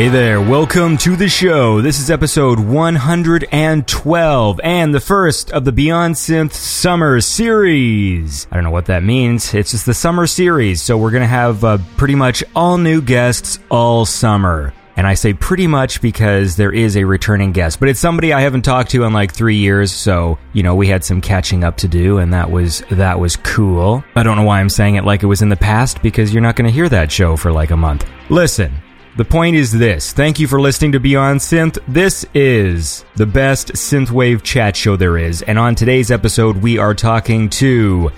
Hey 0.00 0.08
there, 0.08 0.40
welcome 0.40 0.96
to 0.96 1.14
the 1.14 1.28
show. 1.28 1.82
This 1.82 2.00
is 2.00 2.10
episode 2.10 2.58
112 2.58 4.60
and 4.64 4.94
the 4.94 4.98
first 4.98 5.50
of 5.50 5.66
the 5.66 5.72
Beyond 5.72 6.14
Synth 6.14 6.54
Summer 6.54 7.20
Series. 7.20 8.46
I 8.50 8.54
don't 8.54 8.64
know 8.64 8.70
what 8.70 8.86
that 8.86 9.02
means. 9.02 9.52
It's 9.52 9.72
just 9.72 9.84
the 9.84 9.92
summer 9.92 10.26
series, 10.26 10.80
so 10.80 10.96
we're 10.96 11.10
going 11.10 11.20
to 11.20 11.26
have 11.26 11.64
uh, 11.64 11.76
pretty 11.98 12.14
much 12.14 12.42
all 12.56 12.78
new 12.78 13.02
guests 13.02 13.58
all 13.70 14.06
summer. 14.06 14.72
And 14.96 15.06
I 15.06 15.12
say 15.12 15.34
pretty 15.34 15.66
much 15.66 16.00
because 16.00 16.56
there 16.56 16.72
is 16.72 16.96
a 16.96 17.04
returning 17.04 17.52
guest, 17.52 17.78
but 17.78 17.90
it's 17.90 18.00
somebody 18.00 18.32
I 18.32 18.40
haven't 18.40 18.62
talked 18.62 18.92
to 18.92 19.04
in 19.04 19.12
like 19.12 19.34
three 19.34 19.56
years. 19.56 19.92
So, 19.92 20.38
you 20.54 20.62
know, 20.62 20.74
we 20.74 20.88
had 20.88 21.04
some 21.04 21.20
catching 21.20 21.62
up 21.62 21.76
to 21.76 21.88
do 21.88 22.16
and 22.16 22.32
that 22.32 22.50
was, 22.50 22.82
that 22.90 23.20
was 23.20 23.36
cool. 23.36 24.02
I 24.16 24.22
don't 24.22 24.38
know 24.38 24.44
why 24.44 24.60
I'm 24.60 24.70
saying 24.70 24.94
it 24.94 25.04
like 25.04 25.22
it 25.22 25.26
was 25.26 25.42
in 25.42 25.50
the 25.50 25.56
past 25.56 26.00
because 26.00 26.32
you're 26.32 26.42
not 26.42 26.56
going 26.56 26.68
to 26.68 26.74
hear 26.74 26.88
that 26.88 27.12
show 27.12 27.36
for 27.36 27.52
like 27.52 27.70
a 27.70 27.76
month. 27.76 28.06
Listen, 28.30 28.72
the 29.16 29.24
point 29.24 29.56
is 29.56 29.72
this. 29.72 30.12
Thank 30.12 30.38
you 30.38 30.46
for 30.46 30.60
listening 30.60 30.92
to 30.92 31.00
Beyond 31.00 31.40
Synth. 31.40 31.78
This 31.88 32.24
is 32.32 33.04
the 33.16 33.26
best 33.26 33.72
synthwave 33.72 34.42
chat 34.42 34.76
show 34.76 34.96
there 34.96 35.18
is. 35.18 35.42
And 35.42 35.58
on 35.58 35.74
today's 35.74 36.10
episode, 36.10 36.56
we 36.58 36.78
are 36.78 36.94
talking 36.94 37.48
to 37.50 38.10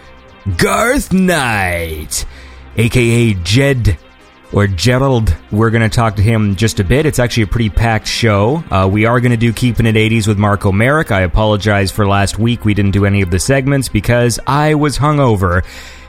Garth 0.57 1.13
Knight, 1.13 2.27
aka 2.77 3.35
Jed 3.35 3.97
or 4.53 4.67
Gerald. 4.67 5.35
We're 5.51 5.71
going 5.71 5.89
to 5.89 5.95
talk 5.95 6.17
to 6.17 6.23
him 6.23 6.57
just 6.57 6.79
a 6.79 6.85
bit. 6.85 7.07
It's 7.07 7.19
actually 7.19 7.45
a 7.45 7.49
pretty 7.49 7.71
packed 7.71 8.07
show. 8.07 8.63
Uh, 8.71 8.89
we 8.91 9.07
are 9.07 9.21
going 9.21 9.31
to 9.31 9.37
do 9.37 9.53
Keeping 9.53 9.87
It 9.87 9.95
80s 9.95 10.29
with 10.29 10.39
Marco 10.39 10.73
Merrick. 10.73 11.11
I 11.11 11.23
apologize 11.23 11.91
for 11.91 12.07
last 12.07 12.39
week. 12.39 12.65
We 12.65 12.75
didn't 12.75 12.91
do 12.91 13.07
any 13.07 13.23
of 13.23 13.31
the 13.31 13.39
segments 13.39 13.89
because 13.89 14.39
I 14.47 14.75
was 14.75 14.99
hungover 14.99 15.65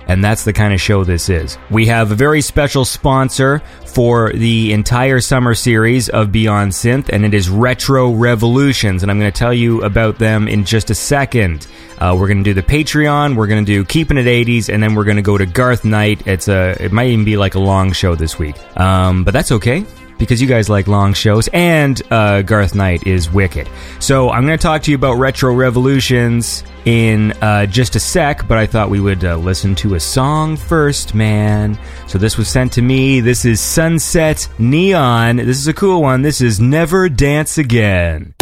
and 0.08 0.24
that's 0.24 0.44
the 0.44 0.54
kind 0.54 0.74
of 0.74 0.82
show 0.82 1.04
this 1.04 1.30
is. 1.30 1.58
We 1.70 1.88
have 1.88 2.12
a 2.12 2.16
very 2.16 2.42
special 2.42 2.86
sponsor 2.86 3.62
for 3.86 4.32
the 4.34 4.74
entire 4.74 5.20
summer 5.20 5.54
series 5.54 6.10
of 6.10 6.32
Beyond 6.32 6.72
Synth, 6.72 7.10
and 7.10 7.26
it 7.26 7.34
is 7.34 7.50
Retro 7.50 8.12
Revolutions, 8.12 9.04
and 9.04 9.12
I'm 9.12 9.20
going 9.20 9.32
to 9.32 9.38
tell 9.38 9.54
you 9.54 9.84
about 9.84 10.18
them 10.18 10.48
in 10.48 10.66
just 10.66 10.90
a 10.90 10.96
second. 10.96 11.68
Uh, 12.00 12.16
we're 12.20 12.28
going 12.28 12.44
to 12.44 12.44
do 12.44 12.54
the 12.54 12.64
Patreon, 12.64 13.36
we're 13.36 13.48
going 13.48 13.64
to 13.64 13.72
do 13.72 13.86
Keeping 13.86 14.18
It 14.18 14.26
80s, 14.26 14.74
and 14.74 14.82
then 14.82 14.96
we're 14.96 15.06
going 15.06 15.18
to 15.18 15.24
go 15.24 15.38
to 15.38 15.46
Garth 15.46 15.86
Knight. 15.86 16.26
It's 16.28 16.48
a, 16.48 16.76
it 16.80 16.92
might 16.92 17.08
even 17.08 17.26
be 17.26 17.38
like 17.38 17.56
a 17.56 17.60
long 17.60 17.92
show 17.92 18.16
this 18.16 18.40
week, 18.40 18.56
um, 18.78 19.24
but 19.24 19.32
that's 19.32 19.52
okay 19.52 19.86
because 20.24 20.42
you 20.42 20.48
guys 20.48 20.70
like 20.70 20.88
long 20.88 21.14
shows, 21.14 21.48
and 21.54 22.02
uh, 22.12 22.42
Garth 22.42 22.76
Knight 22.76 23.06
is 23.06 23.30
wicked. 23.30 23.70
So 24.00 24.30
I'm 24.30 24.46
going 24.46 24.58
to 24.58 24.62
talk 24.62 24.84
to 24.84 24.92
you 24.92 24.96
about 24.96 25.16
Retro 25.16 25.54
Revolutions 25.54 26.64
in 26.86 27.32
uh, 27.42 27.66
just 27.66 27.96
a 27.96 28.00
sec, 28.00 28.48
but 28.48 28.58
I 28.58 28.66
thought 28.66 28.90
we 28.90 29.00
would 29.00 29.24
uh, 29.24 29.38
listen 29.38 29.76
to 29.76 29.96
a 29.96 30.00
song 30.00 30.58
first, 30.58 31.14
man. 31.14 31.78
So 32.08 32.18
this 32.18 32.38
was 32.38 32.48
sent 32.48 32.74
to 32.74 32.82
me. 32.82 33.20
This 33.20 33.46
is 33.46 33.60
Sunset 33.60 34.48
Neon. 34.60 35.38
This 35.38 35.58
is 35.58 35.68
a 35.68 35.74
cool 35.74 36.02
one. 36.02 36.22
This 36.22 36.42
is 36.42 36.60
Never 36.60 37.10
Dance 37.10 37.58
Again. 37.58 38.34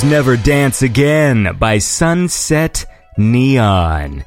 Was 0.00 0.10
Never 0.10 0.36
Dance 0.36 0.82
Again 0.82 1.56
by 1.58 1.78
Sunset 1.78 2.86
Neon. 3.18 4.24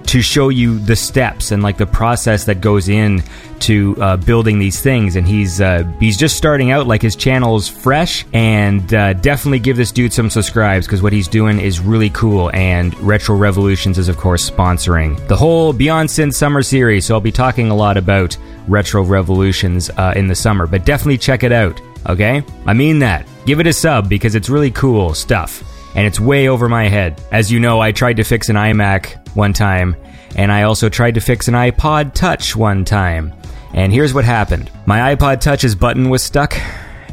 to 0.07 0.21
show 0.21 0.49
you 0.49 0.79
the 0.79 0.95
steps 0.95 1.51
and 1.51 1.63
like 1.63 1.77
the 1.77 1.85
process 1.85 2.45
that 2.45 2.61
goes 2.61 2.89
in 2.89 3.23
to 3.59 3.95
uh, 4.01 4.17
building 4.17 4.59
these 4.59 4.81
things. 4.81 5.15
And 5.15 5.27
he's 5.27 5.61
uh, 5.61 5.83
he's 5.99 6.17
just 6.17 6.35
starting 6.35 6.71
out 6.71 6.87
like 6.87 7.01
his 7.01 7.15
channel's 7.15 7.67
fresh 7.67 8.25
and 8.33 8.93
uh, 8.93 9.13
definitely 9.13 9.59
give 9.59 9.77
this 9.77 9.91
dude 9.91 10.13
some 10.13 10.29
subscribes 10.29 10.85
because 10.85 11.01
what 11.01 11.13
he's 11.13 11.27
doing 11.27 11.59
is 11.59 11.79
really 11.79 12.09
cool. 12.09 12.51
And 12.53 12.97
retro 12.99 13.35
revolutions 13.35 13.97
is 13.97 14.09
of 14.09 14.17
course 14.17 14.49
sponsoring 14.49 15.27
the 15.27 15.35
whole 15.35 15.73
beyond 15.73 16.09
synth 16.09 16.33
summer 16.33 16.61
series. 16.61 17.05
So 17.05 17.15
i'll 17.15 17.21
be 17.21 17.31
talking 17.31 17.69
a 17.69 17.75
lot 17.75 17.97
about 17.97 18.37
retro 18.67 19.03
revolutions 19.03 19.89
uh, 19.89 20.13
in 20.15 20.27
the 20.27 20.35
summer 20.35 20.67
but 20.67 20.85
definitely 20.85 21.17
check 21.17 21.43
it 21.43 21.51
out 21.51 21.81
okay? 22.07 22.43
I 22.65 22.73
mean 22.73 22.99
that. 22.99 23.27
Give 23.45 23.59
it 23.59 23.67
a 23.67 23.73
sub 23.73 24.09
because 24.09 24.35
it's 24.35 24.49
really 24.49 24.71
cool 24.71 25.13
stuff 25.13 25.63
and 25.95 26.05
it's 26.07 26.19
way 26.19 26.47
over 26.47 26.69
my 26.69 26.87
head. 26.87 27.21
As 27.31 27.51
you 27.51 27.59
know, 27.59 27.79
I 27.79 27.91
tried 27.91 28.17
to 28.17 28.23
fix 28.23 28.49
an 28.49 28.55
iMac 28.55 29.22
one 29.35 29.53
time, 29.53 29.95
and 30.35 30.51
I 30.51 30.63
also 30.63 30.89
tried 30.89 31.15
to 31.15 31.21
fix 31.21 31.47
an 31.47 31.53
iPod 31.53 32.13
Touch 32.13 32.55
one 32.55 32.85
time. 32.85 33.33
And 33.73 33.91
here's 33.91 34.13
what 34.13 34.25
happened 34.25 34.69
my 34.85 35.15
iPod 35.15 35.41
Touch's 35.41 35.75
button 35.75 36.09
was 36.09 36.23
stuck, 36.23 36.55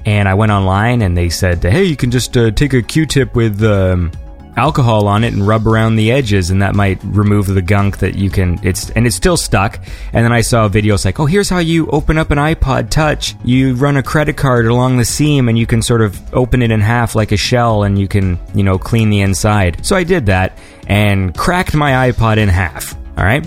and 0.07 0.29
I 0.29 0.35
went 0.35 0.53
online 0.53 1.03
and 1.03 1.17
they 1.17 1.29
said, 1.29 1.63
hey, 1.63 1.85
you 1.85 1.97
can 1.97 2.11
just 2.11 2.37
uh, 2.37 2.51
take 2.51 2.73
a 2.73 2.83
Q 2.83 3.07
tip 3.07 3.35
with. 3.35 3.63
Um, 3.63 4.13
alcohol 4.61 5.09
on 5.09 5.25
it 5.25 5.33
and 5.33 5.47
rub 5.47 5.67
around 5.67 5.97
the 5.97 6.13
edges 6.13 6.51
and 6.51 6.61
that 6.61 6.75
might 6.75 7.03
remove 7.03 7.47
the 7.47 7.63
gunk 7.63 7.99
that 7.99 8.15
you 8.15 8.29
can 8.29 8.61
it's 8.63 8.91
and 8.91 9.07
it's 9.07 9.17
still 9.17 9.37
stuck. 9.37 9.79
And 10.13 10.25
then 10.25 10.33
i 10.33 10.43
saw 10.43 10.67
a 10.67 10.69
video 10.69 10.95
it's 10.95 11.05
like 11.05 11.19
oh 11.19 11.27
here's 11.27 11.49
how 11.49 11.59
you 11.59 11.89
open 11.89 12.19
up 12.19 12.31
an 12.31 12.39
ipod 12.39 12.91
touch. 12.91 13.35
You 13.43 13.75
run 13.75 13.97
a 13.97 14.03
credit 14.03 14.37
card 14.37 14.67
along 14.67 14.99
the 14.99 15.05
seam 15.05 15.49
and 15.49 15.59
you 15.59 15.67
can 15.67 15.81
sort 15.81 16.03
of 16.03 16.13
open 16.35 16.63
it 16.63 16.71
in 16.71 16.81
half 16.81 17.15
like 17.15 17.33
a 17.33 17.37
shell 17.37 17.85
and 17.85 17.99
you 17.99 18.07
can 18.07 18.39
you 18.55 18.63
know 18.63 18.79
clean 18.79 19.09
the 19.09 19.21
inside. 19.21 19.85
So 19.85 19.97
i 19.97 20.05
did 20.05 20.27
that 20.27 20.59
and 20.87 21.35
cracked 21.37 21.75
my 21.75 22.11
ipod 22.11 22.37
in 22.37 22.49
half 22.49 22.95
all 23.17 23.25
right? 23.25 23.47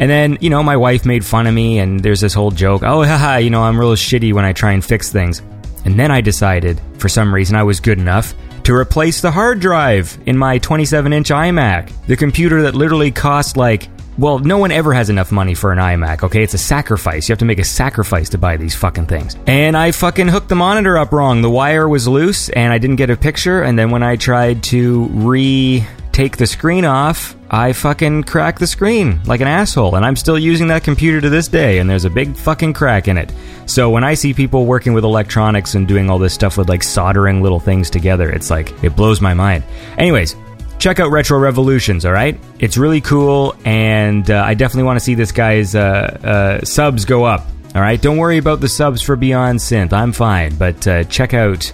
And 0.00 0.10
then, 0.10 0.38
you 0.40 0.50
know, 0.50 0.60
my 0.62 0.76
wife 0.76 1.06
made 1.06 1.24
fun 1.24 1.46
of 1.46 1.54
me, 1.54 1.78
and 1.78 2.00
there's 2.00 2.20
this 2.20 2.34
whole 2.34 2.50
joke 2.50 2.82
oh, 2.82 3.04
haha, 3.04 3.36
you 3.36 3.50
know, 3.50 3.62
I'm 3.62 3.78
real 3.78 3.94
shitty 3.94 4.32
when 4.32 4.44
I 4.44 4.52
try 4.52 4.72
and 4.72 4.84
fix 4.84 5.12
things. 5.12 5.40
And 5.84 5.98
then 5.98 6.10
I 6.10 6.20
decided, 6.20 6.80
for 6.98 7.08
some 7.08 7.32
reason, 7.32 7.54
I 7.54 7.62
was 7.62 7.78
good 7.78 7.98
enough 7.98 8.34
to 8.64 8.74
replace 8.74 9.20
the 9.20 9.30
hard 9.30 9.60
drive 9.60 10.18
in 10.26 10.36
my 10.36 10.58
27 10.58 11.12
inch 11.12 11.28
iMac. 11.28 11.92
The 12.06 12.16
computer 12.16 12.62
that 12.62 12.74
literally 12.74 13.10
cost 13.10 13.56
like 13.56 13.88
well, 14.16 14.38
no 14.38 14.58
one 14.58 14.70
ever 14.70 14.92
has 14.92 15.10
enough 15.10 15.32
money 15.32 15.54
for 15.54 15.72
an 15.72 15.78
iMac, 15.78 16.22
okay? 16.22 16.44
It's 16.44 16.54
a 16.54 16.58
sacrifice. 16.58 17.28
You 17.28 17.32
have 17.32 17.40
to 17.40 17.44
make 17.44 17.58
a 17.58 17.64
sacrifice 17.64 18.28
to 18.30 18.38
buy 18.38 18.56
these 18.56 18.74
fucking 18.74 19.06
things. 19.06 19.36
And 19.48 19.76
I 19.76 19.90
fucking 19.90 20.28
hooked 20.28 20.48
the 20.48 20.54
monitor 20.54 20.96
up 20.96 21.10
wrong. 21.10 21.42
The 21.42 21.50
wire 21.50 21.88
was 21.88 22.06
loose 22.06 22.48
and 22.50 22.72
I 22.72 22.78
didn't 22.78 22.96
get 22.96 23.10
a 23.10 23.16
picture. 23.16 23.62
And 23.62 23.76
then 23.76 23.90
when 23.90 24.04
I 24.04 24.14
tried 24.14 24.62
to 24.64 25.06
re 25.06 25.84
take 26.14 26.36
the 26.36 26.46
screen 26.46 26.84
off, 26.84 27.36
I 27.50 27.72
fucking 27.72 28.22
crack 28.22 28.58
the 28.58 28.66
screen 28.66 29.20
like 29.24 29.40
an 29.40 29.48
asshole. 29.48 29.96
And 29.96 30.06
I'm 30.06 30.16
still 30.16 30.38
using 30.38 30.68
that 30.68 30.84
computer 30.84 31.20
to 31.20 31.28
this 31.28 31.48
day, 31.48 31.78
and 31.78 31.90
there's 31.90 32.04
a 32.04 32.10
big 32.10 32.36
fucking 32.36 32.72
crack 32.72 33.08
in 33.08 33.18
it. 33.18 33.32
So 33.66 33.90
when 33.90 34.04
I 34.04 34.14
see 34.14 34.32
people 34.32 34.64
working 34.64 34.94
with 34.94 35.04
electronics 35.04 35.74
and 35.74 35.88
doing 35.88 36.08
all 36.08 36.18
this 36.18 36.32
stuff 36.32 36.56
with 36.56 36.68
like 36.68 36.82
soldering 36.82 37.42
little 37.42 37.60
things 37.60 37.90
together, 37.90 38.30
it's 38.30 38.48
like, 38.48 38.72
it 38.84 38.94
blows 38.94 39.20
my 39.20 39.34
mind. 39.34 39.64
Anyways, 39.98 40.36
check 40.78 41.00
out 41.00 41.10
Retro 41.10 41.38
Revolutions, 41.38 42.04
all 42.04 42.12
right? 42.12 42.38
It's 42.60 42.76
really 42.76 43.00
cool, 43.00 43.56
and 43.64 44.30
uh, 44.30 44.44
I 44.46 44.54
definitely 44.54 44.84
want 44.84 44.98
to 44.98 45.04
see 45.04 45.14
this 45.14 45.32
guy's 45.32 45.74
uh, 45.74 46.60
uh, 46.60 46.64
subs 46.64 47.04
go 47.04 47.24
up. 47.24 47.46
All 47.74 47.80
right, 47.80 48.00
don't 48.00 48.18
worry 48.18 48.38
about 48.38 48.60
the 48.60 48.68
subs 48.68 49.02
for 49.02 49.16
Beyond 49.16 49.58
Synth. 49.58 49.92
I'm 49.92 50.12
fine, 50.12 50.54
but 50.54 50.86
uh, 50.86 51.02
check 51.04 51.34
out 51.34 51.72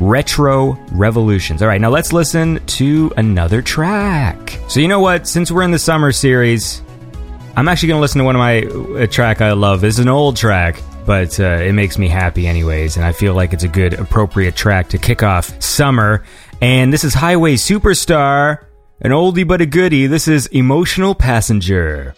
Retro 0.00 0.72
Revolutions. 0.92 1.62
All 1.62 1.68
right, 1.68 1.80
now 1.80 1.90
let's 1.90 2.12
listen 2.12 2.64
to 2.66 3.12
another 3.16 3.62
track. 3.62 4.58
So, 4.68 4.80
you 4.80 4.88
know 4.88 5.00
what? 5.00 5.28
Since 5.28 5.52
we're 5.52 5.62
in 5.62 5.70
the 5.70 5.78
summer 5.78 6.10
series, 6.10 6.82
I'm 7.56 7.68
actually 7.68 7.88
going 7.88 7.98
to 7.98 8.02
listen 8.02 8.18
to 8.20 8.24
one 8.24 8.34
of 8.34 8.40
my 8.40 9.02
a 9.02 9.06
track 9.06 9.40
I 9.40 9.52
love. 9.52 9.84
It's 9.84 9.98
an 9.98 10.08
old 10.08 10.36
track, 10.36 10.80
but 11.04 11.38
uh, 11.38 11.58
it 11.62 11.74
makes 11.74 11.98
me 11.98 12.08
happy 12.08 12.46
anyways, 12.46 12.96
and 12.96 13.04
I 13.04 13.12
feel 13.12 13.34
like 13.34 13.52
it's 13.52 13.64
a 13.64 13.68
good, 13.68 13.94
appropriate 13.94 14.56
track 14.56 14.88
to 14.90 14.98
kick 14.98 15.22
off 15.22 15.62
summer. 15.62 16.24
And 16.62 16.92
this 16.92 17.04
is 17.04 17.14
Highway 17.14 17.56
Superstar, 17.56 18.64
an 19.00 19.10
oldie 19.10 19.46
but 19.46 19.60
a 19.60 19.66
goodie. 19.66 20.06
This 20.06 20.28
is 20.28 20.46
Emotional 20.46 21.14
Passenger. 21.14 22.14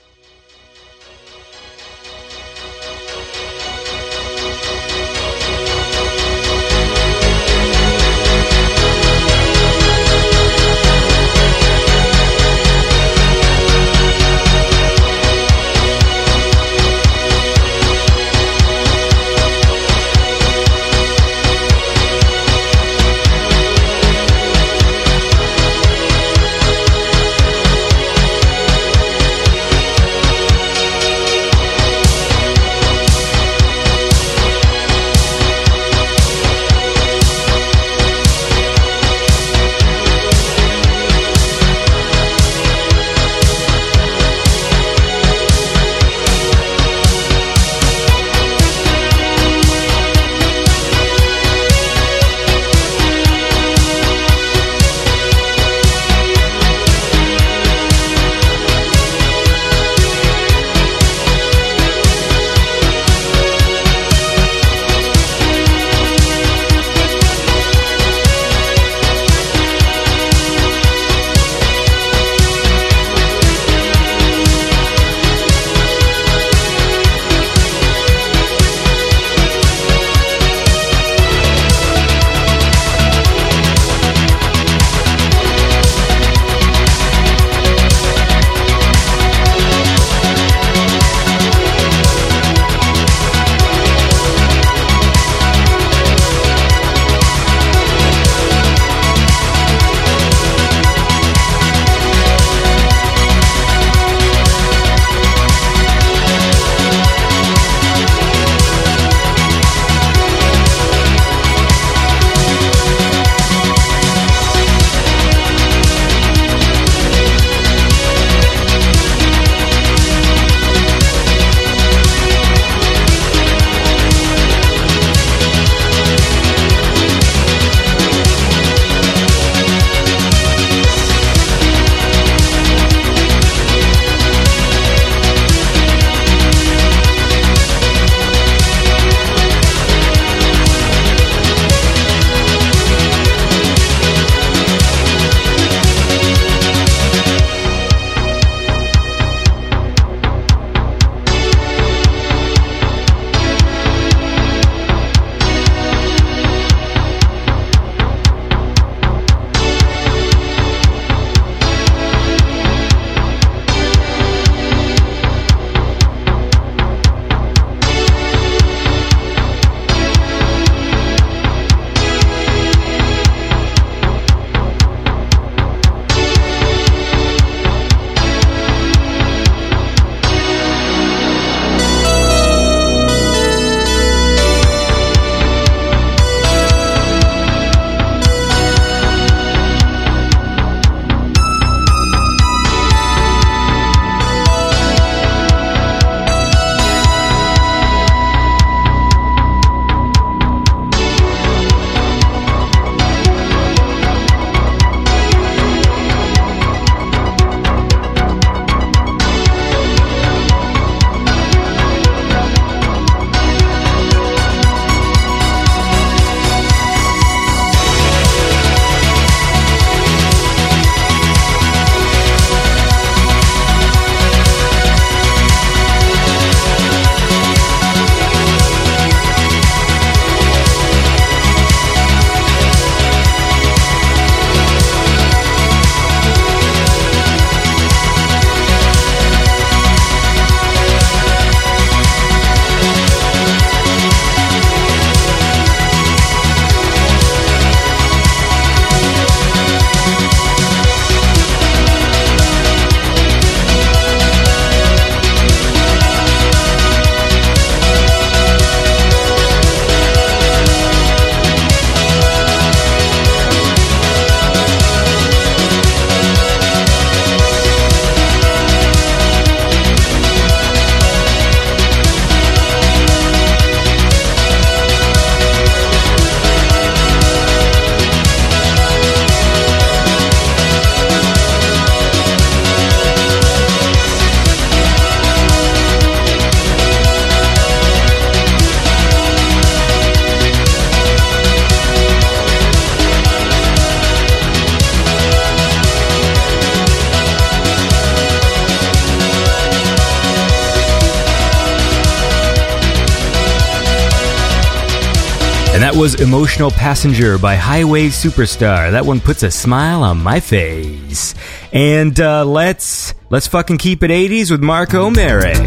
Emotional 306.52 306.70
Passenger 306.78 307.38
by 307.38 307.54
Highway 307.54 308.08
Superstar. 308.08 308.90
That 308.90 309.06
one 309.06 309.20
puts 309.20 309.42
a 309.42 309.50
smile 309.50 310.02
on 310.02 310.22
my 310.22 310.38
face. 310.38 311.34
And 311.72 312.20
uh, 312.20 312.44
let's 312.44 313.14
let's 313.30 313.46
fucking 313.46 313.78
keep 313.78 314.02
it 314.02 314.10
80s 314.10 314.50
with 314.50 314.60
Marco 314.62 315.08
Merrick. 315.08 315.61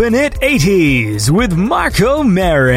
Keeping 0.00 0.18
it 0.18 0.32
80s 0.40 1.28
with 1.28 1.52
Marco 1.52 2.22
Merrick. 2.22 2.74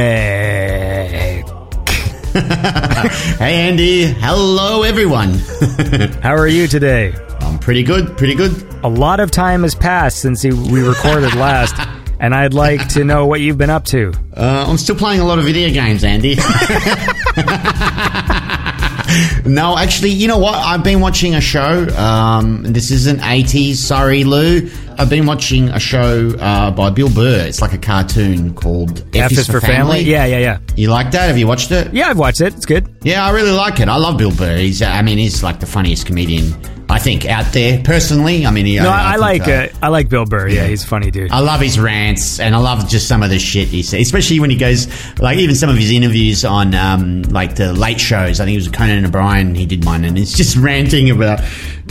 Hey 2.34 3.68
Andy, 3.68 4.08
hello 4.08 4.84
everyone. 4.84 5.34
How 6.22 6.36
are 6.36 6.50
you 6.50 6.68
today? 6.68 7.13
I'm 7.39 7.60
pretty 7.60 7.84
good, 7.84 8.18
pretty 8.18 8.36
good. 8.36 8.51
A 8.84 8.89
lot 8.89 9.22
of 9.22 9.32
time 9.32 9.63
has 9.63 9.74
passed 9.74 10.20
since 10.20 10.44
we 10.44 10.86
recorded 10.86 11.34
last, 11.36 11.75
and 12.20 12.36
I'd 12.36 12.53
like 12.53 12.89
to 12.89 13.06
know 13.06 13.25
what 13.25 13.39
you've 13.39 13.58
been 13.58 13.70
up 13.70 13.86
to. 13.86 14.12
Uh, 14.36 14.65
I'm 14.68 14.77
still 14.77 14.98
playing 14.98 15.22
a 15.22 15.25
lot 15.25 15.39
of 15.39 15.46
video 15.46 15.70
games, 15.70 16.03
Andy. 16.03 16.36
no, 19.46 19.77
actually, 19.77 20.10
you 20.10 20.27
know 20.27 20.39
what? 20.39 20.56
I've 20.56 20.84
been 20.84 21.00
watching 21.00 21.36
a 21.36 21.42
show. 21.42 21.88
Um, 21.96 22.63
this 22.63 22.92
isn't 22.92 23.22
80s, 23.22 23.75
sorry, 23.75 24.25
Lou. 24.25 24.70
I've 25.03 25.10
been 25.10 25.25
watching 25.25 25.67
a 25.67 25.81
show 25.81 26.29
uh, 26.39 26.72
by 26.72 26.89
Bill 26.89 27.10
Burr. 27.10 27.45
It's 27.45 27.60
like 27.60 27.74
a 27.74 27.77
cartoon 27.77 28.53
called 28.53 29.03
F 29.13 29.33
is 29.33 29.48
for 29.48 29.60
family? 29.60 30.00
Yeah, 30.00 30.24
yeah, 30.24 30.38
yeah. 30.38 30.60
You 30.77 30.88
like 30.91 31.12
that? 31.12 31.27
Have 31.27 31.38
you 31.38 31.45
watched 31.45 31.72
it? 31.72 31.93
Yeah, 31.93 32.07
I've 32.07 32.17
watched 32.17 32.39
it. 32.39 32.55
It's 32.55 32.65
good. 32.65 32.88
Yeah, 33.01 33.25
I 33.25 33.31
really 33.31 33.51
like 33.51 33.81
it. 33.81 33.89
I 33.89 33.98
love 33.98 34.17
Bill 34.17 34.33
Burr. 34.33 34.55
He's, 34.55 34.81
I 34.81 35.01
mean, 35.01 35.17
he's 35.17 35.43
like 35.43 35.60
the 35.60 35.65
funniest 35.65 36.05
comedian 36.05 36.53
think 37.03 37.25
out 37.25 37.51
there. 37.53 37.81
Personally, 37.83 38.45
I 38.45 38.51
mean, 38.51 38.65
he, 38.65 38.77
No, 38.77 38.89
I, 38.89 39.10
I 39.10 39.12
think, 39.12 39.22
like 39.22 39.48
uh, 39.48 39.75
uh, 39.75 39.79
I 39.83 39.88
like 39.89 40.10
Bill 40.10 40.25
Burr. 40.25 40.48
Yeah, 40.48 40.65
he's 40.65 40.83
a 40.83 40.88
funny 40.88 41.12
dude. 41.12 41.31
I 41.31 41.39
love 41.39 41.62
his 41.62 41.79
rants, 41.79 42.39
and 42.39 42.55
I 42.55 42.60
love 42.60 42.88
just 42.88 43.07
some 43.07 43.22
of 43.24 43.29
the 43.29 43.39
shit 43.39 43.67
he 43.67 43.83
says, 43.83 44.01
especially 44.01 44.39
when 44.39 44.50
he 44.50 44.55
goes 44.55 44.88
like 45.19 45.38
even 45.38 45.55
some 45.55 45.69
of 45.69 45.77
his 45.77 45.91
interviews 45.91 46.45
on 46.45 46.74
um, 46.74 47.24
like 47.24 47.55
the 47.55 47.74
late 47.74 48.00
shows. 48.00 48.39
I 48.39 48.45
think 48.45 48.55
it 48.55 48.60
was 48.60 48.69
Conan 48.69 49.05
O'Brien. 49.05 49.53
He 49.55 49.65
did 49.65 49.86
one, 49.86 50.03
and 50.05 50.17
it's 50.17 50.36
just 50.36 50.55
ranting 50.57 51.10
about 51.10 51.41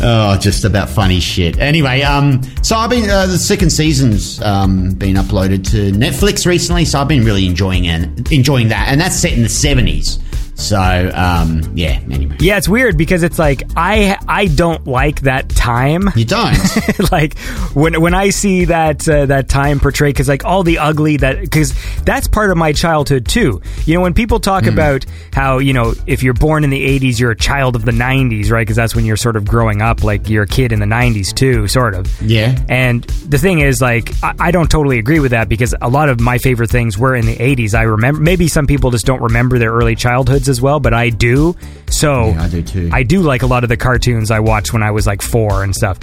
oh, 0.01 0.39
just 0.39 0.65
about 0.65 0.89
funny 0.89 1.21
shit. 1.21 1.59
Anyway, 1.59 2.03
um, 2.03 2.43
so 2.63 2.77
I've 2.77 2.91
been 2.91 3.09
uh, 3.09 3.27
the 3.27 3.39
second 3.39 3.71
season's 3.71 4.41
um, 4.43 4.95
been 4.95 5.17
uploaded 5.17 5.69
to 5.71 5.93
Netflix 5.93 6.47
recently, 6.47 6.85
so 6.85 7.01
I've 7.01 7.09
been 7.09 7.25
really 7.25 7.47
enjoying 7.47 7.87
and 7.87 8.31
enjoying 8.33 8.69
that, 8.69 8.89
and 8.89 9.01
that's 9.01 9.17
set 9.17 9.33
in 9.33 9.43
the 9.43 9.49
seventies. 9.49 10.19
So 10.55 11.11
um, 11.15 11.63
yeah. 11.75 12.01
Anyway, 12.11 12.37
yeah, 12.41 12.57
it's 12.57 12.69
weird 12.69 12.97
because 12.97 13.23
it's 13.23 13.39
like 13.39 13.63
I 13.77 14.17
I 14.29 14.47
don't 14.47 14.87
like 14.87 15.23
that 15.23 15.49
time. 15.49 16.11
you 16.15 16.25
don't. 16.25 16.57
like 17.13 17.39
when 17.75 18.01
when 18.01 18.15
I 18.15 18.31
see 18.31 18.67
that 18.67 19.09
uh, 19.09 19.27
that 19.27 19.49
time 19.49 19.81
portrayed, 19.81 20.15
because 20.15 20.29
like 20.29 20.45
all 20.45 20.63
the 20.63 20.79
ugly 20.79 21.17
that 21.19 21.41
because 21.41 21.75
that's 22.05 22.29
part 22.29 22.51
of 22.51 22.57
my 22.57 22.73
childhood 22.73 23.27
too. 23.27 23.61
You 23.87 23.95
know, 23.95 24.03
when 24.03 24.15
people 24.15 24.41
talk 24.41 24.67
about 24.67 25.05
how 25.33 25.59
you 25.59 25.73
know 25.73 25.95
if 26.07 26.23
you're 26.23 26.35
born 26.35 26.65
in 26.65 26.71
the 26.71 26.99
'80s, 26.99 27.19
you're 27.19 27.31
a 27.31 27.37
child 27.37 27.77
of 27.77 27.85
the 27.85 27.93
'90s, 27.93 28.51
right? 28.51 28.61
Because 28.61 28.77
that's 28.77 28.95
when 28.95 29.05
you're 29.05 29.17
sort 29.17 29.37
of 29.37 29.45
growing 29.47 29.83
up, 29.83 30.05
like 30.05 30.29
you're 30.29 30.45
a 30.45 30.47
kid 30.49 30.73
in 30.73 30.81
the 30.81 30.87
'90s 30.87 31.35
too, 31.35 31.67
sort 31.69 31.95
of. 31.95 32.21
Yeah. 32.23 32.59
And 32.69 33.05
the 33.05 33.39
thing 33.39 33.61
is, 33.61 33.81
like, 33.81 34.13
I, 34.23 34.35
I 34.39 34.51
don't 34.51 34.71
totally 34.71 34.99
agree 34.99 35.21
with 35.21 35.33
that 35.33 35.49
because 35.49 35.75
a 35.81 35.89
lot 35.89 36.09
of 36.09 36.21
my 36.21 36.39
favorite 36.39 36.71
things 36.71 36.99
were 36.99 37.15
in 37.15 37.27
the 37.27 37.37
'80s. 37.37 37.75
I 37.75 37.83
remember 37.83 38.21
maybe 38.21 38.49
some 38.49 38.67
people 38.67 38.91
just 38.91 39.07
don't 39.07 39.23
remember 39.23 39.59
their 39.59 39.73
early 39.73 39.97
childhoods 40.43 40.49
as 40.49 40.61
well, 40.63 40.81
but 40.81 40.95
I 40.95 41.11
do. 41.11 41.55
So 41.89 42.29
Yeah, 42.31 42.43
I 42.45 42.49
do 42.49 42.63
too. 42.63 42.91
I 42.93 43.03
do 43.03 43.21
like 43.23 43.43
a 43.43 43.47
lot 43.47 43.63
of 43.65 43.69
the 43.69 43.77
cartoons 43.77 44.31
I 44.31 44.41
watched 44.41 44.73
when 44.73 44.83
I 44.83 44.91
was 44.91 45.07
like 45.07 45.23
four 45.23 45.63
and 45.63 45.75
stuff. 45.75 45.99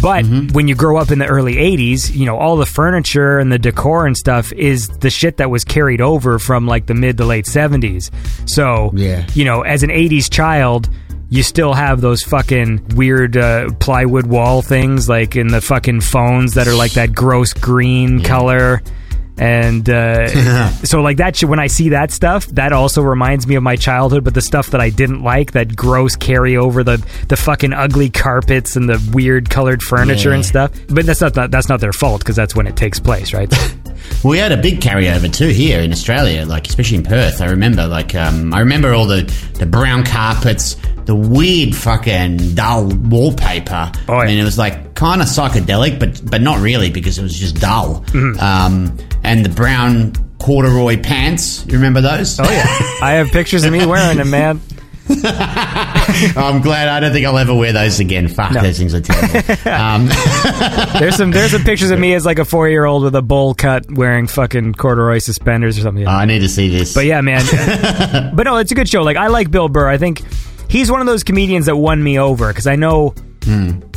But 0.00 0.24
Mm-hmm. 0.26 0.52
when 0.54 0.68
you 0.68 0.74
grow 0.74 0.98
up 0.98 1.10
in 1.10 1.18
the 1.18 1.26
early 1.26 1.54
80s, 1.54 2.14
you 2.14 2.26
know, 2.26 2.36
all 2.36 2.56
the 2.56 2.66
furniture 2.66 3.38
and 3.38 3.50
the 3.50 3.58
decor 3.58 4.06
and 4.06 4.14
stuff 4.16 4.52
is 4.52 4.88
the 5.00 5.08
shit 5.10 5.38
that 5.38 5.50
was 5.50 5.64
carried 5.64 6.00
over 6.02 6.38
from 6.38 6.66
like 6.66 6.86
the 6.86 6.94
mid 6.94 7.16
to 7.18 7.24
late 7.24 7.46
70s. 7.46 8.10
So, 8.48 8.90
Yeah. 8.94 9.26
you 9.34 9.44
know, 9.44 9.62
as 9.62 9.82
an 9.82 9.90
80s 9.90 10.28
child, 10.30 10.90
you 11.30 11.42
still 11.42 11.72
have 11.74 12.00
those 12.02 12.22
fucking 12.22 12.88
weird 12.94 13.36
uh, 13.36 13.70
plywood 13.80 14.26
wall 14.26 14.62
things 14.62 15.08
like 15.08 15.34
in 15.34 15.48
the 15.48 15.60
fucking 15.60 16.00
phones 16.02 16.54
that 16.54 16.68
are 16.68 16.74
like 16.76 16.92
that 16.92 17.12
gross 17.14 17.52
green 17.54 18.22
color. 18.22 18.82
And 19.38 19.88
uh, 19.88 20.68
so, 20.84 21.02
like 21.02 21.18
that, 21.18 21.38
when 21.40 21.58
I 21.58 21.66
see 21.66 21.90
that 21.90 22.10
stuff, 22.10 22.46
that 22.46 22.72
also 22.72 23.02
reminds 23.02 23.46
me 23.46 23.56
of 23.56 23.62
my 23.62 23.76
childhood. 23.76 24.24
But 24.24 24.34
the 24.34 24.40
stuff 24.40 24.68
that 24.68 24.80
I 24.80 24.90
didn't 24.90 25.22
like, 25.22 25.52
that 25.52 25.76
gross 25.76 26.16
carry 26.16 26.56
over 26.56 26.82
the 26.82 27.04
the 27.28 27.36
fucking 27.36 27.72
ugly 27.72 28.10
carpets 28.10 28.76
and 28.76 28.88
the 28.88 29.10
weird 29.12 29.50
colored 29.50 29.82
furniture 29.82 30.32
and 30.32 30.44
stuff. 30.44 30.72
But 30.88 31.06
that's 31.06 31.20
not 31.20 31.34
that's 31.50 31.68
not 31.68 31.80
their 31.80 31.92
fault 31.92 32.20
because 32.20 32.36
that's 32.36 32.54
when 32.54 32.66
it 32.66 32.76
takes 32.76 32.98
place, 32.98 33.34
right? 33.34 33.52
We 34.24 34.38
had 34.38 34.52
a 34.52 34.56
big 34.56 34.80
carryover 34.80 35.32
too 35.32 35.48
here 35.48 35.80
in 35.80 35.92
Australia, 35.92 36.44
like 36.44 36.66
especially 36.66 36.98
in 36.98 37.04
Perth. 37.04 37.40
I 37.40 37.46
remember, 37.46 37.86
like, 37.86 38.14
um, 38.14 38.52
I 38.52 38.60
remember 38.60 38.92
all 38.92 39.06
the, 39.06 39.22
the 39.58 39.66
brown 39.66 40.04
carpets, 40.04 40.76
the 41.04 41.14
weird 41.14 41.74
fucking 41.74 42.54
dull 42.54 42.88
wallpaper. 42.88 43.92
Oh, 44.08 44.14
yeah. 44.14 44.18
I 44.18 44.26
mean, 44.26 44.38
it 44.38 44.44
was 44.44 44.58
like 44.58 44.94
kind 44.94 45.22
of 45.22 45.28
psychedelic, 45.28 46.00
but 46.00 46.20
but 46.28 46.42
not 46.42 46.60
really 46.60 46.90
because 46.90 47.18
it 47.18 47.22
was 47.22 47.38
just 47.38 47.60
dull. 47.60 48.02
Mm-hmm. 48.08 48.40
Um, 48.40 48.98
and 49.22 49.44
the 49.44 49.50
brown 49.50 50.12
corduroy 50.38 51.00
pants. 51.00 51.64
You 51.66 51.74
remember 51.74 52.00
those? 52.00 52.38
oh 52.40 52.44
yeah, 52.44 52.64
I 53.02 53.12
have 53.12 53.28
pictures 53.28 53.64
of 53.64 53.72
me 53.72 53.86
wearing 53.86 54.18
them, 54.18 54.30
man. 54.30 54.60
I'm 56.36 56.60
glad. 56.62 56.88
I 56.88 57.00
don't 57.00 57.12
think 57.12 57.26
I'll 57.26 57.38
ever 57.38 57.54
wear 57.54 57.72
those 57.72 58.00
again. 58.00 58.28
Fuck, 58.28 58.52
No. 58.52 58.62
those 58.62 58.78
things 58.78 58.94
are 58.94 59.00
terrible. 59.00 59.68
um, 59.70 60.08
There's 60.98 61.16
some 61.16 61.30
there's 61.30 61.52
some 61.52 61.62
pictures 61.62 61.90
of 61.90 61.98
me 61.98 62.14
as 62.14 62.24
like 62.26 62.38
a 62.38 62.44
four 62.44 62.68
year 62.68 62.84
old 62.84 63.02
with 63.04 63.14
a 63.14 63.22
bowl 63.22 63.54
cut, 63.54 63.90
wearing 63.90 64.26
fucking 64.26 64.74
corduroy 64.74 65.18
suspenders 65.18 65.78
or 65.78 65.82
something. 65.82 66.06
I 66.06 66.24
need 66.24 66.40
to 66.40 66.48
see 66.48 66.68
this. 66.68 66.94
But 66.94 67.06
yeah, 67.06 67.20
man. 67.20 67.42
but 68.34 68.44
no, 68.44 68.56
it's 68.56 68.72
a 68.72 68.74
good 68.74 68.88
show. 68.88 69.02
Like 69.02 69.16
I 69.16 69.28
like 69.28 69.50
Bill 69.50 69.68
Burr. 69.68 69.88
I 69.88 69.98
think 69.98 70.22
he's 70.68 70.90
one 70.90 71.00
of 71.00 71.06
those 71.06 71.22
comedians 71.24 71.66
that 71.66 71.76
won 71.76 72.02
me 72.02 72.18
over 72.18 72.48
because 72.48 72.66
I 72.66 72.76
know 72.76 73.14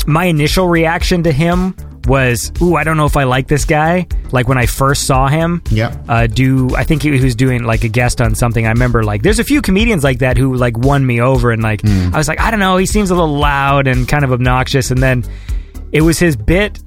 my 0.09 0.25
initial 0.25 0.67
reaction 0.67 1.23
to 1.23 1.31
him 1.31 1.75
was, 2.05 2.51
"Ooh, 2.61 2.75
I 2.75 2.83
don't 2.83 2.97
know 2.97 3.05
if 3.05 3.15
I 3.15 3.23
like 3.25 3.47
this 3.47 3.65
guy." 3.65 4.07
Like 4.31 4.47
when 4.47 4.57
I 4.57 4.65
first 4.65 5.05
saw 5.05 5.27
him, 5.27 5.61
yeah. 5.69 5.95
uh, 6.07 6.27
do 6.27 6.75
I 6.75 6.83
think 6.83 7.01
he 7.01 7.11
was 7.11 7.35
doing 7.35 7.63
like 7.63 7.83
a 7.83 7.87
guest 7.87 8.21
on 8.21 8.35
something? 8.35 8.65
I 8.65 8.69
remember 8.69 9.03
like 9.03 9.21
there's 9.21 9.39
a 9.39 9.43
few 9.43 9.61
comedians 9.61 10.03
like 10.03 10.19
that 10.19 10.37
who 10.37 10.55
like 10.55 10.77
won 10.77 11.05
me 11.05 11.21
over, 11.21 11.51
and 11.51 11.61
like 11.61 11.85
I 11.85 12.17
was 12.17 12.27
like, 12.27 12.39
I 12.39 12.51
don't 12.51 12.59
know, 12.59 12.77
he 12.77 12.85
seems 12.85 13.11
a 13.11 13.15
little 13.15 13.37
loud 13.37 13.87
and 13.87 14.07
kind 14.07 14.23
of 14.23 14.31
obnoxious, 14.31 14.91
and 14.91 15.01
then 15.01 15.23
it 15.91 16.01
was 16.01 16.19
his 16.19 16.35
bit. 16.35 16.79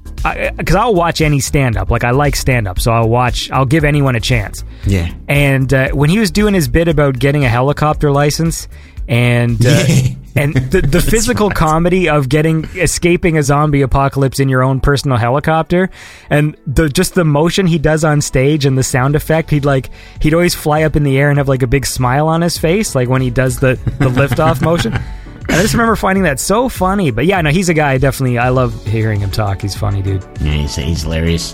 Because 0.55 0.75
I'll 0.75 0.95
watch 0.95 1.19
any 1.19 1.41
stand 1.41 1.75
up. 1.75 1.91
Like, 1.91 2.05
I 2.05 2.11
like 2.11 2.37
stand 2.37 2.65
up, 2.65 2.79
so 2.79 2.93
I'll 2.93 3.09
watch, 3.09 3.51
I'll 3.51 3.65
give 3.65 3.83
anyone 3.83 4.15
a 4.15 4.21
chance. 4.21 4.63
yeah. 4.85 5.13
And 5.27 5.73
uh, 5.73 5.89
when 5.89 6.09
he 6.09 6.17
was 6.17 6.31
doing 6.31 6.53
his 6.53 6.69
bit 6.69 6.87
about 6.87 7.19
getting 7.19 7.43
a 7.43 7.49
helicopter 7.49 8.09
license 8.09 8.69
and 9.09 9.57
uh, 9.65 9.85
and 10.35 10.53
the, 10.55 10.81
the 10.81 11.01
physical 11.01 11.49
comedy 11.49 12.09
of 12.09 12.29
getting 12.29 12.65
escaping 12.75 13.37
a 13.37 13.43
zombie 13.43 13.81
apocalypse 13.81 14.39
in 14.39 14.49
your 14.49 14.63
own 14.63 14.79
personal 14.79 15.17
helicopter 15.17 15.89
and 16.29 16.57
the 16.65 16.89
just 16.89 17.13
the 17.13 17.23
motion 17.23 17.67
he 17.67 17.77
does 17.77 18.03
on 18.03 18.21
stage 18.21 18.65
and 18.65 18.77
the 18.77 18.83
sound 18.83 19.15
effect 19.15 19.49
he'd 19.51 19.65
like 19.65 19.89
he'd 20.21 20.33
always 20.33 20.55
fly 20.55 20.83
up 20.83 20.95
in 20.95 21.03
the 21.03 21.17
air 21.17 21.29
and 21.29 21.37
have 21.37 21.47
like 21.47 21.61
a 21.61 21.67
big 21.67 21.85
smile 21.85 22.27
on 22.27 22.41
his 22.41 22.57
face 22.57 22.95
like 22.95 23.09
when 23.09 23.21
he 23.21 23.29
does 23.29 23.59
the 23.59 23.75
the 23.99 24.09
liftoff 24.09 24.61
motion 24.61 24.93
and 24.93 25.51
I 25.51 25.61
just 25.61 25.73
remember 25.73 25.95
finding 25.95 26.23
that 26.23 26.39
so 26.39 26.69
funny 26.69 27.11
but 27.11 27.25
yeah 27.25 27.41
no 27.41 27.51
he's 27.51 27.69
a 27.69 27.73
guy 27.73 27.97
definitely 27.97 28.37
I 28.39 28.49
love 28.49 28.85
hearing 28.85 29.19
him 29.19 29.29
talk 29.29 29.61
he's 29.61 29.75
funny 29.75 30.01
dude 30.01 30.23
Yeah, 30.41 30.53
he's, 30.53 30.75
he's 30.75 31.03
hilarious. 31.03 31.53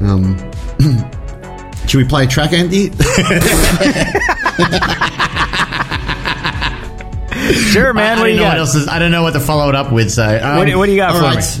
Um, 0.00 0.36
should 1.86 1.98
we 1.98 2.04
play 2.08 2.24
a 2.24 2.26
track, 2.26 2.52
Andy? 2.54 2.88
sure 7.52 7.92
man 7.94 8.18
I, 8.18 8.20
what 8.20 8.26
I 8.26 8.28
don't 8.30 8.36
know 8.36 8.42
got 8.42 8.48
what 8.50 8.58
else 8.58 8.74
is, 8.74 8.88
I 8.88 8.98
don't 8.98 9.10
know 9.12 9.22
what 9.22 9.32
to 9.34 9.40
follow 9.40 9.68
it 9.68 9.74
up 9.74 9.92
with. 9.92 10.10
So, 10.10 10.24
um, 10.42 10.56
What 10.58 10.66
do- 10.66 10.78
what 10.78 10.86
do 10.86 10.92
you 10.92 10.98
got 10.98 11.14
for 11.16 11.22
right. 11.22 11.60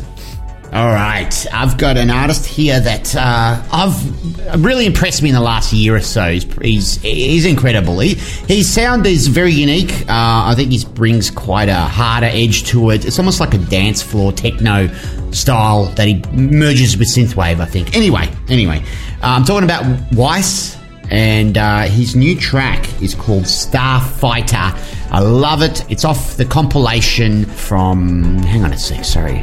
All 0.72 0.86
right, 0.86 1.46
I've 1.52 1.76
got 1.78 1.96
an 1.96 2.10
artist 2.10 2.46
here 2.46 2.78
that 2.78 3.16
uh, 3.16 3.60
I've 3.72 4.64
really 4.64 4.86
impressed 4.86 5.20
me 5.20 5.28
in 5.28 5.34
the 5.34 5.40
last 5.40 5.72
year 5.72 5.96
or 5.96 6.00
so. 6.00 6.30
He's 6.30 6.44
he's, 6.60 7.02
he's 7.02 7.44
incredible. 7.44 7.98
He, 7.98 8.14
his 8.14 8.72
sound 8.72 9.04
is 9.04 9.26
very 9.26 9.50
unique. 9.50 9.90
Uh, 10.02 10.06
I 10.46 10.54
think 10.54 10.70
he 10.70 10.84
brings 10.94 11.28
quite 11.28 11.68
a 11.68 11.74
harder 11.74 12.28
edge 12.30 12.66
to 12.66 12.90
it. 12.90 13.04
It's 13.04 13.18
almost 13.18 13.40
like 13.40 13.52
a 13.52 13.58
dance 13.58 14.00
floor 14.00 14.30
techno 14.30 14.86
style 15.32 15.86
that 15.96 16.06
he 16.06 16.22
merges 16.30 16.96
with 16.96 17.08
synthwave. 17.12 17.58
I 17.58 17.66
think. 17.66 17.96
Anyway, 17.96 18.32
anyway, 18.48 18.78
uh, 19.24 19.26
I'm 19.26 19.44
talking 19.44 19.64
about 19.64 20.12
Weiss 20.12 20.76
and 21.10 21.58
uh, 21.58 21.82
his 21.82 22.14
new 22.16 22.36
track 22.36 23.02
is 23.02 23.14
called 23.14 23.44
Starfighter. 23.44 24.76
I 25.12 25.20
love 25.20 25.62
it. 25.62 25.84
It's 25.90 26.04
off 26.04 26.36
the 26.36 26.44
compilation 26.44 27.44
from. 27.44 28.38
Hang 28.38 28.64
on 28.64 28.72
a 28.72 28.78
sec, 28.78 29.04
sorry. 29.04 29.42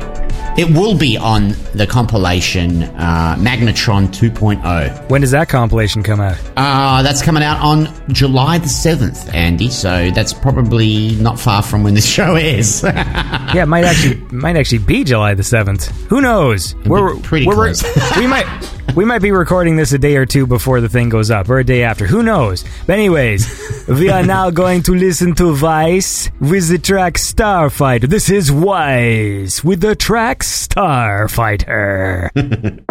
It 0.58 0.76
will 0.76 0.98
be 0.98 1.18
on 1.18 1.50
the 1.76 1.86
compilation 1.86 2.82
uh, 2.82 3.36
Magnetron 3.38 4.08
2.0. 4.08 5.08
When 5.08 5.22
does 5.22 5.30
that 5.30 5.50
compilation 5.50 6.02
come 6.02 6.20
out? 6.20 6.36
Uh, 6.58 7.04
that's 7.04 7.22
coming 7.22 7.44
out 7.44 7.62
on 7.62 7.88
July 8.12 8.58
the 8.58 8.66
7th, 8.66 9.32
Andy, 9.36 9.70
so 9.70 10.10
that's 10.10 10.34
probably 10.34 11.14
not 11.18 11.40
far 11.40 11.62
from 11.62 11.84
when 11.84 11.94
this 11.94 12.10
show 12.12 12.36
is. 12.36 12.84
Yeah, 13.54 13.64
it 13.64 13.68
might 13.68 13.86
actually 13.86 14.16
might 14.30 14.58
actually 14.58 14.80
be 14.80 15.06
July 15.06 15.34
the 15.34 15.44
seventh. 15.44 15.88
Who 16.10 16.20
knows? 16.20 16.76
We're 16.86 17.16
pretty 17.22 17.48
we're- 17.48 17.74
close. 17.74 17.82
we 18.18 18.28
might 18.28 18.46
we 18.98 19.06
might 19.06 19.22
be 19.22 19.32
recording 19.32 19.76
this 19.76 19.94
a 19.94 20.00
day 20.00 20.16
or 20.16 20.26
two 20.26 20.48
before 20.48 20.82
the 20.82 20.90
thing 20.90 21.08
goes 21.08 21.30
up, 21.30 21.48
or 21.50 21.60
a 21.60 21.64
day 21.64 21.84
after. 21.84 22.08
Who 22.08 22.24
knows? 22.24 22.66
But 22.88 22.94
anyways, 22.94 23.88
we 23.88 24.10
are 24.10 24.24
now 24.24 24.50
going 24.64 24.82
to 24.84 24.96
listen 24.96 25.36
to 25.36 25.54
Vice 25.54 26.32
with 26.40 26.68
the 26.68 26.80
track 26.80 27.14
Starfighter. 27.14 28.10
This 28.10 28.32
is 28.32 28.52
Wise 28.52 29.64
with 29.64 29.82
the 29.82 29.96
track 29.96 30.40
Starfighter. 30.40 32.32
Starfighter 32.32 32.84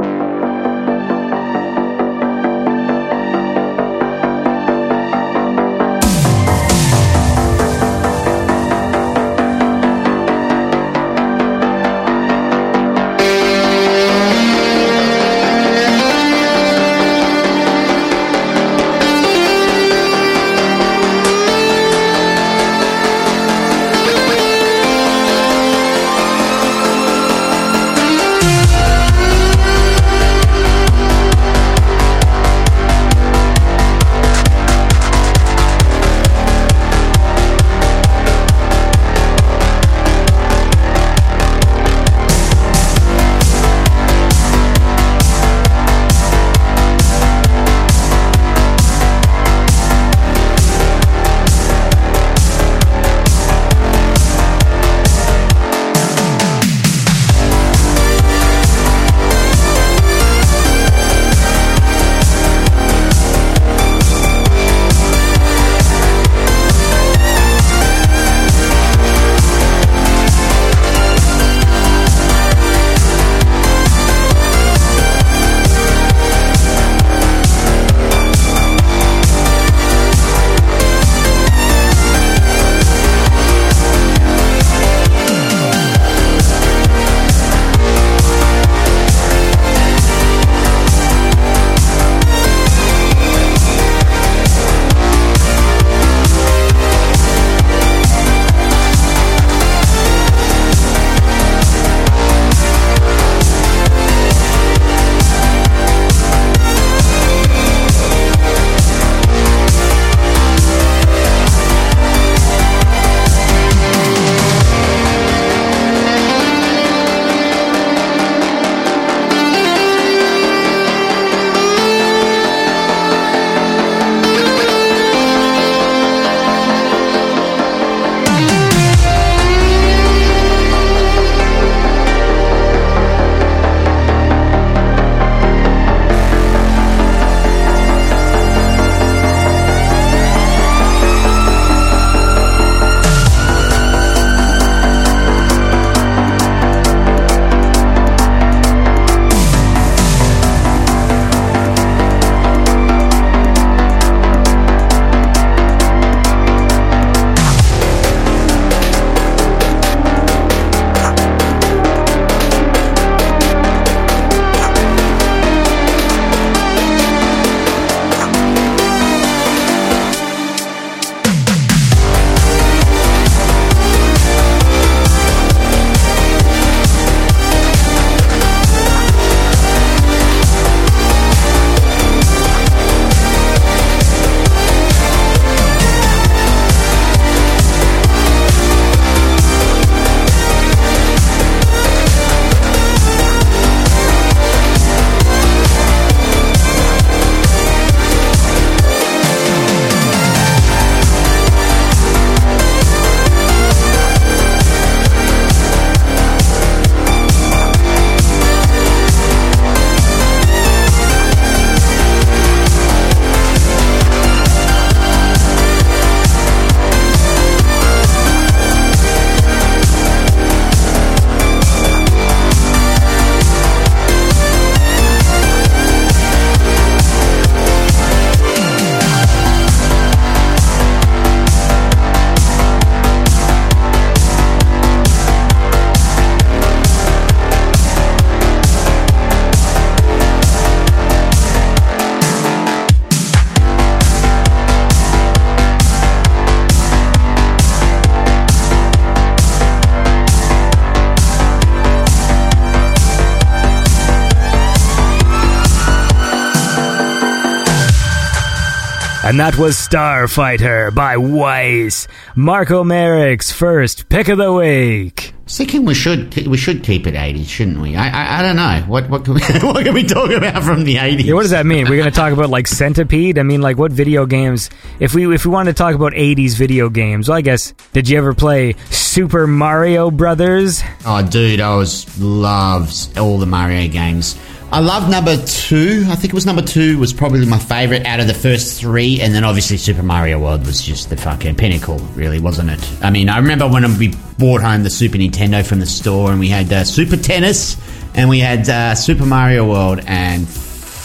And 259.37 259.41
that 259.43 259.59
was 259.59 259.77
Starfighter 259.77 260.95
by 260.95 261.19
Weiss. 261.19 262.09
Marco 262.35 262.83
Merrick's 262.83 263.53
first 263.53 264.09
pick 264.09 264.29
of 264.29 264.39
the 264.39 264.51
week. 264.51 265.35
Thinking 265.47 265.85
we 265.85 265.93
should 265.93 266.35
we 266.47 266.57
should 266.57 266.83
keep 266.83 267.07
it 267.07 267.15
80s, 267.15 267.47
shouldn't 267.47 267.79
we? 267.79 267.97
I 267.97 268.09
I, 268.09 268.39
I 268.39 268.43
don't 268.43 268.57
know. 268.57 268.85
What 268.87 269.11
what 269.11 269.27
can 269.27 269.35
we, 269.35 269.41
what 269.63 269.85
can 269.85 269.93
we 269.93 270.05
talk 270.05 270.31
about 270.31 270.63
from 270.63 270.85
the 270.85 270.95
80s? 270.95 271.25
Yeah, 271.25 271.35
what 271.35 271.43
does 271.43 271.51
that 271.51 271.67
mean? 271.67 271.85
We're 271.87 271.99
going 271.99 272.11
to 272.11 272.17
talk 272.17 272.33
about 272.33 272.49
like 272.49 272.67
Centipede? 272.67 273.39
I 273.39 273.43
mean, 273.43 273.61
like 273.61 273.77
what 273.77 273.93
video 273.93 274.25
games? 274.25 274.71
If 275.01 275.15
we 275.15 275.31
if 275.35 275.45
we 275.45 275.53
want 275.53 275.69
to 275.69 275.75
talk 275.75 275.95
about 275.95 276.15
80s 276.15 276.57
video 276.57 276.89
games, 276.89 277.29
well, 277.29 277.37
I 277.37 277.43
guess 277.43 277.75
did 277.93 278.09
you 278.09 278.17
ever 278.17 278.33
play 278.33 278.75
Super 278.89 279.47
Mario 279.47 280.11
Brothers? 280.11 280.83
Oh, 281.05 281.23
dude, 281.29 281.61
I 281.61 281.77
was 281.77 282.19
loves 282.19 283.15
all 283.19 283.37
the 283.37 283.45
Mario 283.45 283.87
games. 283.89 284.35
I 284.77 284.81
love 284.81 285.09
number 285.09 285.39
two. 285.47 286.05
I 286.09 286.17
think 286.17 286.35
it 286.35 286.35
was 286.35 286.45
number 286.45 286.61
two 286.61 286.99
was 286.99 287.11
probably 287.11 287.47
my 287.47 287.59
favorite 287.59 288.05
out 288.05 288.21
of 288.21 288.27
the 288.27 288.35
first 288.35 288.79
three, 288.79 289.23
and 289.23 289.35
then 289.35 289.43
obviously 289.43 289.79
Super 289.79 290.03
Mario 290.03 290.39
World 290.39 290.67
was 290.67 290.83
just 290.83 291.09
the 291.09 291.17
fucking 291.17 291.55
pinnacle, 291.55 291.97
really, 292.15 292.41
wasn't 292.41 292.69
it? 292.69 292.93
I 293.03 293.09
mean, 293.09 293.31
I 293.31 293.39
remember 293.39 293.67
when 293.67 293.97
we 293.97 294.13
brought 294.37 294.61
home 294.61 294.83
the 294.83 294.91
Super 294.91 295.17
Nintendo 295.17 295.67
from 295.67 295.81
the 295.81 295.87
store, 295.87 296.31
and 296.31 296.39
we 296.39 296.49
had 296.49 296.71
uh, 296.71 296.85
Super 296.85 297.17
Tennis, 297.17 297.79
and 298.15 298.29
we 298.29 298.39
had 298.39 298.69
uh, 298.69 298.95
Super 298.95 299.25
Mario 299.25 299.67
World, 299.67 300.01
and 300.07 300.47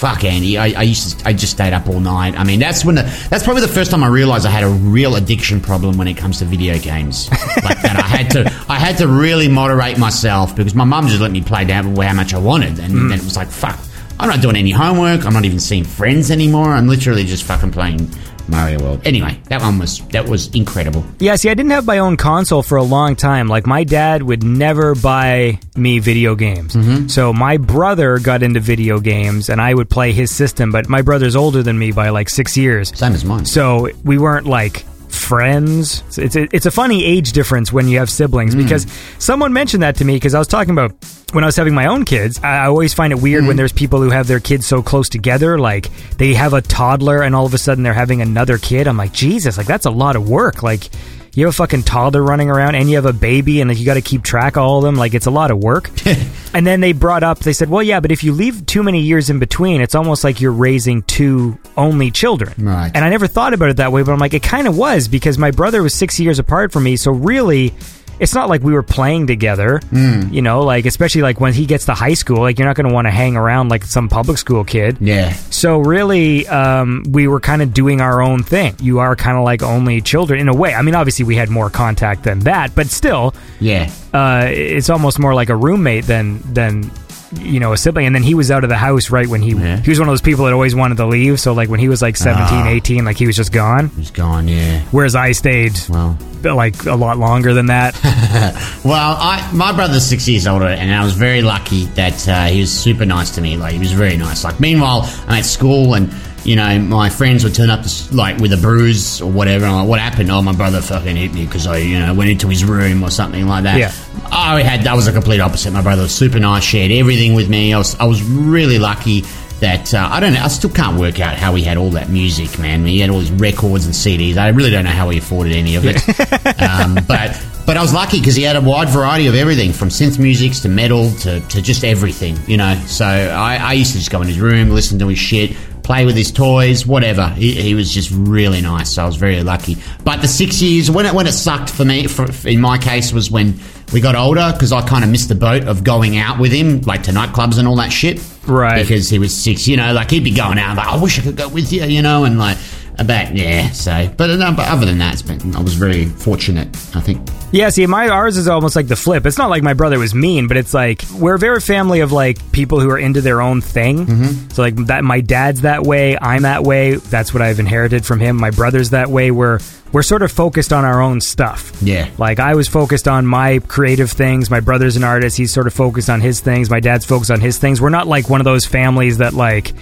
fuck 0.01 0.23
Andy, 0.23 0.57
I, 0.57 0.73
I 0.79 0.81
used 0.81 1.19
to, 1.19 1.27
I 1.27 1.33
just 1.33 1.53
stayed 1.53 1.73
up 1.73 1.87
all 1.87 1.99
night. 1.99 2.33
I 2.35 2.43
mean, 2.43 2.59
that's 2.59 2.83
when 2.83 2.95
the, 2.95 3.03
that's 3.29 3.43
probably 3.43 3.61
the 3.61 3.67
first 3.67 3.91
time 3.91 4.03
I 4.03 4.07
realized 4.07 4.47
I 4.47 4.49
had 4.49 4.63
a 4.63 4.69
real 4.69 5.15
addiction 5.15 5.61
problem 5.61 5.95
when 5.95 6.07
it 6.07 6.17
comes 6.17 6.39
to 6.39 6.45
video 6.45 6.79
games. 6.79 7.29
like 7.63 7.83
that, 7.83 7.97
I 7.97 8.07
had 8.07 8.31
to 8.31 8.65
I 8.67 8.79
had 8.79 8.97
to 8.97 9.07
really 9.07 9.47
moderate 9.47 9.99
myself 9.99 10.55
because 10.55 10.73
my 10.73 10.85
mum 10.85 11.07
just 11.07 11.21
let 11.21 11.29
me 11.29 11.41
play 11.41 11.65
down 11.65 11.95
how 11.95 12.13
much 12.13 12.33
I 12.33 12.39
wanted, 12.39 12.79
and 12.79 12.93
mm. 12.93 13.09
then 13.09 13.19
it 13.19 13.23
was 13.23 13.37
like 13.37 13.49
fuck. 13.49 13.79
I'm 14.19 14.27
not 14.27 14.41
doing 14.41 14.55
any 14.55 14.71
homework. 14.71 15.23
I'm 15.23 15.33
not 15.33 15.45
even 15.45 15.59
seeing 15.59 15.83
friends 15.83 16.31
anymore. 16.31 16.69
I'm 16.69 16.87
literally 16.87 17.25
just 17.25 17.43
fucking 17.43 17.71
playing 17.71 18.09
Mario 18.47 18.79
World. 18.81 19.01
Anyway, 19.05 19.39
that 19.49 19.61
one 19.61 19.77
was 19.79 19.99
that 20.07 20.27
was 20.27 20.47
incredible. 20.53 21.03
Yeah, 21.19 21.35
see, 21.35 21.49
I 21.49 21.53
didn't 21.53 21.71
have 21.71 21.85
my 21.85 21.99
own 21.99 22.17
console 22.17 22.63
for 22.63 22.77
a 22.77 22.83
long 22.83 23.15
time. 23.15 23.47
Like, 23.47 23.65
my 23.65 23.83
dad 23.83 24.23
would 24.23 24.43
never 24.43 24.95
buy 24.95 25.59
me 25.75 25.99
video 25.99 26.35
games. 26.35 26.73
Mm-hmm. 26.73 27.07
So, 27.07 27.33
my 27.33 27.57
brother 27.57 28.19
got 28.19 28.43
into 28.43 28.59
video 28.59 28.99
games 28.99 29.49
and 29.49 29.61
I 29.61 29.73
would 29.73 29.89
play 29.89 30.11
his 30.11 30.33
system, 30.33 30.71
but 30.71 30.89
my 30.89 31.01
brother's 31.01 31.35
older 31.35 31.63
than 31.63 31.77
me 31.77 31.91
by 31.91 32.09
like 32.09 32.29
six 32.29 32.57
years. 32.57 32.97
Same 32.97 33.13
as 33.13 33.25
mine. 33.25 33.45
So, 33.45 33.89
we 34.03 34.17
weren't 34.17 34.45
like 34.45 34.85
friends. 35.11 36.03
It's 36.17 36.35
a, 36.35 36.47
it's 36.55 36.65
a 36.65 36.71
funny 36.71 37.03
age 37.03 37.33
difference 37.33 37.71
when 37.71 37.87
you 37.87 37.99
have 37.99 38.09
siblings 38.09 38.55
mm. 38.55 38.63
because 38.63 38.87
someone 39.19 39.53
mentioned 39.53 39.83
that 39.83 39.97
to 39.97 40.05
me 40.05 40.15
because 40.15 40.33
I 40.33 40.39
was 40.39 40.47
talking 40.47 40.71
about 40.71 40.93
when 41.33 41.43
I 41.43 41.47
was 41.47 41.55
having 41.55 41.73
my 41.73 41.87
own 41.87 42.05
kids. 42.05 42.39
I 42.43 42.65
always 42.65 42.93
find 42.93 43.13
it 43.13 43.21
weird 43.21 43.43
when 43.43 43.51
mm-hmm. 43.51 43.57
there's 43.57 43.71
people 43.71 44.01
who 44.01 44.09
have 44.09 44.27
their 44.27 44.39
kids 44.39 44.65
so 44.65 44.81
close 44.81 45.09
together. 45.09 45.57
Like 45.57 45.89
they 46.17 46.33
have 46.33 46.53
a 46.53 46.61
toddler 46.61 47.21
and 47.21 47.35
all 47.35 47.45
of 47.45 47.53
a 47.53 47.57
sudden 47.57 47.83
they're 47.83 47.93
having 47.93 48.21
another 48.21 48.57
kid. 48.57 48.87
I'm 48.87 48.97
like, 48.97 49.13
Jesus, 49.13 49.57
like 49.57 49.67
that's 49.67 49.85
a 49.85 49.91
lot 49.91 50.15
of 50.15 50.29
work. 50.29 50.63
Like 50.63 50.89
you 51.33 51.45
have 51.45 51.53
a 51.53 51.55
fucking 51.55 51.83
toddler 51.83 52.21
running 52.21 52.49
around 52.49 52.75
and 52.75 52.89
you 52.89 52.95
have 52.95 53.05
a 53.05 53.13
baby 53.13 53.61
and 53.61 53.69
like, 53.69 53.79
you 53.79 53.85
got 53.85 53.93
to 53.93 54.01
keep 54.01 54.23
track 54.23 54.57
of 54.57 54.63
all 54.63 54.79
of 54.79 54.83
them. 54.83 54.95
Like 54.95 55.13
it's 55.13 55.27
a 55.27 55.31
lot 55.31 55.49
of 55.49 55.59
work. 55.59 55.89
and 56.53 56.67
then 56.67 56.81
they 56.81 56.91
brought 56.91 57.23
up, 57.23 57.39
they 57.39 57.53
said, 57.53 57.69
well, 57.69 57.81
yeah, 57.81 58.01
but 58.01 58.11
if 58.11 58.23
you 58.23 58.33
leave 58.33 58.65
too 58.65 58.83
many 58.83 59.01
years 59.01 59.29
in 59.29 59.39
between, 59.39 59.79
it's 59.79 59.95
almost 59.95 60.23
like 60.23 60.41
you're 60.41 60.51
raising 60.51 61.03
two 61.03 61.57
only 61.77 62.11
children. 62.11 62.53
Right. 62.57 62.91
And 62.93 63.05
I 63.05 63.09
never 63.09 63.27
thought 63.27 63.53
about 63.53 63.69
it 63.69 63.77
that 63.77 63.93
way, 63.93 64.03
but 64.03 64.11
I'm 64.11 64.19
like, 64.19 64.33
it 64.33 64.43
kind 64.43 64.67
of 64.67 64.77
was 64.77 65.07
because 65.07 65.37
my 65.37 65.51
brother 65.51 65.81
was 65.81 65.93
six 65.93 66.19
years 66.19 66.37
apart 66.37 66.73
from 66.73 66.83
me. 66.83 66.97
So 66.97 67.11
really, 67.11 67.73
it's 68.21 68.33
not 68.35 68.47
like 68.47 68.61
we 68.61 68.71
were 68.71 68.83
playing 68.83 69.25
together, 69.27 69.81
Hmm. 69.89 70.21
you 70.31 70.41
know, 70.41 70.61
like 70.61 70.85
especially 70.85 71.23
like 71.23 71.39
when 71.41 71.53
he 71.53 71.65
gets 71.65 71.85
to 71.87 71.93
high 71.93 72.13
school, 72.13 72.39
like 72.39 72.57
you're 72.59 72.67
not 72.67 72.75
going 72.75 72.87
to 72.87 72.93
want 72.93 73.07
to 73.07 73.11
hang 73.11 73.35
around 73.35 73.69
like 73.69 73.83
some 73.83 74.07
public 74.07 74.37
school 74.37 74.63
kid. 74.63 74.97
Yeah. 75.01 75.33
So 75.49 75.79
really, 75.79 76.47
um, 76.47 77.03
we 77.09 77.27
were 77.27 77.39
kind 77.39 77.61
of 77.61 77.73
doing 77.73 77.99
our 77.99 78.21
own 78.21 78.43
thing. 78.43 78.75
You 78.79 78.99
are 78.99 79.15
kind 79.15 79.37
of 79.37 79.43
like 79.43 79.63
only 79.63 79.99
children 80.01 80.39
in 80.39 80.47
a 80.47 80.53
way. 80.55 80.73
I 80.75 80.81
mean, 80.83 80.95
obviously 80.95 81.25
we 81.25 81.35
had 81.35 81.49
more 81.49 81.69
contact 81.69 82.23
than 82.23 82.39
that, 82.41 82.75
but 82.75 82.87
still, 82.87 83.33
Yeah. 83.59 83.89
uh, 84.13 84.45
it's 84.47 84.89
almost 84.89 85.17
more 85.19 85.33
like 85.33 85.49
a 85.49 85.55
roommate 85.55 86.05
than 86.05 86.39
than 86.53 86.91
you 87.39 87.59
know 87.59 87.73
a 87.73 87.77
sibling. 87.77 88.05
And 88.05 88.15
then 88.15 88.23
he 88.23 88.33
was 88.35 88.51
out 88.51 88.63
of 88.63 88.69
the 88.69 88.77
house 88.77 89.09
right 89.09 89.27
when 89.27 89.41
he 89.41 89.51
Yeah. 89.51 89.77
he 89.77 89.89
was 89.89 89.99
one 89.99 90.07
of 90.09 90.11
those 90.11 90.21
people 90.21 90.45
that 90.45 90.53
always 90.53 90.75
wanted 90.75 90.97
to 90.97 91.05
leave. 91.05 91.39
So 91.39 91.53
like 91.53 91.69
when 91.69 91.79
he 91.79 91.89
was 91.89 92.01
like 92.01 92.17
17, 92.17 92.57
Ah. 92.57 92.67
18, 92.67 93.05
like 93.05 93.17
he 93.17 93.27
was 93.27 93.35
just 93.35 93.51
gone. 93.51 93.89
He's 93.97 94.11
gone, 94.11 94.47
yeah. 94.47 94.81
Whereas 94.91 95.15
I 95.15 95.31
stayed 95.33 95.79
Well. 95.89 96.17
like 96.43 96.85
a 96.85 96.95
lot 96.95 97.17
longer 97.17 97.53
than 97.53 97.67
that. 97.67 97.95
Well, 98.83 99.15
I, 99.19 99.47
my 99.53 99.71
brother's 99.73 100.03
six 100.07 100.27
years 100.27 100.47
older, 100.47 100.65
and 100.65 100.91
I 100.91 101.03
was 101.03 101.13
very 101.13 101.43
lucky 101.43 101.85
that 101.93 102.27
uh, 102.27 102.45
he 102.45 102.61
was 102.61 102.71
super 102.71 103.05
nice 103.05 103.29
to 103.35 103.41
me. 103.41 103.55
Like, 103.55 103.73
he 103.73 103.79
was 103.79 103.91
very 103.91 104.17
nice. 104.17 104.43
Like, 104.43 104.59
meanwhile, 104.59 105.07
I'm 105.27 105.35
at 105.37 105.45
school, 105.45 105.93
and 105.93 106.11
you 106.43 106.55
know, 106.55 106.79
my 106.79 107.09
friends 107.09 107.43
would 107.43 107.53
turn 107.53 107.69
up 107.69 107.83
to, 107.83 108.15
like 108.15 108.37
with 108.37 108.53
a 108.53 108.57
bruise 108.57 109.21
or 109.21 109.31
whatever. 109.31 109.65
And 109.65 109.73
I'm 109.73 109.81
like, 109.81 109.89
what 109.89 109.99
happened? 109.99 110.31
Oh, 110.31 110.41
my 110.41 110.53
brother 110.53 110.81
fucking 110.81 111.15
hit 111.15 111.33
me 111.33 111.45
because 111.45 111.67
I, 111.67 111.77
you 111.77 111.99
know, 111.99 112.13
went 112.13 112.29
into 112.29 112.47
his 112.47 112.65
room 112.65 113.03
or 113.03 113.11
something 113.11 113.47
like 113.47 113.63
that. 113.63 113.77
Yeah. 113.77 113.93
I 114.31 114.61
had 114.61 114.81
that 114.85 114.95
was 114.95 115.07
a 115.07 115.13
complete 115.13 115.39
opposite. 115.39 115.71
My 115.71 115.81
brother 115.81 116.03
was 116.03 116.13
super 116.13 116.39
nice, 116.39 116.63
shared 116.63 116.91
everything 116.91 117.33
with 117.33 117.49
me. 117.49 117.73
I 117.73 117.77
was 117.77 117.99
I 117.99 118.05
was 118.05 118.23
really 118.23 118.79
lucky. 118.79 119.23
That 119.59 119.93
uh, 119.93 120.09
I 120.11 120.19
don't 120.19 120.33
know. 120.33 120.41
I 120.41 120.47
still 120.47 120.71
can't 120.71 120.99
work 120.99 121.19
out 121.19 121.35
how 121.35 121.53
he 121.53 121.63
had 121.63 121.77
all 121.77 121.91
that 121.91 122.09
music, 122.09 122.57
man. 122.57 122.83
He 122.83 122.99
had 122.99 123.11
all 123.11 123.19
these 123.19 123.31
records 123.31 123.85
and 123.85 123.93
CDs. 123.93 124.35
I 124.35 124.47
really 124.47 124.71
don't 124.71 124.85
know 124.85 124.89
how 124.89 125.11
he 125.11 125.19
afforded 125.19 125.53
any 125.53 125.75
of 125.75 125.83
it. 125.85 125.97
um, 126.63 126.97
but 127.07 127.39
but 127.65 127.77
I 127.77 127.81
was 127.81 127.93
lucky 127.93 128.19
because 128.19 128.35
he 128.35 128.43
had 128.43 128.55
a 128.55 128.61
wide 128.61 128.89
variety 128.89 129.27
of 129.27 129.35
everything 129.35 129.71
from 129.71 129.89
synth 129.89 130.17
music 130.17 130.53
to 130.61 130.69
metal 130.69 131.11
to, 131.19 131.39
to 131.39 131.61
just 131.61 131.83
everything, 131.83 132.37
you 132.47 132.57
know. 132.57 132.73
So 132.87 133.05
I, 133.05 133.57
I 133.57 133.73
used 133.73 133.91
to 133.93 133.99
just 133.99 134.11
go 134.11 134.21
in 134.21 134.27
his 134.27 134.39
room, 134.39 134.71
listen 134.71 134.97
to 134.99 135.07
his 135.07 135.19
shit, 135.19 135.55
play 135.91 136.05
with 136.05 136.15
his 136.15 136.31
toys, 136.31 136.87
whatever. 136.87 137.27
He, 137.27 137.51
he 137.51 137.75
was 137.75 137.93
just 137.93 138.11
really 138.13 138.61
nice. 138.61 138.93
So 138.93 139.03
I 139.03 139.05
was 139.05 139.17
very 139.17 139.43
lucky. 139.43 139.75
But 140.05 140.21
the 140.21 140.27
six 140.27 140.61
years 140.61 140.89
when 140.89 141.05
it 141.05 141.13
when 141.13 141.27
it 141.27 141.33
sucked 141.33 141.69
for 141.69 141.83
me, 141.83 142.07
for, 142.07 142.27
in 142.47 142.61
my 142.61 142.77
case, 142.77 143.11
was 143.11 143.29
when 143.29 143.59
we 143.91 143.99
got 143.99 144.15
older 144.15 144.51
because 144.53 144.71
I 144.71 144.87
kind 144.87 145.03
of 145.03 145.09
missed 145.09 145.27
the 145.27 145.35
boat 145.35 145.65
of 145.65 145.83
going 145.83 146.17
out 146.17 146.39
with 146.39 146.53
him, 146.53 146.79
like 146.81 147.03
to 147.03 147.11
nightclubs 147.11 147.59
and 147.59 147.67
all 147.67 147.75
that 147.75 147.91
shit. 147.91 148.23
Right. 148.47 148.81
Because 148.81 149.09
he 149.09 149.19
was 149.19 149.35
six, 149.35 149.67
you 149.67 149.75
know, 149.75 149.91
like 149.91 150.09
he'd 150.11 150.23
be 150.23 150.31
going 150.31 150.57
out, 150.57 150.77
like 150.77 150.87
I 150.87 150.95
wish 150.95 151.19
I 151.19 151.23
could 151.23 151.35
go 151.35 151.49
with 151.49 151.73
you, 151.73 151.83
you 151.83 152.01
know, 152.01 152.23
and 152.23 152.39
like. 152.39 152.57
About 152.99 153.35
yeah, 153.35 153.69
so 153.71 154.09
but, 154.17 154.27
no, 154.27 154.53
but 154.53 154.67
other 154.67 154.85
than 154.85 154.99
that, 154.99 155.13
it's 155.13 155.21
been, 155.21 155.55
I 155.55 155.61
was 155.61 155.73
very 155.73 156.05
fortunate. 156.05 156.67
I 156.95 157.01
think 157.01 157.27
Yeah, 157.51 157.69
see, 157.69 157.85
my 157.87 158.09
ours 158.09 158.37
is 158.37 158.47
almost 158.47 158.75
like 158.75 158.87
the 158.87 158.95
flip. 158.95 159.25
It's 159.25 159.37
not 159.37 159.49
like 159.49 159.63
my 159.63 159.73
brother 159.73 159.97
was 159.97 160.13
mean, 160.13 160.47
but 160.47 160.57
it's 160.57 160.73
like 160.73 161.03
we're 161.13 161.35
a 161.35 161.39
very 161.39 161.59
family 161.59 162.01
of 162.01 162.11
like 162.11 162.51
people 162.51 162.79
who 162.79 162.89
are 162.89 162.99
into 162.99 163.21
their 163.21 163.41
own 163.41 163.61
thing. 163.61 164.05
Mm-hmm. 164.05 164.49
So 164.49 164.61
like 164.61 164.75
that, 164.87 165.03
my 165.03 165.21
dad's 165.21 165.61
that 165.61 165.83
way. 165.83 166.17
I'm 166.17 166.43
that 166.43 166.63
way. 166.63 166.95
That's 166.95 167.33
what 167.33 167.41
I've 167.41 167.59
inherited 167.59 168.05
from 168.05 168.19
him. 168.19 168.37
My 168.37 168.51
brother's 168.51 168.91
that 168.91 169.09
way. 169.09 169.31
We're 169.31 169.59
we're 169.91 170.03
sort 170.03 170.21
of 170.21 170.31
focused 170.31 170.71
on 170.71 170.85
our 170.85 171.01
own 171.01 171.21
stuff. 171.21 171.73
Yeah. 171.81 172.09
Like 172.17 172.39
I 172.39 172.55
was 172.55 172.67
focused 172.67 173.07
on 173.07 173.25
my 173.25 173.59
creative 173.59 174.11
things. 174.11 174.49
My 174.49 174.59
brother's 174.59 174.95
an 174.95 175.03
artist. 175.03 175.37
He's 175.37 175.53
sort 175.53 175.67
of 175.67 175.73
focused 175.73 176.09
on 176.09 176.21
his 176.21 176.39
things. 176.39 176.69
My 176.69 176.79
dad's 176.79 177.05
focused 177.05 177.31
on 177.31 177.41
his 177.41 177.57
things. 177.57 177.81
We're 177.81 177.89
not 177.89 178.07
like 178.07 178.29
one 178.29 178.39
of 178.39 178.45
those 178.45 178.65
families 178.65 179.17
that 179.17 179.33
like 179.33 179.73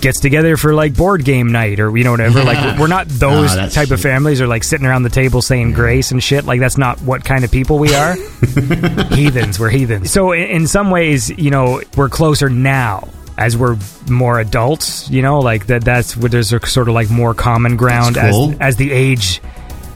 gets 0.00 0.20
together 0.20 0.56
for 0.56 0.74
like 0.74 0.94
board 0.94 1.24
game 1.24 1.52
night 1.52 1.80
or 1.80 1.96
you 1.96 2.04
know 2.04 2.12
whatever. 2.12 2.42
Like 2.44 2.78
we're 2.78 2.86
not 2.86 3.08
those 3.08 3.54
that's 3.54 3.74
type 3.74 3.90
of 3.90 4.00
families 4.00 4.40
or 4.40 4.46
like 4.46 4.64
sitting 4.64 4.86
around 4.86 5.02
the 5.02 5.10
table 5.10 5.42
saying 5.42 5.72
grace 5.72 6.10
and 6.10 6.22
shit. 6.22 6.44
Like 6.44 6.60
that's 6.60 6.78
not 6.78 7.00
what 7.02 7.24
kind 7.24 7.44
of 7.44 7.50
people 7.50 7.78
we 7.78 7.94
are. 7.94 8.14
Heathens 9.14 9.58
we're 9.58 9.70
heathens. 9.70 10.10
So 10.10 10.32
in, 10.32 10.48
in 10.48 10.66
some 10.66 10.90
ways 10.90 11.30
you 11.30 11.50
know 11.50 11.82
we're 11.96 12.08
closer 12.08 12.48
now 12.48 13.08
as 13.36 13.56
we're 13.56 13.76
more 14.08 14.40
adults 14.40 15.08
you 15.10 15.22
know? 15.22 15.40
Like 15.40 15.66
that 15.66 15.84
that's 15.84 16.16
where 16.16 16.28
there's 16.28 16.52
a 16.52 16.64
sort 16.66 16.88
of 16.88 16.94
like 16.94 17.10
more 17.10 17.34
common 17.34 17.76
ground 17.76 18.16
cool. 18.16 18.52
as 18.52 18.58
as 18.60 18.76
the 18.76 18.92
age 18.92 19.40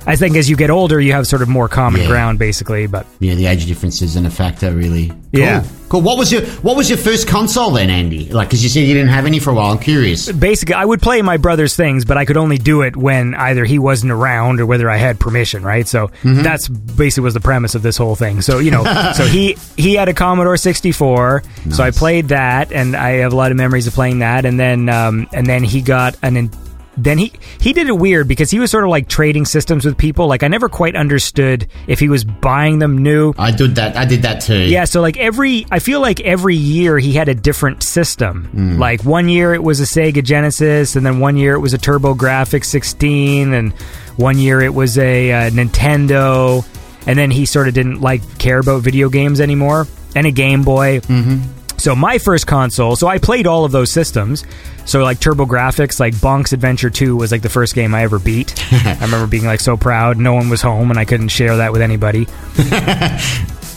I 0.07 0.17
think 0.17 0.37
as 0.37 0.51
you 0.51 0.57
get 0.57 0.71
older, 0.71 1.01
you 1.01 1.13
have 1.13 1.27
sort 1.27 1.43
of 1.43 1.49
more 1.49 1.69
common 1.69 2.01
Yeah. 2.03 2.09
ground, 2.09 2.39
basically. 2.39 2.87
But 2.87 3.07
yeah, 3.21 3.35
the 3.35 3.47
age 3.47 3.67
difference 3.67 4.03
isn't 4.03 4.27
a 4.27 4.31
factor 4.31 4.73
really. 4.73 5.09
Cool. 5.09 5.19
Yeah. 5.41 5.65
cool. 5.89 6.03
What 6.03 6.19
was 6.19 6.31
your 6.31 6.43
What 6.63 6.77
was 6.77 6.89
your 6.91 6.99
first 6.99 7.27
console 7.29 7.71
then, 7.71 7.89
Andy? 7.89 8.29
Like, 8.31 8.49
because 8.49 8.63
you 8.63 8.69
said 8.69 8.81
you 8.81 8.93
didn't 8.95 9.09
have 9.11 9.25
any 9.27 9.39
for 9.39 9.51
a 9.51 9.55
while. 9.55 9.73
I'm 9.73 9.79
curious. 9.79 10.31
basically, 10.31 10.75
I 10.75 10.85
would 10.85 11.01
play 11.01 11.23
my 11.23 11.37
brother's 11.39 11.75
things, 11.77 12.05
but 12.05 12.17
I 12.19 12.25
could 12.25 12.37
only 12.37 12.59
do 12.59 12.83
it 12.83 12.97
when 12.97 13.35
either 13.35 13.65
he 13.65 13.79
wasn't 13.79 14.13
around 14.13 14.61
or 14.61 14.67
whether 14.67 14.91
I 14.91 14.97
had 14.97 15.19
permission, 15.21 15.63
right? 15.63 15.87
So 15.89 16.09
Mm-hmm. 16.23 16.43
that's 16.43 16.69
basically 16.69 17.25
was 17.25 17.35
the 17.35 17.41
premise 17.41 17.75
of 17.75 17.83
this 17.83 17.97
whole 17.97 18.17
thing. 18.17 18.43
So 18.43 18.59
you 18.59 18.71
know, 18.71 18.85
so 19.17 19.25
he 19.25 19.57
he 19.77 19.95
had 19.95 20.09
a 20.09 20.15
Commodore 20.15 20.57
64, 20.57 21.43
so 21.71 21.83
I 21.85 21.91
played 21.93 22.29
that, 22.29 22.73
and 22.73 22.95
I 22.97 23.11
have 23.23 23.33
a 23.33 23.37
lot 23.37 23.51
of 23.53 23.57
memories 23.57 23.87
of 23.87 23.95
playing 23.95 24.19
that. 24.19 24.45
And 24.45 24.59
then 24.61 24.89
um, 24.89 25.29
and 25.33 25.47
then 25.47 25.63
he 25.65 25.81
got 25.81 26.17
an. 26.23 26.51
Then 26.97 27.17
he 27.17 27.33
he 27.59 27.73
did 27.73 27.89
it 27.89 27.97
weird 27.97 28.29
because 28.29 28.51
he 28.51 28.59
was 28.59 28.71
sort 28.71 28.85
of 28.85 28.91
like 28.91 29.09
trading 29.09 29.47
systems 29.47 29.85
with 29.85 29.97
people. 29.97 30.27
Like 30.27 30.43
I 30.43 30.49
never 30.49 30.69
quite 30.69 30.95
understood 30.95 31.67
if 31.87 31.99
he 31.99 32.09
was 32.11 32.23
buying 32.23 32.81
them 32.81 32.99
new 32.99 33.33
I 33.39 33.51
did 33.51 33.77
that. 33.77 33.97
I 33.97 34.05
did 34.05 34.23
that 34.23 34.43
too. 34.43 34.59
yeah, 34.69 34.85
so 34.85 35.01
like 35.01 35.17
every, 35.17 35.67
I 35.71 35.79
feel 35.79 36.01
like 36.01 36.21
every 36.21 36.57
year 36.57 36.99
he 36.99 37.13
had 37.15 37.29
a 37.29 37.35
different 37.35 37.83
system. 37.83 38.79
Like 38.79 39.05
one 39.05 39.29
year 39.31 39.55
it 39.55 39.63
was 39.63 39.81
a 39.81 39.85
Sega 39.85 40.23
Genesis, 40.23 40.95
and 40.97 41.05
then 41.07 41.19
one 41.19 41.37
year 41.37 41.55
it 41.55 41.61
was 41.61 41.73
a 41.73 41.79
TurboGrafx 41.79 42.65
16, 42.67 43.55
and 43.55 43.73
one 44.17 44.39
year 44.39 44.61
it 44.61 44.75
was 44.75 44.99
a 44.99 45.33
uh, 45.33 45.51
Nintendo, 45.51 46.65
and 47.07 47.19
then 47.19 47.31
he 47.31 47.47
sort 47.47 47.69
of 47.69 47.75
didn't 47.75 48.01
like 48.01 48.39
care 48.39 48.59
about 48.59 48.83
video 48.83 49.09
games 49.09 49.41
anymore, 49.41 49.87
and 50.15 50.27
a 50.27 50.31
Game 50.31 50.63
Boy. 50.63 51.01
Mm-hmm. 51.01 51.41
So 51.83 51.97
my 51.97 52.19
first 52.19 52.47
console, 52.47 52.95
so 52.95 53.09
I 53.09 53.19
played 53.19 53.49
all 53.49 53.65
of 53.65 53.73
those 53.73 53.91
systems. 53.91 54.45
So 54.85 55.03
like 55.03 55.19
TurboGrafx, 55.19 55.99
like 55.99 56.15
Bonk's 56.15 56.53
Adventure 56.53 56.91
2 56.91 57.17
was 57.17 57.33
like 57.33 57.43
the 57.43 57.49
first 57.49 57.75
game 57.75 57.93
I 57.93 58.05
ever 58.05 58.21
beat. 58.21 58.55
I 58.73 58.99
remember 59.01 59.27
being 59.27 59.45
like 59.45 59.59
so 59.59 59.77
proud. 59.77 60.17
No 60.17 60.33
one 60.33 60.49
was 60.49 60.63
home 60.63 60.91
and 60.91 60.99
I 60.99 61.05
couldn't 61.05 61.29
share 61.31 61.57
that 61.57 61.73
with 61.73 61.83
anybody. 61.83 62.29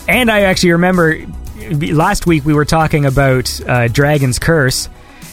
and 0.08 0.30
I 0.30 0.42
actually 0.42 0.70
remember 0.70 1.18
last 1.72 2.26
week 2.28 2.44
we 2.44 2.54
were 2.54 2.64
talking 2.64 3.06
about 3.06 3.60
uh, 3.68 3.88
Dragon's 3.88 4.38
Curse, 4.38 4.88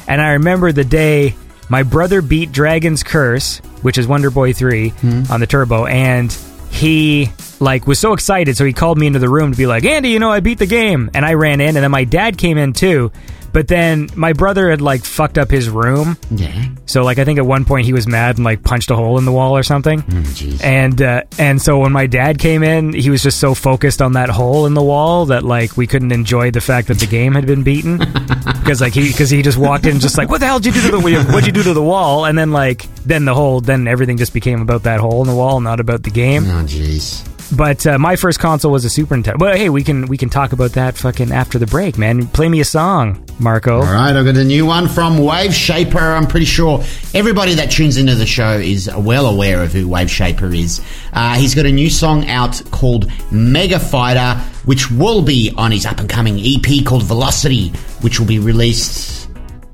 and 0.08 0.20
I 0.20 0.32
remember 0.32 0.72
the 0.72 0.84
day 0.84 1.36
my 1.70 1.84
brother 1.84 2.24
beat 2.24 2.52
Dragon's 2.52 3.04
Curse, 3.04 3.60
which 3.84 4.00
is 4.00 4.08
Wonder 4.08 4.32
Boy 4.32 4.52
3 4.52 4.94
on 5.30 5.40
the 5.40 5.48
Turbo, 5.48 5.86
and 5.86 6.36
he 6.74 7.32
like 7.60 7.88
was 7.88 8.00
so 8.00 8.14
excited 8.14 8.58
so 8.58 8.66
he 8.66 8.74
called 8.74 8.98
me 8.98 9.08
into 9.08 9.20
the 9.20 9.30
room 9.30 9.52
to 9.52 9.58
be 9.58 9.68
like 9.68 9.86
andy 9.86 10.10
you 10.10 10.20
know 10.20 10.32
i 10.32 10.40
beat 10.40 10.58
the 10.58 10.66
game. 10.66 11.10
And 11.14 11.26
i 11.26 11.34
ran 11.34 11.62
in 11.62 11.76
and 11.76 11.84
then 11.84 11.92
my 11.92 12.04
dad 12.04 12.38
came 12.38 12.58
in 12.58 12.74
too 12.74 13.12
but 13.54 13.68
then 13.70 14.10
my 14.16 14.34
brother 14.34 14.70
had 14.70 14.82
like 14.82 15.06
fucked 15.06 15.38
up 15.38 15.50
his 15.50 15.70
room 15.70 16.18
Yeah. 16.32 16.66
so 16.86 17.04
like 17.04 17.18
i 17.20 17.24
think 17.26 17.40
at 17.40 17.46
one 17.46 17.64
point 17.66 17.86
he 17.86 17.94
was 17.94 18.06
mad 18.08 18.36
and 18.38 18.44
like 18.44 18.64
punched 18.64 18.92
a 18.92 18.96
hole 18.96 19.18
in 19.18 19.26
the 19.26 19.32
wall 19.32 19.56
or 19.56 19.64
something 19.64 20.02
jeez. 20.02 20.62
and 20.64 21.02
uh, 21.02 21.22
and 21.40 21.62
so 21.62 21.80
when 21.80 21.92
my 21.92 22.08
dad 22.08 22.40
came 22.40 22.64
in 22.64 22.94
he 22.94 23.10
was 23.10 23.24
just 23.24 23.40
so 23.40 23.54
focused 23.54 24.02
on 24.02 24.14
that 24.14 24.30
hole 24.30 24.66
in 24.66 24.74
the 24.74 24.84
wall 24.84 25.26
that 25.28 25.44
like 25.44 25.78
we 25.78 25.88
couldn't 25.88 26.12
enjoy 26.12 26.52
the 26.52 26.62
fact 26.62 26.88
that 26.90 27.00
the 27.00 27.08
game 27.08 27.34
had 27.34 27.46
been 27.46 27.64
beaten 27.64 27.98
because 28.60 28.82
like 28.82 28.94
he 28.94 29.08
because 29.08 29.30
he 29.30 29.42
just 29.42 29.58
walked 29.58 29.86
in 29.86 30.00
just 30.00 30.18
like 30.18 30.30
what 30.30 30.40
the 30.40 30.46
hell 30.46 30.60
did 30.60 30.76
you 30.76 30.82
do 30.82 30.90
to 30.92 30.98
the 30.98 31.24
what'd 31.32 31.46
you 31.46 31.54
do 31.54 31.64
to 31.64 31.74
the 31.74 31.82
wall 31.84 32.26
and 32.26 32.38
then 32.38 32.52
like 32.52 32.86
then 33.06 33.26
the 33.26 33.34
whole 33.34 33.62
then 33.62 33.88
everything 33.88 34.18
just 34.18 34.34
became 34.34 34.62
about 34.62 34.84
that 34.84 35.00
hole 35.00 35.22
in 35.22 35.28
the 35.28 35.36
wall 35.36 35.62
not 35.62 35.80
about 35.80 36.04
the 36.04 36.10
game 36.12 36.44
Oh, 36.46 36.64
jeez. 36.66 37.28
But 37.56 37.86
uh, 37.86 37.98
my 37.98 38.16
first 38.16 38.40
console 38.40 38.72
was 38.72 38.86
a 38.86 38.90
Super 38.90 39.16
Nintendo. 39.16 39.40
Well, 39.40 39.56
hey, 39.56 39.70
we 39.70 39.84
can 39.84 40.08
we 40.08 40.18
can 40.18 40.30
talk 40.30 40.54
about 40.54 40.72
that 40.72 40.96
fucking 40.98 41.32
after 41.32 41.60
the 41.60 41.68
break, 41.68 41.98
man. 41.98 42.28
Play 42.28 42.50
me 42.50 42.60
a 42.60 42.66
song, 42.66 43.26
Marco. 43.40 43.78
All 43.78 43.82
right, 43.82 44.16
I've 44.16 44.26
got 44.26 44.38
a 44.38 44.44
new 44.44 44.66
one 44.66 44.88
from 44.88 45.18
Wave 45.18 45.54
Shaper. 45.54 46.00
I'm 46.00 46.28
pretty 46.28 46.46
sure 46.46 46.84
everybody 47.14 47.56
that 47.56 47.72
tunes 47.72 47.98
into 47.98 48.16
the 48.16 48.26
show 48.26 48.54
is 48.58 48.90
well 48.96 49.28
aware 49.28 49.64
of 49.64 49.74
who 49.74 49.88
Wave 49.88 50.10
Shaper 50.10 50.54
is. 50.54 50.82
Uh, 51.14 51.36
he's 51.36 51.56
got 51.56 51.66
a 51.66 51.72
new 51.72 51.90
song 51.90 52.28
out 52.30 52.62
called 52.72 53.12
Mega 53.32 53.80
Fighter, 53.80 54.40
which 54.66 54.90
will 54.92 55.22
be 55.22 55.52
on 55.58 55.72
his 55.72 55.86
up 55.86 56.00
and 56.00 56.10
coming 56.10 56.40
EP 56.40 56.86
called 56.86 57.04
Velocity, 57.04 57.70
which 58.02 58.20
will 58.20 58.28
be 58.28 58.40
released. 58.40 59.23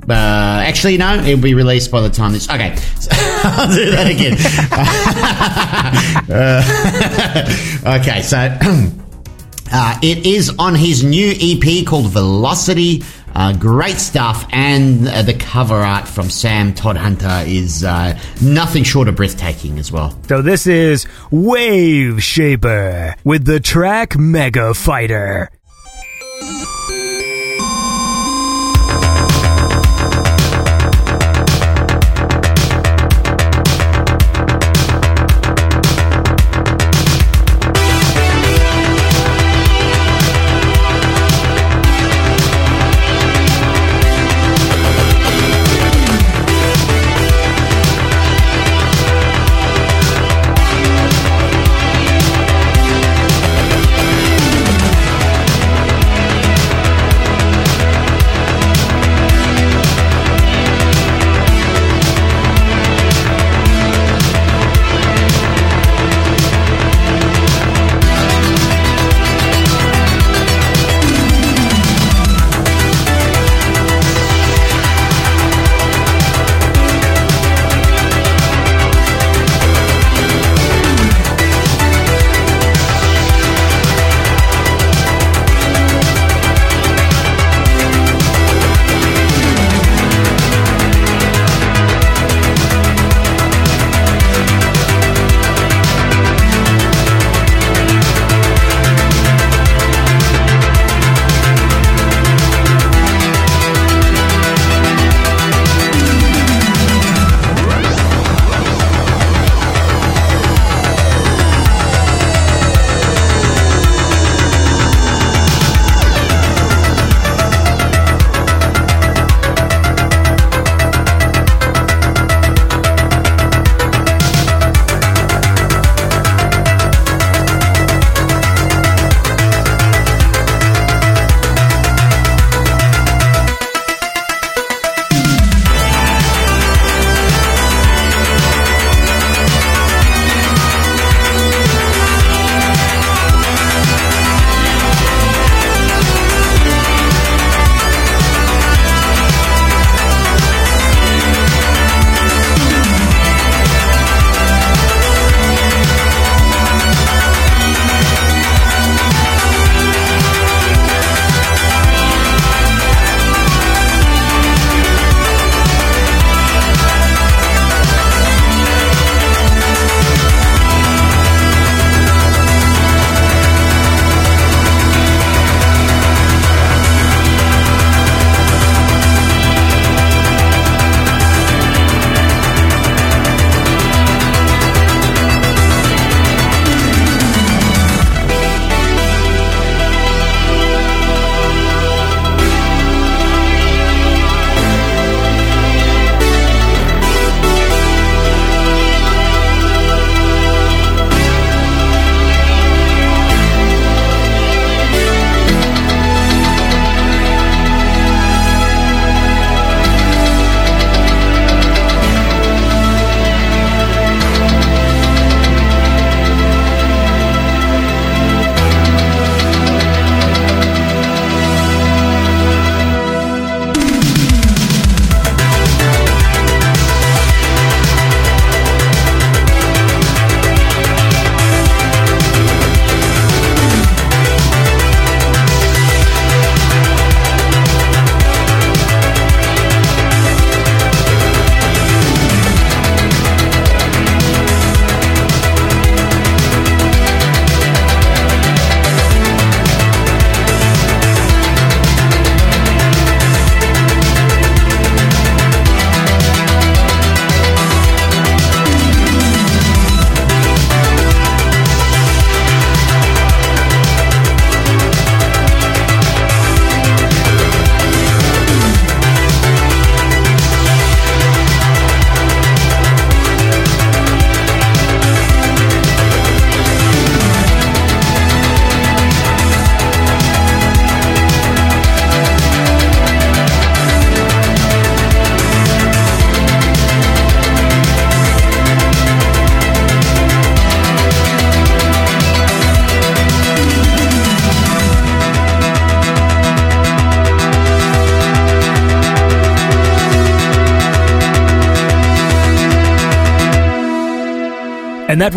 Uh, 0.09 0.63
actually, 0.65 0.97
no, 0.97 1.15
it'll 1.15 1.41
be 1.41 1.53
released 1.53 1.91
by 1.91 2.01
the 2.01 2.09
time 2.09 2.33
this. 2.33 2.49
Okay, 2.49 2.75
I'll 3.43 3.73
do 3.73 3.91
that 3.91 4.07
again. 4.09 4.37
Uh, 6.29 6.61
okay, 7.99 8.21
so. 8.21 8.57
Uh, 9.71 9.99
it 10.01 10.25
is 10.25 10.51
on 10.57 10.73
his 10.73 11.03
new 11.03 11.31
EP 11.39 11.85
called 11.85 12.07
Velocity. 12.07 13.03
Uh, 13.35 13.53
great 13.53 13.97
stuff, 13.97 14.47
and 14.51 15.07
uh, 15.07 15.21
the 15.21 15.35
cover 15.35 15.75
art 15.75 16.07
from 16.07 16.27
Sam 16.29 16.73
Todd 16.73 16.97
Hunter 16.97 17.43
is 17.45 17.83
uh, 17.83 18.17
nothing 18.41 18.83
short 18.83 19.07
of 19.07 19.15
breathtaking 19.15 19.77
as 19.77 19.91
well. 19.91 20.17
So 20.27 20.41
this 20.41 20.65
is 20.65 21.05
Wave 21.29 22.23
Shaper 22.23 23.15
with 23.23 23.45
the 23.45 23.59
track 23.59 24.17
Mega 24.17 24.73
Fighter. 24.73 25.51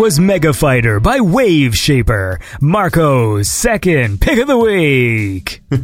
Was 0.03 0.18
Mega 0.18 0.53
Fighter 0.53 0.98
by 0.98 1.20
Waveshaper. 1.20 2.40
Marco's 2.61 3.48
second 3.48 4.20
pick 4.20 4.40
of 4.40 4.48
the 4.48 4.59
week. 4.59 5.62
All 5.70 5.78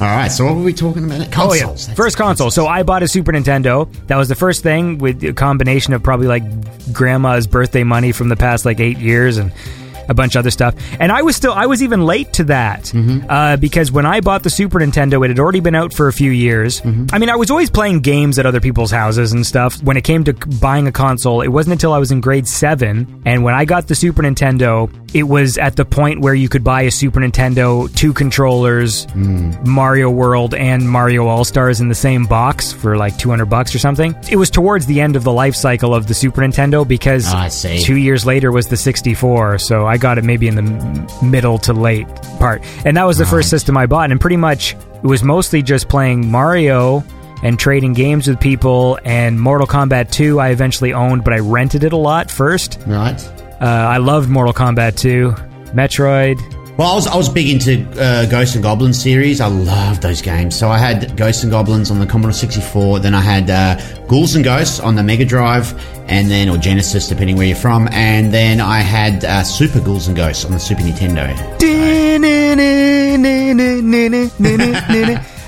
right, 0.00 0.28
so 0.28 0.44
what 0.44 0.56
were 0.56 0.62
we 0.62 0.74
talking 0.74 1.02
about? 1.02 1.32
Consoles. 1.32 1.50
Oh 1.50 1.54
yeah, 1.54 1.66
That's 1.68 1.94
first 1.94 2.18
console. 2.18 2.50
So 2.50 2.66
I 2.66 2.82
bought 2.82 3.02
a 3.02 3.08
Super 3.08 3.32
Nintendo. 3.32 3.90
That 4.08 4.16
was 4.18 4.28
the 4.28 4.34
first 4.34 4.62
thing 4.62 4.98
with 4.98 5.24
a 5.24 5.32
combination 5.32 5.94
of 5.94 6.02
probably 6.02 6.26
like 6.26 6.42
grandma's 6.92 7.46
birthday 7.46 7.84
money 7.84 8.12
from 8.12 8.28
the 8.28 8.36
past 8.36 8.66
like 8.66 8.80
eight 8.80 8.98
years 8.98 9.38
and 9.38 9.50
a 10.08 10.14
bunch 10.14 10.34
of 10.34 10.40
other 10.40 10.50
stuff. 10.50 10.74
And 11.00 11.10
I 11.10 11.22
was 11.22 11.36
still, 11.36 11.52
I 11.52 11.66
was 11.66 11.82
even 11.82 12.04
late 12.04 12.32
to 12.34 12.44
that 12.44 12.84
mm-hmm. 12.84 13.26
uh, 13.28 13.56
because 13.56 13.90
when 13.90 14.06
I 14.06 14.20
bought 14.20 14.42
the 14.42 14.50
Super 14.50 14.78
Nintendo, 14.78 15.24
it 15.24 15.30
had 15.30 15.38
already 15.38 15.60
been 15.60 15.74
out 15.74 15.92
for 15.92 16.08
a 16.08 16.12
few 16.12 16.30
years. 16.30 16.80
Mm-hmm. 16.80 17.06
I 17.12 17.18
mean, 17.18 17.30
I 17.30 17.36
was 17.36 17.50
always 17.50 17.70
playing 17.70 18.00
games 18.00 18.38
at 18.38 18.46
other 18.46 18.60
people's 18.60 18.90
houses 18.90 19.32
and 19.32 19.46
stuff. 19.46 19.82
When 19.82 19.96
it 19.96 20.04
came 20.04 20.24
to 20.24 20.32
buying 20.32 20.86
a 20.86 20.92
console, 20.92 21.40
it 21.40 21.48
wasn't 21.48 21.72
until 21.72 21.92
I 21.92 21.98
was 21.98 22.10
in 22.10 22.20
grade 22.20 22.46
seven, 22.46 23.22
and 23.24 23.44
when 23.44 23.54
I 23.54 23.64
got 23.64 23.88
the 23.88 23.94
Super 23.94 24.22
Nintendo, 24.22 24.92
it 25.14 25.24
was 25.24 25.58
at 25.58 25.76
the 25.76 25.84
point 25.84 26.20
where 26.20 26.34
you 26.34 26.48
could 26.48 26.64
buy 26.64 26.82
a 26.82 26.90
Super 26.90 27.20
Nintendo, 27.20 27.94
two 27.94 28.12
controllers, 28.12 29.06
mm. 29.06 29.64
Mario 29.66 30.10
World 30.10 30.54
and 30.54 30.88
Mario 30.88 31.26
All 31.26 31.44
Stars 31.44 31.80
in 31.80 31.88
the 31.88 31.94
same 31.94 32.24
box 32.24 32.73
for 32.84 32.96
like 32.96 33.16
200 33.18 33.46
bucks 33.46 33.74
or 33.74 33.78
something. 33.78 34.14
It 34.30 34.36
was 34.36 34.50
towards 34.50 34.86
the 34.86 35.00
end 35.00 35.16
of 35.16 35.24
the 35.24 35.32
life 35.32 35.54
cycle 35.56 35.94
of 35.94 36.06
the 36.06 36.14
Super 36.14 36.42
Nintendo 36.42 36.86
because 36.86 37.24
Ah, 37.28 37.44
I 37.44 37.48
see. 37.48 37.80
two 37.82 37.96
years 37.96 38.24
later 38.26 38.52
was 38.52 38.68
the 38.68 38.76
64. 38.76 39.58
So 39.58 39.86
I 39.86 39.96
got 39.96 40.18
it 40.18 40.24
maybe 40.24 40.46
in 40.46 40.54
the 40.54 40.62
m- 40.62 41.30
middle 41.30 41.58
to 41.60 41.72
late 41.72 42.06
part. 42.38 42.62
And 42.84 42.96
that 42.96 43.04
was 43.04 43.16
the 43.18 43.26
first 43.26 43.48
system 43.50 43.76
I 43.76 43.86
bought. 43.86 44.10
And 44.10 44.20
pretty 44.20 44.36
much 44.36 44.74
it 44.74 45.06
was 45.06 45.22
mostly 45.22 45.62
just 45.62 45.88
playing 45.88 46.30
Mario 46.30 47.02
and 47.42 47.58
trading 47.58 47.94
games 47.94 48.28
with 48.28 48.38
people. 48.38 48.98
And 49.04 49.40
Mortal 49.40 49.66
Kombat 49.66 50.10
2 50.10 50.38
I 50.38 50.50
eventually 50.50 50.92
owned, 50.92 51.24
but 51.24 51.32
I 51.32 51.38
rented 51.38 51.84
it 51.84 51.92
a 51.92 51.96
lot 51.96 52.30
first. 52.30 52.78
Right. 52.86 53.18
Uh, 53.60 53.64
I 53.66 53.96
loved 53.96 54.28
Mortal 54.28 54.52
Kombat 54.52 54.96
2, 54.98 55.30
Metroid. 55.74 56.38
Well, 56.76 56.90
I 56.90 56.94
was 56.96 57.06
I 57.06 57.16
was 57.16 57.28
big 57.28 57.48
into 57.50 57.88
uh, 58.00 58.26
Ghosts 58.26 58.56
and 58.56 58.64
Goblins 58.64 59.00
series. 59.00 59.40
I 59.40 59.46
loved 59.46 60.02
those 60.02 60.20
games. 60.20 60.56
So 60.58 60.68
I 60.68 60.78
had 60.78 61.16
Ghosts 61.16 61.44
and 61.44 61.52
Goblins 61.52 61.88
on 61.88 62.00
the 62.00 62.06
Commodore 62.06 62.32
64. 62.32 62.98
Then 62.98 63.14
I 63.14 63.20
had 63.20 63.48
uh, 63.48 63.78
Ghouls 64.08 64.34
and 64.34 64.44
Ghosts 64.44 64.80
on 64.80 64.96
the 64.96 65.04
Mega 65.04 65.24
Drive, 65.24 65.72
and 66.08 66.28
then 66.28 66.48
or 66.48 66.58
Genesis, 66.58 67.08
depending 67.08 67.36
where 67.36 67.46
you're 67.46 67.54
from. 67.56 67.86
And 67.92 68.34
then 68.34 68.60
I 68.60 68.80
had 68.80 69.24
uh, 69.24 69.44
Super 69.44 69.78
Ghouls 69.80 70.08
and 70.08 70.16
Ghosts 70.16 70.44
on 70.44 70.50
the 70.50 70.58
Super 70.58 70.82
Nintendo. 70.82 71.30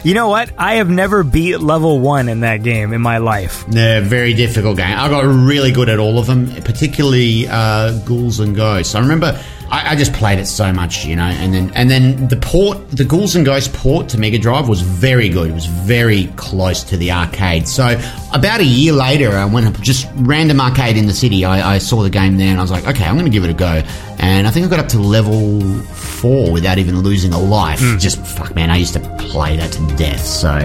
You 0.04 0.14
know 0.14 0.28
what? 0.28 0.52
I 0.56 0.74
have 0.74 0.88
never 0.88 1.24
beat 1.24 1.56
level 1.56 1.98
one 1.98 2.28
in 2.28 2.40
that 2.40 2.62
game 2.62 2.92
in 2.92 3.00
my 3.00 3.18
life. 3.18 3.66
They're 3.66 4.00
very 4.00 4.34
difficult 4.34 4.76
game. 4.76 4.96
I 4.96 5.08
got 5.08 5.24
really 5.24 5.72
good 5.72 5.88
at 5.88 5.98
all 5.98 6.20
of 6.20 6.26
them, 6.26 6.46
particularly 6.62 7.48
uh, 7.48 7.98
Ghouls 8.04 8.38
and 8.38 8.54
Ghosts. 8.54 8.94
I 8.94 9.00
remember 9.00 9.42
I, 9.70 9.92
I 9.92 9.96
just 9.96 10.12
played 10.12 10.38
it 10.38 10.46
so 10.46 10.72
much, 10.72 11.04
you 11.04 11.16
know, 11.16 11.24
and 11.24 11.52
then 11.52 11.72
and 11.74 11.90
then 11.90 12.28
the 12.28 12.36
port, 12.36 12.90
the 12.90 13.04
Ghouls 13.04 13.34
and 13.34 13.44
Ghosts 13.44 13.74
port 13.76 14.08
to 14.10 14.18
Mega 14.18 14.38
Drive 14.38 14.68
was 14.68 14.80
very 14.80 15.28
good. 15.28 15.50
It 15.50 15.54
was 15.54 15.66
very 15.66 16.26
close 16.36 16.84
to 16.84 16.96
the 16.96 17.10
arcade. 17.10 17.66
So 17.66 18.00
about 18.32 18.60
a 18.60 18.64
year 18.64 18.92
later, 18.92 19.32
I 19.32 19.44
went 19.44 19.66
up 19.66 19.80
just 19.80 20.08
random 20.14 20.60
arcade 20.60 20.96
in 20.96 21.06
the 21.06 21.12
city. 21.12 21.44
I, 21.44 21.74
I 21.74 21.78
saw 21.78 22.02
the 22.02 22.10
game 22.10 22.36
there, 22.36 22.48
and 22.48 22.58
I 22.58 22.62
was 22.62 22.70
like, 22.70 22.86
okay, 22.86 23.04
I'm 23.04 23.14
going 23.14 23.26
to 23.26 23.30
give 23.30 23.44
it 23.44 23.50
a 23.50 23.54
go. 23.54 23.82
And 24.18 24.46
I 24.46 24.50
think 24.50 24.66
I 24.66 24.68
got 24.68 24.78
up 24.78 24.88
to 24.90 24.98
level 24.98 25.60
four 25.86 26.52
without 26.52 26.78
even 26.78 27.00
losing 27.00 27.32
a 27.32 27.38
life. 27.38 27.80
Hmm. 27.80 27.98
Just 27.98 28.24
fuck, 28.24 28.54
man, 28.54 28.70
I 28.70 28.76
used 28.76 28.94
to 28.94 29.00
play 29.18 29.56
that 29.56 29.72
to 29.72 29.96
death. 29.96 30.24
So. 30.24 30.58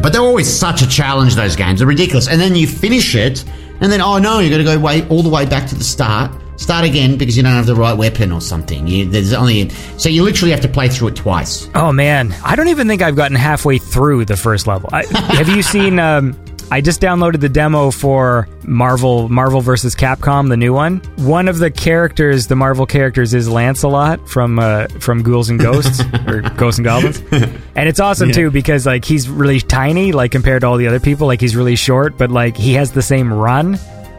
But 0.00 0.12
they're 0.12 0.22
always 0.22 0.48
such 0.48 0.80
a 0.80 0.88
challenge, 0.88 1.34
those 1.34 1.56
games. 1.56 1.80
They're 1.80 1.88
ridiculous. 1.88 2.28
And 2.28 2.40
then 2.40 2.54
you 2.54 2.68
finish 2.68 3.16
it, 3.16 3.44
and 3.80 3.90
then, 3.90 4.00
oh 4.00 4.18
no, 4.18 4.38
you've 4.38 4.52
got 4.52 4.58
to 4.58 4.64
go 4.64 4.78
way, 4.78 5.06
all 5.08 5.24
the 5.24 5.28
way 5.28 5.44
back 5.44 5.68
to 5.70 5.74
the 5.74 5.82
start. 5.82 6.30
Start 6.58 6.84
again 6.84 7.16
because 7.16 7.36
you 7.36 7.42
don't 7.42 7.52
have 7.52 7.66
the 7.66 7.74
right 7.74 7.96
weapon 7.96 8.32
or 8.32 8.40
something. 8.40 8.86
You, 8.86 9.08
there's 9.08 9.32
only 9.32 9.70
so 9.96 10.08
you 10.08 10.24
literally 10.24 10.50
have 10.50 10.60
to 10.62 10.68
play 10.68 10.88
through 10.88 11.08
it 11.08 11.16
twice. 11.16 11.70
Oh 11.74 11.92
man, 11.92 12.34
I 12.44 12.56
don't 12.56 12.68
even 12.68 12.88
think 12.88 13.00
I've 13.00 13.16
gotten 13.16 13.36
halfway 13.36 13.78
through 13.78 14.24
the 14.24 14.36
first 14.36 14.66
level. 14.66 14.90
I, 14.92 15.06
have 15.36 15.48
you 15.48 15.62
seen? 15.62 15.98
Um, 15.98 16.36
I 16.70 16.82
just 16.82 17.00
downloaded 17.00 17.40
the 17.40 17.48
demo 17.48 17.90
for 17.90 18.46
Marvel 18.64 19.28
Marvel 19.28 19.60
versus 19.60 19.94
Capcom, 19.94 20.48
the 20.48 20.56
new 20.56 20.74
one. 20.74 20.98
One 21.16 21.48
of 21.48 21.58
the 21.58 21.70
characters, 21.70 22.48
the 22.48 22.56
Marvel 22.56 22.84
characters, 22.84 23.32
is 23.32 23.48
Lancelot 23.48 24.28
from 24.28 24.58
uh, 24.58 24.88
from 25.00 25.22
Ghouls 25.22 25.48
and 25.48 25.58
Ghosts 25.58 26.02
or 26.26 26.42
Ghosts 26.42 26.78
and 26.78 26.84
Goblins, 26.84 27.22
and 27.32 27.88
it's 27.88 28.00
awesome 28.00 28.32
too 28.32 28.50
because 28.50 28.84
like 28.84 29.04
he's 29.04 29.28
really 29.28 29.60
tiny, 29.60 30.12
like 30.12 30.30
compared 30.32 30.60
to 30.62 30.66
all 30.66 30.76
the 30.76 30.88
other 30.88 31.00
people. 31.00 31.26
Like 31.26 31.40
he's 31.40 31.56
really 31.56 31.76
short, 31.76 32.18
but 32.18 32.30
like 32.30 32.56
he 32.56 32.74
has 32.74 32.92
the 32.92 33.02
same 33.02 33.32
run. 33.32 33.78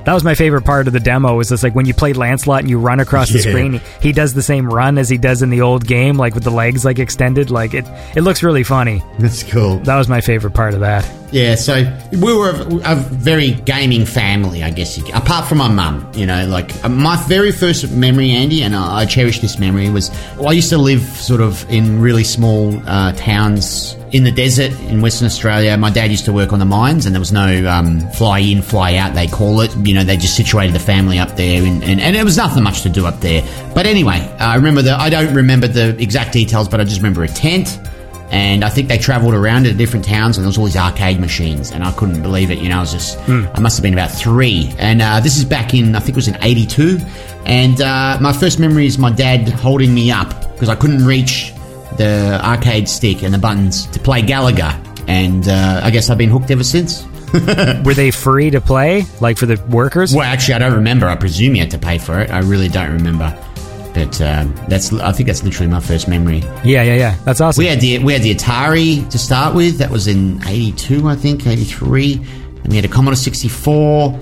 That 0.09 0.15
was 0.15 0.23
my 0.23 0.33
favorite 0.33 0.63
part 0.63 0.87
of 0.87 0.93
the 0.93 0.99
demo. 0.99 1.35
Was 1.35 1.49
just 1.49 1.61
like 1.61 1.75
when 1.75 1.85
you 1.85 1.93
play 1.93 2.13
Lancelot 2.13 2.61
and 2.61 2.67
you 2.71 2.79
run 2.79 2.99
across 2.99 3.29
the 3.29 3.37
Yeah. 3.37 3.51
screen, 3.51 3.81
he 4.01 4.11
does 4.11 4.33
the 4.33 4.41
same 4.41 4.67
run 4.67 4.97
as 4.97 5.07
he 5.07 5.19
does 5.19 5.43
in 5.43 5.51
the 5.51 5.61
old 5.61 5.85
game, 5.85 6.17
like 6.17 6.33
with 6.33 6.43
the 6.43 6.49
legs 6.49 6.83
like 6.83 6.97
extended. 6.97 7.51
Like 7.51 7.75
it, 7.75 7.85
it 8.15 8.21
looks 8.21 8.41
really 8.41 8.63
funny. 8.63 9.03
That's 9.19 9.43
cool. 9.43 9.77
That 9.81 9.97
was 9.97 10.09
my 10.09 10.19
favorite 10.19 10.55
part 10.55 10.73
of 10.73 10.79
that. 10.79 11.07
Yeah, 11.31 11.53
so 11.53 11.83
we 12.11 12.33
were 12.35 12.49
a, 12.49 12.93
a 12.93 12.95
very 12.95 13.51
gaming 13.51 14.03
family, 14.03 14.63
I 14.63 14.71
guess. 14.71 14.97
You 14.97 15.05
apart 15.13 15.47
from 15.47 15.59
my 15.59 15.67
mum, 15.67 16.11
you 16.15 16.25
know, 16.25 16.47
like 16.47 16.73
uh, 16.83 16.89
my 16.89 17.15
very 17.27 17.51
first 17.51 17.91
memory, 17.91 18.31
Andy, 18.31 18.63
and 18.63 18.75
I, 18.75 19.01
I 19.01 19.05
cherish 19.05 19.41
this 19.41 19.59
memory 19.59 19.91
was 19.91 20.09
well, 20.37 20.49
I 20.49 20.53
used 20.53 20.69
to 20.71 20.79
live 20.79 21.03
sort 21.03 21.41
of 21.41 21.69
in 21.69 22.01
really 22.01 22.23
small 22.23 22.75
uh, 22.87 23.11
towns 23.11 23.95
in 24.11 24.23
the 24.23 24.31
desert 24.31 24.71
in 24.81 25.01
Western 25.01 25.25
Australia. 25.25 25.77
My 25.77 25.89
dad 25.89 26.11
used 26.11 26.25
to 26.25 26.33
work 26.33 26.53
on 26.53 26.59
the 26.59 26.65
mines, 26.65 27.05
and 27.05 27.13
there 27.13 27.19
was 27.19 27.31
no 27.31 27.69
um, 27.69 27.99
fly 28.11 28.39
in, 28.39 28.61
fly 28.61 28.95
out. 28.95 29.13
They 29.13 29.27
call 29.27 29.61
it. 29.61 29.75
You 29.77 29.93
know, 29.93 30.03
they 30.03 30.17
just 30.17 30.35
situated 30.35 30.73
the 30.73 30.79
family 30.79 31.19
up 31.19 31.35
there, 31.35 31.63
and, 31.63 31.83
and, 31.83 31.99
and 31.99 32.15
it 32.15 32.23
was 32.23 32.37
nothing 32.37 32.63
much 32.63 32.81
to 32.81 32.89
do 32.89 33.05
up 33.05 33.19
there. 33.19 33.43
But 33.73 33.85
anyway, 33.85 34.19
I 34.39 34.55
remember 34.55 34.81
the. 34.81 34.99
I 34.99 35.09
don't 35.09 35.33
remember 35.33 35.67
the 35.67 36.01
exact 36.01 36.33
details, 36.33 36.67
but 36.67 36.79
I 36.81 36.83
just 36.83 36.97
remember 36.97 37.23
a 37.23 37.27
tent 37.27 37.79
and 38.31 38.63
I 38.63 38.69
think 38.69 38.87
they 38.89 38.97
travelled 38.97 39.33
around 39.33 39.63
to 39.63 39.73
different 39.73 40.05
towns, 40.05 40.37
and 40.37 40.43
there 40.43 40.49
was 40.49 40.57
all 40.57 40.65
these 40.65 40.77
arcade 40.77 41.19
machines, 41.19 41.71
and 41.71 41.83
I 41.83 41.91
couldn't 41.91 42.21
believe 42.21 42.51
it. 42.51 42.59
You 42.59 42.69
know, 42.69 42.77
I 42.77 42.81
was 42.81 42.91
just, 42.91 43.17
I 43.27 43.59
must 43.59 43.77
have 43.77 43.83
been 43.83 43.93
about 43.93 44.11
three, 44.11 44.71
and 44.77 45.01
uh, 45.01 45.19
this 45.19 45.37
is 45.37 45.45
back 45.45 45.73
in, 45.73 45.95
I 45.95 45.99
think 45.99 46.09
it 46.09 46.15
was 46.15 46.27
in 46.27 46.37
'82, 46.41 46.99
and 47.45 47.81
uh, 47.81 48.19
my 48.21 48.31
first 48.31 48.59
memory 48.59 48.85
is 48.85 48.97
my 48.97 49.11
dad 49.11 49.49
holding 49.49 49.93
me 49.93 50.11
up 50.11 50.29
because 50.53 50.69
I 50.69 50.75
couldn't 50.75 51.05
reach 51.05 51.53
the 51.99 52.39
arcade 52.43 52.87
stick 52.87 53.23
and 53.23 53.33
the 53.33 53.37
buttons 53.37 53.85
to 53.87 53.99
play 53.99 54.21
Galaga, 54.21 54.73
and 55.07 55.47
uh, 55.47 55.81
I 55.83 55.91
guess 55.91 56.09
I've 56.09 56.17
been 56.17 56.29
hooked 56.29 56.49
ever 56.49 56.63
since. 56.63 57.05
Were 57.33 57.93
they 57.93 58.09
free 58.09 58.49
to 58.51 58.61
play, 58.61 59.03
like 59.19 59.37
for 59.37 59.45
the 59.45 59.61
workers? 59.69 60.15
Well, 60.15 60.23
actually, 60.23 60.55
I 60.55 60.59
don't 60.59 60.73
remember. 60.73 61.07
I 61.07 61.15
presume 61.15 61.55
you 61.55 61.61
had 61.61 61.71
to 61.71 61.77
pay 61.77 61.97
for 61.97 62.19
it. 62.21 62.31
I 62.31 62.39
really 62.39 62.69
don't 62.69 62.91
remember, 62.93 63.37
but 63.93 64.19
um, 64.21 64.55
that's, 64.69 64.93
I 64.93 65.11
think 65.11 65.27
that's 65.27 65.43
literally 65.43 65.69
my 65.69 65.81
first 65.81 66.07
memory. 66.07 66.39
Yeah, 66.63 66.83
yeah, 66.83 66.95
yeah. 66.95 67.17
That's 67.25 67.41
awesome. 67.41 67.61
We 67.61 67.67
had 67.67 67.81
the 67.81 67.99
we 67.99 68.13
had 68.13 68.23
the 68.23 68.33
Atari 68.33 69.07
to 69.09 69.17
start 69.19 69.53
with. 69.53 69.77
That 69.79 69.91
was 69.91 70.07
in 70.07 70.41
'82, 70.47 71.07
I 71.07 71.15
think, 71.15 71.45
'83. 71.45 72.13
And 72.63 72.67
we 72.69 72.77
had 72.77 72.85
a 72.85 72.87
Commodore 72.87 73.15
64. 73.15 74.17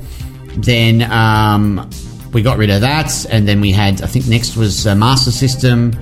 Then 0.57 1.03
um, 1.11 1.88
we 2.34 2.41
got 2.41 2.57
rid 2.57 2.71
of 2.71 2.82
that, 2.82 3.25
and 3.30 3.47
then 3.47 3.61
we 3.61 3.71
had 3.71 4.01
I 4.01 4.07
think 4.07 4.28
next 4.28 4.57
was 4.57 4.88
uh, 4.88 4.95
Master 4.95 5.32
System. 5.32 5.93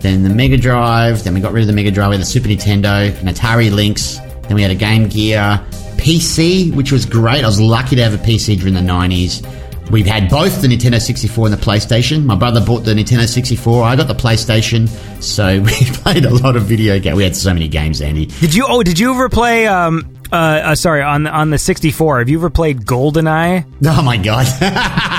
Then 0.00 0.22
the 0.22 0.30
Mega 0.30 0.56
Drive. 0.56 1.24
Then 1.24 1.34
we 1.34 1.40
got 1.40 1.52
rid 1.52 1.62
of 1.62 1.66
the 1.66 1.72
Mega 1.72 1.90
Drive. 1.90 2.10
We 2.10 2.16
had 2.16 2.22
the 2.22 2.26
Super 2.26 2.48
Nintendo, 2.48 3.08
an 3.20 3.26
Atari 3.26 3.72
Lynx. 3.72 4.18
Then 4.46 4.54
we 4.54 4.62
had 4.62 4.70
a 4.70 4.76
Game 4.76 5.08
Gear, 5.08 5.60
PC, 5.96 6.74
which 6.74 6.92
was 6.92 7.04
great. 7.04 7.44
I 7.44 7.46
was 7.46 7.60
lucky 7.60 7.96
to 7.96 8.02
have 8.02 8.14
a 8.14 8.18
PC 8.18 8.58
during 8.58 8.74
the 8.74 8.80
'90s. 8.80 9.44
We've 9.90 10.06
had 10.06 10.28
both 10.28 10.60
the 10.60 10.68
Nintendo 10.68 11.00
64 11.00 11.46
and 11.46 11.54
the 11.54 11.64
PlayStation. 11.64 12.24
My 12.24 12.34
brother 12.34 12.60
bought 12.64 12.80
the 12.80 12.92
Nintendo 12.92 13.26
64. 13.26 13.84
I 13.84 13.96
got 13.96 14.06
the 14.06 14.14
PlayStation. 14.14 14.86
So 15.22 15.60
we 15.60 15.72
played 15.72 16.26
a 16.26 16.34
lot 16.34 16.56
of 16.56 16.64
video 16.64 16.98
games. 16.98 17.16
We 17.16 17.24
had 17.24 17.34
so 17.34 17.54
many 17.54 17.68
games, 17.68 18.02
Andy. 18.02 18.26
Did 18.26 18.54
you? 18.54 18.66
Oh, 18.68 18.82
did 18.82 18.98
you 18.98 19.12
ever 19.14 19.28
play? 19.28 19.66
Um, 19.66 20.14
uh, 20.30 20.36
uh, 20.36 20.74
sorry, 20.74 21.02
on 21.02 21.22
the 21.22 21.30
on 21.30 21.50
the 21.50 21.58
sixty 21.58 21.90
four. 21.90 22.18
Have 22.18 22.28
you 22.28 22.38
ever 22.38 22.50
played 22.50 22.84
GoldenEye? 22.84 23.64
Oh 23.86 24.02
my 24.02 24.18
god. 24.18 24.46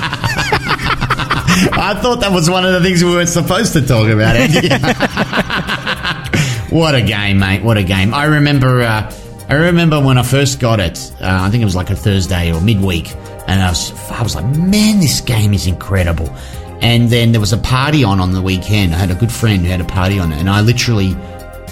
I 1.73 1.99
thought 2.01 2.21
that 2.21 2.31
was 2.31 2.49
one 2.49 2.65
of 2.65 2.73
the 2.73 2.81
things 2.81 3.03
we 3.03 3.11
weren't 3.11 3.29
supposed 3.29 3.73
to 3.73 3.85
talk 3.85 4.07
about, 4.07 4.35
Andy. 4.35 4.69
what 6.75 6.95
a 6.95 7.01
game, 7.01 7.39
mate. 7.39 7.63
What 7.63 7.77
a 7.77 7.83
game. 7.83 8.13
I 8.13 8.25
remember 8.25 8.81
uh, 8.81 9.13
I 9.49 9.55
remember 9.55 9.99
when 9.99 10.17
I 10.17 10.23
first 10.23 10.59
got 10.59 10.79
it. 10.79 10.97
Uh, 11.19 11.39
I 11.41 11.49
think 11.49 11.61
it 11.61 11.65
was 11.65 11.75
like 11.75 11.89
a 11.89 11.95
Thursday 11.95 12.53
or 12.53 12.61
midweek 12.61 13.13
and 13.49 13.61
I 13.61 13.69
was 13.69 14.11
I 14.11 14.21
was 14.21 14.35
like, 14.35 14.45
"Man, 14.45 14.99
this 14.99 15.21
game 15.21 15.53
is 15.53 15.67
incredible." 15.67 16.29
And 16.81 17.09
then 17.09 17.31
there 17.31 17.41
was 17.41 17.51
a 17.51 17.57
party 17.57 18.03
on 18.03 18.19
on 18.19 18.31
the 18.31 18.41
weekend. 18.41 18.93
I 18.93 18.97
had 18.97 19.11
a 19.11 19.15
good 19.15 19.31
friend 19.31 19.63
who 19.63 19.71
had 19.71 19.81
a 19.81 19.85
party 19.85 20.19
on 20.19 20.31
it 20.31 20.39
and 20.39 20.49
I 20.49 20.61
literally 20.61 21.17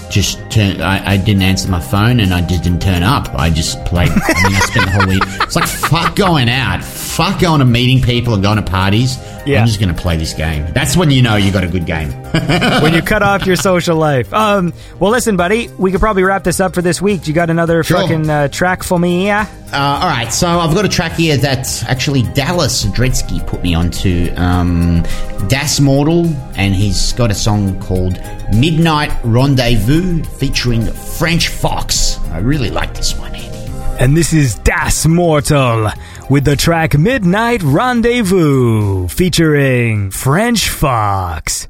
just 0.10 0.38
turned. 0.50 0.82
I, 0.82 1.14
I 1.14 1.18
didn't 1.18 1.44
answer 1.44 1.70
my 1.70 1.80
phone 1.80 2.20
and 2.20 2.34
I 2.34 2.42
just 2.42 2.64
didn't 2.64 2.82
turn 2.82 3.04
up. 3.04 3.34
I 3.36 3.50
just 3.50 3.84
played. 3.86 4.10
I 4.10 4.14
mean, 4.14 4.56
I 4.56 4.60
spent 4.60 4.86
the 4.86 4.92
whole 4.92 5.08
week. 5.08 5.24
It's 5.44 5.56
like 5.56 5.68
fuck 5.68 6.16
going 6.16 6.50
out. 6.50 6.84
Fuck 7.18 7.39
going 7.41 7.57
to 7.59 7.65
meeting 7.65 7.99
people 7.99 8.36
and 8.36 8.43
going 8.43 8.57
to 8.57 8.61
parties. 8.61 9.18
Yeah. 9.47 9.61
I'm 9.61 9.65
just 9.68 9.80
going 9.80 9.93
to 9.93 9.99
play 9.99 10.18
this 10.18 10.36
game. 10.36 10.72
That's 10.74 10.95
when 10.95 11.09
you 11.09 11.24
know 11.24 11.36
you 11.36 11.51
got 11.51 11.63
a 11.63 11.68
good 11.68 11.88
game. 11.88 12.11
when 12.84 12.93
you 12.93 13.01
cut 13.01 13.24
off 13.24 13.43
your 13.47 13.55
social 13.55 13.97
life. 13.97 14.32
Um, 14.32 14.72
well, 14.99 15.09
listen, 15.09 15.36
buddy, 15.36 15.68
we 15.80 15.91
could 15.91 15.99
probably 15.99 16.22
wrap 16.24 16.43
this 16.43 16.59
up 16.59 16.76
for 16.76 16.84
this 16.84 17.01
week. 17.01 17.28
You 17.28 17.34
got 17.34 17.49
another 17.49 17.82
Sure. 17.84 18.01
fucking 18.01 18.30
uh, 18.30 18.47
track 18.49 18.84
for 18.84 18.99
me? 18.99 19.26
Yeah. 19.26 19.47
Uh, 19.74 19.78
all 20.03 20.07
right, 20.07 20.32
so 20.32 20.47
I've 20.47 20.76
got 20.76 20.86
a 20.86 20.89
track 20.89 21.13
here 21.13 21.38
that 21.38 21.84
actually 21.89 22.22
Dallas 22.34 22.86
Dredsky 22.86 23.45
put 23.47 23.63
me 23.63 23.74
onto. 23.74 24.32
Um, 24.36 25.03
Das 25.47 25.80
Mortal, 25.80 26.26
and 26.55 26.76
he's 26.76 27.13
got 27.13 27.32
a 27.32 27.36
song 27.36 27.80
called 27.82 28.20
Midnight 28.55 29.11
Rendezvous 29.24 30.24
featuring 30.24 30.86
French 30.86 31.47
Fox. 31.47 32.20
I 32.32 32.39
really 32.39 32.70
like 32.70 32.93
this 32.93 33.18
one, 33.18 33.34
Andy. 33.34 33.47
And 33.99 34.15
this 34.15 34.34
is 34.34 34.53
Das 34.59 35.07
Mortal 35.07 35.89
with 36.30 36.46
the 36.46 36.56
track 36.56 36.98
Midnight 36.98 37.62
Rendezvous 37.64 39.08
featuring 39.08 40.12
French 40.12 40.70
Fox. 40.70 41.68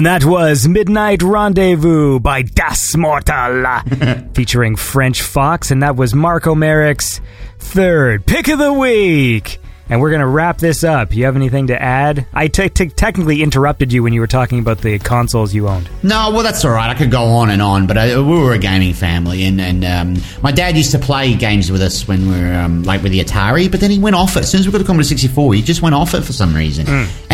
And 0.00 0.06
that 0.06 0.24
was 0.24 0.66
Midnight 0.66 1.22
Rendezvous 1.22 2.20
by 2.20 2.40
Das 2.40 2.96
Mortal, 2.96 3.82
featuring 4.32 4.74
French 4.74 5.20
Fox, 5.20 5.70
and 5.70 5.82
that 5.82 5.94
was 5.94 6.14
Marco 6.14 6.54
Merrick's 6.54 7.20
third 7.58 8.24
pick 8.24 8.48
of 8.48 8.58
the 8.58 8.72
week. 8.72 9.58
And 9.90 10.00
we're 10.00 10.08
going 10.08 10.20
to 10.20 10.26
wrap 10.26 10.56
this 10.56 10.84
up. 10.84 11.14
You 11.14 11.26
have 11.26 11.36
anything 11.36 11.66
to 11.66 11.78
add? 11.82 12.24
I 12.32 12.48
te- 12.48 12.70
te- 12.70 12.88
technically 12.88 13.42
interrupted 13.42 13.92
you 13.92 14.02
when 14.02 14.14
you 14.14 14.20
were 14.20 14.26
talking 14.26 14.60
about 14.60 14.78
the 14.78 14.98
consoles 15.00 15.52
you 15.52 15.68
owned. 15.68 15.90
No, 16.02 16.30
well, 16.32 16.44
that's 16.44 16.64
all 16.64 16.70
right. 16.70 16.88
I 16.88 16.94
could 16.94 17.10
go 17.10 17.24
on 17.24 17.50
and 17.50 17.60
on, 17.60 17.86
but 17.86 17.98
I, 17.98 18.16
we 18.16 18.22
were 18.22 18.54
a 18.54 18.58
gaming 18.58 18.94
family, 18.94 19.44
and, 19.44 19.60
and 19.60 19.84
um, 19.84 20.22
my 20.42 20.50
dad 20.52 20.78
used 20.78 20.92
to 20.92 20.98
play 20.98 21.34
games 21.34 21.70
with 21.70 21.82
us 21.82 22.08
when 22.08 22.26
we 22.26 22.40
were 22.40 22.54
um, 22.54 22.84
like 22.84 23.02
with 23.02 23.12
the 23.12 23.20
Atari, 23.20 23.70
but 23.70 23.80
then 23.80 23.90
he 23.90 23.98
went 23.98 24.16
off 24.16 24.36
it. 24.36 24.44
As 24.44 24.50
soon 24.50 24.60
as 24.60 24.66
we 24.66 24.72
got 24.72 24.78
the 24.78 24.84
Commodore 24.84 25.04
64, 25.04 25.52
he 25.54 25.60
just 25.60 25.82
went 25.82 25.94
off 25.94 26.14
it 26.14 26.22
for 26.22 26.32
some 26.32 26.54
reason. 26.54 26.86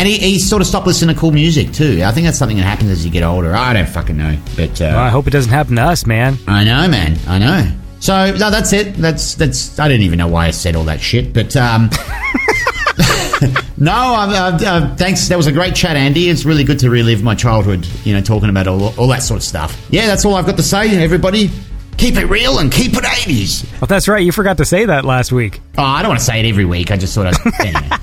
And 0.07 0.15
he, 0.15 0.31
he 0.31 0.39
sort 0.39 0.61
of 0.61 0.69
stopped 0.69 0.87
listening 0.87 1.13
to 1.13 1.19
cool 1.19 1.31
music, 1.31 1.73
too. 1.73 2.01
I 2.01 2.11
think 2.13 2.25
that's 2.25 2.37
something 2.37 2.55
that 2.55 2.63
happens 2.63 2.91
as 2.91 3.03
you 3.03 3.11
get 3.11 3.23
older. 3.23 3.53
I 3.53 3.73
don't 3.73 3.89
fucking 3.89 4.15
know. 4.15 4.37
But 4.55 4.79
uh, 4.81 4.95
Well, 4.95 4.99
I 4.99 5.09
hope 5.09 5.27
it 5.27 5.31
doesn't 5.31 5.51
happen 5.51 5.75
to 5.75 5.81
us, 5.81 6.05
man. 6.05 6.37
I 6.47 6.63
know, 6.63 6.87
man. 6.87 7.17
I 7.27 7.37
know. 7.39 7.69
So 7.99 8.31
no, 8.37 8.49
that's 8.49 8.71
it. 8.71 8.93
That's 8.95 9.35
that's. 9.35 9.77
I 9.79 9.89
don't 9.89 9.99
even 9.99 10.17
know 10.17 10.29
why 10.29 10.45
I 10.45 10.51
said 10.51 10.77
all 10.77 10.85
that 10.85 11.01
shit, 11.01 11.33
but 11.33 11.57
um, 11.57 11.89
no. 13.77 13.91
Uh, 13.91 14.29
uh, 14.31 14.59
uh, 14.65 14.95
thanks. 14.95 15.27
That 15.27 15.35
was 15.35 15.47
a 15.47 15.51
great 15.51 15.75
chat, 15.75 15.97
Andy. 15.97 16.29
It's 16.29 16.45
really 16.45 16.63
good 16.63 16.79
to 16.79 16.89
relive 16.89 17.21
my 17.21 17.35
childhood. 17.35 17.85
You 18.05 18.13
know, 18.13 18.21
talking 18.21 18.49
about 18.49 18.67
all, 18.67 18.97
all 18.97 19.07
that 19.07 19.23
sort 19.23 19.39
of 19.39 19.43
stuff. 19.43 19.77
Yeah, 19.89 20.05
that's 20.05 20.23
all 20.23 20.35
I've 20.35 20.45
got 20.45 20.55
to 20.55 20.63
say. 20.63 21.03
Everybody, 21.03 21.49
Keep 21.97 22.17
it 22.17 22.25
real 22.25 22.59
and 22.59 22.71
keep 22.71 22.93
it 22.93 23.03
80s. 23.03 23.67
Oh, 23.81 23.87
that's 23.87 24.07
right. 24.07 24.23
You 24.23 24.31
forgot 24.31 24.57
to 24.57 24.65
say 24.65 24.85
that 24.85 25.03
last 25.03 25.31
week. 25.31 25.59
Oh, 25.79 25.83
I 25.83 26.03
don't 26.03 26.09
want 26.09 26.19
to 26.19 26.25
say 26.25 26.39
it 26.39 26.47
every 26.47 26.63
week. 26.63 26.91
I 26.91 26.97
just 26.97 27.15
thought 27.15 27.25
I'd. 27.27 27.35
Anyway. 27.65 27.96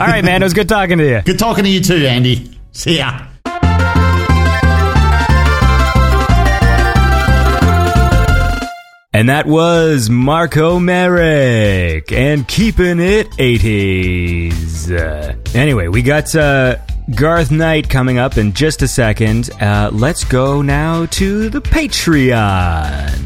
All 0.00 0.06
right, 0.06 0.24
man. 0.24 0.42
It 0.42 0.44
was 0.44 0.54
good 0.54 0.68
talking 0.68 0.98
to 0.98 1.08
you. 1.08 1.22
Good 1.22 1.38
talking 1.38 1.64
to 1.64 1.70
you 1.70 1.80
too, 1.80 2.06
Andy. 2.06 2.58
See 2.72 2.98
ya. 2.98 3.26
And 9.14 9.28
that 9.28 9.46
was 9.46 10.08
Marco 10.08 10.78
Merrick 10.78 12.10
and 12.10 12.48
keeping 12.48 12.98
it 12.98 13.30
80s. 13.32 14.90
Uh, 14.90 15.34
anyway, 15.54 15.88
we 15.88 16.00
got 16.00 16.34
uh, 16.34 16.76
Garth 17.14 17.50
Knight 17.50 17.90
coming 17.90 18.18
up 18.18 18.38
in 18.38 18.54
just 18.54 18.80
a 18.80 18.88
second. 18.88 19.50
Uh, 19.60 19.90
let's 19.92 20.24
go 20.24 20.62
now 20.62 21.04
to 21.06 21.50
the 21.50 21.60
Patreon. 21.60 23.21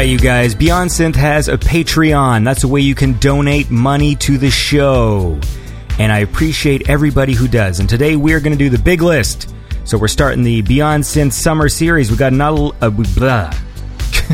Right, 0.00 0.08
you 0.08 0.18
guys, 0.18 0.54
Beyond 0.54 0.88
Synth 0.88 1.16
has 1.16 1.48
a 1.48 1.58
Patreon. 1.58 2.42
That's 2.42 2.64
a 2.64 2.68
way 2.68 2.80
you 2.80 2.94
can 2.94 3.18
donate 3.18 3.70
money 3.70 4.16
to 4.16 4.38
the 4.38 4.50
show. 4.50 5.38
And 5.98 6.10
I 6.10 6.20
appreciate 6.20 6.88
everybody 6.88 7.34
who 7.34 7.46
does. 7.46 7.80
And 7.80 7.88
today 7.88 8.16
we're 8.16 8.40
going 8.40 8.56
to 8.56 8.58
do 8.58 8.70
the 8.70 8.82
big 8.82 9.02
list. 9.02 9.54
So 9.84 9.98
we're 9.98 10.08
starting 10.08 10.42
the 10.42 10.62
Beyond 10.62 11.04
Synth 11.04 11.34
Summer 11.34 11.68
Series. 11.68 12.10
We 12.10 12.16
got 12.16 12.32
another. 12.32 12.70
Uh, 12.80 12.90
we- 12.96 13.04
blah. 13.14 13.52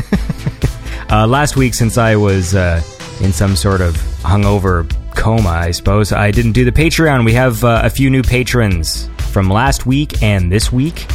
uh, 1.09 1.27
last 1.27 1.57
week, 1.57 1.73
since 1.73 1.97
I 1.97 2.15
was 2.15 2.55
uh, 2.55 2.81
in 3.19 3.33
some 3.33 3.57
sort 3.57 3.81
of 3.81 3.93
hungover 4.21 4.89
coma, 5.15 5.49
I 5.49 5.71
suppose, 5.71 6.13
I 6.13 6.31
didn't 6.31 6.53
do 6.53 6.63
the 6.63 6.71
Patreon. 6.71 7.25
We 7.25 7.33
have 7.33 7.65
uh, 7.65 7.81
a 7.83 7.89
few 7.89 8.09
new 8.09 8.23
patrons 8.23 9.09
from 9.33 9.49
last 9.49 9.85
week 9.85 10.23
and 10.23 10.49
this 10.49 10.71
week, 10.71 11.07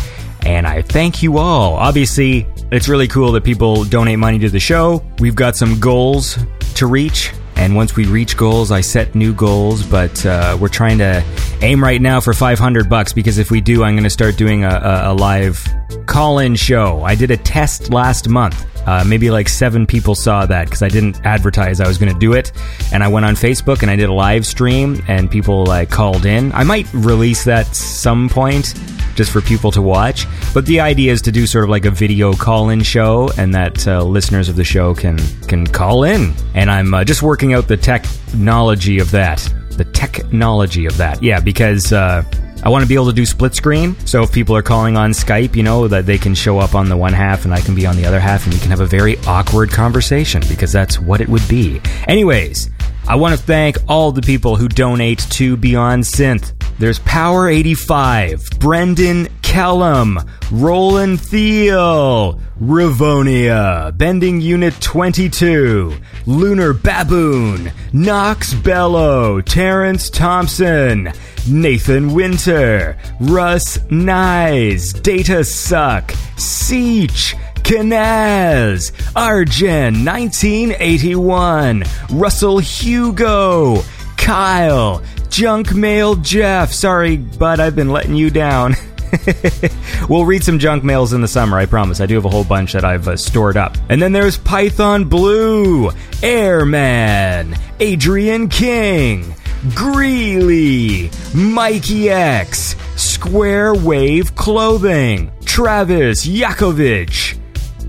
and 0.45 0.67
I 0.67 0.83
thank 0.83 1.23
you 1.23 1.39
all. 1.39 1.77
Obviously, 1.77 2.47
it's 2.73 2.89
really 2.89 3.07
cool 3.07 3.33
that 3.33 3.45
people 3.45 3.85
donate 3.85 4.19
money 4.19 4.39
to 4.39 4.49
the 4.49 4.61
show. 4.61 5.05
We've 5.19 5.35
got 5.35 5.57
some 5.57 5.79
goals 5.79 6.39
to 6.77 6.87
reach. 6.87 7.33
And 7.55 7.77
once 7.77 7.95
we 7.95 8.07
reach 8.07 8.37
goals, 8.37 8.73
I 8.73 8.81
set 8.81 9.15
new 9.15 9.35
goals. 9.35 9.85
But 9.85 10.25
uh, 10.25 10.57
we're 10.59 10.69
trying 10.69 10.99
to 10.99 11.23
aim 11.61 11.85
right 11.85 12.01
now 12.01 12.19
for 12.21 12.33
500 12.33 12.89
bucks 12.89 13.13
because 13.13 13.37
if 13.37 13.51
we 13.51 13.61
do, 13.61 13.85
I'm 13.85 13.95
going 13.95 14.05
to 14.05 14.11
start 14.11 14.39
doing 14.39 14.65
a, 14.65 14.71
a, 14.71 15.13
a 15.13 15.15
live 15.15 15.63
call-in 16.07 16.57
show. 16.57 17.03
I 17.03 17.15
did 17.15 17.31
a 17.31 17.37
test 17.37 17.91
last 17.91 18.29
month. 18.29 18.67
Uh, 18.87 19.05
maybe 19.07 19.31
like 19.31 19.49
seven 19.49 19.87
people 19.87 20.15
saw 20.15 20.45
that 20.47 20.65
because 20.65 20.83
I 20.83 20.89
didn't 20.89 21.25
advertise 21.25 21.79
I 21.79 21.87
was 21.87 21.99
going 21.99 22.13
to 22.13 22.19
do 22.19 22.33
it, 22.33 22.51
and 22.93 23.05
I 23.05 23.09
went 23.09 23.25
on 23.25 23.37
Facebook 23.37 23.83
and 23.83 23.91
I 23.91 23.95
did 23.95 24.09
a 24.09 24.13
live 24.13 24.45
stream, 24.45 25.01
and 25.07 25.31
people 25.31 25.65
like 25.67 25.89
called 25.89 26.27
in. 26.27 26.51
I 26.51 26.65
might 26.65 26.93
release 26.93 27.45
that 27.45 27.67
some 27.77 28.29
point 28.29 28.75
just 29.15 29.31
for 29.31 29.41
people 29.41 29.71
to 29.73 29.83
watch. 29.83 30.27
But 30.55 30.67
the 30.67 30.81
idea 30.81 31.13
is 31.13 31.23
to 31.23 31.33
do 31.33 31.47
sort 31.47 31.65
of 31.65 31.71
like 31.71 31.85
a 31.85 31.91
video 31.91 32.33
call-in 32.33 32.83
show, 32.83 33.31
and 33.37 33.55
that 33.55 33.87
uh, 33.87 34.03
listeners 34.03 34.49
of 34.49 34.57
the 34.57 34.65
show 34.65 34.95
can 34.95 35.19
can 35.49 35.67
call 35.67 36.05
in. 36.05 36.35
And 36.55 36.71
I'm 36.71 36.93
uh, 36.95 37.05
just 37.05 37.23
working 37.23 37.53
out 37.55 37.69
the 37.69 37.77
technology 37.77 38.99
of 38.99 39.11
that. 39.13 39.39
The 39.71 39.85
technology 39.85 40.87
of 40.87 40.97
that, 40.99 41.23
yeah, 41.23 41.41
because. 41.41 41.93
Uh, 41.93 42.25
I 42.65 42.69
want 42.69 42.85
to 42.85 42.89
be 42.89 42.95
able 42.95 43.07
to 43.07 43.13
do 43.13 43.27
split 43.27 43.57
screen, 43.57 43.97
so 44.07 44.23
if 44.23 44.31
people 44.31 44.55
are 44.55 44.63
calling 44.63 44.97
on 44.97 45.11
Skype, 45.11 45.57
you 45.57 45.65
know, 45.65 45.89
that 45.89 46.07
they 46.07 46.17
can 46.17 46.33
show 46.33 46.61
up 46.61 46.77
on 46.77 46.89
the 46.89 46.97
one 46.97 47.13
half 47.13 47.45
and 47.45 47.53
I 47.53 47.61
can 47.61 47.75
be 47.75 47.87
on 47.87 47.97
the 47.97 48.07
other 48.07 48.21
half, 48.21 48.45
and 48.45 48.55
we 48.55 48.61
can 48.61 48.71
have 48.71 48.79
a 48.79 48.87
very 48.87 49.19
awkward 49.27 49.73
conversation 49.73 50.45
because 50.49 50.71
that's 50.71 51.01
what 51.01 51.21
it 51.21 51.29
would 51.29 51.47
be. 51.49 51.81
Anyways, 52.07 52.71
I 53.09 53.17
want 53.17 53.37
to 53.37 53.43
thank 53.43 53.79
all 53.89 54.13
the 54.13 54.23
people 54.23 54.55
who 54.55 54.69
donate 54.69 55.19
to 55.31 55.57
Beyond 55.57 56.05
Synth. 56.05 56.53
There's 56.83 56.99
Power 56.99 57.49
85, 57.49 58.59
Brendan 58.59 59.29
Kellum, 59.41 60.19
Roland 60.51 61.21
Thiel, 61.21 62.41
Rivonia, 62.61 63.97
Bending 63.97 64.41
Unit 64.41 64.75
22, 64.81 65.95
Lunar 66.27 66.73
Baboon, 66.73 67.71
Knox 67.93 68.53
Bellow, 68.53 69.41
Terrence 69.41 70.11
Thompson, 70.11 71.13
Nathan 71.49 72.15
Winter, 72.15 72.99
Russ 73.21 73.79
Nyes, 73.89 75.01
Data 75.05 75.45
Suck, 75.45 76.09
Seach, 76.35 77.37
Canaz, 77.63 78.91
Arjen 79.15 80.05
1981, 80.05 81.85
Russell 82.11 82.59
Hugo, 82.59 83.85
Kyle, 84.23 85.03
Junk 85.31 85.75
Mail 85.75 86.15
Jeff. 86.15 86.73
Sorry, 86.73 87.17
bud, 87.17 87.59
I've 87.59 87.75
been 87.75 87.91
letting 87.91 88.15
you 88.15 88.31
down. 88.31 88.77
we'll 90.09 90.25
read 90.25 90.45
some 90.45 90.61
junk 90.61 90.85
mails 90.85 91.13
in 91.13 91.21
the 91.21 91.29
summer, 91.29 91.59
I 91.59 91.67
promise. 91.67 92.01
I 92.01 92.07
do 92.07 92.15
have 92.15 92.25
a 92.25 92.31
whole 92.31 92.45
bunch 92.45 92.73
that 92.73 92.85
I've 92.85 93.09
uh, 93.09 93.17
stored 93.17 93.57
up. 93.57 93.77
And 93.89 94.01
then 94.01 94.13
there's 94.13 94.39
Python 94.39 95.07
Blue, 95.07 95.91
Airman, 96.23 97.57
Adrian 97.81 98.49
King, 98.49 99.35
Greeley, 99.75 101.11
Mikey 101.35 102.09
X, 102.09 102.77
Square 102.95 103.75
Wave 103.75 104.37
Clothing, 104.37 105.33
Travis 105.45 106.25
Yakovich, 106.25 107.39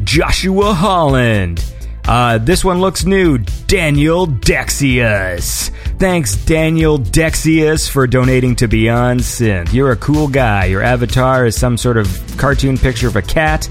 Joshua 0.04 0.74
Holland. 0.74 1.73
Uh, 2.06 2.38
this 2.38 2.66
one 2.66 2.82
looks 2.82 3.06
new. 3.06 3.38
Daniel 3.68 4.28
Dexius. 4.28 5.70
Thanks, 5.98 6.36
Daniel 6.46 6.98
Dexius, 6.98 7.90
for 7.90 8.08
donating 8.08 8.56
to 8.58 8.68
Beyond 8.68 9.22
Synth. 9.22 9.74
You're 9.74 9.92
a 9.92 9.98
cool 9.98 10.28
guy. 10.28 10.66
Your 10.66 10.82
avatar 10.82 11.46
is 11.46 11.58
some 11.58 11.78
sort 11.78 11.98
of 11.98 12.08
cartoon 12.38 12.78
picture 12.78 13.08
of 13.08 13.16
a 13.16 13.22
cat. 13.22 13.70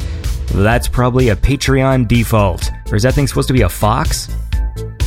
That's 0.52 0.88
probably 0.88 1.28
a 1.28 1.36
Patreon 1.36 2.08
default. 2.08 2.70
Or 2.90 2.96
is 2.96 3.02
that 3.02 3.14
thing 3.14 3.26
supposed 3.26 3.48
to 3.48 3.54
be 3.54 3.62
a 3.62 3.68
fox? 3.68 4.28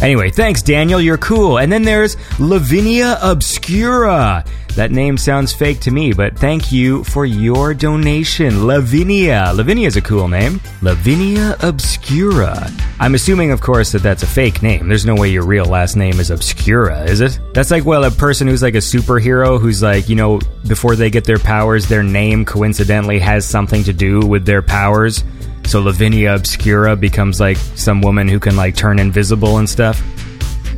Anyway, 0.02 0.30
thanks, 0.30 0.62
Daniel. 0.62 1.02
You're 1.02 1.18
cool. 1.18 1.60
And 1.60 1.72
then 1.72 1.84
there's 1.84 2.18
Lavinia 2.39 3.18
Obscura. 3.22 4.43
That 4.76 4.91
name 4.91 5.18
sounds 5.18 5.54
fake 5.54 5.80
to 5.82 5.91
me, 5.91 6.12
but 6.12 6.38
thank 6.38 6.70
you 6.70 7.06
for 7.06 7.26
your 7.26 7.74
donation, 7.74 8.68
Lavinia. 8.68 9.54
Lavinia's 9.56 9.96
a 9.96 10.02
cool 10.02 10.28
name. 10.28 10.60
Lavinia 10.82 11.56
Obscura. 11.62 12.70
I'm 13.00 13.16
assuming, 13.16 13.52
of 13.52 13.62
course, 13.62 13.93
that 13.93 14.04
that's 14.04 14.24
a 14.24 14.28
fake 14.28 14.62
name. 14.62 14.89
There's 14.89 15.06
no 15.06 15.16
way 15.16 15.30
your 15.30 15.46
real 15.46 15.64
last 15.64 15.96
name 15.96 16.20
is 16.20 16.30
Obscura, 16.30 17.04
is 17.04 17.22
it? 17.22 17.39
That's 17.54 17.72
like, 17.72 17.86
well, 17.86 18.04
a 18.04 18.12
person 18.12 18.50
who's 18.50 18.62
like 18.62 18.76
a 18.76 18.80
superhero 18.80 19.62
who's 19.62 19.82
like, 19.82 20.10
you 20.10 20.18
know, 20.18 20.41
before 20.68 20.98
they 20.98 21.10
get 21.10 21.24
their 21.24 21.39
powers, 21.39 21.88
their 21.88 22.04
name 22.04 22.43
coincidentally 22.43 23.20
has 23.20 23.48
something 23.48 23.82
to 23.86 23.93
do 23.93 24.20
with 24.20 24.46
their 24.46 24.62
powers. 24.62 25.24
So 25.66 25.82
Lavinia 25.82 26.36
Obscura 26.36 26.95
becomes 26.95 27.39
like 27.39 27.57
some 27.57 28.01
woman 28.01 28.28
who 28.28 28.39
can 28.39 28.55
like 28.55 28.76
turn 28.76 28.99
invisible 28.99 29.57
and 29.57 29.70
stuff 29.70 30.01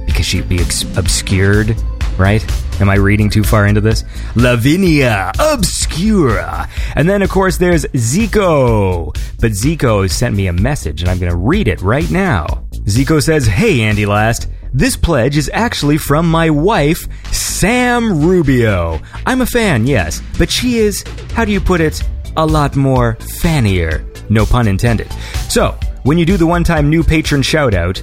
because 0.06 0.26
she'd 0.26 0.48
be 0.50 0.60
ex- 0.60 0.84
obscured, 0.98 1.76
right? 2.18 2.44
Am 2.80 2.90
I 2.90 2.96
reading 2.96 3.30
too 3.30 3.44
far 3.44 3.68
into 3.68 3.82
this? 3.82 4.04
Lavinia 4.36 5.32
Obscura. 5.40 6.70
And 6.96 7.10
then, 7.10 7.22
of 7.22 7.30
course, 7.30 7.58
there's 7.58 7.86
Zico. 7.86 9.14
But 9.40 9.52
Zico 9.52 10.10
sent 10.10 10.36
me 10.36 10.48
a 10.48 10.54
message, 10.54 11.02
and 11.02 11.10
I'm 11.10 11.20
going 11.20 11.32
to 11.32 11.38
read 11.38 11.68
it 11.68 11.82
right 11.82 12.10
now. 12.10 12.46
Zico 12.86 13.22
says, 13.22 13.46
Hey, 13.46 13.82
Andy 13.82 14.06
Last. 14.06 14.48
This 14.74 14.96
pledge 14.96 15.38
is 15.38 15.50
actually 15.54 15.98
from 15.98 16.30
my 16.30 16.50
wife, 16.50 17.08
Sam 17.34 18.22
Rubio. 18.22 19.00
I'm 19.26 19.42
a 19.42 19.46
fan, 19.46 19.88
yes, 19.88 20.22
but 20.38 20.52
she 20.52 20.78
is, 20.78 21.04
how 21.34 21.46
do 21.46 21.52
you 21.52 21.62
put 21.62 21.82
it, 21.82 22.04
a 22.38 22.46
lot 22.46 22.76
more 22.76 23.16
fannier. 23.42 24.06
No 24.30 24.46
pun 24.46 24.68
intended. 24.68 25.12
So, 25.50 25.78
when 26.04 26.18
you 26.18 26.26
do 26.26 26.38
the 26.38 26.48
one 26.48 26.64
time 26.64 26.90
new 26.90 27.04
patron 27.04 27.42
shout 27.42 27.74
out, 27.74 28.02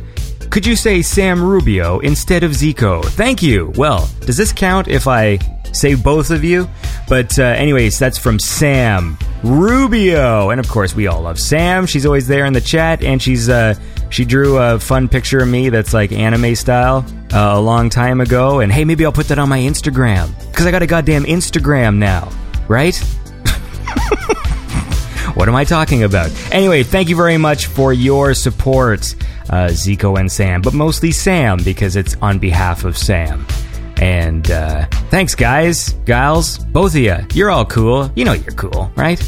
could 0.51 0.67
you 0.67 0.77
say 0.77 1.03
Sam 1.03 1.43
Rubio 1.43 1.99
instead 2.01 2.45
of 2.45 2.53
Zico? 2.53 3.05
Thank 3.05 3.43
you. 3.43 3.73
Well, 3.77 4.09
does 4.21 4.37
this 4.37 4.53
count 4.53 4.89
if 4.89 5.09
I 5.09 5.39
say 5.73 5.95
both 5.95 6.31
of 6.31 6.45
you? 6.45 6.69
But, 7.09 7.39
uh, 7.39 7.43
anyways, 7.43 7.99
that's 7.99 8.19
from 8.19 8.39
Sam 8.39 9.19
Rubio. 9.43 10.51
And 10.51 10.61
of 10.61 10.69
course, 10.69 10.95
we 10.95 11.07
all 11.07 11.23
love 11.23 11.41
Sam. 11.41 11.87
She's 11.87 12.07
always 12.07 12.29
there 12.29 12.45
in 12.45 12.53
the 12.53 12.61
chat, 12.61 13.03
and 13.03 13.21
she's, 13.21 13.49
uh, 13.49 13.75
she 14.11 14.25
drew 14.25 14.59
a 14.59 14.79
fun 14.79 15.09
picture 15.09 15.41
of 15.41 15.49
me 15.49 15.71
that's 15.71 15.93
like 15.93 16.13
anime 16.13 16.55
style 16.55 17.05
uh, 17.33 17.53
a 17.55 17.61
long 17.61 17.91
time 17.91 18.21
ago. 18.21 18.61
And 18.61 18.71
hey, 18.71 18.85
maybe 18.85 19.05
I'll 19.05 19.13
put 19.13 19.29
that 19.29 19.39
on 19.39 19.49
my 19.49 19.59
Instagram. 19.59 20.29
Because 20.51 20.67
I 20.67 20.71
got 20.71 20.83
a 20.83 20.87
goddamn 20.87 21.25
Instagram 21.25 21.97
now, 21.97 22.31
right? 22.69 22.95
What 25.35 25.49
am 25.49 25.57
I 25.57 25.65
talking 25.65 26.05
about? 26.05 26.31
Anyway, 26.53 26.85
thank 26.85 27.09
you 27.09 27.17
very 27.17 27.39
much 27.39 27.67
for 27.67 27.93
your 27.93 28.35
support, 28.35 29.17
uh, 29.51 29.67
Zico 29.71 30.19
and 30.19 30.31
Sam, 30.31 30.63
but 30.63 30.75
mostly 30.75 31.11
Sam 31.11 31.59
because 31.65 31.97
it's 31.97 32.15
on 32.23 32.39
behalf 32.39 32.85
of 32.85 32.97
Sam. 32.97 33.45
And 33.97 34.49
uh, 34.49 34.87
thanks, 35.11 35.35
guys, 35.35 35.93
gals, 36.05 36.59
both 36.59 36.93
of 36.95 37.01
you. 37.01 37.17
You're 37.33 37.51
all 37.51 37.65
cool. 37.65 38.13
You 38.15 38.25
know 38.25 38.33
you're 38.33 38.55
cool, 38.55 38.93
right? 38.95 39.21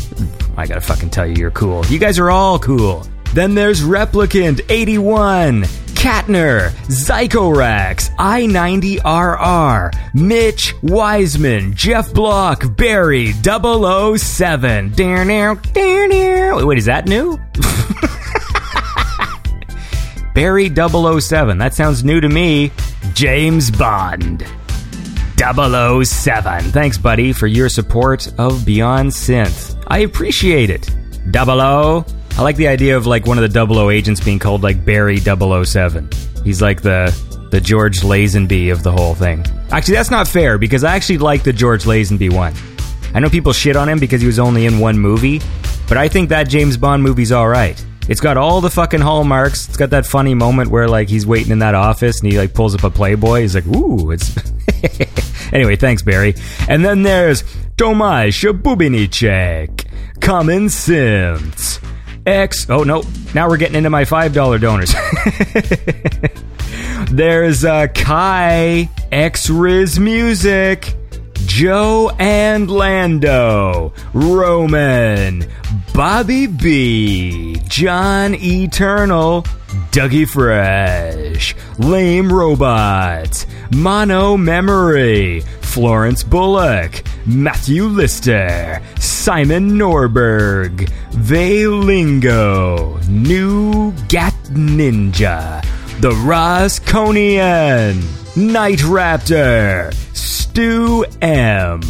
I 0.57 0.66
gotta 0.66 0.80
fucking 0.80 1.11
tell 1.11 1.26
you, 1.26 1.34
you're 1.34 1.50
cool. 1.50 1.84
You 1.86 1.98
guys 1.98 2.20
are 2.20 2.30
all 2.30 2.61
cool. 2.61 3.04
Then 3.37 3.55
there's 3.55 3.82
Replicant 3.82 4.62
81, 4.70 5.64
Katner, 5.93 6.70
Zycorax, 6.87 8.09
I90RR, 8.16 9.93
Mitch 10.14 10.74
Wiseman, 10.82 11.74
Jeff 11.74 12.14
Block, 12.14 12.64
Barry 12.78 13.32
007. 13.32 14.93
Down, 14.93 15.26
down, 15.26 15.61
down, 15.74 16.09
down. 16.09 16.66
Wait, 16.66 16.78
is 16.78 16.87
that 16.87 17.07
new? 17.07 17.37
Barry 20.34 20.74
007. 20.74 21.59
That 21.59 21.74
sounds 21.74 22.05
new 22.05 22.22
to 22.22 22.30
me. 22.30 22.72
James 23.12 23.70
Bond. 23.70 24.47
007. 25.37 26.64
Thanks, 26.72 26.97
buddy, 26.97 27.34
for 27.34 27.47
your 27.47 27.68
support 27.68 28.32
of 28.39 28.64
Beyond 28.64 29.11
Synth. 29.11 29.76
I 29.89 29.99
appreciate 29.99 30.70
it. 30.70 30.89
00. 31.33 31.61
O. 31.61 32.05
I 32.39 32.43
like 32.43 32.57
the 32.57 32.68
idea 32.68 32.97
of 32.97 33.07
like 33.07 33.27
one 33.27 33.39
of 33.39 33.43
the 33.43 33.49
Double 33.49 33.79
O 33.79 33.91
agents 33.91 34.22
being 34.22 34.39
called 34.39 34.62
like 34.62 34.85
Barry 34.85 35.18
007. 35.18 36.11
He's 36.45 36.61
like 36.61 36.83
the 36.83 37.14
the 37.51 37.61
George 37.61 38.01
Lazenby 38.01 38.72
of 38.72 38.83
the 38.83 38.93
whole 38.93 39.14
thing. 39.14 39.45
Actually, 39.70 39.95
that's 39.95 40.11
not 40.11 40.29
fair 40.29 40.59
because 40.59 40.85
I 40.85 40.95
actually 40.97 41.18
like 41.18 41.43
the 41.43 41.53
George 41.53 41.85
Lazenby 41.85 42.33
one. 42.33 42.55
I 43.14 43.20
know 43.20 43.31
people 43.31 43.53
shit 43.53 43.77
on 43.77 43.89
him 43.89 43.99
because 43.99 44.20
he 44.20 44.27
was 44.27 44.39
only 44.39 44.66
in 44.66 44.79
one 44.79 44.99
movie, 44.99 45.41
but 45.89 45.97
I 45.97 46.09
think 46.09 46.29
that 46.29 46.49
James 46.49 46.77
Bond 46.77 47.03
movie's 47.03 47.33
all 47.33 47.49
right. 47.49 47.83
It's 48.09 48.20
got 48.20 48.36
all 48.36 48.61
the 48.61 48.70
fucking 48.70 49.00
hallmarks. 49.00 49.68
It's 49.68 49.76
got 49.76 49.90
that 49.90 50.07
funny 50.07 50.34
moment 50.34 50.70
where 50.70 50.88
like 50.88 51.09
he's 51.09 51.26
waiting 51.26 51.52
in 51.52 51.59
that 51.61 51.74
office 51.74 52.20
and 52.20 52.30
he 52.30 52.38
like 52.38 52.54
pulls 52.54 52.74
up 52.74 52.84
a 52.84 52.90
Playboy. 52.90 53.40
He's 53.42 53.54
like, 53.54 53.66
"Ooh, 53.66 54.11
it's." 54.11 54.36
anyway, 55.52 55.76
thanks, 55.76 56.02
Barry. 56.02 56.34
And 56.68 56.84
then 56.84 57.02
there's 57.02 57.42
Tomaj 57.76 58.28
Shabubinicek, 58.32 59.86
Common 60.20 60.68
Sense, 60.68 61.80
X. 62.24 62.70
Oh 62.70 62.84
no, 62.84 63.02
now 63.34 63.48
we're 63.48 63.57
getting 63.57 63.76
into 63.76 63.90
my 63.90 64.04
five 64.04 64.32
dollar 64.32 64.59
donors. 64.59 64.94
There's 67.11 67.64
uh, 67.64 67.86
Kai, 67.88 68.88
X 69.12 69.48
Riz 69.48 69.98
Music, 69.98 70.94
Joe 71.47 72.11
and 72.18 72.68
Lando, 72.68 73.92
Roman, 74.12 75.47
Bobby 75.94 76.47
B, 76.49 77.57
John 77.68 78.34
Eternal, 78.34 79.42
Dougie 79.92 80.28
Fresh, 80.28 81.55
Lame 81.78 82.32
Robot, 82.32 83.47
Mono 83.74 84.36
Memory, 84.36 85.40
Florence 85.61 86.22
Bullock, 86.24 87.03
Matthew 87.26 87.84
Lister, 87.84 88.82
Simon 88.99 89.70
Norberg, 89.70 90.90
Veilingo, 91.12 93.09
New 93.09 93.92
Gat 94.09 94.34
Ninja, 94.51 95.62
The 96.01 96.11
Rosconian, 96.11 98.03
Night 98.37 98.80
Raptor, 98.80 99.95
Stu 100.14 101.07
M, 101.22 101.80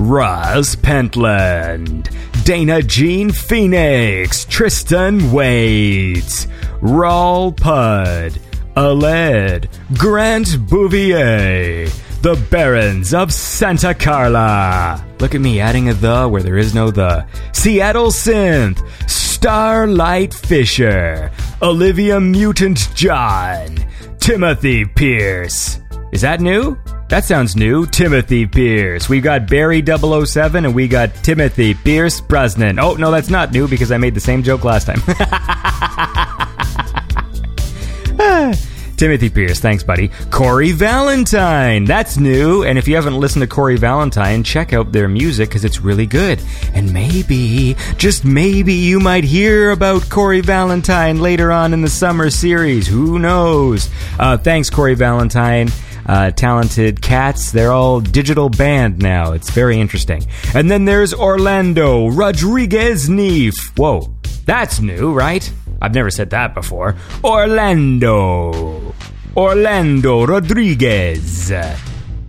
Roz 0.00 0.74
Pentland, 0.74 2.10
Dana 2.42 2.82
Jean 2.82 3.30
Phoenix, 3.30 4.44
Tristan 4.46 5.30
Waits, 5.30 6.48
Raul 6.80 7.56
Pud, 7.56 8.36
Aled, 8.76 9.68
Grant 9.96 10.68
Bouvier, 10.68 11.88
the 12.22 12.34
Barons 12.50 13.14
of 13.14 13.32
Santa 13.32 13.94
Carla. 13.94 15.06
Look 15.20 15.36
at 15.36 15.40
me 15.40 15.60
adding 15.60 15.88
a 15.88 15.94
the 15.94 16.26
where 16.26 16.42
there 16.42 16.58
is 16.58 16.74
no 16.74 16.90
the. 16.90 17.24
Seattle 17.52 18.10
Synth, 18.10 18.82
Starlight 19.08 20.34
Fisher, 20.34 21.30
Olivia 21.62 22.20
Mutant 22.20 22.92
John, 22.96 23.78
Timothy 24.18 24.84
Pierce. 24.84 25.78
Is 26.12 26.20
that 26.20 26.42
new? 26.42 26.76
That 27.08 27.24
sounds 27.24 27.56
new. 27.56 27.86
Timothy 27.86 28.46
Pierce. 28.46 29.08
We 29.08 29.22
got 29.22 29.48
Barry 29.48 29.82
007 29.84 30.66
and 30.66 30.74
we 30.74 30.86
got 30.86 31.14
Timothy 31.16 31.72
Pierce 31.72 32.20
Brosnan. 32.20 32.78
Oh, 32.78 32.94
no, 32.94 33.10
that's 33.10 33.30
not 33.30 33.50
new 33.50 33.66
because 33.66 33.90
I 33.90 33.96
made 33.96 34.14
the 34.14 34.20
same 34.20 34.42
joke 34.42 34.62
last 34.62 34.86
time. 34.86 35.00
Timothy 39.02 39.30
Pierce, 39.30 39.58
thanks, 39.58 39.82
buddy. 39.82 40.12
Corey 40.30 40.70
Valentine, 40.70 41.86
that's 41.86 42.18
new. 42.18 42.62
And 42.62 42.78
if 42.78 42.86
you 42.86 42.94
haven't 42.94 43.18
listened 43.18 43.40
to 43.40 43.48
Corey 43.48 43.76
Valentine, 43.76 44.44
check 44.44 44.72
out 44.72 44.92
their 44.92 45.08
music 45.08 45.48
because 45.48 45.64
it's 45.64 45.80
really 45.80 46.06
good. 46.06 46.40
And 46.72 46.92
maybe, 46.92 47.74
just 47.96 48.24
maybe, 48.24 48.74
you 48.74 49.00
might 49.00 49.24
hear 49.24 49.70
about 49.70 50.08
Corey 50.08 50.40
Valentine 50.40 51.20
later 51.20 51.50
on 51.50 51.72
in 51.72 51.80
the 51.80 51.88
summer 51.88 52.30
series. 52.30 52.86
Who 52.86 53.18
knows? 53.18 53.90
Uh, 54.20 54.36
thanks, 54.36 54.70
Corey 54.70 54.94
Valentine. 54.94 55.68
Uh, 56.06 56.30
talented 56.32 57.00
cats. 57.00 57.52
They're 57.52 57.72
all 57.72 58.00
digital 58.00 58.48
band 58.48 58.98
now. 58.98 59.32
It's 59.32 59.50
very 59.50 59.80
interesting. 59.80 60.24
And 60.54 60.70
then 60.70 60.84
there's 60.84 61.14
Orlando 61.14 62.08
Rodriguez 62.08 63.08
Neef. 63.08 63.54
Whoa, 63.76 64.12
that's 64.44 64.80
new, 64.80 65.12
right? 65.12 65.50
I've 65.80 65.94
never 65.94 66.10
said 66.10 66.30
that 66.30 66.54
before. 66.54 66.96
Orlando. 67.24 68.94
Orlando 69.36 70.26
Rodriguez. 70.26 71.50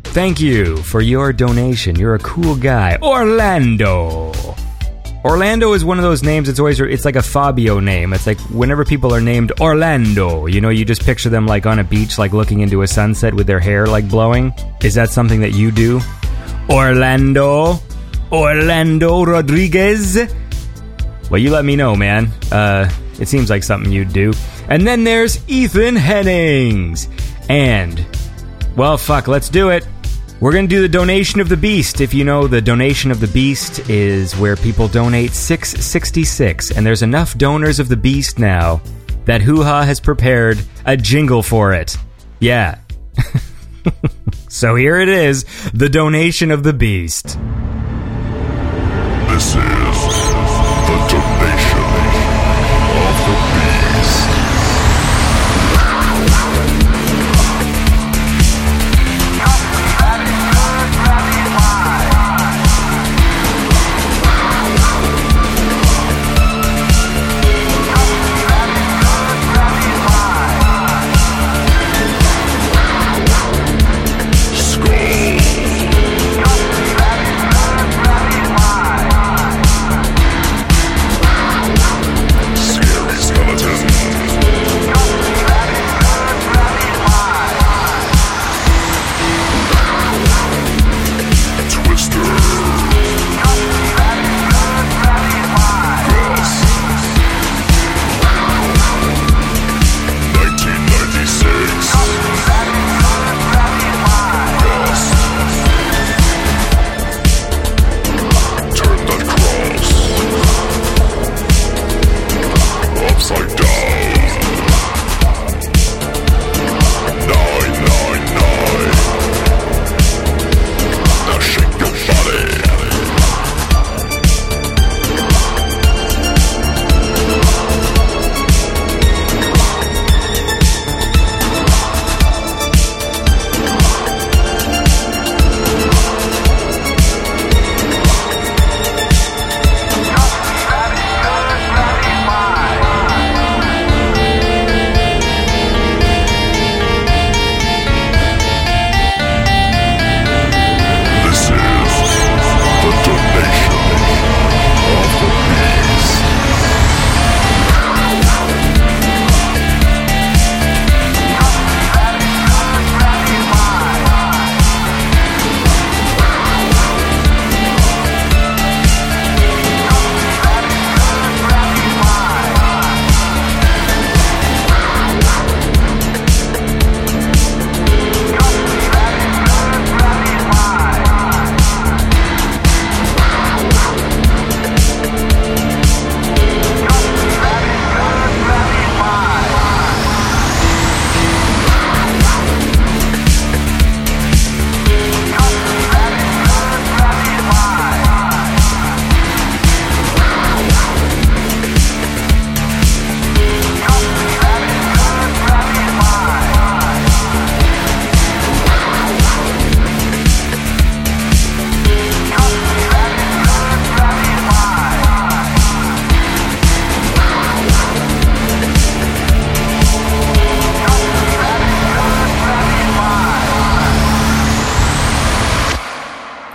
Thank 0.03 0.39
you 0.39 0.78
for 0.78 1.01
your 1.01 1.34
donation. 1.34 1.95
You're 1.95 2.15
a 2.15 2.19
cool 2.19 2.55
guy. 2.55 2.97
Orlando. 3.01 4.32
Orlando 5.26 5.71
is 5.71 5.86
one 5.86 5.97
of 5.97 6.03
those 6.03 6.21
names. 6.21 6.49
It's 6.49 6.59
always 6.59 6.82
it's 6.82 7.05
like 7.05 7.15
a 7.15 7.21
Fabio 7.21 7.80
name. 7.80 8.11
It's 8.11 8.28
like 8.28 8.39
whenever 8.49 8.84
people 8.84 9.13
are 9.15 9.21
named 9.21 9.53
Orlando, 9.61 10.47
you 10.47 10.59
know, 10.59 10.69
you 10.69 10.84
just 10.84 11.05
picture 11.05 11.30
them 11.30 11.47
like 11.47 11.65
on 11.65 11.80
a 11.80 11.84
beach, 11.84 12.17
like 12.17 12.34
looking 12.34 12.59
into 12.59 12.82
a 12.82 12.88
sunset 12.88 13.34
with 13.34 13.47
their 13.47 13.59
hair 13.59 13.88
like 13.88 14.09
blowing. 14.09 14.53
Is 14.82 14.95
that 14.95 15.09
something 15.09 15.39
that 15.39 15.51
you 15.51 15.71
do? 15.71 16.01
Orlando, 16.69 17.80
Orlando 18.32 19.24
Rodriguez. 19.24 20.17
Well, 21.30 21.39
you 21.39 21.51
let 21.51 21.63
me 21.63 21.78
know, 21.78 21.95
man. 21.95 22.30
Uh, 22.51 22.89
it 23.19 23.28
seems 23.28 23.49
like 23.49 23.63
something 23.63 23.91
you'd 23.91 24.11
do. 24.11 24.34
And 24.67 24.86
then 24.86 25.05
there's 25.05 25.47
Ethan 25.47 25.95
Hennings. 25.95 27.07
And, 27.47 28.05
well, 28.76 28.97
fuck, 28.97 29.28
let's 29.28 29.49
do 29.49 29.69
it. 29.69 29.88
We're 30.43 30.51
going 30.51 30.67
to 30.67 30.75
do 30.75 30.81
the 30.81 30.89
donation 30.89 31.39
of 31.39 31.47
the 31.47 31.55
beast. 31.55 32.01
If 32.01 32.13
you 32.13 32.25
know, 32.25 32.47
the 32.47 32.59
donation 32.59 33.11
of 33.11 33.21
the 33.21 33.29
beast 33.29 33.89
is 33.89 34.35
where 34.35 34.57
people 34.57 34.89
donate 34.89 35.31
666 35.31 36.71
and 36.71 36.85
there's 36.85 37.01
enough 37.01 37.37
donors 37.37 37.79
of 37.79 37.87
the 37.87 37.95
beast 37.95 38.39
now 38.39 38.81
that 39.23 39.41
Hoo 39.41 39.63
Ha 39.63 39.83
has 39.83 40.01
prepared 40.01 40.61
a 40.83 40.97
jingle 40.97 41.43
for 41.43 41.71
it. 41.71 41.95
Yeah. 42.41 42.79
so 44.49 44.75
here 44.75 44.99
it 44.99 45.07
is, 45.07 45.45
the 45.71 45.87
donation 45.87 46.51
of 46.51 46.63
the 46.63 46.73
beast. 46.73 47.23
This 47.23 47.37
is 49.45 49.53
the 49.55 49.61
donation 51.07 51.79
of 52.99 53.27
the 53.27 53.33
beast. 53.53 53.62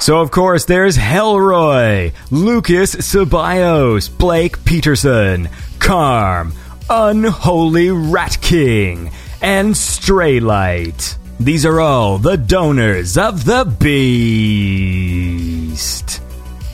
So, 0.08 0.22
of 0.22 0.30
course, 0.30 0.64
there's 0.64 0.96
Hellroy, 0.96 2.14
Lucas 2.30 2.94
Ceballos, 2.94 4.08
Blake 4.08 4.64
Peterson, 4.64 5.50
Carm, 5.80 6.54
Unholy 6.88 7.90
Rat 7.90 8.38
King, 8.40 9.10
and 9.42 9.74
Straylight. 9.74 11.18
These 11.38 11.66
are 11.66 11.78
all 11.78 12.16
the 12.16 12.38
donors 12.38 13.18
of 13.18 13.44
the 13.44 13.66
Beast. 13.66 14.22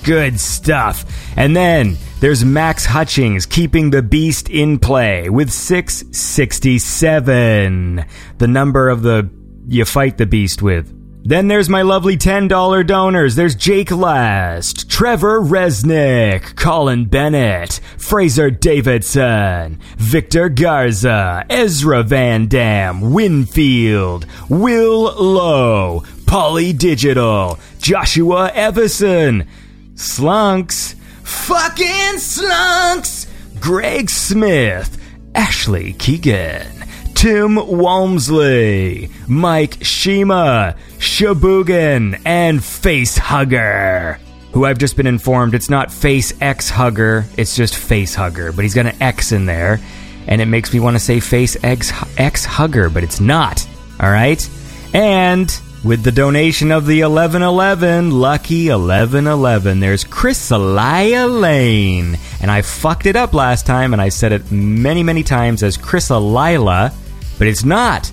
Good 0.05 0.39
stuff. 0.39 1.05
And 1.37 1.57
then 1.57 1.97
there's 2.20 2.45
Max 2.45 2.87
Hutchings 2.87 3.47
keeping 3.47 3.91
the 3.91 4.03
beast 4.03 4.49
in 4.49 4.78
play 4.78 5.28
with 5.28 5.51
667, 5.51 8.05
the 8.39 8.47
number 8.47 8.89
of 8.89 9.03
the 9.03 9.28
you 9.66 9.85
fight 9.85 10.18
the 10.18 10.26
beast 10.26 10.62
with. 10.62 10.93
Then 11.26 11.48
there's 11.48 11.70
my 11.70 11.80
lovely 11.80 12.18
$10 12.18 12.86
donors. 12.86 13.34
There's 13.34 13.54
Jake 13.54 13.90
Last, 13.90 14.90
Trevor 14.90 15.40
Resnick, 15.40 16.54
Colin 16.54 17.06
Bennett, 17.06 17.80
Fraser 17.96 18.50
Davidson, 18.50 19.80
Victor 19.96 20.50
Garza, 20.50 21.46
Ezra 21.48 22.02
Van 22.02 22.46
Dam, 22.46 23.12
Winfield, 23.12 24.26
Will 24.50 25.14
Lowe, 25.14 26.04
Polly 26.26 26.74
Digital, 26.74 27.58
Joshua 27.78 28.50
Everson, 28.52 29.48
Slunks, 29.94 30.94
fucking 31.22 32.18
Slunks, 32.18 33.26
Greg 33.60 34.10
Smith, 34.10 34.98
Ashley 35.34 35.94
Keegan, 35.94 36.84
Tim 37.24 37.56
Walmsley, 37.56 39.08
Mike 39.26 39.78
Shima, 39.80 40.76
Shabugan, 40.98 42.20
and 42.26 42.62
Face 42.62 43.16
Hugger. 43.16 44.18
Who 44.52 44.66
I've 44.66 44.76
just 44.76 44.94
been 44.94 45.06
informed 45.06 45.54
it's 45.54 45.70
not 45.70 45.90
Face 45.90 46.34
X 46.42 46.68
Hugger, 46.68 47.24
it's 47.38 47.56
just 47.56 47.76
Face 47.76 48.14
Hugger, 48.14 48.52
but 48.52 48.62
he's 48.62 48.74
got 48.74 48.84
an 48.84 49.02
X 49.02 49.32
in 49.32 49.46
there, 49.46 49.80
and 50.26 50.42
it 50.42 50.44
makes 50.44 50.70
me 50.74 50.80
want 50.80 50.96
to 50.96 51.00
say 51.00 51.18
Face 51.18 51.56
X, 51.64 51.94
X 52.18 52.44
Hugger, 52.44 52.90
but 52.90 53.02
it's 53.02 53.20
not. 53.20 53.66
All 53.98 54.10
right? 54.10 54.46
And 54.92 55.48
with 55.82 56.02
the 56.02 56.12
donation 56.12 56.72
of 56.72 56.84
the 56.84 57.04
1111, 57.04 58.10
lucky 58.10 58.68
1111, 58.68 59.80
there's 59.80 60.04
Chrysalia 60.04 61.40
Lane. 61.40 62.18
And 62.42 62.50
I 62.50 62.60
fucked 62.60 63.06
it 63.06 63.16
up 63.16 63.32
last 63.32 63.64
time, 63.64 63.94
and 63.94 64.02
I 64.02 64.10
said 64.10 64.32
it 64.32 64.52
many, 64.52 65.02
many 65.02 65.22
times 65.22 65.62
as 65.62 65.78
Chrysalila, 65.78 66.92
but 67.39 67.47
it's 67.47 67.64
not. 67.64 68.11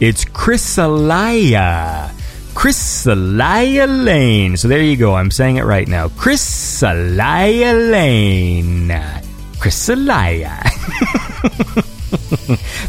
It's 0.00 0.24
Chrysalia. 0.24 2.10
Chrysalia 2.54 4.04
Lane. 4.04 4.56
So 4.56 4.68
there 4.68 4.82
you 4.82 4.96
go. 4.96 5.14
I'm 5.14 5.30
saying 5.30 5.56
it 5.56 5.64
right 5.64 5.88
now. 5.88 6.08
Chrysalia 6.08 7.90
Lane. 7.90 8.88
Chrysalia. 9.58 10.62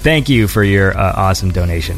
Thank 0.01 0.29
you 0.29 0.47
for 0.47 0.63
your 0.63 0.97
uh, 0.97 1.13
awesome 1.15 1.51
donation. 1.51 1.97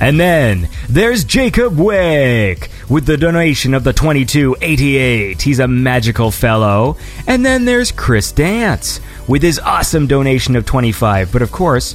And 0.00 0.18
then 0.18 0.68
there's 0.88 1.24
Jacob 1.24 1.78
Wick 1.78 2.70
with 2.88 3.04
the 3.04 3.18
donation 3.18 3.74
of 3.74 3.84
the 3.84 3.92
2288. 3.92 5.40
He's 5.40 5.58
a 5.58 5.68
magical 5.68 6.30
fellow. 6.30 6.96
And 7.26 7.44
then 7.44 7.66
there's 7.66 7.92
Chris 7.92 8.32
Dance 8.32 9.00
with 9.28 9.42
his 9.42 9.58
awesome 9.58 10.06
donation 10.06 10.56
of 10.56 10.64
25. 10.64 11.30
But 11.30 11.42
of 11.42 11.52
course, 11.52 11.94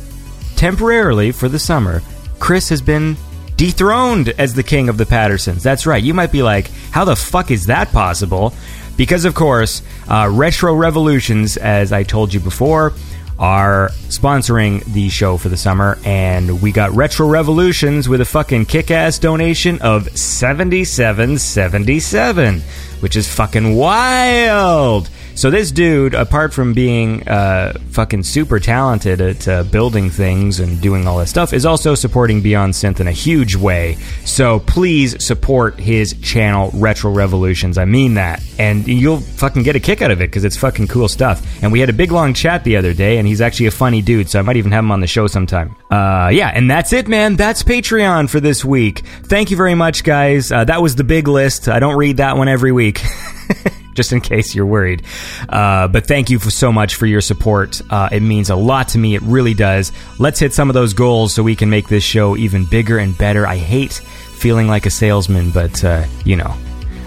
temporarily 0.56 1.32
for 1.32 1.50
the 1.50 1.60
summer, 1.60 2.02
Chris 2.40 2.70
has 2.70 2.82
been 2.82 3.18
dethroned 3.58 4.30
as 4.30 4.54
the 4.54 4.64
king 4.64 4.88
of 4.90 4.98
the 4.98 5.06
Pattersons. 5.06 5.64
That's 5.64 5.86
right. 5.86 6.04
You 6.04 6.14
might 6.14 6.32
be 6.32 6.44
like, 6.44 6.70
how 6.92 7.06
the 7.06 7.16
fuck 7.16 7.52
is 7.52 7.68
that 7.68 7.92
possible? 7.92 8.54
Because, 8.98 9.26
of 9.26 9.36
course, 9.36 9.82
uh, 10.10 10.30
Retro 10.32 10.74
Revolutions, 10.74 11.58
as 11.58 11.92
I 11.92 12.04
told 12.04 12.34
you 12.34 12.40
before, 12.40 12.94
are 13.38 13.90
sponsoring 14.08 14.82
the 14.94 15.10
show 15.10 15.36
for 15.38 15.50
the 15.50 15.58
summer, 15.58 16.00
and 16.06 16.62
we 16.62 16.72
got 16.72 16.92
Retro 16.92 17.28
Revolutions 17.28 18.08
with 18.08 18.22
a 18.22 18.26
fucking 18.26 18.66
kick 18.66 18.92
ass 18.92 19.20
donation 19.20 19.82
of 19.82 20.08
7777, 20.18 22.62
which 23.02 23.18
is 23.18 23.34
fucking 23.34 23.76
wild. 23.76 25.10
So 25.36 25.50
this 25.50 25.70
dude, 25.70 26.14
apart 26.14 26.54
from 26.54 26.74
being 26.74 27.28
uh, 27.28 27.74
fucking 27.92 28.24
super 28.24 28.58
talented 28.58 29.20
at 29.20 29.48
uh, 29.48 29.64
building 29.64 30.10
things 30.10 30.62
and 30.62 30.80
doing 30.80 31.08
all 31.08 31.18
that 31.18 31.28
stuff, 31.28 31.52
is 31.52 31.66
also 31.66 31.94
supporting 31.94 32.42
Beyond 32.42 32.74
Synth 32.74 33.02
in 33.02 33.08
a 33.08 33.12
huge 33.12 33.54
way. 33.54 33.98
So 34.24 34.62
please 34.62 35.24
support 35.24 35.78
his 35.78 36.14
channel, 36.22 36.72
Retro 36.74 37.12
Revolutions. 37.12 37.78
I 37.78 37.84
mean 37.84 38.14
that, 38.14 38.42
and 38.58 38.88
you'll 38.88 39.20
fucking 39.20 39.64
get 39.64 39.76
a 39.76 39.80
kick 39.82 40.02
out 40.02 40.10
of 40.10 40.22
it 40.22 40.28
because 40.28 40.46
it's 40.46 40.56
fucking 40.56 40.88
cool 40.88 41.10
stuff. 41.10 41.46
And 41.62 41.70
we 41.70 41.82
had 41.82 41.90
a 41.90 41.94
big 41.94 42.14
long 42.14 42.34
chat 42.34 42.64
the 42.64 42.78
other 42.78 42.94
day, 42.94 43.18
and 43.18 43.28
he's 43.28 43.42
actually 43.42 43.66
a 43.66 43.72
funny 43.72 44.02
dude. 44.02 44.30
So 44.30 44.40
I 44.40 44.42
might 44.42 44.56
even 44.56 44.72
have 44.72 44.86
him 44.86 44.92
on 44.92 45.02
the 45.02 45.08
show 45.08 45.28
sometime. 45.28 45.76
Uh, 45.92 46.30
yeah, 46.34 46.48
and 46.48 46.72
that's 46.72 46.94
it, 46.94 47.10
man. 47.10 47.36
That's 47.36 47.62
Patreon 47.62 48.30
for 48.30 48.40
this 48.40 48.64
week. 48.64 49.04
Thank 49.24 49.52
you 49.52 49.58
very 49.58 49.76
much, 49.76 50.06
guys. 50.06 50.50
Uh, 50.50 50.64
that 50.64 50.82
was 50.82 50.96
the 50.96 51.04
big 51.04 51.28
list. 51.28 51.68
I 51.68 51.80
don't 51.80 51.98
read 51.98 52.18
that 52.18 52.38
one 52.38 52.48
every 52.48 52.72
week. 52.72 53.02
just 53.96 54.14
in 54.14 54.22
case 54.22 54.54
you're 54.54 54.66
worried. 54.66 55.02
Uh, 55.50 55.88
but 55.88 56.06
thank 56.06 56.30
you 56.30 56.38
for 56.38 56.52
so 56.52 56.72
much 56.72 56.96
for 56.96 57.08
your 57.08 57.22
support. 57.22 57.82
Uh, 57.90 58.10
it 58.12 58.20
means 58.20 58.52
a 58.52 58.56
lot 58.56 58.90
to 58.90 59.00
me. 59.00 59.16
It 59.16 59.22
really 59.24 59.56
does. 59.56 59.92
Let's 60.20 60.40
hit 60.40 60.54
some 60.54 60.70
of 60.70 60.76
those 60.76 60.94
goals 60.94 61.34
so 61.34 61.42
we 61.42 61.56
can 61.56 61.70
make 61.70 61.88
this 61.88 62.04
show 62.04 62.38
even 62.38 62.66
bigger 62.66 63.00
and 63.00 63.18
better. 63.18 63.48
I 63.48 63.58
hate 63.58 63.94
feeling 63.94 64.68
like 64.68 64.86
a 64.86 64.92
salesman, 64.92 65.50
but 65.52 65.84
uh, 65.84 66.06
you 66.24 66.36
know, 66.36 66.54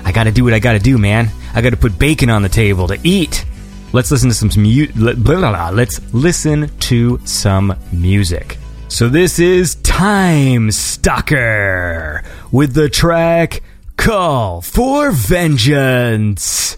I 0.05 0.11
got 0.11 0.24
to 0.24 0.32
do 0.32 0.43
what 0.43 0.55
I 0.55 0.59
got 0.59 0.72
to 0.72 0.78
do, 0.78 0.99
man. 0.99 1.28
I 1.55 1.61
got 1.61 1.70
to 1.70 1.76
put 1.76 1.99
bacon 1.99 2.30
on 2.30 2.43
the 2.43 2.49
table 2.49 2.89
to 2.89 2.99
eat. 3.05 3.45
Let's 3.93 4.11
listen 4.11 4.28
to 4.30 4.34
some 4.34 4.51
mu- 4.62 4.89
blah, 4.89 5.14
blah, 5.14 5.51
blah. 5.51 5.70
Let's 5.70 6.01
listen 6.12 6.68
to 6.80 7.20
some 7.24 7.76
music. 7.93 8.59
So 8.89 9.09
this 9.11 9.39
is 9.39 9.74
Time 9.76 10.70
Stalker 10.70 12.22
with 12.51 12.72
the 12.72 12.89
track 12.89 13.62
Call 13.99 14.62
for 14.62 15.11
Vengeance. 15.11 16.78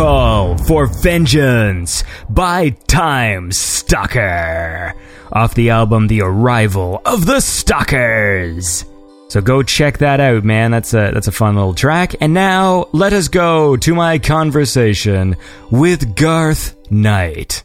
Call 0.00 0.56
for 0.56 0.86
Vengeance 0.86 2.04
by 2.30 2.70
Time 2.70 3.52
Stalker 3.52 4.94
off 5.30 5.52
the 5.52 5.68
album 5.68 6.06
The 6.06 6.22
Arrival 6.22 7.02
of 7.04 7.26
the 7.26 7.40
Stalkers. 7.40 8.86
So 9.28 9.42
go 9.42 9.62
check 9.62 9.98
that 9.98 10.18
out, 10.18 10.42
man. 10.42 10.70
That's 10.70 10.94
a 10.94 11.10
that's 11.12 11.28
a 11.28 11.32
fun 11.32 11.54
little 11.54 11.74
track. 11.74 12.14
And 12.22 12.32
now 12.32 12.88
let 12.92 13.12
us 13.12 13.28
go 13.28 13.76
to 13.76 13.94
my 13.94 14.18
conversation 14.18 15.36
with 15.70 16.16
Garth 16.16 16.78
Knight. 16.90 17.62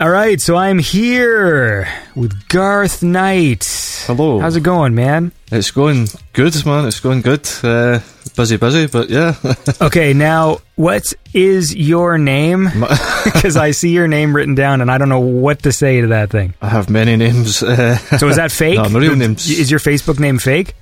All 0.00 0.10
right, 0.10 0.40
so 0.40 0.56
I'm 0.56 0.80
here 0.80 1.88
with 2.16 2.48
Garth 2.48 3.02
Knight. 3.02 3.64
Hello. 4.06 4.40
How's 4.40 4.56
it 4.56 4.62
going, 4.62 4.94
man? 4.94 5.30
It's 5.52 5.70
going 5.70 6.08
good, 6.32 6.66
man. 6.66 6.86
It's 6.86 6.98
going 6.98 7.20
good. 7.22 7.48
Uh, 7.62 8.00
busy, 8.36 8.56
busy, 8.56 8.88
but 8.88 9.08
yeah. 9.08 9.36
Okay, 9.80 10.12
now 10.12 10.58
what 10.74 11.12
is 11.32 11.74
your 11.74 12.18
name? 12.18 12.68
Because 13.24 13.56
I 13.68 13.70
see 13.70 13.90
your 13.90 14.08
name 14.08 14.34
written 14.36 14.54
down, 14.56 14.80
and 14.80 14.90
I 14.90 14.98
don't 14.98 15.08
know 15.08 15.20
what 15.20 15.62
to 15.62 15.72
say 15.72 16.00
to 16.00 16.08
that 16.08 16.28
thing. 16.30 16.54
I 16.60 16.68
have 16.68 16.90
many 16.90 17.16
names. 17.16 17.62
Uh, 17.62 17.96
So 18.18 18.28
is 18.28 18.36
that 18.36 18.50
fake? 18.52 18.76
No, 18.76 18.88
my 18.88 18.98
real 18.98 19.16
name's- 19.16 19.48
Is 19.48 19.70
your 19.70 19.80
Facebook 19.80 20.18
name 20.18 20.38
fake? 20.38 20.74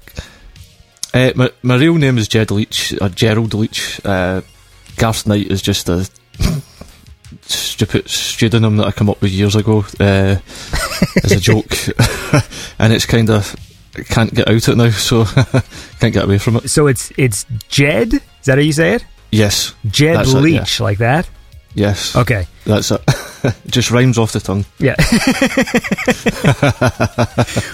uh, 1.14 1.32
my, 1.36 1.50
my 1.62 1.76
real 1.76 1.94
name 1.96 2.16
is 2.18 2.28
Jed 2.28 2.50
Leach, 2.50 2.94
or 3.00 3.10
Gerald 3.10 3.52
Leach. 3.54 4.00
Uh, 4.04 4.40
Garth 4.96 5.26
Knight 5.26 5.46
is 5.50 5.60
just 5.62 5.88
a 5.90 6.08
stupid 7.42 8.08
pseudonym 8.08 8.76
that 8.76 8.86
I 8.86 8.92
come 8.92 9.10
up 9.10 9.20
with 9.20 9.30
years 9.32 9.56
ago 9.56 9.84
uh, 10.00 10.36
as 11.24 11.32
a 11.32 11.40
joke. 11.40 11.72
and 12.78 12.92
it's 12.92 13.06
kind 13.06 13.30
of, 13.30 13.54
can't 14.08 14.32
get 14.34 14.48
out 14.48 14.68
it 14.68 14.76
now, 14.76 14.90
so 14.90 15.24
can't 16.00 16.14
get 16.14 16.24
away 16.24 16.38
from 16.38 16.56
it. 16.56 16.70
So 16.70 16.86
it's 16.86 17.12
it's 17.16 17.44
Jed. 17.68 18.14
Is 18.14 18.46
that 18.46 18.58
how 18.58 18.62
you 18.62 18.72
say 18.72 18.94
it? 18.94 19.04
Yes, 19.30 19.74
Jed 19.86 20.16
That's 20.16 20.30
it, 20.32 20.34
yeah. 20.34 20.40
Leach, 20.40 20.80
like 20.80 20.98
that. 20.98 21.28
yes. 21.74 22.14
Okay. 22.16 22.46
That's 22.64 22.90
it. 22.90 23.00
just 23.66 23.90
rhymes 23.90 24.18
off 24.18 24.32
the 24.32 24.40
tongue. 24.40 24.64
Yeah. 24.78 24.94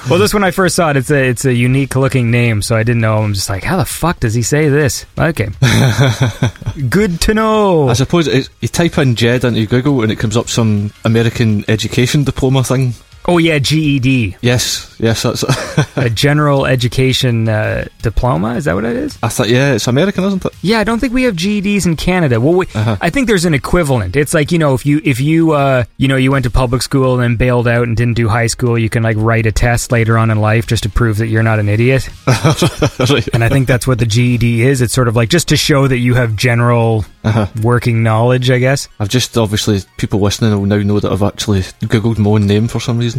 well, 0.11 0.19
this 0.19 0.33
when 0.33 0.45
I 0.45 0.51
first 0.51 0.77
saw 0.77 0.91
it, 0.91 0.97
it's 0.97 1.11
a 1.11 1.29
it's 1.29 1.45
a 1.45 1.53
unique 1.53 1.95
looking 1.95 2.31
name, 2.31 2.63
so 2.63 2.77
I 2.77 2.83
didn't 2.83 3.03
know. 3.03 3.19
I'm 3.19 3.35
just 3.35 3.51
like, 3.51 3.65
how 3.65 3.77
the 3.77 3.85
fuck 3.85 4.21
does 4.21 4.35
he 4.35 4.43
say 4.43 4.69
this? 4.69 5.05
Okay. 5.19 5.49
Good 6.89 7.21
to 7.23 7.35
know. 7.35 7.89
I 7.89 7.93
suppose 7.93 8.29
it's, 8.29 8.49
you 8.61 8.69
type 8.69 8.97
in 8.99 9.15
Jed 9.15 9.45
into 9.45 9.67
Google 9.67 10.03
and 10.03 10.11
it 10.11 10.17
comes 10.17 10.37
up 10.37 10.49
some 10.49 10.93
American 11.05 11.65
education 11.69 12.25
diploma 12.25 12.65
thing. 12.65 12.95
Oh 13.31 13.37
yeah, 13.37 13.59
GED, 13.59 14.37
Yes, 14.41 14.97
yes, 14.99 15.23
that's 15.23 15.45
a 15.99 16.09
general 16.09 16.65
education 16.65 17.47
uh, 17.47 17.85
diploma. 18.01 18.55
Is 18.55 18.65
that 18.65 18.75
what 18.75 18.87
it 18.87 18.97
is? 18.97 19.19
I 19.23 19.29
thought, 19.29 19.51
yeah, 19.51 19.75
it's 19.75 19.87
American, 19.87 20.25
isn't 20.25 20.43
it? 20.47 20.53
Yeah, 20.63 20.79
I 20.81 20.85
don't 20.85 20.99
think 20.99 21.13
we 21.13 21.25
have 21.25 21.37
GEDs 21.37 21.85
in 21.85 21.97
Canada. 21.97 22.41
Well, 22.41 22.55
we, 22.55 22.67
Uh-huh. 22.75 22.97
I 23.03 23.11
think 23.11 23.27
there's 23.29 23.45
an 23.45 23.53
equivalent. 23.53 24.17
It's 24.17 24.33
like 24.33 24.51
you 24.51 24.59
know, 24.59 24.73
if 24.73 24.87
you 24.87 25.03
if 25.05 25.21
you 25.21 25.53
uh, 25.53 25.85
you 25.99 26.09
know 26.09 26.17
you 26.17 26.33
went 26.33 26.45
to 26.45 26.51
public 26.51 26.81
school 26.81 27.13
and 27.15 27.23
then 27.23 27.37
bailed 27.37 27.69
out 27.69 27.87
and 27.87 27.95
didn't 27.95 28.15
do 28.15 28.29
high 28.29 28.47
school, 28.47 28.79
you 28.79 28.89
can 28.89 29.03
like 29.03 29.19
write 29.19 29.45
a 29.45 29.53
test 29.53 29.93
later 29.93 30.17
on 30.17 30.31
in 30.31 30.41
life 30.41 30.67
just 30.67 30.85
to 30.85 30.89
prove 30.89 31.19
that 31.19 31.27
you're 31.27 31.43
not 31.43 31.59
an 31.59 31.69
idiot. 31.69 32.09
right. 32.27 33.29
And 33.35 33.45
I 33.45 33.51
think 33.51 33.69
that's 33.69 33.87
what 33.87 33.99
the 33.99 34.07
GED 34.07 34.63
is. 34.63 34.81
It's 34.81 34.95
sort 34.95 35.07
of 35.07 35.17
like 35.17 35.29
just 35.29 35.49
to 35.49 35.57
show 35.59 35.87
that 35.87 35.99
you 35.99 36.15
have 36.15 36.35
general 36.35 37.05
Uh-huh. 37.25 37.47
working 37.63 38.03
knowledge, 38.03 38.51
I 38.51 38.59
guess. 38.59 38.89
I've 38.99 39.11
just 39.11 39.37
obviously 39.37 39.83
people 39.99 40.19
listening 40.21 40.53
will 40.59 40.65
now 40.67 40.79
know 40.79 40.99
that 40.99 41.13
I've 41.13 41.23
actually 41.23 41.61
googled 41.85 42.17
my 42.19 42.31
own 42.31 42.47
name 42.47 42.69
for 42.69 42.81
some 42.81 42.97
reason. 42.99 43.18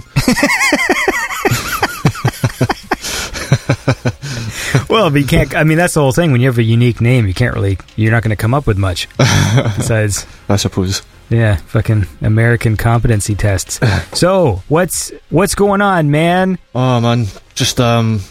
Well, 4.90 5.10
but 5.12 5.22
you 5.22 5.26
can't. 5.28 5.56
I 5.56 5.64
mean, 5.64 5.78
that's 5.78 5.94
the 5.94 6.00
whole 6.02 6.12
thing. 6.12 6.32
When 6.32 6.42
you 6.42 6.48
have 6.48 6.58
a 6.58 6.64
unique 6.64 7.00
name, 7.00 7.28
you 7.28 7.34
can't 7.34 7.54
really. 7.56 7.78
You're 7.96 8.12
not 8.12 8.24
going 8.24 8.32
to 8.32 8.36
come 8.36 8.54
up 8.54 8.66
with 8.68 8.78
much. 8.78 9.08
Besides, 9.18 10.26
I 10.48 10.56
suppose. 10.56 11.02
yeah, 11.30 11.58
fucking 11.58 12.06
American 12.22 12.76
competency 12.76 13.36
tests. 13.36 13.80
So, 14.14 14.64
what's 14.68 15.12
what's 15.30 15.56
going 15.56 15.82
on, 15.82 16.10
man? 16.12 16.58
Oh 16.76 17.00
man, 17.00 17.28
just 17.56 17.80
um, 17.80 18.22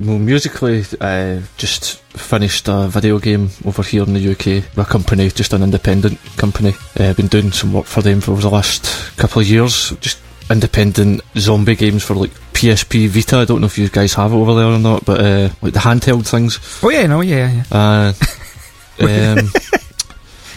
well, 0.00 0.18
musically, 0.18 0.84
I 1.00 1.42
just 1.58 1.98
finished 2.16 2.68
a 2.68 2.88
video 2.88 3.18
game 3.18 3.50
over 3.64 3.82
here 3.82 4.02
in 4.02 4.14
the 4.14 4.32
UK. 4.32 4.46
with 4.46 4.78
A 4.78 4.84
company, 4.84 5.28
just 5.28 5.52
an 5.52 5.62
independent 5.62 6.18
company. 6.36 6.70
I've 6.96 7.00
uh, 7.10 7.14
been 7.14 7.28
doing 7.28 7.52
some 7.52 7.72
work 7.72 7.86
for 7.86 8.02
them 8.02 8.20
for 8.20 8.34
the 8.36 8.48
last 8.50 9.16
couple 9.16 9.42
of 9.42 9.46
years. 9.48 9.90
Just 10.00 10.18
independent 10.52 11.20
zombie 11.36 11.74
games 11.76 12.04
for 12.04 12.14
like 12.14 12.30
PSP 12.52 13.08
Vita. 13.08 13.38
I 13.38 13.44
don't 13.44 13.60
know 13.60 13.66
if 13.66 13.78
you 13.78 13.88
guys 13.88 14.14
have 14.14 14.32
it 14.32 14.36
over 14.36 14.54
there 14.54 14.66
or 14.66 14.78
not, 14.78 15.04
but 15.04 15.20
uh, 15.20 15.48
like 15.62 15.72
the 15.72 15.80
handheld 15.80 16.26
things. 16.28 16.58
Oh 16.82 16.90
yeah, 16.90 17.06
no, 17.06 17.20
yeah, 17.22 17.50
yeah. 17.50 17.64
Uh, 17.70 18.12
um, 19.00 19.50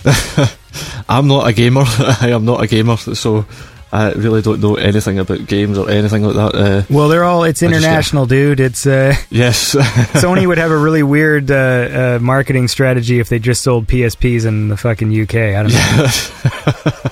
I'm 1.10 1.28
not 1.28 1.48
a 1.48 1.54
gamer. 1.54 1.84
I 1.88 2.30
am 2.32 2.46
not 2.46 2.62
a 2.62 2.68
gamer, 2.68 2.98
so 2.98 3.46
I 3.92 4.12
really 4.12 4.42
don't 4.42 4.60
know 4.62 4.76
anything 4.76 5.20
about 5.20 5.46
games 5.48 5.78
or 5.78 5.90
anything 5.90 6.24
like 6.24 6.36
that. 6.36 6.56
Uh, 6.56 6.84
Well, 6.90 7.08
they're 7.08 7.24
all. 7.24 7.44
It's 7.44 7.64
international, 7.64 8.26
dude. 8.26 8.60
It's 8.60 8.86
uh, 8.86 9.16
yes, 9.30 9.74
Sony 9.74 10.46
would 10.46 10.58
have 10.58 10.72
a 10.72 10.78
really 10.78 11.04
weird 11.04 11.50
uh, 11.50 11.56
uh, 11.56 12.20
marketing 12.22 12.68
strategy 12.68 13.20
if 13.20 13.30
they 13.30 13.40
just 13.40 13.62
sold 13.64 13.88
PSPs 13.88 14.46
in 14.46 14.68
the 14.68 14.78
fucking 14.78 15.10
UK. 15.22 15.36
I 15.36 15.64
don't 15.64 15.74
know. 15.74 17.12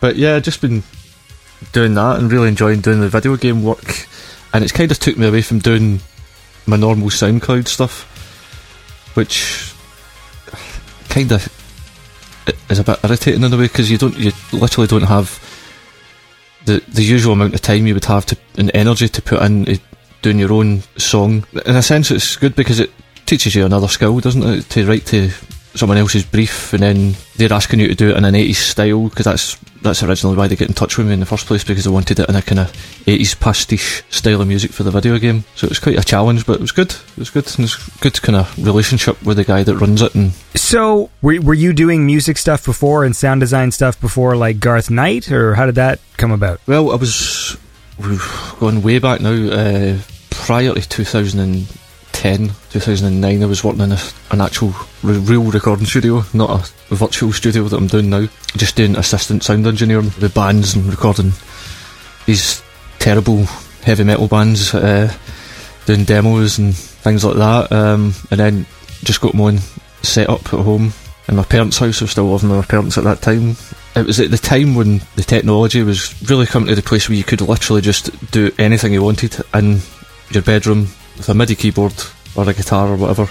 but 0.00 0.16
yeah, 0.16 0.38
just 0.38 0.60
been 0.60 0.82
doing 1.72 1.94
that 1.94 2.18
and 2.18 2.30
really 2.30 2.48
enjoying 2.48 2.80
doing 2.80 3.00
the 3.00 3.08
video 3.08 3.36
game 3.36 3.62
work. 3.62 4.06
And 4.52 4.62
it's 4.62 4.72
kind 4.72 4.90
of 4.90 4.98
took 4.98 5.16
me 5.16 5.26
away 5.26 5.42
from 5.42 5.60
doing 5.60 6.00
my 6.66 6.76
normal 6.76 7.08
SoundCloud 7.08 7.66
stuff, 7.68 8.04
which 9.14 9.72
kind 11.08 11.32
of 11.32 11.48
is 12.68 12.78
a 12.78 12.84
bit 12.84 12.98
irritating 13.04 13.42
in 13.42 13.52
a 13.52 13.56
way 13.56 13.64
because 13.64 13.90
you 13.90 13.98
don't, 13.98 14.16
you 14.16 14.32
literally 14.52 14.88
don't 14.88 15.02
have 15.02 15.40
the 16.64 16.82
the 16.88 17.02
usual 17.02 17.32
amount 17.32 17.54
of 17.54 17.60
time 17.60 17.86
you 17.86 17.94
would 17.94 18.04
have 18.04 18.26
to 18.26 18.36
and 18.56 18.70
energy 18.74 19.08
to 19.08 19.22
put 19.22 19.42
into 19.42 19.80
doing 20.22 20.38
your 20.38 20.52
own 20.52 20.82
song. 20.96 21.44
In 21.66 21.76
a 21.76 21.82
sense, 21.82 22.10
it's 22.10 22.36
good 22.36 22.54
because 22.54 22.80
it 22.80 22.90
teaches 23.26 23.54
you 23.54 23.64
another 23.64 23.88
skill, 23.88 24.20
doesn't 24.20 24.42
it? 24.42 24.70
To 24.70 24.86
write 24.86 25.06
to 25.06 25.30
someone 25.74 25.96
else's 25.98 26.24
brief 26.24 26.72
and 26.74 26.82
then 26.82 27.14
they're 27.36 27.52
asking 27.52 27.80
you 27.80 27.88
to 27.88 27.94
do 27.94 28.10
it 28.10 28.16
in 28.16 28.24
an 28.24 28.34
80s 28.34 28.56
style 28.56 29.08
because 29.08 29.24
that's 29.24 29.56
that's 29.80 30.02
originally 30.02 30.36
why 30.36 30.46
they 30.46 30.54
get 30.54 30.68
in 30.68 30.74
touch 30.74 30.96
with 30.98 31.06
me 31.06 31.14
in 31.14 31.20
the 31.20 31.26
first 31.26 31.46
place 31.46 31.64
because 31.64 31.84
they 31.84 31.90
wanted 31.90 32.18
it 32.20 32.28
in 32.28 32.36
a 32.36 32.42
kind 32.42 32.60
of 32.60 32.70
80s 33.06 33.38
pastiche 33.40 34.02
style 34.10 34.40
of 34.40 34.46
music 34.48 34.70
for 34.70 34.82
the 34.82 34.90
video 34.90 35.18
game 35.18 35.44
so 35.54 35.64
it 35.64 35.70
was 35.70 35.78
quite 35.78 35.98
a 35.98 36.04
challenge 36.04 36.46
but 36.46 36.56
it 36.56 36.60
was 36.60 36.72
good 36.72 36.90
it 36.92 37.18
was 37.18 37.30
good 37.30 37.46
and 37.56 37.64
it's 37.64 37.98
good 37.98 38.20
kind 38.22 38.36
of 38.36 38.64
relationship 38.64 39.20
with 39.22 39.38
the 39.38 39.44
guy 39.44 39.62
that 39.62 39.76
runs 39.76 40.02
it 40.02 40.14
and 40.14 40.32
So, 40.54 41.10
were, 41.22 41.40
were 41.40 41.54
you 41.54 41.72
doing 41.72 42.06
music 42.06 42.38
stuff 42.38 42.64
before 42.64 43.04
and 43.04 43.16
sound 43.16 43.40
design 43.40 43.72
stuff 43.72 44.00
before, 44.00 44.36
like 44.36 44.60
Garth 44.60 44.90
Knight, 44.90 45.32
or 45.32 45.54
how 45.54 45.66
did 45.66 45.74
that 45.76 46.00
come 46.16 46.30
about? 46.32 46.60
well 46.66 46.92
I 46.92 46.96
was 46.96 47.56
we've 47.98 48.62
way 48.84 48.98
back 48.98 49.20
now 49.20 49.32
uh, 49.32 49.98
prior 50.30 50.74
to 50.74 51.04
2010 52.22 52.54
2009 52.70 53.42
I 53.42 53.46
was 53.46 53.64
working 53.64 53.80
in 53.82 53.92
a, 53.92 53.98
an 54.30 54.40
actual 54.40 54.72
real 55.02 55.50
recording 55.50 55.86
studio 55.86 56.22
not 56.32 56.72
a 56.90 56.94
virtual 56.94 57.32
studio 57.32 57.64
that 57.64 57.76
I'm 57.76 57.88
doing 57.88 58.10
now. 58.10 58.26
Just 58.56 58.76
doing 58.76 58.96
assistant 58.96 59.42
sound 59.42 59.66
engineering 59.66 60.12
with 60.20 60.34
bands 60.34 60.74
and 60.74 60.86
recording 60.86 61.32
these 62.26 62.62
terrible 63.00 63.44
heavy 63.82 64.04
metal 64.04 64.28
bands 64.28 64.72
uh, 64.72 65.12
doing 65.86 66.04
demos 66.04 66.58
and 66.58 66.76
things 66.76 67.24
like 67.24 67.36
that 67.36 67.72
um, 67.72 68.14
and 68.30 68.38
then 68.38 68.66
just 69.02 69.20
got 69.20 69.34
my 69.34 69.44
own 69.44 69.58
set 70.02 70.28
up 70.28 70.44
at 70.54 70.60
home 70.60 70.92
in 71.28 71.36
my 71.36 71.44
parents' 71.44 71.78
house. 71.78 72.00
I 72.00 72.04
was 72.04 72.12
still 72.12 72.30
living 72.30 72.50
with 72.50 72.58
my 72.58 72.64
parents 72.64 72.98
at 72.98 73.04
that 73.04 73.22
time. 73.22 73.56
It 73.94 74.06
was 74.06 74.20
at 74.20 74.30
the 74.30 74.38
time 74.38 74.74
when 74.74 75.00
the 75.16 75.22
technology 75.22 75.82
was 75.82 76.20
really 76.30 76.46
coming 76.46 76.68
to 76.68 76.74
the 76.74 76.82
place 76.82 77.08
where 77.08 77.18
you 77.18 77.24
could 77.24 77.40
literally 77.40 77.80
just 77.82 78.10
do 78.30 78.52
anything 78.58 78.92
you 78.92 79.02
wanted 79.02 79.36
in 79.54 79.80
your 80.30 80.42
bedroom 80.42 80.88
with 81.16 81.28
a 81.28 81.34
MIDI 81.34 81.54
keyboard 81.54 81.94
or 82.34 82.48
a 82.48 82.54
guitar 82.54 82.88
or 82.88 82.96
whatever 82.96 83.28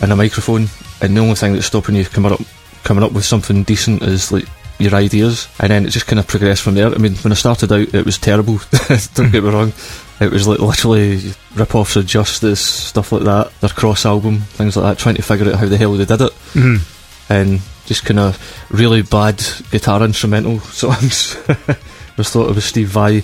and 0.00 0.12
a 0.12 0.16
microphone 0.16 0.68
and 1.02 1.16
the 1.16 1.20
only 1.20 1.34
thing 1.34 1.52
that's 1.52 1.66
stopping 1.66 1.94
you 1.96 2.04
coming 2.04 2.32
up 2.32 2.40
coming 2.84 3.02
up 3.04 3.12
with 3.12 3.24
something 3.24 3.62
decent 3.64 4.02
is 4.02 4.30
like 4.32 4.44
your 4.78 4.94
ideas 4.94 5.48
and 5.58 5.70
then 5.70 5.84
it 5.84 5.90
just 5.90 6.06
kind 6.06 6.20
of 6.20 6.26
progressed 6.28 6.62
from 6.62 6.74
there 6.74 6.86
I 6.94 6.98
mean 6.98 7.14
when 7.16 7.32
I 7.32 7.36
started 7.36 7.72
out 7.72 7.92
it 7.94 8.04
was 8.04 8.16
terrible 8.18 8.58
don't 9.14 9.32
get 9.32 9.42
me 9.42 9.50
wrong 9.50 9.72
it 10.20 10.30
was 10.30 10.46
like 10.46 10.60
literally 10.60 11.32
rip-offs 11.56 11.96
of 11.96 12.06
Justice 12.06 12.60
stuff 12.60 13.10
like 13.12 13.24
that 13.24 13.52
their 13.60 13.70
cross 13.70 14.06
album 14.06 14.38
things 14.38 14.76
like 14.76 14.84
that 14.84 14.98
trying 15.02 15.16
to 15.16 15.22
figure 15.22 15.48
out 15.52 15.58
how 15.58 15.66
the 15.66 15.76
hell 15.76 15.94
they 15.94 16.04
did 16.04 16.20
it 16.20 16.32
Mhm. 16.54 16.80
and 17.28 17.60
just 17.86 18.04
kind 18.04 18.20
of 18.20 18.38
really 18.70 19.02
bad 19.02 19.42
guitar 19.70 20.02
instrumental 20.04 20.60
songs. 20.82 21.36
was 22.18 22.30
thought 22.30 22.50
it 22.50 22.54
was 22.54 22.64
Steve 22.66 22.88
Vai. 22.88 23.22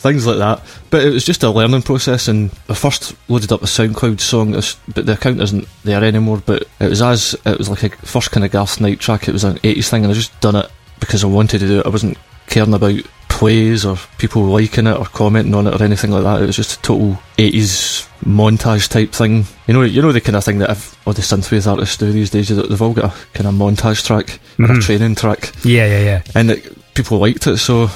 Things 0.00 0.26
like 0.26 0.38
that. 0.38 0.62
But 0.88 1.04
it 1.04 1.12
was 1.12 1.24
just 1.24 1.42
a 1.42 1.50
learning 1.50 1.82
process, 1.82 2.26
and 2.26 2.50
I 2.68 2.74
first 2.74 3.14
loaded 3.28 3.52
up 3.52 3.62
a 3.62 3.66
SoundCloud 3.66 4.20
song, 4.20 4.52
but 4.94 5.06
the 5.06 5.12
account 5.12 5.40
isn't 5.40 5.68
there 5.84 6.02
anymore. 6.02 6.42
But 6.44 6.66
it 6.80 6.88
was 6.88 7.02
as 7.02 7.36
it 7.44 7.58
was 7.58 7.68
like 7.68 7.82
a 7.82 7.90
first 8.06 8.30
kind 8.30 8.44
of 8.44 8.50
Garth 8.50 8.80
Knight 8.80 8.98
track. 8.98 9.28
It 9.28 9.32
was 9.32 9.44
an 9.44 9.58
80s 9.58 9.88
thing, 9.90 10.04
and 10.04 10.10
I 10.10 10.14
just 10.14 10.38
done 10.40 10.56
it 10.56 10.70
because 11.00 11.22
I 11.22 11.26
wanted 11.26 11.58
to 11.58 11.66
do 11.66 11.80
it. 11.80 11.86
I 11.86 11.90
wasn't 11.90 12.16
caring 12.46 12.74
about 12.74 13.00
plays 13.28 13.86
or 13.86 13.96
people 14.18 14.42
liking 14.42 14.86
it 14.86 14.98
or 14.98 15.06
commenting 15.06 15.54
on 15.54 15.66
it 15.66 15.80
or 15.80 15.82
anything 15.82 16.10
like 16.10 16.24
that. 16.24 16.42
It 16.42 16.46
was 16.46 16.56
just 16.56 16.78
a 16.78 16.82
total 16.82 17.18
80s 17.38 18.06
montage 18.24 18.88
type 18.88 19.12
thing. 19.12 19.44
You 19.66 19.74
know, 19.74 19.82
you 19.82 20.02
know 20.02 20.12
the 20.12 20.20
kind 20.20 20.36
of 20.36 20.44
thing 20.44 20.58
that 20.58 20.70
if, 20.70 21.06
all 21.06 21.14
the 21.14 21.22
synthwave 21.22 21.66
artists 21.66 21.96
do 21.96 22.12
these 22.12 22.30
days. 22.30 22.48
They've 22.48 22.82
all 22.82 22.92
got 22.92 23.14
a 23.14 23.26
kind 23.32 23.46
of 23.46 23.54
montage 23.54 24.04
track 24.04 24.40
or 24.58 24.64
a 24.64 24.68
mm-hmm. 24.68 24.80
training 24.80 25.14
track, 25.14 25.52
Yeah, 25.64 25.86
yeah, 25.86 26.00
yeah. 26.00 26.22
and 26.34 26.50
it, 26.50 26.94
people 26.94 27.18
liked 27.18 27.46
it. 27.46 27.58
So, 27.58 27.88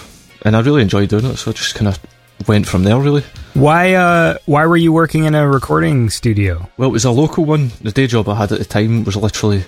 and 0.44 0.54
I 0.56 0.60
really 0.60 0.82
enjoyed 0.82 1.08
doing 1.08 1.24
it. 1.24 1.36
So 1.36 1.50
I 1.50 1.54
just 1.54 1.74
kind 1.74 1.88
of 1.88 1.98
went 2.46 2.66
from 2.66 2.84
there. 2.84 2.98
Really. 2.98 3.22
Why 3.54 3.94
uh 3.94 4.38
why 4.46 4.66
were 4.66 4.76
you 4.76 4.92
working 4.92 5.24
in 5.24 5.34
a 5.34 5.48
recording 5.48 6.10
studio? 6.10 6.68
Well, 6.76 6.88
it 6.90 6.92
was 6.92 7.04
a 7.04 7.10
local 7.10 7.44
one. 7.44 7.70
The 7.80 7.92
day 7.92 8.06
job 8.06 8.28
I 8.28 8.36
had 8.36 8.52
at 8.52 8.58
the 8.58 8.64
time 8.64 9.04
was 9.04 9.16
literally 9.16 9.64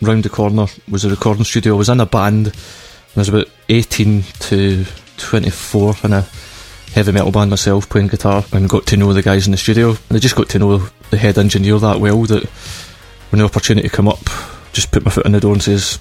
round 0.00 0.24
the 0.24 0.28
corner. 0.28 0.66
Was 0.88 1.04
a 1.04 1.10
recording 1.10 1.44
studio. 1.44 1.74
I 1.74 1.78
was 1.78 1.88
in 1.88 2.00
a 2.00 2.06
band. 2.06 2.48
I 2.48 3.20
was 3.20 3.28
about 3.28 3.48
eighteen 3.68 4.22
to 4.40 4.84
twenty-four 5.18 5.94
in 6.04 6.12
a 6.12 6.26
heavy 6.94 7.12
metal 7.12 7.32
band 7.32 7.50
myself, 7.50 7.88
playing 7.88 8.08
guitar, 8.08 8.44
and 8.52 8.68
got 8.68 8.86
to 8.86 8.96
know 8.96 9.12
the 9.12 9.22
guys 9.22 9.46
in 9.46 9.52
the 9.52 9.58
studio. 9.58 9.90
And 9.90 10.16
I 10.16 10.18
just 10.18 10.36
got 10.36 10.48
to 10.50 10.58
know 10.58 10.88
the 11.10 11.16
head 11.16 11.38
engineer 11.38 11.78
that 11.78 12.00
well 12.00 12.22
that 12.22 12.44
when 13.30 13.38
the 13.38 13.44
opportunity 13.44 13.88
come 13.88 14.08
up, 14.08 14.20
just 14.72 14.92
put 14.92 15.04
my 15.04 15.10
foot 15.10 15.26
in 15.26 15.32
the 15.32 15.40
door 15.40 15.52
and 15.52 15.62
says, 15.62 15.98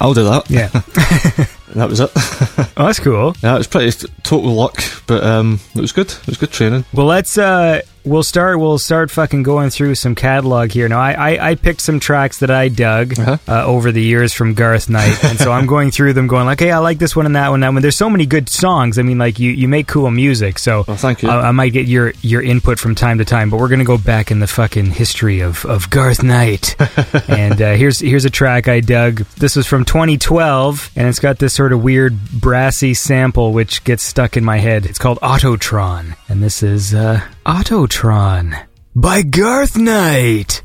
"I'll 0.00 0.14
do 0.14 0.24
that." 0.24 0.50
Yeah. 0.50 1.46
And 1.70 1.80
that 1.80 1.88
was 1.88 2.00
it. 2.00 2.10
oh, 2.76 2.86
that's 2.86 3.00
cool. 3.00 3.34
yeah, 3.42 3.54
it 3.54 3.58
was 3.58 3.66
pretty 3.66 3.90
total 4.22 4.52
luck, 4.52 4.82
but 5.06 5.22
um, 5.24 5.60
it 5.74 5.80
was 5.80 5.92
good. 5.92 6.10
It 6.10 6.26
was 6.26 6.36
good 6.38 6.50
training. 6.50 6.84
Well, 6.92 7.06
let's 7.06 7.36
uh 7.38 7.82
we'll 8.04 8.22
start 8.22 8.58
we'll 8.58 8.78
start 8.78 9.10
fucking 9.10 9.42
going 9.42 9.68
through 9.68 9.94
some 9.94 10.14
catalog 10.14 10.70
here. 10.70 10.88
Now, 10.88 10.98
I 11.00 11.12
I, 11.12 11.50
I 11.50 11.54
picked 11.56 11.80
some 11.82 12.00
tracks 12.00 12.38
that 12.38 12.50
I 12.50 12.68
dug 12.68 13.18
Uh-huh. 13.18 13.36
uh, 13.46 13.64
over 13.66 13.92
the 13.92 14.00
years 14.02 14.32
from 14.32 14.54
Garth 14.54 14.88
Knight, 14.88 15.22
and 15.24 15.38
so 15.38 15.52
I'm 15.52 15.66
going 15.66 15.90
through 15.90 16.14
them, 16.14 16.26
going 16.26 16.46
like, 16.46 16.60
hey, 16.60 16.70
I 16.70 16.78
like 16.78 16.98
this 16.98 17.14
one 17.14 17.26
and 17.26 17.36
that 17.36 17.50
one, 17.50 17.60
that 17.60 17.72
one. 17.72 17.82
There's 17.82 17.96
so 17.96 18.08
many 18.08 18.24
good 18.24 18.48
songs. 18.48 18.98
I 18.98 19.02
mean, 19.02 19.18
like 19.18 19.38
you 19.38 19.50
you 19.50 19.68
make 19.68 19.88
cool 19.88 20.10
music, 20.10 20.58
so 20.58 20.84
Well, 20.88 20.96
thank 20.96 21.22
you. 21.22 21.28
I, 21.28 21.48
I 21.48 21.50
might 21.52 21.72
get 21.74 21.86
your 21.86 22.12
your 22.22 22.40
input 22.40 22.78
from 22.78 22.94
time 22.94 23.18
to 23.18 23.24
time, 23.26 23.50
but 23.50 23.60
we're 23.60 23.68
gonna 23.68 23.84
go 23.84 23.98
back 23.98 24.30
in 24.30 24.38
the 24.40 24.46
fucking 24.46 24.86
history 24.86 25.40
of 25.40 25.64
of 25.66 25.90
Garth 25.90 26.22
Knight. 26.22 26.76
and 27.28 27.60
uh, 27.60 27.72
here's 27.74 27.98
here's 28.00 28.24
a 28.24 28.30
track 28.30 28.68
I 28.68 28.80
dug. 28.80 29.18
This 29.36 29.54
was 29.56 29.66
from 29.66 29.84
2012, 29.84 30.92
and 30.96 31.08
it's 31.08 31.18
got 31.18 31.38
this 31.38 31.57
sort 31.58 31.72
of 31.72 31.82
weird 31.82 32.16
brassy 32.30 32.94
sample 32.94 33.52
which 33.52 33.82
gets 33.82 34.04
stuck 34.04 34.36
in 34.36 34.44
my 34.44 34.58
head. 34.58 34.86
It's 34.86 35.00
called 35.00 35.18
Autotron, 35.18 36.16
and 36.28 36.40
this 36.40 36.62
is 36.62 36.94
uh, 36.94 37.20
Autotron 37.44 38.64
by 38.94 39.22
Garth 39.22 39.76
Knight. 39.76 40.62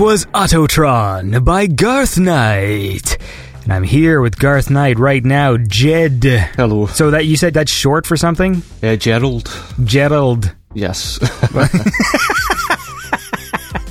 Was 0.00 0.24
Autotron 0.26 1.44
by 1.44 1.66
Garth 1.66 2.18
Knight. 2.18 3.18
And 3.64 3.72
I'm 3.72 3.82
here 3.82 4.22
with 4.22 4.38
Garth 4.38 4.70
Knight 4.70 4.98
right 4.98 5.22
now, 5.22 5.58
Jed. 5.58 6.24
Hello. 6.24 6.86
So 6.86 7.10
that 7.10 7.26
you 7.26 7.36
said 7.36 7.52
that's 7.52 7.70
short 7.70 8.06
for 8.06 8.16
something? 8.16 8.62
Uh, 8.82 8.96
Gerald. 8.96 9.52
Gerald. 9.84 10.54
Yes. 10.72 11.20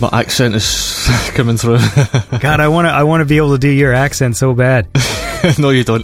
My 0.02 0.10
accent 0.12 0.56
is 0.56 1.06
coming 1.36 1.58
through. 1.58 1.78
God, 2.40 2.60
I 2.60 2.70
want 2.70 2.88
to 2.88 2.92
I 2.92 3.04
want 3.04 3.22
to 3.22 3.26
be 3.26 3.38
able 3.38 3.52
to 3.52 3.60
do 3.60 3.70
your 3.70 3.94
accent 3.94 4.36
so 4.36 4.56
bad. 4.56 4.88
no, 5.60 5.70
you 5.70 5.84
don't. 5.84 6.04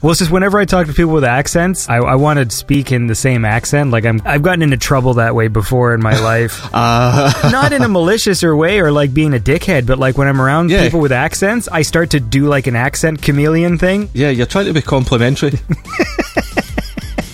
Well, 0.00 0.12
it's 0.12 0.20
just 0.20 0.30
whenever 0.30 0.58
I 0.60 0.64
talk 0.64 0.86
to 0.86 0.92
people 0.92 1.12
with 1.12 1.24
accents, 1.24 1.88
I, 1.88 1.96
I 1.96 2.14
want 2.14 2.38
to 2.38 2.48
speak 2.54 2.92
in 2.92 3.08
the 3.08 3.16
same 3.16 3.44
accent. 3.44 3.90
Like 3.90 4.04
I'm, 4.04 4.22
I've 4.24 4.42
gotten 4.42 4.62
into 4.62 4.76
trouble 4.76 5.14
that 5.14 5.34
way 5.34 5.48
before 5.48 5.92
in 5.92 6.00
my 6.00 6.16
life. 6.22 6.60
Uh, 6.72 7.32
Not 7.50 7.72
in 7.72 7.82
a 7.82 7.88
malicious 7.88 8.44
or 8.44 8.54
way 8.56 8.78
or 8.78 8.92
like 8.92 9.12
being 9.12 9.34
a 9.34 9.40
dickhead, 9.40 9.86
but 9.86 9.98
like 9.98 10.16
when 10.16 10.28
I'm 10.28 10.40
around 10.40 10.70
Yeah. 10.70 10.84
people 10.84 11.00
with 11.00 11.10
accents, 11.10 11.66
I 11.66 11.82
start 11.82 12.10
to 12.10 12.20
do 12.20 12.46
like 12.46 12.68
an 12.68 12.76
accent 12.76 13.22
chameleon 13.22 13.76
thing. 13.76 14.08
yeah, 14.14 14.30
you're 14.30 14.46
trying 14.46 14.66
to 14.66 14.72
be 14.72 14.82
complimentary. 14.82 15.54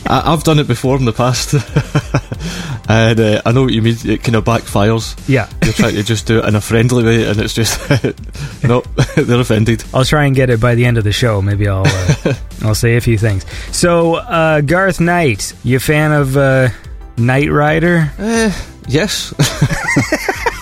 I, 0.07 0.32
I've 0.32 0.43
done 0.45 0.59
it 0.59 0.66
before 0.66 0.97
in 0.97 1.05
the 1.05 1.12
past. 1.12 1.55
and 2.89 3.19
uh, 3.19 3.43
I 3.44 3.52
know 3.52 3.62
what 3.62 3.73
you 3.73 3.82
mean. 3.82 3.97
It 4.05 4.23
kind 4.23 4.36
of 4.36 4.44
backfires. 4.44 5.16
Yeah. 5.28 5.48
You're 5.62 5.73
trying 5.73 5.94
to 5.94 6.02
just 6.15 6.27
do 6.27 6.39
it 6.39 6.44
in 6.44 6.55
a 6.55 6.61
friendly 6.61 7.05
way, 7.05 7.28
and 7.28 7.40
it's 7.40 7.55
just, 7.55 7.78
no, 8.65 8.81
they're 9.16 9.40
offended. 9.40 9.85
I'll 9.94 10.05
try 10.05 10.27
and 10.27 10.36
get 10.36 10.51
it 10.51 10.61
by 10.61 10.74
the 10.74 10.85
end 10.85 10.98
of 10.98 11.05
the 11.05 11.12
show. 11.12 11.40
Maybe 11.40 11.69
I'll 11.69 11.86
uh, 11.86 12.35
I'll 12.62 12.74
say 12.74 12.97
a 12.97 13.01
few 13.01 13.19
things. 13.19 13.44
So, 13.73 14.16
uh, 14.16 14.61
Garth 14.61 15.01
Knight, 15.01 15.55
you 15.65 15.78
a 15.78 15.81
fan 15.81 16.12
of 16.12 16.36
uh, 16.36 16.69
Knight 17.16 17.51
Rider? 17.51 18.11
Uh, 18.19 18.52
yes. 18.89 19.32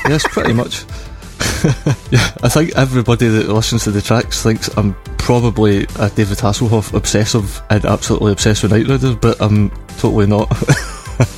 yes, 0.09 0.25
pretty 0.29 0.53
much. 0.53 0.85
yeah, 2.11 2.31
I 2.43 2.49
think 2.49 2.77
everybody 2.77 3.29
that 3.29 3.49
listens 3.49 3.85
to 3.85 3.91
the 3.91 4.03
tracks 4.03 4.43
thinks 4.43 4.69
I'm 4.77 4.95
probably 5.19 5.85
a 5.99 6.11
David 6.11 6.39
Hasselhoff 6.39 6.95
obsessive 6.95 7.61
and 7.71 7.85
absolutely 7.85 8.33
obsessed 8.33 8.63
with 8.63 8.73
Knight 8.73 8.87
Rider, 8.87 9.15
but 9.17 9.41
I'm 9.41 9.71
totally 9.99 10.27
not. 10.27 10.49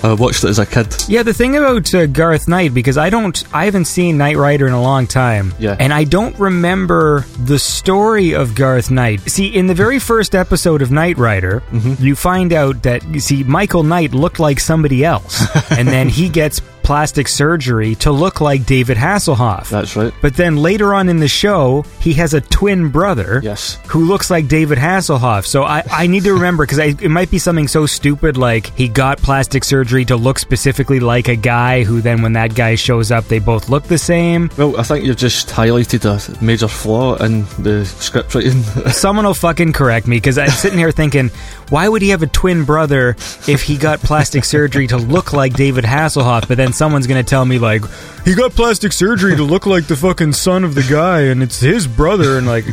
I 0.03 0.13
watched 0.19 0.45
it 0.45 0.49
as 0.49 0.59
a 0.59 0.67
kid. 0.67 0.95
Yeah, 1.09 1.23
the 1.23 1.35
thing 1.35 1.57
about 1.57 1.93
uh, 1.95 2.07
Garth 2.07 2.49
Knight 2.49 2.75
because 2.75 2.99
I 2.99 3.11
don't, 3.11 3.43
I 3.55 3.65
haven't 3.65 3.87
seen 3.87 4.17
Knight 4.19 4.37
Rider 4.37 4.67
in 4.67 4.73
a 4.73 4.83
long 4.83 5.07
time. 5.07 5.55
Yeah. 5.59 5.77
and 5.79 5.93
I 5.93 6.05
don't 6.05 6.39
remember 6.39 7.21
the 7.39 7.59
story 7.59 8.35
of 8.35 8.55
Garth 8.55 8.91
Knight. 8.91 9.21
See, 9.23 9.47
in 9.55 9.67
the 9.67 9.75
very 9.75 9.99
first 9.99 10.35
episode 10.35 10.83
of 10.83 10.91
Knight 10.91 11.19
Rider, 11.19 11.63
you 11.99 12.15
find 12.17 12.53
out 12.53 12.83
that 12.83 13.05
you 13.09 13.21
see 13.21 13.45
Michael 13.45 13.83
Knight 13.83 14.13
looked 14.13 14.39
like 14.41 14.61
somebody 14.61 15.05
else, 15.05 15.45
and 15.71 15.89
then 15.89 16.09
he 16.09 16.29
gets 16.29 16.61
plastic 16.85 17.27
surgery 17.27 17.95
to 17.97 18.13
look 18.13 18.41
like 18.41 18.67
David 18.67 18.97
Hasselhoff. 18.97 19.69
That's 19.69 19.97
right. 19.97 20.13
But 20.21 20.35
then 20.37 20.57
later 20.59 20.95
on 20.95 21.09
in 21.09 21.19
the 21.19 21.29
show, 21.29 21.85
he 21.99 22.13
has 22.15 22.35
a 22.35 22.41
twin 22.41 22.91
brother. 22.91 23.41
Yes. 23.43 23.79
Who 23.89 24.05
looks 24.05 24.31
like 24.31 24.47
David 24.47 24.79
Hasselhoff. 24.79 25.47
So 25.47 25.65
I, 25.65 25.83
I 25.91 26.07
need 26.07 26.25
to 26.25 26.35
remember 26.35 26.65
because 26.65 26.79
it 26.79 27.09
might 27.09 27.31
be 27.31 27.39
something 27.39 27.67
so 27.67 27.87
stupid 27.87 28.37
like 28.37 28.67
he 28.77 28.87
got 28.87 29.19
plastic 29.19 29.65
surgery 29.65 30.05
to 30.05 30.17
look 30.17 30.39
specifically 30.39 31.01
like 31.01 31.29
a 31.29 31.37
guy 31.37 31.83
who 31.83 32.01
then 32.01 32.23
when 32.23 32.35
that 32.35 32.55
guy 32.55 32.75
shows 32.75 33.11
up, 33.11 33.25
they 33.25 33.39
both 33.39 33.69
look 33.69 33.85
the 33.85 33.99
same. 33.99 34.51
Well, 34.57 34.79
I 34.79 34.83
think 34.83 35.05
you've 35.05 35.17
just 35.17 35.49
highlighted 35.49 36.05
a 36.05 36.45
major 36.45 36.69
flaw 36.69 37.17
in 37.17 37.45
the 37.59 37.85
script 37.87 38.35
writing. 38.35 38.63
Someone 38.93 39.25
will 39.25 39.35
fucking 39.35 39.73
correct 39.73 40.07
me 40.07 40.19
because 40.19 40.37
I'm 40.39 40.51
sitting 40.51 40.79
here 40.79 40.93
thinking, 40.93 41.31
why 41.71 41.89
would 41.89 42.03
he 42.03 42.11
have 42.11 42.23
a 42.23 42.27
twin 42.27 42.65
brother 42.65 43.11
if 43.49 43.63
he 43.63 43.77
got 43.77 44.01
plastic 44.01 44.45
surgery 44.55 44.87
to 44.89 44.97
look 44.97 45.33
like 45.33 45.55
David 45.55 45.85
Hasselhoff? 45.85 46.49
But 46.49 46.57
then 46.57 46.73
someone's 46.73 47.07
gonna 47.07 47.23
tell 47.23 47.45
me 47.45 47.59
like 47.59 47.83
he 48.25 48.35
got 48.35 48.53
plastic 48.53 48.93
surgery 48.93 49.37
to 49.37 49.43
look 49.43 49.67
like 49.67 49.87
the 49.87 49.97
fucking 49.97 50.33
son 50.33 50.65
of 50.65 50.75
the 50.75 50.83
guy, 50.83 51.23
and 51.23 51.43
it's 51.43 51.61
his 51.61 51.87
brother, 51.87 52.39
and 52.39 52.47
like. 52.47 52.65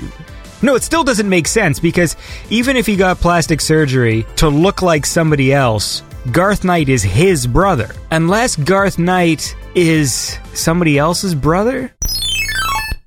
No, 0.64 0.76
it 0.76 0.84
still 0.84 1.04
doesn't 1.04 1.28
make 1.28 1.48
sense 1.48 1.80
because 1.80 2.16
even 2.52 2.78
if 2.78 2.86
he 2.86 2.96
got 2.96 3.18
plastic 3.18 3.60
surgery 3.62 4.28
to 4.36 4.48
look 4.48 4.84
like 4.84 5.08
somebody 5.08 5.52
else, 5.52 6.04
Garth 6.32 6.64
Knight 6.64 6.88
is 6.88 7.02
his 7.02 7.48
brother. 7.48 7.90
Unless 8.12 8.58
Garth 8.58 9.00
Knight 9.00 9.56
is 9.74 10.38
somebody 10.54 11.00
else's 11.00 11.34
brother? 11.34 11.92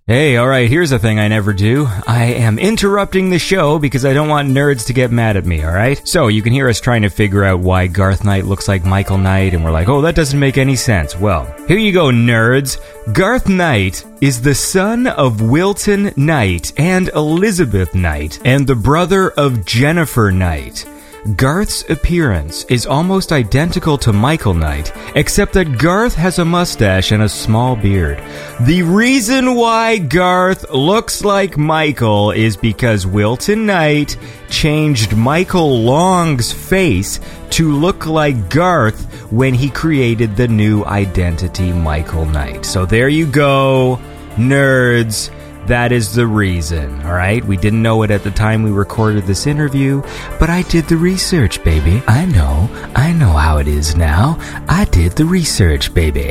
Hey, 0.06 0.38
alright, 0.38 0.68
here's 0.68 0.92
a 0.92 0.98
thing 0.98 1.18
I 1.18 1.28
never 1.28 1.54
do. 1.54 1.86
I 2.06 2.24
am 2.34 2.58
interrupting 2.58 3.30
the 3.30 3.38
show 3.38 3.78
because 3.78 4.04
I 4.04 4.12
don't 4.12 4.28
want 4.28 4.50
nerds 4.50 4.84
to 4.88 4.92
get 4.92 5.10
mad 5.10 5.38
at 5.38 5.46
me, 5.46 5.64
alright? 5.64 6.06
So, 6.06 6.28
you 6.28 6.42
can 6.42 6.52
hear 6.52 6.68
us 6.68 6.78
trying 6.78 7.00
to 7.02 7.08
figure 7.08 7.42
out 7.42 7.60
why 7.60 7.86
Garth 7.86 8.22
Knight 8.22 8.44
looks 8.44 8.68
like 8.68 8.84
Michael 8.84 9.16
Knight, 9.16 9.54
and 9.54 9.64
we're 9.64 9.70
like, 9.70 9.88
oh, 9.88 10.02
that 10.02 10.14
doesn't 10.14 10.38
make 10.38 10.58
any 10.58 10.76
sense. 10.76 11.16
Well, 11.16 11.46
here 11.68 11.78
you 11.78 11.90
go, 11.90 12.08
nerds. 12.08 12.76
Garth 13.14 13.48
Knight 13.48 14.04
is 14.20 14.42
the 14.42 14.54
son 14.54 15.06
of 15.06 15.40
Wilton 15.40 16.12
Knight 16.18 16.74
and 16.76 17.08
Elizabeth 17.08 17.94
Knight, 17.94 18.40
and 18.44 18.66
the 18.66 18.76
brother 18.76 19.30
of 19.30 19.64
Jennifer 19.64 20.30
Knight. 20.30 20.84
Garth's 21.24 21.88
appearance 21.88 22.64
is 22.64 22.84
almost 22.84 23.32
identical 23.32 23.96
to 23.96 24.12
Michael 24.12 24.52
Knight, 24.52 24.92
except 25.16 25.54
that 25.54 25.78
Garth 25.78 26.14
has 26.16 26.38
a 26.38 26.44
mustache 26.44 27.12
and 27.12 27.22
a 27.22 27.28
small 27.30 27.76
beard. 27.76 28.22
The 28.60 28.82
reason 28.82 29.54
why 29.54 29.96
Garth 29.96 30.70
looks 30.70 31.24
like 31.24 31.56
Michael 31.56 32.30
is 32.30 32.58
because 32.58 33.06
Wilton 33.06 33.64
Knight 33.64 34.18
changed 34.50 35.16
Michael 35.16 35.82
Long's 35.82 36.52
face 36.52 37.20
to 37.50 37.72
look 37.72 38.04
like 38.04 38.50
Garth 38.50 39.32
when 39.32 39.54
he 39.54 39.70
created 39.70 40.36
the 40.36 40.48
new 40.48 40.84
identity 40.84 41.72
Michael 41.72 42.26
Knight. 42.26 42.66
So 42.66 42.84
there 42.84 43.08
you 43.08 43.26
go, 43.26 43.98
nerds. 44.36 45.30
That 45.66 45.92
is 45.92 46.14
the 46.14 46.26
reason, 46.26 47.00
alright? 47.06 47.42
We 47.42 47.56
didn't 47.56 47.80
know 47.80 48.02
it 48.02 48.10
at 48.10 48.22
the 48.22 48.30
time 48.30 48.62
we 48.62 48.70
recorded 48.70 49.24
this 49.24 49.46
interview, 49.46 50.02
but 50.38 50.50
I 50.50 50.60
did 50.62 50.84
the 50.88 50.98
research, 50.98 51.64
baby. 51.64 52.02
I 52.06 52.26
know, 52.26 52.68
I 52.94 53.12
know 53.12 53.32
how 53.32 53.56
it 53.56 53.66
is 53.66 53.96
now. 53.96 54.36
I 54.68 54.84
did 54.84 55.12
the 55.12 55.24
research, 55.24 55.94
baby. 55.94 56.30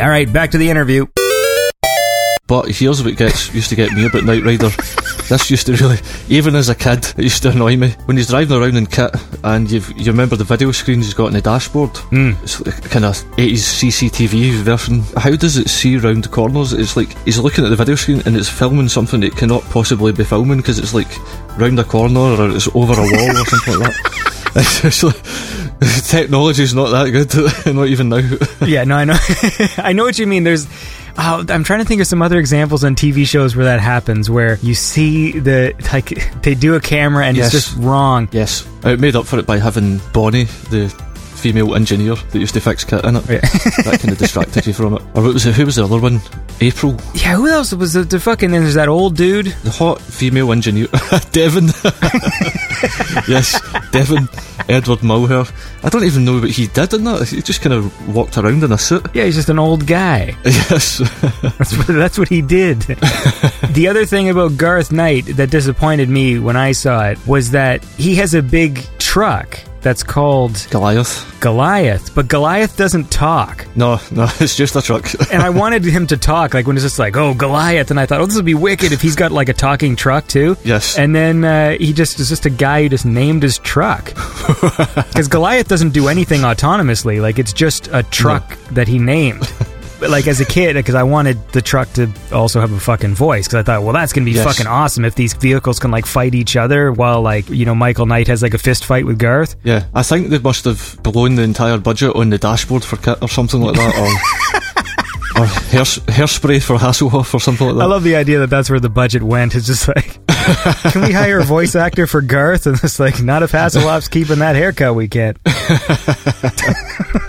Alright, 0.00 0.32
back 0.32 0.52
to 0.52 0.58
the 0.58 0.70
interview. 0.70 1.06
But 2.46 2.68
here's 2.68 3.02
what 3.02 3.16
gets 3.16 3.52
used 3.52 3.70
to 3.70 3.76
get 3.76 3.92
me 3.92 4.06
about 4.06 4.22
Knight 4.24 4.44
Rider. 4.44 4.70
This 5.32 5.50
used 5.50 5.64
to 5.68 5.72
really, 5.76 5.96
even 6.28 6.54
as 6.54 6.68
a 6.68 6.74
kid, 6.74 7.06
it 7.16 7.22
used 7.22 7.42
to 7.44 7.52
annoy 7.52 7.74
me. 7.78 7.94
When 8.04 8.18
he's 8.18 8.28
driving 8.28 8.54
around 8.54 8.76
in 8.76 8.84
KITT 8.84 9.16
and 9.44 9.70
you've, 9.70 9.90
you 9.98 10.12
remember 10.12 10.36
the 10.36 10.44
video 10.44 10.72
screens 10.72 11.06
he's 11.06 11.14
got 11.14 11.28
on 11.28 11.32
the 11.32 11.40
dashboard? 11.40 11.88
Mm. 12.10 12.42
It's 12.42 12.60
like 12.60 12.82
kind 12.90 13.06
of 13.06 13.16
80s 13.38 13.80
CCTV 14.10 14.50
version. 14.56 15.00
How 15.16 15.34
does 15.34 15.56
it 15.56 15.70
see 15.70 15.96
round 15.96 16.30
corners? 16.30 16.74
It's 16.74 16.98
like 16.98 17.16
he's 17.24 17.38
looking 17.38 17.64
at 17.64 17.70
the 17.70 17.76
video 17.76 17.94
screen 17.94 18.20
and 18.26 18.36
it's 18.36 18.50
filming 18.50 18.90
something 18.90 19.22
it 19.22 19.34
cannot 19.34 19.62
possibly 19.70 20.12
be 20.12 20.22
filming 20.22 20.58
because 20.58 20.78
it's 20.78 20.92
like 20.92 21.08
round 21.58 21.78
a 21.78 21.84
corner 21.84 22.20
or 22.20 22.50
it's 22.50 22.68
over 22.74 22.92
a 22.92 22.96
wall 22.96 23.30
or 23.30 23.46
something 23.46 23.78
like 23.78 23.90
that. 23.90 24.28
Like, 24.54 24.66
technology's 26.06 26.74
not 26.74 26.90
that 26.90 27.10
good, 27.10 27.34
not 27.74 27.88
even 27.88 28.08
now. 28.08 28.20
yeah, 28.66 28.84
no, 28.84 28.96
I 28.96 29.04
know. 29.04 29.16
I 29.78 29.92
know 29.92 30.04
what 30.04 30.18
you 30.18 30.26
mean. 30.26 30.44
There's. 30.44 30.66
Oh, 31.18 31.44
I'm 31.50 31.62
trying 31.62 31.80
to 31.80 31.84
think 31.84 32.00
of 32.00 32.06
some 32.06 32.22
other 32.22 32.38
examples 32.38 32.84
on 32.84 32.94
TV 32.94 33.26
shows 33.26 33.54
where 33.54 33.66
that 33.66 33.80
happens, 33.80 34.30
where 34.30 34.56
you 34.62 34.74
see 34.74 35.38
the 35.38 35.74
like 35.92 36.40
they 36.42 36.54
do 36.54 36.74
a 36.74 36.80
camera 36.80 37.26
and 37.26 37.36
Yes. 37.36 37.52
it's 37.52 37.66
just 37.66 37.76
wrong. 37.78 38.28
Yes, 38.32 38.66
I 38.82 38.96
made 38.96 39.14
up 39.14 39.26
for 39.26 39.38
it 39.38 39.44
by 39.46 39.58
having 39.58 40.00
Bonnie, 40.14 40.44
the 40.70 40.88
female 41.42 41.74
engineer 41.74 42.14
that 42.14 42.38
used 42.38 42.54
to 42.54 42.60
fix 42.60 42.84
KITT 42.84 43.04
in 43.04 43.16
it. 43.16 43.24
Yeah. 43.28 43.40
that 43.84 43.98
kind 44.00 44.12
of 44.12 44.18
distracted 44.18 44.64
you 44.66 44.72
from 44.72 44.94
it. 44.94 45.02
Or 45.14 45.22
what 45.24 45.34
was 45.34 45.44
it? 45.44 45.54
Who 45.56 45.66
was 45.66 45.74
the 45.76 45.84
other 45.84 45.98
one? 45.98 46.20
April, 46.60 46.96
Yeah, 47.14 47.34
who 47.34 47.48
else 47.48 47.72
was 47.74 47.92
the, 47.94 48.04
the 48.04 48.20
fucking? 48.20 48.52
There's 48.52 48.74
that 48.74 48.88
old 48.88 49.16
dude. 49.16 49.46
the 49.64 49.70
hot 49.70 50.00
female 50.00 50.52
engineer, 50.52 50.86
Devon. 51.32 51.66
yes, 53.28 53.60
Devon, 53.90 54.28
Edward 54.68 55.00
Mulhare. 55.00 55.50
I 55.84 55.88
don't 55.88 56.04
even 56.04 56.24
know 56.24 56.38
what 56.40 56.50
he 56.50 56.68
did 56.68 56.94
in 56.94 57.04
that. 57.04 57.28
He 57.28 57.42
just 57.42 57.60
kind 57.62 57.72
of 57.72 58.14
walked 58.14 58.38
around 58.38 58.62
in 58.62 58.70
a 58.72 58.78
suit. 58.78 59.06
Yeah, 59.14 59.24
he's 59.24 59.34
just 59.34 59.48
an 59.48 59.58
old 59.58 59.86
guy. 59.86 60.36
Yes, 60.44 60.98
That's 61.58 61.76
what, 61.76 61.86
that's 61.88 62.18
what 62.18 62.28
he 62.28 62.40
did. 62.40 62.80
the 62.82 63.86
other 63.90 64.06
thing 64.06 64.28
about 64.30 64.56
Garth 64.56 64.92
Knight 64.92 65.26
that 65.36 65.50
disappointed 65.50 66.08
me 66.08 66.38
when 66.38 66.56
I 66.56 66.72
saw 66.72 67.08
it 67.08 67.18
was 67.26 67.50
that 67.50 67.82
he 67.84 68.14
has 68.16 68.34
a 68.34 68.42
big 68.42 68.86
truck 68.98 69.58
that's 69.82 70.02
called 70.02 70.66
Goliath. 70.70 71.28
Goliath, 71.40 72.14
but 72.14 72.28
Goliath 72.28 72.76
doesn't 72.76 73.10
talk. 73.10 73.66
No, 73.76 74.00
no, 74.10 74.24
it's 74.40 74.56
just 74.56 74.76
a 74.76 74.82
truck. 74.82 75.10
And 75.32 75.42
I 75.42 75.50
wanted 75.50 75.84
him 75.84 76.06
to 76.08 76.16
talk, 76.16 76.54
like 76.54 76.66
when 76.66 76.76
it's 76.76 76.84
just 76.84 76.98
like, 76.98 77.16
oh, 77.16 77.34
Goliath. 77.34 77.90
And 77.90 77.98
I 77.98 78.06
thought, 78.06 78.20
oh, 78.20 78.26
this 78.26 78.36
would 78.36 78.44
be 78.44 78.54
wicked 78.54 78.92
if 78.92 79.02
he's 79.02 79.16
got 79.16 79.32
like 79.32 79.48
a 79.48 79.52
talking 79.54 79.96
truck 79.96 80.26
too. 80.28 80.56
Yes. 80.64 80.98
And 80.98 81.14
then 81.14 81.44
uh, 81.44 81.72
he 81.72 81.92
just 81.92 82.20
is 82.20 82.28
just 82.28 82.46
a 82.46 82.50
guy 82.50 82.82
who 82.82 82.88
just 82.88 83.06
named 83.06 83.42
his 83.42 83.58
truck. 83.58 84.12
Because 85.12 85.28
Goliath 85.28 85.68
doesn't 85.68 85.90
do 85.90 86.08
anything 86.08 86.40
autonomously. 86.40 87.20
Like 87.20 87.38
it's 87.38 87.52
just 87.52 87.88
a 87.92 88.02
truck 88.04 88.56
that 88.70 88.88
he 88.88 88.98
named. 88.98 89.52
But 90.02 90.10
like 90.10 90.26
as 90.26 90.40
a 90.40 90.44
kid, 90.44 90.74
because 90.74 90.96
I 90.96 91.04
wanted 91.04 91.38
the 91.52 91.62
truck 91.62 91.92
to 91.92 92.10
also 92.32 92.60
have 92.60 92.72
a 92.72 92.80
fucking 92.80 93.14
voice, 93.14 93.46
because 93.46 93.60
I 93.60 93.62
thought, 93.62 93.84
well, 93.84 93.92
that's 93.92 94.12
gonna 94.12 94.24
be 94.24 94.32
Yes. 94.32 94.44
fucking 94.44 94.66
awesome 94.66 95.04
if 95.04 95.14
these 95.14 95.32
vehicles 95.32 95.78
can 95.78 95.92
like 95.92 96.06
fight 96.06 96.34
each 96.34 96.56
other 96.56 96.90
while 96.90 97.22
like 97.22 97.48
you 97.48 97.64
know 97.64 97.74
Michael 97.76 98.06
Knight 98.06 98.26
has 98.26 98.42
like 98.42 98.52
a 98.52 98.58
fist 98.58 98.84
fight 98.84 99.06
with 99.06 99.16
Garth. 99.20 99.54
Yeah, 99.62 99.84
I 99.94 100.02
think 100.02 100.30
they 100.30 100.40
must 100.40 100.64
have 100.64 100.98
blown 101.04 101.36
the 101.36 101.42
entire 101.42 101.78
budget 101.78 102.16
on 102.16 102.30
the 102.30 102.38
dashboard 102.38 102.82
for 102.82 102.96
KITT 102.96 103.22
or 103.22 103.28
something 103.28 103.60
like 103.62 103.76
that. 103.76 103.94
Or 103.96 104.08
or 105.42 105.46
hair, 105.46 105.82
hairspray 105.82 106.60
for 106.62 106.76
Hasselhoff 106.78 107.32
or 107.32 107.38
something 107.40 107.66
like 107.68 107.76
that. 107.76 107.82
I 107.82 107.86
love 107.86 108.02
the 108.02 108.16
idea 108.16 108.40
that 108.40 108.50
that's 108.50 108.68
where 108.68 108.80
the 108.80 108.90
budget 108.90 109.22
went. 109.22 109.54
It's 109.54 109.66
just 109.68 109.86
like, 109.88 110.18
can 110.92 111.02
we 111.02 111.12
hire 111.12 111.38
a 111.40 111.44
voice 111.44 111.74
actor 111.74 112.06
for 112.06 112.20
Garth? 112.20 112.66
And 112.66 112.78
it's 112.82 112.98
like, 112.98 113.22
not 113.22 113.42
if 113.42 113.52
Hasselhoff's 113.52 114.08
keeping 114.08 114.38
that 114.40 114.56
haircut, 114.56 114.94
we 114.94 115.08
can't. 115.08 115.38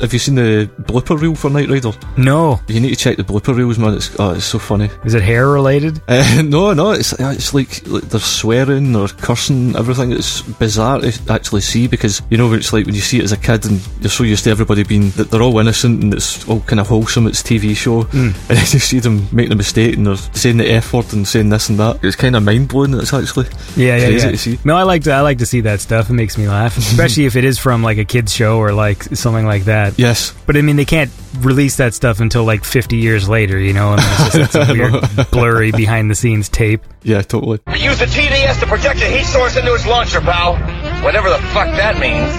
Have 0.03 0.13
you 0.13 0.19
seen 0.19 0.35
the 0.35 0.69
blooper 0.81 1.19
reel 1.19 1.35
for 1.35 1.49
Knight 1.49 1.69
Rider? 1.69 1.91
No. 2.17 2.59
You 2.67 2.79
need 2.79 2.89
to 2.89 2.95
check 2.95 3.17
the 3.17 3.23
blooper 3.23 3.55
reels, 3.55 3.77
man. 3.77 3.93
It's 3.93 4.17
oh, 4.19 4.31
it's 4.31 4.45
so 4.45 4.59
funny. 4.59 4.89
Is 5.05 5.13
it 5.13 5.21
hair 5.21 5.47
related? 5.47 6.01
Uh, 6.07 6.41
no, 6.45 6.73
no, 6.73 6.91
it's 6.91 7.13
it's 7.19 7.53
like, 7.53 7.85
like 7.87 8.03
they're 8.03 8.19
swearing 8.19 8.95
or 8.95 9.07
cursing, 9.07 9.75
everything. 9.75 10.11
It's 10.11 10.41
bizarre 10.41 10.99
to 11.01 11.13
actually 11.29 11.61
see 11.61 11.87
because 11.87 12.21
you 12.29 12.37
know 12.37 12.51
it's 12.53 12.73
like 12.73 12.85
when 12.85 12.95
you 12.95 13.01
see 13.01 13.19
it 13.19 13.23
as 13.23 13.31
a 13.31 13.37
kid 13.37 13.65
and 13.65 13.81
you're 14.01 14.09
so 14.09 14.23
used 14.23 14.43
to 14.45 14.49
everybody 14.51 14.83
being 14.83 15.09
that 15.11 15.31
they're 15.31 15.41
all 15.41 15.57
innocent 15.59 16.03
and 16.03 16.13
it's 16.13 16.47
all 16.47 16.61
kind 16.61 16.79
of 16.79 16.87
wholesome. 16.87 17.27
It's 17.27 17.41
TV 17.41 17.75
show, 17.75 18.01
and 18.13 18.33
then 18.33 18.57
you 18.57 18.79
see 18.79 18.99
them 18.99 19.27
making 19.31 19.53
a 19.53 19.57
mistake 19.57 19.95
and 19.95 20.07
they're 20.07 20.15
saying 20.15 20.57
the 20.57 20.69
F 20.69 20.93
word 20.93 21.13
and 21.13 21.27
saying 21.27 21.49
this 21.49 21.69
and 21.69 21.79
that. 21.79 22.03
It's 22.03 22.15
kind 22.15 22.35
of 22.35 22.43
mind 22.43 22.69
blowing. 22.69 22.93
It's 23.03 23.13
actually 23.13 23.45
Yeah, 23.75 23.97
yeah, 23.97 24.05
crazy 24.07 24.25
yeah. 24.25 24.31
to 24.31 24.37
see. 24.37 24.59
No, 24.63 24.75
I 24.75 24.83
like 24.83 25.03
to 25.03 25.11
I 25.11 25.21
like 25.21 25.37
to 25.39 25.45
see 25.45 25.61
that 25.61 25.79
stuff. 25.81 26.09
It 26.09 26.13
makes 26.13 26.37
me 26.37 26.47
laugh, 26.47 26.77
especially 26.79 27.25
if 27.25 27.35
it 27.35 27.43
is 27.45 27.59
from 27.59 27.83
like 27.83 27.97
a 27.99 28.05
kids 28.05 28.33
show 28.33 28.57
or 28.57 28.71
like 28.73 29.03
something 29.03 29.45
like 29.45 29.65
that. 29.65 29.99
Yes, 29.99 30.33
But 30.47 30.57
I 30.57 30.61
mean, 30.61 30.75
they 30.77 30.85
can't 30.85 31.11
release 31.39 31.77
that 31.77 31.93
stuff 31.93 32.19
until 32.19 32.43
like 32.45 32.63
50 32.63 32.97
years 32.97 33.27
later, 33.29 33.59
you 33.59 33.73
know. 33.73 33.91
And 33.93 34.01
it's 34.03 34.17
just 34.37 34.55
it's 34.55 34.69
a 34.69 34.73
weird, 34.73 35.29
blurry 35.31 35.71
behind 35.71 36.09
the 36.09 36.15
scenes 36.15 36.49
tape. 36.49 36.81
yeah, 37.03 37.21
totally. 37.21 37.59
Use 37.77 37.99
the 37.99 38.05
TDS 38.05 38.59
to 38.61 38.65
project 38.67 39.01
a 39.01 39.05
heat 39.07 39.25
source 39.25 39.55
into 39.57 39.73
its 39.73 39.85
launcher, 39.85 40.21
pal. 40.21 40.55
Whatever 41.03 41.29
the 41.29 41.39
fuck 41.53 41.67
that 41.77 41.99
means. 41.99 42.31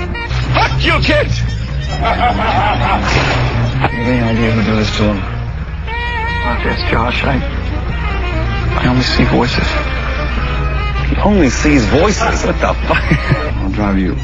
Fuck 0.55 0.85
you, 0.85 0.99
kids! 1.05 1.41
Any 3.85 4.20
idea 4.20 4.51
who 4.53 4.62
did 4.65 4.78
this 4.78 4.97
to 4.99 5.03
him? 5.05 5.16
Yes, 6.65 6.91
Josh. 6.91 7.23
I 7.24 7.36
I 8.81 8.86
only 8.89 9.03
see 9.03 9.24
voices. 9.24 9.66
He 11.24 11.30
only 11.30 11.48
sees 11.48 11.84
voices. 11.86 12.44
What 12.44 12.60
the 12.60 12.74
fuck? 12.86 13.02
I'll 13.56 13.70
drive 13.70 13.98
you. 13.98 14.12
Okay. 14.12 14.20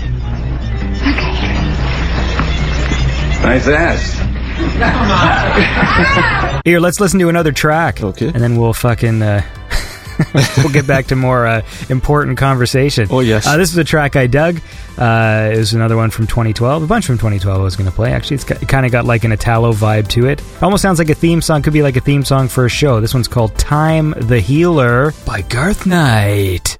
Nice 3.43 3.67
ass. 3.67 4.21
Here, 6.65 6.79
let's 6.79 7.01
listen 7.01 7.19
to 7.21 7.31
another 7.31 7.53
track. 7.53 8.03
Okay. 8.03 8.27
And 8.27 8.37
then 8.37 8.57
we'll 8.57 8.75
fucking. 8.75 9.23
Uh, 9.23 9.41
we'll 10.59 10.73
get 10.73 10.87
back 10.87 11.07
to 11.07 11.17
more 11.17 11.47
uh, 11.47 11.63
important 11.89 12.37
conversation. 12.37 13.09
Oh, 13.11 13.21
yes. 13.21 13.47
Uh, 13.47 13.57
this 13.57 13.71
is 13.71 13.79
a 13.79 13.85
track 13.85 14.17
I 14.17 14.27
dug. 14.27 14.61
Uh, 14.99 15.53
it 15.55 15.57
was 15.57 15.73
another 15.73 15.97
one 15.97 16.11
from 16.11 16.27
2012. 16.27 16.83
A 16.83 16.87
bunch 16.87 17.07
from 17.07 17.17
2012 17.17 17.59
I 17.59 17.65
was 17.65 17.77
going 17.77 17.89
to 17.89 17.97
play. 17.97 18.13
Actually, 18.13 18.35
it's 18.35 18.45
got, 18.45 18.63
it 18.63 18.69
kind 18.69 18.85
of 18.85 18.93
got 18.93 19.07
like 19.07 19.25
an 19.25 19.33
Italo 19.33 19.73
vibe 19.73 20.09
to 20.09 20.27
it. 20.27 20.43
Almost 20.61 20.83
sounds 20.83 20.99
like 20.99 21.09
a 21.09 21.15
theme 21.15 21.41
song. 21.41 21.63
Could 21.63 21.73
be 21.73 21.83
like 21.83 21.97
a 21.97 22.03
theme 22.03 22.23
song 22.25 22.49
for 22.49 22.67
a 22.67 22.69
show. 22.69 23.01
This 23.01 23.15
one's 23.15 23.29
called 23.29 23.57
Time 23.57 24.11
the 24.19 24.41
Healer 24.41 25.15
by 25.25 25.41
Garth 25.41 25.87
Knight. 25.87 26.77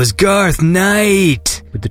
Was 0.00 0.12
Garth 0.12 0.62
Knight 0.62 1.49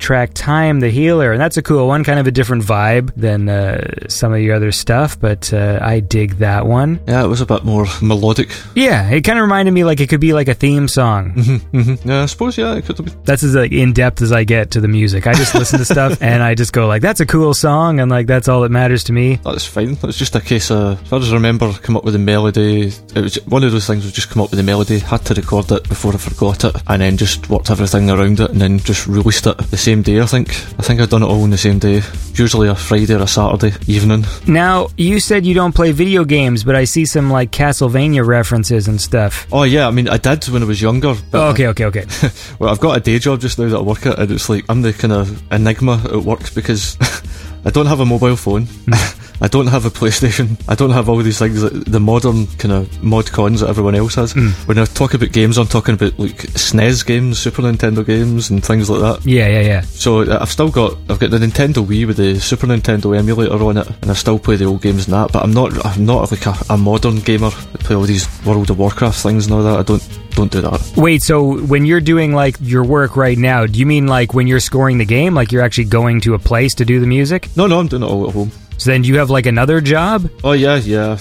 track 0.09 0.33
Time 0.33 0.79
the 0.79 0.89
Healer. 0.89 1.31
And 1.33 1.39
that's 1.39 1.57
a 1.57 1.61
cool 1.61 1.87
one, 1.87 2.03
kind 2.03 2.19
of 2.19 2.25
a 2.25 2.31
different 2.31 2.63
vibe 2.63 3.13
than 3.15 3.47
uh, 3.47 4.07
some 4.07 4.33
of 4.33 4.39
your 4.39 4.55
other 4.55 4.71
stuff, 4.71 5.19
but 5.19 5.53
uh, 5.53 5.77
I 5.83 5.99
dig 5.99 6.37
that 6.39 6.65
one. 6.65 6.99
Yeah, 7.07 7.23
it 7.23 7.27
was 7.27 7.41
a 7.41 7.45
bit 7.45 7.63
more 7.63 7.85
melodic. 8.01 8.49
Yeah, 8.73 9.07
it 9.11 9.21
kind 9.21 9.37
of 9.37 9.43
reminded 9.43 9.71
me 9.71 9.83
like 9.83 9.99
it 9.99 10.09
could 10.09 10.19
be 10.19 10.33
like 10.33 10.47
a 10.47 10.55
theme 10.55 10.87
song. 10.87 11.33
hmm 11.33 11.93
Yeah, 12.05 12.23
I 12.23 12.25
suppose, 12.25 12.57
yeah, 12.57 12.73
it 12.75 12.85
could 12.85 12.97
been. 12.97 13.13
That's 13.23 13.43
as 13.43 13.53
like 13.53 13.71
in 13.71 13.93
depth 13.93 14.23
as 14.23 14.31
I 14.31 14.45
get 14.45 14.71
to 14.71 14.81
the 14.81 14.87
music. 14.87 15.27
I 15.27 15.33
just 15.35 15.53
listen 15.53 15.77
to 15.77 15.85
stuff 15.93 16.19
and 16.23 16.41
I 16.41 16.55
just 16.55 16.73
go 16.73 16.87
like, 16.87 17.03
"That's 17.03 17.19
a 17.19 17.27
cool 17.27 17.53
song," 17.53 17.99
and 17.99 18.09
like 18.09 18.25
that's 18.25 18.47
all 18.47 18.61
that 18.61 18.71
matters 18.71 19.03
to 19.05 19.13
me. 19.13 19.35
That's 19.35 19.67
fine. 19.67 19.95
It's 20.01 20.17
just 20.17 20.33
a 20.35 20.41
case 20.41 20.71
of, 20.71 20.99
as 21.03 21.07
far 21.07 21.19
as 21.19 21.31
I 21.31 21.35
remember, 21.35 21.71
come 21.73 21.95
up 21.95 22.03
with 22.03 22.13
the 22.13 22.19
melody. 22.19 22.87
It 23.15 23.21
was 23.21 23.35
one 23.45 23.63
of 23.63 23.71
those 23.71 23.85
things 23.85 24.05
was 24.05 24.13
just 24.13 24.31
come 24.31 24.41
up 24.41 24.49
with 24.49 24.57
the 24.57 24.63
melody, 24.63 24.97
had 24.97 25.23
to 25.25 25.35
record 25.35 25.71
it 25.71 25.87
before 25.87 26.15
I 26.15 26.17
forgot 26.17 26.63
it, 26.63 26.75
and 26.87 26.99
then 27.03 27.15
just 27.15 27.47
worked 27.47 27.69
everything 27.69 28.09
around 28.09 28.39
it, 28.39 28.49
and 28.49 28.59
then 28.59 28.79
just 28.79 29.05
released 29.05 29.45
it 29.45 29.55
the 29.69 29.77
same 29.77 29.98
day. 30.01 30.19
I 30.21 30.25
think. 30.25 30.49
I 30.49 30.81
think 30.81 31.01
I've 31.01 31.09
done 31.09 31.23
it 31.23 31.27
all 31.27 31.43
on 31.43 31.49
the 31.49 31.57
same 31.57 31.79
day. 31.79 32.01
Usually 32.33 32.67
a 32.67 32.75
Friday 32.75 33.13
or 33.13 33.23
a 33.23 33.27
Saturday 33.27 33.75
evening. 33.87 34.25
Now 34.47 34.87
you 34.97 35.19
said 35.19 35.45
you 35.45 35.53
don't 35.53 35.73
play 35.73 35.91
video 35.91 36.23
games, 36.25 36.63
but 36.63 36.75
I 36.75 36.85
see 36.85 37.05
some 37.05 37.29
like 37.29 37.51
Castlevania 37.51 38.25
references 38.25 38.87
and 38.87 38.99
stuff. 38.99 39.47
Oh 39.51 39.63
yeah, 39.63 39.87
I 39.87 39.91
mean 39.91 40.07
I 40.07 40.17
did 40.17 40.47
when 40.49 40.63
I 40.63 40.65
was 40.65 40.81
younger. 40.81 41.15
Oh, 41.33 41.49
okay, 41.49 41.67
okay, 41.67 41.85
okay. 41.85 42.05
well, 42.59 42.69
I've 42.69 42.79
got 42.79 42.97
a 42.97 42.99
day 42.99 43.19
job 43.19 43.41
just 43.41 43.59
now 43.59 43.69
that 43.69 43.77
I 43.77 43.81
work 43.81 44.05
at, 44.05 44.19
and 44.19 44.31
it's 44.31 44.49
like 44.49 44.65
I'm 44.69 44.81
the 44.81 44.93
kind 44.93 45.13
of 45.13 45.51
enigma 45.51 46.01
at 46.05 46.23
work 46.23 46.53
because 46.53 46.97
I 47.65 47.69
don't 47.71 47.87
have 47.87 47.99
a 47.99 48.05
mobile 48.05 48.35
phone. 48.35 48.67
I 49.41 49.47
don't 49.47 49.67
have 49.67 49.85
a 49.85 49.89
PlayStation. 49.89 50.61
I 50.67 50.75
don't 50.75 50.89
have 50.91 51.07
all 51.07 51.17
these 51.17 51.39
things 51.39 51.61
that 51.61 51.85
the 51.85 51.99
modern 51.99 52.47
kind 52.57 52.73
of 52.73 53.03
mod 53.03 53.31
cons 53.31 53.61
that 53.61 53.69
everyone 53.69 53.95
else 53.95 54.15
has. 54.15 54.33
When 54.65 54.77
I 54.77 54.85
talk 54.85 55.13
about 55.13 55.31
games, 55.31 55.57
I'm 55.57 55.67
talking 55.67 55.95
about 55.95 56.17
like 56.19 56.37
SNES 56.53 57.05
games, 57.05 57.39
Super 57.39 57.61
Nintendo 57.61 58.05
games, 58.05 58.49
and 58.49 58.63
things 58.63 58.89
like 58.89 59.01
that. 59.01 59.25
Yeah, 59.29 59.47
yeah, 59.47 59.61
yeah. 59.61 59.81
So 59.81 60.21
uh, 60.21 60.39
I've 60.41 60.51
still 60.51 60.69
got 60.69 60.97
I've 61.09 61.19
got 61.19 61.31
the 61.31 61.37
Nintendo 61.37 61.85
Wii 61.85 62.07
with 62.07 62.17
the 62.17 62.39
Super 62.39 62.67
Nintendo 62.67 63.17
emulator 63.17 63.63
on 63.63 63.77
it, 63.77 63.87
and 64.01 64.11
I 64.11 64.13
still 64.13 64.39
play 64.39 64.55
the 64.55 64.65
old 64.65 64.81
games 64.81 65.05
and 65.07 65.13
that. 65.13 65.31
But 65.31 65.43
I'm 65.43 65.53
not 65.53 65.85
I'm 65.85 66.05
not 66.05 66.31
like 66.31 66.45
a, 66.45 66.55
a 66.69 66.77
modern 66.77 67.19
gamer 67.19 67.49
that 67.49 67.81
play 67.81 67.95
all 67.95 68.03
these 68.03 68.27
World 68.45 68.69
of 68.69 68.77
Warcraft 68.77 69.21
things 69.21 69.45
and 69.45 69.55
all 69.55 69.63
that. 69.63 69.79
I 69.79 69.83
don't 69.83 70.19
don't 70.31 70.51
do 70.51 70.61
that. 70.61 70.93
Wait, 70.95 71.21
so 71.21 71.59
when 71.65 71.85
you're 71.85 72.01
doing 72.01 72.33
like 72.33 72.55
your 72.61 72.83
work 72.83 73.15
right 73.15 73.37
now, 73.37 73.65
do 73.65 73.79
you 73.79 73.85
mean 73.85 74.07
like 74.07 74.33
when 74.33 74.47
you're 74.47 74.59
scoring 74.59 74.97
the 74.97 75.05
game, 75.05 75.33
like 75.33 75.51
you're 75.51 75.61
actually 75.63 75.85
going 75.85 76.21
to 76.21 76.33
a 76.33 76.39
place 76.39 76.73
to 76.75 76.85
do 76.85 76.99
the 76.99 77.07
music? 77.07 77.49
No, 77.55 77.67
no, 77.67 77.79
I'm 77.79 77.87
doing 77.87 78.03
it 78.03 78.05
all 78.05 78.27
at 78.27 78.33
home. 78.33 78.51
So 78.79 78.91
then 78.91 79.01
do 79.01 79.09
you 79.09 79.17
have 79.17 79.29
like 79.29 79.45
another 79.45 79.81
job? 79.81 80.29
Oh 80.41 80.53
yeah, 80.53 80.77
yeah. 80.77 81.17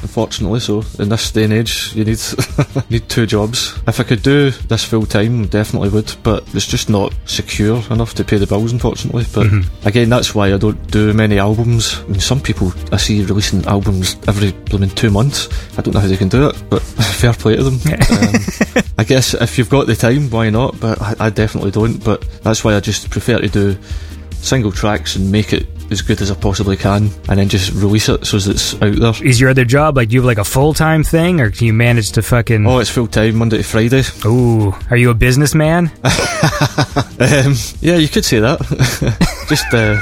Unfortunately, 0.00 0.58
so 0.60 0.82
in 0.98 1.10
this 1.10 1.30
day 1.30 1.44
and 1.44 1.52
age, 1.52 1.94
you 1.94 2.04
need 2.04 2.18
need 2.90 3.08
two 3.08 3.26
jobs. 3.26 3.78
If 3.86 4.00
I 4.00 4.02
could 4.02 4.22
do 4.22 4.50
this 4.50 4.82
full 4.82 5.04
time, 5.04 5.46
definitely 5.46 5.90
would, 5.90 6.12
but 6.22 6.42
it's 6.54 6.66
just 6.66 6.88
not 6.88 7.14
secure 7.26 7.82
enough 7.90 8.14
to 8.14 8.24
pay 8.24 8.38
the 8.38 8.46
bills, 8.46 8.72
unfortunately. 8.72 9.26
But 9.32 9.46
again, 9.86 10.08
that's 10.08 10.34
why 10.34 10.54
I 10.54 10.56
don't 10.56 10.90
do 10.90 11.12
many 11.12 11.38
albums. 11.38 12.00
I 12.00 12.06
mean, 12.06 12.20
some 12.20 12.40
people 12.40 12.72
I 12.90 12.96
see 12.96 13.22
releasing 13.24 13.64
albums 13.66 14.16
every 14.26 14.52
blooming 14.52 14.90
two 14.90 15.10
months. 15.10 15.48
I 15.78 15.82
don't 15.82 15.92
know 15.92 16.00
how 16.00 16.08
they 16.08 16.16
can 16.16 16.30
do 16.30 16.48
it, 16.48 16.64
but 16.70 16.80
fair 17.20 17.34
play 17.34 17.56
to 17.56 17.62
them. 17.62 17.74
um, 18.10 18.84
I 18.96 19.04
guess 19.04 19.34
if 19.34 19.58
you've 19.58 19.70
got 19.70 19.86
the 19.86 19.94
time, 19.94 20.30
why 20.30 20.48
not? 20.48 20.80
But 20.80 21.00
I, 21.00 21.26
I 21.26 21.30
definitely 21.30 21.72
don't. 21.72 22.02
But 22.02 22.22
that's 22.42 22.64
why 22.64 22.74
I 22.74 22.80
just 22.80 23.10
prefer 23.10 23.38
to 23.38 23.48
do 23.48 23.78
single 24.32 24.72
tracks 24.72 25.14
and 25.14 25.30
make 25.30 25.52
it 25.52 25.71
as 25.92 26.02
good 26.02 26.20
as 26.20 26.30
I 26.30 26.34
possibly 26.34 26.76
can, 26.76 27.10
and 27.28 27.38
then 27.38 27.48
just 27.48 27.72
release 27.72 28.08
it 28.08 28.26
so 28.26 28.38
it's 28.38 28.74
out 28.82 28.94
there. 28.96 29.26
Is 29.26 29.40
your 29.40 29.50
other 29.50 29.64
job 29.64 29.96
like 29.96 30.08
do 30.08 30.14
you 30.14 30.20
have 30.20 30.26
like 30.26 30.38
a 30.38 30.44
full 30.44 30.74
time 30.74 31.04
thing, 31.04 31.40
or 31.40 31.50
can 31.50 31.66
you 31.66 31.72
manage 31.72 32.12
to 32.12 32.22
fucking? 32.22 32.66
Oh, 32.66 32.78
it's 32.78 32.90
full 32.90 33.06
time, 33.06 33.36
Monday 33.36 33.58
to 33.58 33.62
Friday. 33.62 34.02
Ooh, 34.24 34.74
are 34.90 34.96
you 34.96 35.10
a 35.10 35.14
businessman? 35.14 35.90
Um, 37.22 37.54
yeah, 37.80 37.96
you 37.96 38.08
could 38.08 38.24
say 38.24 38.40
that. 38.40 38.58
Just, 39.48 39.72
uh, 39.72 40.00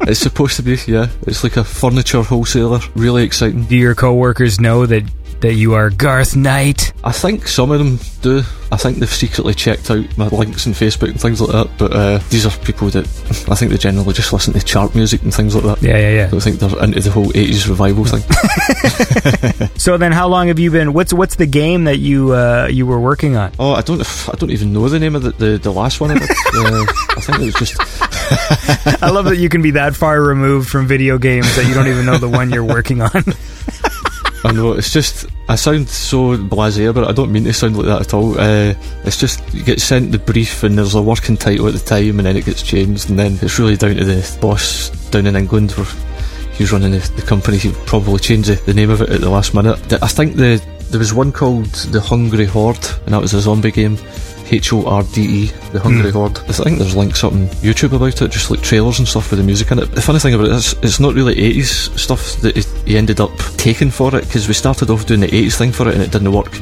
it's 0.08 0.20
supposed 0.20 0.56
to 0.56 0.62
be, 0.62 0.78
yeah. 0.86 1.08
It's 1.26 1.42
like 1.42 1.56
a 1.56 1.64
furniture 1.64 2.22
wholesaler. 2.22 2.78
Really 2.94 3.24
exciting. 3.24 3.64
Do 3.64 3.76
your 3.76 3.96
coworkers 3.96 4.60
know 4.60 4.86
that 4.86 5.02
that 5.40 5.54
you 5.54 5.74
are 5.74 5.90
Garth 5.90 6.36
Knight? 6.36 6.92
I 7.02 7.10
think 7.12 7.48
some 7.48 7.70
of 7.72 7.78
them 7.78 7.98
do. 8.22 8.42
I 8.74 8.76
think 8.76 8.98
they've 8.98 9.08
secretly 9.08 9.54
checked 9.54 9.88
out 9.88 10.18
my 10.18 10.26
links 10.26 10.66
on 10.66 10.72
Facebook 10.72 11.08
and 11.08 11.20
things 11.20 11.40
like 11.40 11.52
that. 11.52 11.78
But 11.78 11.92
uh, 11.92 12.18
these 12.30 12.44
are 12.44 12.50
people 12.64 12.88
that 12.90 13.06
I 13.48 13.54
think 13.54 13.70
they 13.70 13.78
generally 13.78 14.12
just 14.12 14.32
listen 14.32 14.52
to 14.52 14.60
chart 14.60 14.96
music 14.96 15.22
and 15.22 15.32
things 15.32 15.54
like 15.54 15.62
that. 15.62 15.80
Yeah, 15.80 15.96
yeah, 15.96 16.08
I 16.08 16.10
yeah. 16.10 16.26
don't 16.26 16.40
think 16.40 16.58
they're 16.58 16.82
into 16.82 17.00
the 17.00 17.10
whole 17.12 17.26
80s 17.26 17.68
revival 17.68 18.04
thing. 18.04 19.68
So 19.78 19.96
then, 19.96 20.12
how 20.12 20.28
long 20.28 20.48
have 20.48 20.58
you 20.58 20.70
been? 20.70 20.92
What's 20.92 21.12
what's 21.12 21.36
the 21.36 21.46
game 21.46 21.84
that 21.84 21.98
you 21.98 22.32
uh, 22.34 22.68
you 22.70 22.86
were 22.86 22.98
working 22.98 23.36
on? 23.36 23.52
oh, 23.58 23.72
I 23.72 23.82
don't 23.82 24.00
I 24.00 24.36
don't 24.36 24.50
even 24.50 24.72
know 24.72 24.88
the 24.88 24.98
name 24.98 25.14
of 25.14 25.22
the, 25.22 25.30
the, 25.30 25.58
the 25.58 25.72
last 25.72 26.00
one. 26.00 26.10
I, 26.10 26.14
did. 26.18 26.30
uh, 26.30 26.84
I 27.16 27.20
think 27.20 27.38
it 27.40 27.44
was 27.44 27.54
just 27.54 27.76
I 29.02 29.10
love 29.10 29.26
that 29.26 29.36
you 29.36 29.48
can 29.48 29.62
be 29.62 29.72
that 29.72 29.94
far 29.94 30.20
removed 30.20 30.68
from 30.68 30.86
video 30.86 31.18
games 31.18 31.54
that 31.56 31.66
you 31.66 31.74
don't 31.74 31.88
even 31.88 32.06
know 32.06 32.18
the 32.18 32.28
one 32.28 32.50
you're 32.50 32.64
working 32.64 33.02
on. 33.02 33.24
I 34.44 34.52
know 34.52 34.72
it's 34.72 34.92
just 34.92 35.26
I 35.48 35.54
sound 35.54 35.88
so 35.88 36.36
blasé 36.36 36.90
about 36.90 37.04
it. 37.04 37.10
I 37.10 37.12
don't 37.12 37.32
mean 37.32 37.44
to 37.44 37.52
sound 37.52 37.76
like 37.76 37.86
that 37.86 38.02
at 38.02 38.14
all. 38.14 38.38
Uh, 38.38 38.74
it's 39.04 39.18
just 39.18 39.42
you 39.54 39.64
get 39.64 39.80
sent 39.80 40.12
the 40.12 40.18
brief 40.18 40.62
and 40.62 40.76
there's 40.76 40.94
a 40.94 41.02
working 41.02 41.36
title 41.36 41.66
at 41.66 41.72
the 41.72 41.80
time, 41.80 42.18
and 42.18 42.26
then 42.26 42.36
it 42.36 42.44
gets 42.44 42.62
changed, 42.62 43.08
and 43.08 43.18
then 43.18 43.38
it's 43.40 43.58
really 43.58 43.76
down 43.76 43.96
to 43.96 44.04
the 44.04 44.38
boss 44.40 44.90
down 45.10 45.26
in 45.26 45.36
England 45.36 45.72
where 45.72 45.86
he's 46.52 46.72
running 46.72 46.92
the, 46.92 46.98
the 47.16 47.22
company. 47.22 47.56
He 47.56 47.72
probably 47.86 48.18
changed 48.18 48.48
the, 48.50 48.56
the 48.56 48.74
name 48.74 48.90
of 48.90 49.00
it 49.00 49.08
at 49.08 49.22
the 49.22 49.30
last 49.30 49.54
minute. 49.54 49.92
I 50.02 50.08
think 50.08 50.36
the 50.36 50.62
there 50.90 50.98
was 50.98 51.14
one 51.14 51.32
called 51.32 51.66
the 51.66 52.00
Hungry 52.00 52.44
Horde, 52.44 52.86
and 53.06 53.14
that 53.14 53.22
was 53.22 53.32
a 53.32 53.40
zombie 53.40 53.72
game. 53.72 53.96
H 54.54 54.72
O 54.72 54.84
R 54.86 55.02
D 55.02 55.20
E, 55.22 55.46
the 55.72 55.80
Hungry 55.80 56.10
Horde. 56.10 56.38
I 56.48 56.52
think 56.52 56.78
there's 56.78 56.94
links 56.96 57.24
up 57.24 57.32
on 57.32 57.48
YouTube 57.62 57.92
about 57.92 58.20
it, 58.22 58.30
just 58.30 58.50
like 58.50 58.62
trailers 58.62 58.98
and 58.98 59.08
stuff 59.08 59.30
with 59.30 59.38
the 59.40 59.44
music 59.44 59.70
in 59.72 59.78
it. 59.80 59.90
The 59.92 60.02
funny 60.02 60.18
thing 60.20 60.34
about 60.34 60.46
it 60.46 60.52
is, 60.52 60.74
it's 60.82 61.00
not 61.00 61.14
really 61.14 61.34
80s 61.34 61.98
stuff 61.98 62.36
that 62.42 62.56
he- 62.56 62.96
ended 62.96 63.20
up 63.20 63.36
taking 63.56 63.90
for 63.90 64.14
it, 64.16 64.24
because 64.26 64.46
we 64.48 64.54
started 64.54 64.90
off 64.90 65.06
doing 65.06 65.20
the 65.20 65.28
80s 65.28 65.56
thing 65.56 65.72
for 65.72 65.88
it 65.88 65.94
and 65.94 66.02
it 66.02 66.12
didn't 66.12 66.30
work. 66.32 66.52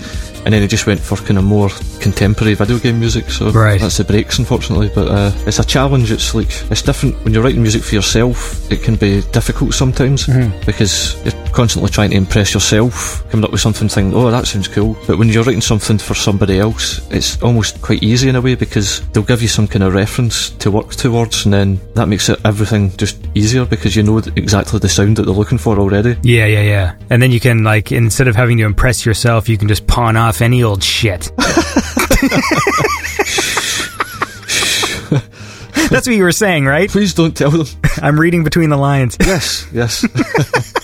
And 0.44 0.52
then 0.52 0.60
he 0.62 0.66
just 0.66 0.88
went 0.88 0.98
for 0.98 1.14
kind 1.18 1.38
of 1.38 1.44
more 1.44 1.68
contemporary 2.00 2.54
video 2.54 2.76
game 2.78 2.98
music, 2.98 3.30
so 3.30 3.50
Right. 3.50 3.80
that's 3.80 3.98
the 3.98 4.04
breaks, 4.04 4.38
unfortunately. 4.40 4.90
But 4.92 5.06
uh, 5.08 5.30
it's 5.46 5.60
a 5.60 5.64
challenge. 5.64 6.10
It's 6.10 6.34
like 6.34 6.48
it's 6.70 6.82
different 6.82 7.22
when 7.22 7.32
you're 7.32 7.44
writing 7.44 7.62
music 7.62 7.82
for 7.84 7.94
yourself. 7.94 8.68
It 8.72 8.82
can 8.82 8.96
be 8.96 9.22
difficult 9.30 9.72
sometimes 9.74 10.26
because 10.66 11.14
you're 11.24 11.32
constantly 11.52 11.90
trying 11.90 12.10
to 12.10 12.16
impress 12.16 12.54
yourself, 12.54 13.22
coming 13.30 13.44
up 13.44 13.52
with 13.52 13.60
something, 13.60 13.88
thinking, 13.88 14.14
"Oh, 14.18 14.32
that 14.32 14.48
sounds 14.48 14.66
cool." 14.66 14.96
But 15.06 15.16
when 15.18 15.28
you're 15.28 15.44
writing 15.44 15.60
something 15.60 15.98
for 15.98 16.14
somebody 16.14 16.58
else, 16.58 17.00
it's 17.10 17.40
almost 17.40 17.80
quite 17.82 18.02
easy 18.02 18.28
in 18.28 18.36
a 18.36 18.40
way 18.40 18.54
because 18.54 19.00
they'll 19.08 19.22
give 19.24 19.42
you 19.42 19.48
some 19.48 19.66
kind 19.66 19.82
of 19.82 19.94
reference 19.94 20.50
to 20.50 20.70
work 20.70 20.90
towards, 20.94 21.44
and 21.44 21.52
then 21.52 21.80
that 21.94 22.06
makes 22.06 22.28
it 22.28 22.40
everything 22.44 22.96
just 22.96 23.18
easier 23.34 23.64
because 23.66 23.94
you 23.96 24.02
know 24.02 24.18
exactly 24.36 24.78
the 24.78 24.88
sound 24.88 25.16
that 25.16 25.24
they're 25.24 25.34
looking 25.34 25.58
for 25.58 25.78
already. 25.78 26.16
Yeah, 26.22 26.46
yeah, 26.46 26.62
yeah. 26.62 26.94
And 27.10 27.20
then 27.20 27.32
you 27.32 27.40
can 27.40 27.64
like 27.64 27.92
instead 27.92 28.28
of 28.28 28.36
having 28.36 28.56
to 28.58 28.64
impress 28.64 29.04
yourself, 29.04 29.48
you 29.48 29.58
can 29.58 29.68
just 29.68 29.86
pawn 29.86 30.16
off 30.16 30.40
any 30.40 30.62
old 30.62 30.82
shit. 30.82 31.30
That's 35.90 36.06
what 36.06 36.16
you 36.16 36.22
were 36.22 36.32
saying, 36.32 36.64
right? 36.64 36.88
Please 36.88 37.12
don't 37.12 37.36
tell 37.36 37.50
them. 37.50 37.66
I'm 38.02 38.18
reading 38.18 38.44
between 38.44 38.70
the 38.70 38.78
lines. 38.78 39.16
yes, 39.20 39.66
yes. 39.72 40.06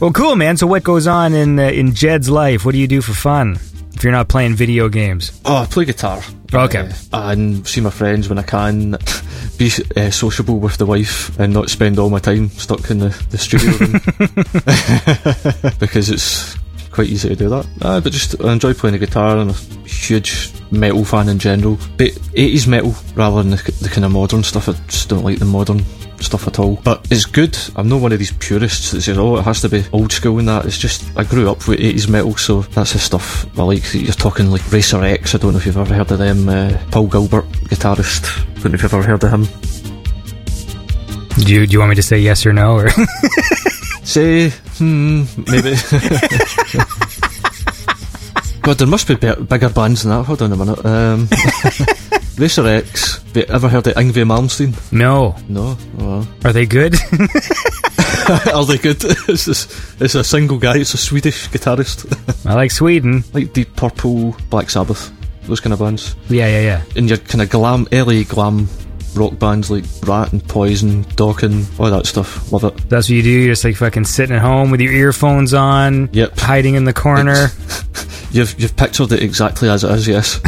Well, 0.00 0.12
cool, 0.12 0.34
man. 0.34 0.56
So, 0.56 0.66
what 0.66 0.82
goes 0.82 1.06
on 1.06 1.34
in 1.34 1.58
uh, 1.58 1.64
in 1.64 1.94
Jed's 1.94 2.30
life? 2.30 2.64
What 2.64 2.72
do 2.72 2.78
you 2.78 2.88
do 2.88 3.02
for 3.02 3.12
fun 3.12 3.58
if 4.00 4.04
you're 4.04 4.12
not 4.12 4.28
playing 4.28 4.54
video 4.54 4.88
games? 4.88 5.38
Oh, 5.44 5.56
I 5.56 5.66
play 5.66 5.84
guitar. 5.84 6.22
Okay. 6.54 6.90
Uh, 7.12 7.34
and 7.36 7.68
see 7.68 7.82
my 7.82 7.90
friends 7.90 8.30
when 8.30 8.38
I 8.38 8.42
can. 8.42 8.92
Be 9.58 9.70
uh, 9.94 10.10
sociable 10.10 10.58
with 10.58 10.78
the 10.78 10.86
wife 10.86 11.38
and 11.38 11.52
not 11.52 11.68
spend 11.68 11.98
all 11.98 12.08
my 12.08 12.18
time 12.18 12.48
stuck 12.48 12.90
in 12.90 12.98
the, 12.98 13.08
the 13.28 13.36
studio 13.36 13.72
room. 13.72 13.92
because 15.78 16.08
it's 16.08 16.56
quite 16.90 17.08
easy 17.08 17.28
to 17.28 17.36
do 17.36 17.50
that. 17.50 17.68
Uh, 17.82 18.00
but 18.00 18.10
just 18.10 18.42
I 18.42 18.54
enjoy 18.54 18.72
playing 18.72 18.98
the 18.98 19.04
guitar 19.04 19.36
and 19.36 19.50
I'm 19.50 19.50
a 19.50 19.86
huge 19.86 20.50
metal 20.70 21.04
fan 21.04 21.28
in 21.28 21.38
general. 21.38 21.76
But 21.98 22.12
80s 22.32 22.66
metal 22.66 22.94
rather 23.14 23.42
than 23.42 23.50
the, 23.50 23.74
the 23.82 23.90
kind 23.90 24.06
of 24.06 24.12
modern 24.12 24.42
stuff. 24.42 24.70
I 24.70 24.72
just 24.86 25.10
don't 25.10 25.24
like 25.24 25.40
the 25.40 25.44
modern 25.44 25.84
stuff 26.22 26.46
at 26.46 26.58
all. 26.58 26.76
But 26.76 27.06
it's 27.10 27.24
good. 27.24 27.56
I'm 27.76 27.88
not 27.88 28.00
one 28.00 28.12
of 28.12 28.18
these 28.18 28.32
purists 28.32 28.90
that 28.92 29.02
says, 29.02 29.18
oh, 29.18 29.36
it 29.36 29.42
has 29.42 29.60
to 29.62 29.68
be 29.68 29.84
old 29.92 30.12
school 30.12 30.38
and 30.38 30.48
that. 30.48 30.66
It's 30.66 30.78
just, 30.78 31.04
I 31.16 31.24
grew 31.24 31.50
up 31.50 31.66
with 31.68 31.80
80s 31.80 32.08
metal, 32.08 32.36
so 32.36 32.62
that's 32.62 32.92
the 32.92 32.98
stuff 32.98 33.46
I 33.58 33.62
like. 33.62 33.92
You're 33.94 34.12
talking 34.12 34.50
like 34.50 34.70
Racer 34.72 35.02
X, 35.02 35.34
I 35.34 35.38
don't 35.38 35.52
know 35.52 35.58
if 35.58 35.66
you've 35.66 35.76
ever 35.76 35.94
heard 35.94 36.10
of 36.10 36.18
them. 36.18 36.48
Uh, 36.48 36.78
Paul 36.90 37.06
Gilbert, 37.06 37.46
guitarist. 37.68 38.40
I 38.40 38.44
don't 38.62 38.72
know 38.72 38.74
if 38.74 38.82
you've 38.82 38.94
ever 38.94 39.02
heard 39.02 39.24
of 39.24 39.30
him. 39.30 39.44
Do 41.44 41.54
you, 41.54 41.66
do 41.66 41.72
you 41.72 41.78
want 41.78 41.90
me 41.90 41.96
to 41.96 42.02
say 42.02 42.18
yes 42.18 42.44
or 42.44 42.52
no? 42.52 42.74
Or 42.74 42.90
Say, 44.04 44.50
hmm, 44.50 45.22
maybe. 45.46 45.74
God, 48.62 48.76
there 48.78 48.88
must 48.88 49.08
be 49.08 49.14
be- 49.14 49.34
bigger 49.44 49.70
bands 49.70 50.02
than 50.02 50.10
that. 50.10 50.24
Hold 50.24 50.42
on 50.42 50.52
a 50.52 50.56
minute. 50.56 50.84
Um, 50.84 51.28
Racer 52.40 52.66
X. 52.66 53.18
Have 53.22 53.36
you 53.36 53.42
ever 53.50 53.68
heard 53.68 53.86
of 53.86 53.94
Yngwie 53.96 54.24
Malmsteen? 54.24 54.72
no? 54.92 55.36
No. 55.48 55.76
Oh, 55.98 56.26
Are 56.44 56.52
they 56.54 56.64
good? 56.64 56.94
Are 58.54 58.64
they 58.64 58.78
good? 58.78 58.96
it's, 59.28 59.44
just, 59.44 60.00
it's 60.00 60.14
a 60.14 60.24
single 60.24 60.58
guy. 60.58 60.78
It's 60.78 60.94
a 60.94 60.98
Swedish 60.98 61.48
guitarist. 61.50 62.06
I 62.46 62.54
like 62.54 62.70
Sweden. 62.70 63.24
like 63.34 63.52
Deep 63.52 63.76
Purple, 63.76 64.34
Black 64.48 64.70
Sabbath. 64.70 65.12
those 65.42 65.60
kind 65.60 65.74
of 65.74 65.80
bands. 65.80 66.16
Yeah, 66.30 66.46
yeah, 66.46 66.60
yeah. 66.60 66.82
And 66.96 67.08
your 67.10 67.18
kind 67.18 67.42
of 67.42 67.50
glam, 67.50 67.86
early 67.92 68.24
glam 68.24 68.68
rock 69.14 69.38
bands 69.38 69.70
like 69.70 69.84
Ratt 70.04 70.32
and 70.32 70.46
Poison, 70.46 71.04
Dokken, 71.04 71.66
all 71.80 71.90
that 71.90 72.06
stuff. 72.06 72.50
Love 72.52 72.64
it. 72.64 72.76
That's 72.88 73.08
what 73.08 73.16
you 73.16 73.22
do. 73.22 73.30
You're 73.30 73.52
just 73.52 73.64
like 73.64 73.76
fucking 73.76 74.04
sitting 74.04 74.34
at 74.36 74.42
home 74.42 74.70
with 74.70 74.80
your 74.80 74.92
earphones 74.92 75.52
on, 75.54 76.08
Yep. 76.12 76.38
hiding 76.38 76.74
in 76.74 76.84
the 76.84 76.92
corner. 76.92 77.48
You've 78.32 78.54
you've 78.60 78.76
pictured 78.76 79.10
it 79.10 79.24
exactly 79.24 79.68
as 79.68 79.82
it 79.82 79.90
is. 79.90 80.06
Yes. 80.06 80.40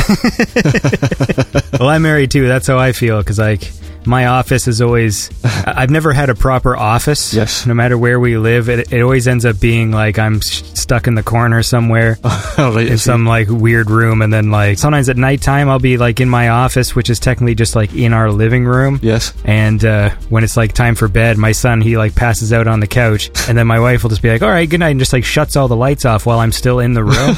well, 1.80 1.89
I'm 1.89 2.02
married 2.02 2.30
too. 2.30 2.47
That's 2.47 2.68
how 2.68 2.78
I 2.78 2.93
feel 2.93 3.18
because 3.18 3.40
like 3.40 3.72
my 4.06 4.26
office 4.26 4.68
is 4.68 4.80
always. 4.82 5.30
I've 5.44 5.90
never 5.90 6.12
had 6.12 6.28
a 6.30 6.34
proper 6.34 6.76
office. 6.76 7.32
Yes. 7.34 7.66
No 7.66 7.74
matter 7.74 7.96
where 7.96 8.18
we 8.20 8.36
live, 8.36 8.68
it, 8.68 8.92
it 8.92 9.00
always 9.02 9.28
ends 9.28 9.44
up 9.44 9.60
being 9.60 9.90
like 9.92 10.18
I'm 10.18 10.36
s- 10.36 10.62
stuck 10.78 11.06
in 11.06 11.14
the 11.14 11.22
corner 11.22 11.62
somewhere. 11.62 12.18
right. 12.58 12.86
In 12.88 12.98
some 12.98 13.24
like 13.26 13.48
weird 13.48 13.90
room 13.90 14.22
and 14.22 14.32
then 14.32 14.50
like 14.50 14.78
sometimes 14.78 15.08
at 15.08 15.16
nighttime 15.16 15.68
I'll 15.68 15.78
be 15.78 15.96
like 15.96 16.20
in 16.20 16.28
my 16.28 16.48
office 16.48 16.94
which 16.94 17.08
is 17.10 17.18
technically 17.18 17.54
just 17.54 17.74
like 17.76 17.94
in 17.94 18.12
our 18.12 18.30
living 18.30 18.64
room 18.64 18.98
Yes. 19.02 19.32
and 19.44 19.84
uh, 19.84 20.10
when 20.28 20.44
it's 20.44 20.56
like 20.56 20.72
time 20.72 20.94
for 20.94 21.08
bed 21.08 21.38
my 21.38 21.52
son 21.52 21.80
he 21.80 21.96
like 21.96 22.14
passes 22.14 22.52
out 22.52 22.66
on 22.66 22.80
the 22.80 22.86
couch 22.86 23.30
and 23.48 23.56
then 23.56 23.66
my 23.66 23.78
wife 23.80 24.02
will 24.02 24.10
just 24.10 24.22
be 24.22 24.30
like 24.30 24.42
all 24.42 24.48
right 24.50 24.68
good 24.68 24.80
night 24.80 24.90
and 24.90 25.00
just 25.00 25.12
like 25.12 25.24
shuts 25.24 25.56
all 25.56 25.68
the 25.68 25.76
lights 25.76 26.04
off 26.04 26.26
while 26.26 26.38
I'm 26.40 26.52
still 26.52 26.78
in 26.80 26.94
the 26.94 27.04
room 27.04 27.36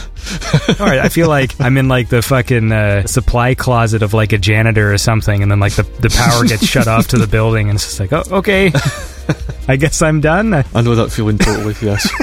all 0.81 0.87
right 0.87 0.99
I 1.01 1.09
feel 1.09 1.29
like 1.29 1.59
I'm 1.61 1.77
in 1.77 1.89
like 1.89 2.09
the 2.09 2.23
fucking 2.23 2.73
uh, 2.73 3.07
supply 3.07 3.55
closet 3.55 4.03
of 4.03 4.15
like 4.15 4.33
a 4.33 4.39
janitor 4.39 4.93
or 4.93 4.99
something 4.99 5.43
and 5.43 5.51
then 5.51 5.61
like 5.61 5.75
the, 5.75 5.83
the 6.01 6.11
power 6.11 6.45
gets 6.59 6.67
shut 6.67 6.89
off 6.89 7.09
to 7.09 7.19
the 7.19 7.27
building 7.27 7.69
and 7.69 7.77
it's 7.77 7.85
just 7.85 8.01
like 8.01 8.13
oh 8.13 8.23
okay 8.39 8.71
I 9.69 9.77
guess 9.77 10.03
I'm 10.03 10.21
done 10.21 10.53
I 10.55 10.81
know 10.83 10.95
that 10.95 11.11
feeling 11.11 11.39
totally. 11.39 11.75
Yes. 11.81 12.09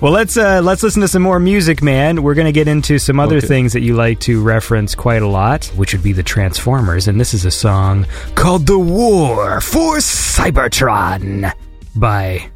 Well, 0.00 0.12
let's 0.12 0.36
uh, 0.36 0.60
let's 0.62 0.82
listen 0.82 1.00
to 1.00 1.08
some 1.08 1.22
more 1.22 1.40
music, 1.40 1.82
man. 1.82 2.22
We're 2.22 2.34
gonna 2.34 2.52
get 2.52 2.68
into 2.68 2.98
some 2.98 3.18
other 3.18 3.38
Okay. 3.38 3.46
things 3.46 3.72
that 3.72 3.80
you 3.80 3.94
like 3.94 4.20
to 4.20 4.42
reference 4.42 4.94
quite 4.94 5.22
a 5.22 5.26
lot, 5.26 5.64
which 5.74 5.94
would 5.94 6.02
be 6.02 6.12
the 6.12 6.22
Transformers, 6.22 7.08
and 7.08 7.18
this 7.18 7.32
is 7.32 7.46
a 7.46 7.50
song 7.50 8.06
called 8.34 8.66
"The 8.66 8.78
War 8.78 9.60
for 9.62 9.96
Cybertron" 9.96 11.50
by 11.94 12.46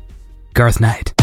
Garth 0.53 0.81
Knight. 0.81 1.15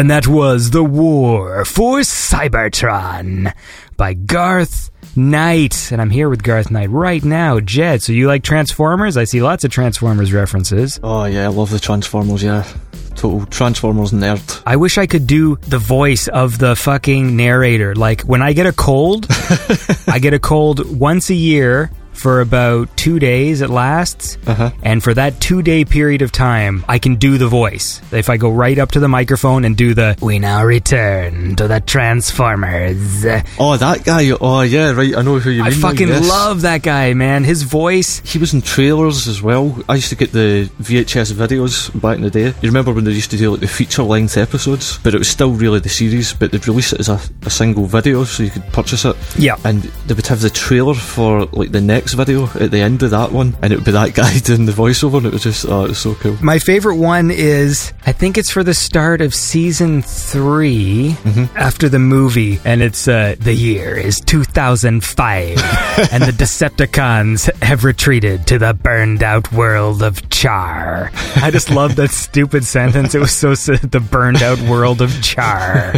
And 0.00 0.10
that 0.10 0.26
was 0.26 0.70
The 0.70 0.82
War 0.82 1.66
for 1.66 1.98
Cybertron 1.98 3.52
by 3.98 4.14
Garth 4.14 4.90
Knight. 5.14 5.92
And 5.92 6.00
I'm 6.00 6.08
here 6.08 6.30
with 6.30 6.42
Garth 6.42 6.70
Knight 6.70 6.88
right 6.88 7.22
now. 7.22 7.60
Jed, 7.60 8.00
so 8.00 8.14
you 8.14 8.26
like 8.26 8.42
Transformers? 8.42 9.18
I 9.18 9.24
see 9.24 9.42
lots 9.42 9.62
of 9.64 9.70
Transformers 9.70 10.32
references. 10.32 10.98
Oh 11.02 11.26
yeah, 11.26 11.44
I 11.44 11.48
love 11.48 11.68
the 11.68 11.78
Transformers. 11.78 12.42
Yeah, 12.42 12.66
total 13.14 13.44
Transformers 13.44 14.12
nerd. 14.12 14.62
I 14.64 14.76
wish 14.76 14.96
I 14.96 15.06
could 15.06 15.26
do 15.26 15.56
the 15.56 15.76
voice 15.78 16.28
of 16.28 16.56
the 16.56 16.76
fucking 16.76 17.36
narrator. 17.36 17.94
Like 17.94 18.22
when 18.22 18.40
I 18.40 18.54
get 18.54 18.64
a 18.64 18.72
cold, 18.72 19.26
I 20.08 20.18
get 20.18 20.32
a 20.32 20.38
cold 20.38 20.98
once 20.98 21.28
a 21.28 21.34
year 21.34 21.90
for 22.14 22.40
about 22.40 22.96
two 22.96 23.18
days 23.18 23.60
it 23.60 23.68
lasts. 23.68 24.29
Uh-huh. 24.46 24.70
And 24.82 25.02
for 25.02 25.14
that 25.14 25.40
two 25.40 25.62
day 25.62 25.84
period 25.84 26.22
of 26.22 26.32
time, 26.32 26.84
I 26.88 26.98
can 26.98 27.16
do 27.16 27.38
the 27.38 27.48
voice. 27.48 28.00
If 28.12 28.28
I 28.28 28.36
go 28.36 28.50
right 28.50 28.78
up 28.78 28.92
to 28.92 29.00
the 29.00 29.08
microphone 29.08 29.64
and 29.64 29.76
do 29.76 29.94
the, 29.94 30.16
we 30.20 30.38
now 30.38 30.64
return 30.64 31.56
to 31.56 31.68
the 31.68 31.80
Transformers. 31.80 33.24
Oh, 33.58 33.76
that 33.76 34.04
guy. 34.04 34.30
Oh 34.40 34.62
yeah, 34.62 34.90
right. 34.92 35.16
I 35.16 35.22
know 35.22 35.38
who 35.38 35.50
you 35.50 35.62
I 35.62 35.70
mean. 35.70 35.80
now, 35.80 35.88
fucking 35.88 36.08
yes. 36.08 36.28
love 36.28 36.62
that 36.62 36.82
guy, 36.82 37.14
man. 37.14 37.44
His 37.44 37.62
voice. 37.62 38.20
He 38.20 38.38
was 38.38 38.54
in 38.54 38.62
trailers 38.62 39.28
as 39.28 39.42
well. 39.42 39.76
I 39.88 39.96
used 39.96 40.08
to 40.10 40.16
get 40.16 40.32
the 40.32 40.70
VHS 40.80 41.32
videos 41.32 41.90
back 42.00 42.16
in 42.16 42.22
the 42.22 42.30
day. 42.30 42.46
You 42.46 42.68
remember 42.68 42.92
when 42.92 43.04
they 43.04 43.12
used 43.12 43.30
to 43.30 43.36
do 43.36 43.50
like 43.50 43.60
the 43.60 43.68
feature 43.68 44.02
length 44.02 44.36
episodes, 44.36 44.98
but 44.98 45.14
it 45.14 45.18
was 45.18 45.28
still 45.28 45.52
really 45.52 45.80
the 45.80 45.88
series, 45.88 46.32
but 46.32 46.52
they'd 46.52 46.66
release 46.66 46.92
it 46.92 47.00
as 47.00 47.08
a, 47.08 47.20
a 47.42 47.50
single 47.50 47.86
video 47.86 48.24
so 48.24 48.42
you 48.42 48.50
could 48.50 48.66
purchase 48.72 49.04
it. 49.04 49.16
Yeah. 49.38 49.56
And 49.64 49.82
they 50.06 50.14
would 50.14 50.26
have 50.26 50.40
the 50.40 50.50
trailer 50.50 50.94
for 50.94 51.46
like 51.46 51.72
the 51.72 51.80
next 51.80 52.14
video 52.14 52.46
at 52.58 52.70
the 52.70 52.80
end 52.80 53.02
of 53.02 53.10
that 53.10 53.32
one, 53.32 53.56
and 53.62 53.72
it 53.72 53.76
would 53.76 53.84
be 53.84 53.92
that 53.92 54.14
guy 54.14 54.29
doing 54.44 54.66
the 54.66 54.72
voiceover, 54.72 55.18
and 55.18 55.26
it 55.26 55.32
was 55.32 55.42
just 55.42 55.66
oh, 55.66 55.84
it 55.84 55.88
was 55.88 55.98
so 55.98 56.14
cool. 56.14 56.36
My 56.42 56.58
favorite 56.58 56.96
one 56.96 57.30
is 57.30 57.92
I 58.06 58.12
think 58.12 58.38
it's 58.38 58.50
for 58.50 58.64
the 58.64 58.72
start 58.74 59.20
of 59.20 59.34
season 59.34 60.00
3 60.02 61.16
after 61.54 61.88
the 61.88 61.98
movie, 61.98 62.58
and 62.64 62.80
it's 62.80 63.06
uh, 63.06 63.36
the 63.38 63.52
year 63.52 63.94
is 63.96 64.20
2005, 64.20 65.48
and 66.12 66.22
the 66.24 66.32
Decepticons 66.32 67.52
have 67.62 67.84
retreated 67.84 68.46
to 68.48 68.58
the 68.58 68.72
burned 68.72 69.22
out 69.22 69.52
world 69.52 70.02
of 70.02 70.28
Char. 70.30 71.10
I 71.36 71.50
just 71.50 71.70
love 71.70 71.96
that 71.96 72.10
stupid 72.10 72.64
sentence. 72.64 73.14
It 73.14 73.18
was 73.20 73.32
so 73.32 73.54
the 73.54 74.00
burned 74.00 74.42
out 74.42 74.58
world 74.62 75.02
of 75.02 75.22
Char. 75.22 75.94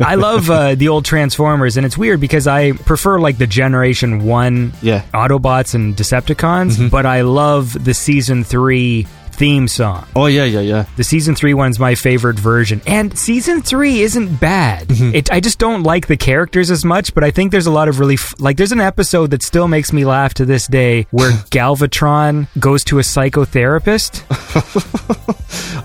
I 0.00 0.16
love 0.16 0.50
uh, 0.50 0.74
the 0.74 0.88
old 0.88 1.04
Transformers, 1.04 1.76
and 1.76 1.86
it's 1.86 1.96
weird 1.96 2.20
because 2.20 2.48
I 2.48 2.72
prefer 2.72 3.20
like 3.20 3.38
the 3.38 3.46
Generation 3.46 4.24
One 4.24 4.72
Yeah. 4.82 5.02
Autobots 5.14 5.74
and 5.76 5.94
Decepticons, 5.96 6.90
but 6.90 7.06
I 7.06 7.20
love 7.22 7.84
the 7.84 7.94
season 7.94 8.42
three 8.42 9.06
theme 9.34 9.68
song. 9.68 10.06
Oh 10.16 10.26
yeah, 10.26 10.44
yeah, 10.44 10.60
yeah. 10.60 10.86
The 10.96 11.04
season 11.04 11.34
three 11.34 11.54
one's 11.54 11.78
my 11.78 11.94
favorite 11.94 12.38
version, 12.38 12.80
and 12.86 13.16
season 13.18 13.62
three 13.62 14.00
isn't 14.00 14.36
bad. 14.40 14.88
Mm-hmm. 14.88 15.14
It, 15.14 15.32
I 15.32 15.40
just 15.40 15.58
don't 15.58 15.82
like 15.82 16.06
the 16.06 16.16
characters 16.16 16.70
as 16.70 16.84
much, 16.84 17.14
but 17.14 17.24
I 17.24 17.30
think 17.30 17.52
there's 17.52 17.66
a 17.66 17.70
lot 17.70 17.88
of 17.88 17.98
really 18.00 18.14
f- 18.14 18.34
like. 18.38 18.56
There's 18.56 18.72
an 18.72 18.80
episode 18.80 19.30
that 19.32 19.42
still 19.42 19.68
makes 19.68 19.92
me 19.92 20.04
laugh 20.04 20.34
to 20.34 20.44
this 20.44 20.66
day 20.66 21.06
where 21.10 21.30
Galvatron 21.50 22.46
goes 22.58 22.84
to 22.84 22.98
a 22.98 23.02
psychotherapist. 23.02 24.22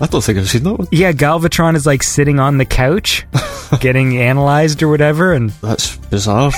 I 0.02 0.06
don't 0.06 0.22
think 0.24 0.38
I've 0.38 0.48
seen 0.48 0.62
that 0.64 0.74
one. 0.78 0.88
Yeah, 0.90 1.12
Galvatron 1.12 1.76
is 1.76 1.86
like 1.86 2.02
sitting 2.02 2.40
on 2.40 2.58
the 2.58 2.64
couch, 2.64 3.26
getting 3.80 4.16
analyzed 4.18 4.82
or 4.82 4.88
whatever, 4.88 5.32
and 5.32 5.50
That's 5.50 5.96
bizarre. 5.96 6.50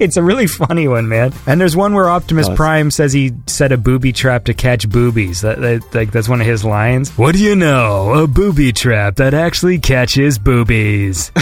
it's 0.00 0.16
a 0.16 0.22
really 0.22 0.46
funny 0.46 0.88
one, 0.88 1.08
man. 1.08 1.32
And 1.46 1.60
there's 1.60 1.76
one 1.76 1.92
where 1.94 2.08
Optimus 2.08 2.46
it's- 2.46 2.56
Prime 2.56 2.90
says 2.90 3.12
he 3.12 3.32
set 3.46 3.70
a 3.72 3.76
booby 3.76 4.12
trap 4.12 4.44
to 4.44 4.54
catch 4.54 4.88
boobies. 4.88 5.42
That, 5.42 5.60
that 5.60 5.94
like 5.94 6.10
that's 6.12 6.28
one 6.28 6.35
of 6.40 6.46
his 6.46 6.64
lines. 6.64 7.10
What 7.16 7.34
do 7.34 7.42
you 7.42 7.56
know? 7.56 8.14
A 8.14 8.26
booby 8.26 8.72
trap 8.72 9.16
that 9.16 9.34
actually 9.34 9.78
catches 9.78 10.38
boobies. 10.38 11.30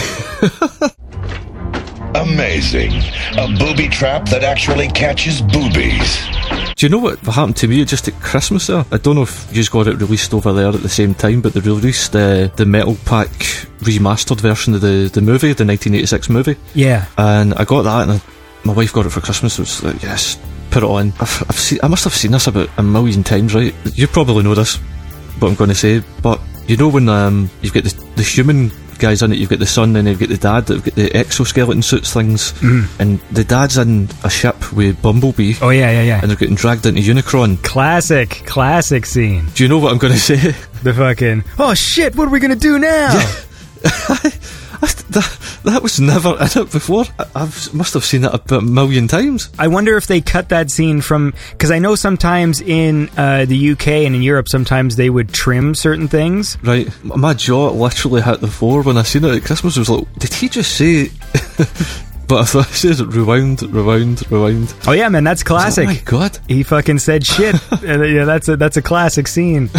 Amazing. 2.14 2.92
A 3.36 3.48
booby 3.58 3.88
trap 3.88 4.28
that 4.28 4.44
actually 4.44 4.88
catches 4.88 5.42
boobies. 5.42 6.24
Do 6.76 6.86
you 6.86 6.88
know 6.88 6.98
what 6.98 7.18
happened 7.20 7.56
to 7.56 7.68
me 7.68 7.84
just 7.84 8.08
at 8.08 8.14
Christmas 8.20 8.68
there? 8.68 8.84
I 8.92 8.98
don't 8.98 9.16
know 9.16 9.22
if 9.22 9.46
you 9.48 9.56
just 9.56 9.72
got 9.72 9.86
it 9.88 9.96
released 9.96 10.32
over 10.32 10.52
there 10.52 10.68
at 10.68 10.82
the 10.82 10.88
same 10.88 11.14
time, 11.14 11.40
but 11.40 11.54
they 11.54 11.60
released 11.60 12.14
uh, 12.14 12.48
the 12.56 12.66
Metal 12.66 12.96
Pack 13.04 13.30
remastered 13.80 14.40
version 14.40 14.74
of 14.74 14.80
the, 14.80 15.10
the 15.12 15.20
movie, 15.20 15.52
the 15.52 15.64
1986 15.64 16.30
movie. 16.30 16.56
Yeah. 16.74 17.06
And 17.18 17.54
I 17.54 17.64
got 17.64 17.82
that, 17.82 18.02
and 18.08 18.12
I, 18.12 18.20
my 18.64 18.72
wife 18.72 18.92
got 18.92 19.06
it 19.06 19.10
for 19.10 19.20
Christmas. 19.20 19.58
It 19.58 19.62
was 19.62 19.82
like, 19.82 20.02
yes, 20.02 20.36
put 20.70 20.82
it 20.82 20.86
on. 20.88 21.12
I've, 21.20 21.44
I've 21.48 21.58
seen, 21.58 21.78
I 21.82 21.88
must 21.88 22.04
have 22.04 22.14
seen 22.14 22.32
this 22.32 22.46
about 22.46 22.68
a 22.76 22.82
million 22.82 23.22
times, 23.22 23.54
right? 23.54 23.74
You 23.94 24.06
probably 24.08 24.42
know 24.42 24.54
this, 24.54 24.76
what 25.38 25.48
I'm 25.48 25.54
going 25.54 25.70
to 25.70 25.76
say, 25.76 26.02
but 26.22 26.40
you 26.66 26.76
know 26.76 26.88
when 26.88 27.08
um, 27.08 27.50
you've 27.62 27.74
got 27.74 27.84
the, 27.84 27.94
the 28.16 28.22
human 28.22 28.70
guys 28.98 29.22
in 29.22 29.32
it, 29.32 29.38
you've 29.38 29.50
got 29.50 29.58
the 29.58 29.66
son, 29.66 29.96
and 29.96 30.08
you've 30.08 30.20
got 30.20 30.28
the 30.28 30.36
dad 30.36 30.66
that've 30.66 30.84
got 30.84 30.94
the 30.94 31.14
exoskeleton 31.14 31.82
suits 31.82 32.12
things, 32.12 32.54
and 32.98 33.18
the 33.32 33.44
dad's 33.44 33.76
in 33.76 34.08
a 34.22 34.30
ship 34.30 34.72
with 34.72 35.00
Bumblebee. 35.02 35.54
Oh 35.60 35.70
yeah, 35.70 35.90
yeah, 35.90 36.02
yeah. 36.02 36.20
And 36.20 36.30
they're 36.30 36.36
getting 36.36 36.54
dragged 36.54 36.86
into 36.86 37.00
Unicron. 37.02 37.62
Classic, 37.62 38.30
classic 38.46 39.04
scene. 39.06 39.46
Do 39.54 39.62
you 39.62 39.68
know 39.68 39.78
what 39.78 39.92
I'm 39.92 39.98
going 39.98 40.12
to 40.14 40.18
say? 40.18 40.36
The 40.82 40.94
fucking 40.94 41.44
oh 41.58 41.74
shit, 41.74 42.16
what 42.16 42.28
are 42.28 42.30
we 42.30 42.40
gonna 42.40 42.56
do 42.56 42.78
now? 42.78 43.12
that, 44.92 45.60
that 45.64 45.82
was 45.82 46.00
never 46.00 46.30
in 46.36 46.62
it 46.62 46.72
before. 46.72 47.04
I 47.18 47.26
I've, 47.34 47.74
must 47.74 47.94
have 47.94 48.04
seen 48.04 48.24
it 48.24 48.50
a 48.50 48.60
million 48.60 49.08
times. 49.08 49.50
I 49.58 49.68
wonder 49.68 49.96
if 49.96 50.06
they 50.06 50.20
cut 50.20 50.48
that 50.50 50.70
scene 50.70 51.00
from 51.00 51.34
because 51.50 51.70
I 51.70 51.78
know 51.78 51.94
sometimes 51.94 52.60
in 52.60 53.08
uh, 53.16 53.44
the 53.44 53.72
UK 53.72 53.88
and 53.88 54.14
in 54.14 54.22
Europe 54.22 54.48
sometimes 54.48 54.96
they 54.96 55.10
would 55.10 55.30
trim 55.32 55.74
certain 55.74 56.08
things. 56.08 56.58
Right, 56.62 56.88
my 57.04 57.34
jaw 57.34 57.70
literally 57.70 58.22
hit 58.22 58.40
the 58.40 58.48
floor 58.48 58.82
when 58.82 58.96
I 58.96 59.02
seen 59.02 59.24
it 59.24 59.34
at 59.34 59.44
Christmas. 59.44 59.76
I 59.76 59.80
was 59.80 59.90
like, 59.90 60.12
did 60.14 60.32
he 60.34 60.48
just 60.48 60.76
say? 60.76 61.10
but 62.26 62.40
I 62.40 62.44
thought 62.44 62.70
it 62.70 62.74
says 62.74 63.04
rewind, 63.04 63.62
rewind, 63.62 64.30
rewind. 64.30 64.74
Oh 64.86 64.92
yeah, 64.92 65.08
man, 65.08 65.24
that's 65.24 65.42
classic. 65.42 65.84
Oh 65.84 65.92
my 65.92 66.00
god! 66.04 66.38
he 66.48 66.62
fucking 66.62 66.98
said 66.98 67.26
shit. 67.26 67.54
and, 67.82 68.02
uh, 68.02 68.04
yeah, 68.04 68.24
that's 68.24 68.48
a 68.48 68.56
that's 68.56 68.76
a 68.76 68.82
classic 68.82 69.28
scene. 69.28 69.70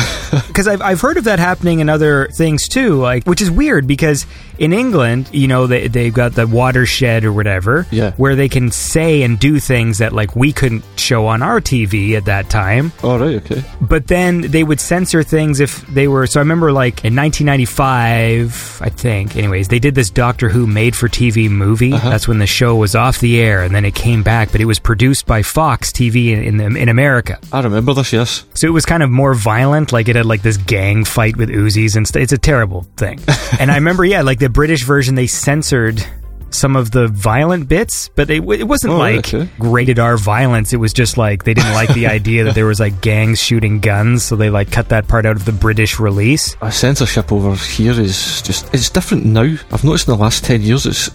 Because 0.47 0.67
I've 0.67 0.81
I've 0.81 1.01
heard 1.01 1.17
of 1.17 1.25
that 1.25 1.39
happening 1.39 1.79
in 1.79 1.89
other 1.89 2.27
things 2.35 2.67
too, 2.67 2.95
like 2.95 3.25
which 3.25 3.41
is 3.41 3.51
weird 3.51 3.87
because 3.87 4.25
in 4.59 4.73
England, 4.73 5.29
you 5.31 5.47
know, 5.47 5.67
they 5.67 5.87
they've 5.87 6.13
got 6.13 6.33
the 6.33 6.47
watershed 6.47 7.23
or 7.25 7.33
whatever, 7.33 7.85
Yeah. 7.91 8.11
where 8.17 8.35
they 8.35 8.49
can 8.49 8.71
say 8.71 9.23
and 9.23 9.39
do 9.39 9.59
things 9.59 9.97
that 9.99 10.13
like 10.13 10.35
we 10.35 10.51
couldn't 10.53 10.83
show 10.97 11.27
on 11.27 11.41
our 11.41 11.61
TV 11.61 12.15
at 12.15 12.25
that 12.25 12.49
time. 12.49 12.91
All 13.03 13.19
right, 13.19 13.35
okay. 13.37 13.63
But 13.81 14.07
then 14.07 14.41
they 14.41 14.63
would 14.63 14.79
censor 14.79 15.23
things 15.23 15.59
if 15.59 15.85
they 15.87 16.07
were. 16.07 16.27
So 16.27 16.39
I 16.39 16.43
remember, 16.43 16.71
like 16.71 17.03
in 17.05 17.15
1995, 17.15 18.79
I 18.81 18.89
think. 18.89 19.35
Anyways, 19.35 19.67
they 19.67 19.79
did 19.79 19.95
this 19.95 20.09
Doctor 20.09 20.49
Who 20.49 20.65
made-for-TV 20.67 21.49
movie. 21.49 21.93
Uh-huh. 21.93 22.09
That's 22.09 22.27
when 22.27 22.39
the 22.39 22.47
show 22.47 22.75
was 22.75 22.95
off 22.95 23.19
the 23.19 23.39
air, 23.39 23.63
and 23.63 23.73
then 23.75 23.85
it 23.85 23.95
came 23.95 24.23
back. 24.23 24.51
But 24.51 24.61
it 24.61 24.65
was 24.65 24.79
produced 24.79 25.25
by 25.25 25.41
Fox 25.41 25.91
TV 25.91 26.27
in 26.31 26.59
in, 26.59 26.77
in 26.77 26.89
America. 26.89 27.39
I 27.51 27.61
remember 27.61 27.93
this. 27.93 28.13
Yes. 28.13 28.45
So 28.53 28.67
it 28.67 28.71
was 28.71 28.85
kind 28.85 29.03
of 29.03 29.09
more 29.09 29.33
violent. 29.33 29.91
Like 29.91 30.07
it 30.07 30.15
had 30.15 30.25
like 30.25 30.41
this 30.41 30.57
gang 30.57 31.05
fight 31.05 31.37
with 31.37 31.49
Uzis 31.49 31.95
and 31.95 32.07
stuff. 32.07 32.21
It's 32.21 32.33
a 32.33 32.37
terrible 32.37 32.85
thing. 32.97 33.19
and 33.59 33.71
I 33.71 33.75
remember, 33.75 34.05
yeah, 34.05 34.21
like 34.21 34.39
the 34.45 34.49
British 34.51 34.83
version, 34.83 35.15
they 35.15 35.25
censored 35.25 36.05
some 36.51 36.75
of 36.75 36.91
the 36.91 37.07
violent 37.07 37.67
bits, 37.67 38.09
but 38.09 38.27
they, 38.27 38.37
it 38.37 38.67
wasn't 38.67 38.93
Oh, 38.93 38.97
like 38.99 39.33
okay. 39.33 39.49
rated 39.57 39.97
R 39.97 40.17
violence. 40.17 40.71
It 40.71 40.77
was 40.77 40.93
just 40.93 41.17
like 41.17 41.45
they 41.45 41.55
didn't 41.55 41.73
like 41.73 41.91
the 41.95 42.05
idea 42.19 42.43
that 42.43 42.53
there 42.53 42.67
was 42.67 42.79
like 42.79 43.01
gangs 43.01 43.41
shooting 43.41 43.79
guns, 43.79 44.23
so 44.23 44.35
they 44.35 44.51
like 44.51 44.71
cut 44.71 44.89
that 44.89 45.07
part 45.07 45.25
out 45.25 45.35
of 45.35 45.45
the 45.45 45.51
British 45.51 45.99
release. 45.99 46.55
A 46.61 46.71
censorship 46.71 47.31
over 47.31 47.55
here 47.55 47.99
is 47.99 48.43
just 48.43 48.71
it's 48.71 48.91
different 48.91 49.25
now. 49.25 49.41
I've 49.71 49.83
noticed 49.83 50.07
in 50.07 50.13
the 50.15 50.21
last 50.21 50.45
ten 50.45 50.61
years 50.61 50.85
it's 50.85 51.09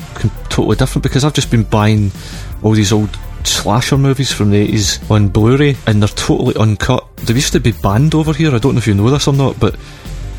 totally 0.49 0.75
different 0.77 1.05
because 1.05 1.25
I've 1.25 1.35
just 1.35 1.53
been 1.53 1.63
buying 1.63 2.11
all 2.65 2.73
these 2.73 2.93
old 2.93 3.17
slasher 3.45 3.97
movies 3.97 4.33
from 4.33 4.51
the 4.51 4.67
80s 4.69 5.09
on 5.09 5.29
Blu-ray 5.29 5.77
and 5.87 6.03
they're 6.03 6.09
totally 6.09 6.57
uncut. 6.57 7.07
They 7.19 7.33
used 7.35 7.53
to 7.53 7.61
be 7.61 7.71
banned 7.73 8.17
over 8.17 8.33
here. 8.35 8.53
I 8.55 8.59
don't 8.59 8.75
know 8.75 8.79
if 8.79 8.89
you 8.89 8.95
know 8.95 9.09
this 9.09 9.29
or 9.29 9.33
not, 9.35 9.59
but 9.61 9.77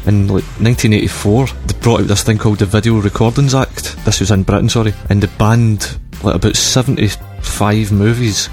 in 0.06 0.28
like 0.28 0.44
1984 0.60 1.48
they 1.48 1.80
brought 1.80 2.02
out 2.02 2.08
this 2.08 2.24
thing 2.24 2.38
called 2.38 2.60
the 2.60 2.66
Video 2.66 3.00
Recordings 3.00 3.56
Act. 3.56 3.96
This 4.06 4.20
was 4.20 4.32
in 4.32 4.44
Britain, 4.44 4.70
sorry, 4.70 4.94
and 5.10 5.22
they 5.22 5.38
banned 5.38 5.98
like 6.24 6.36
about 6.36 6.56
75 6.56 7.92
movies 7.92 8.50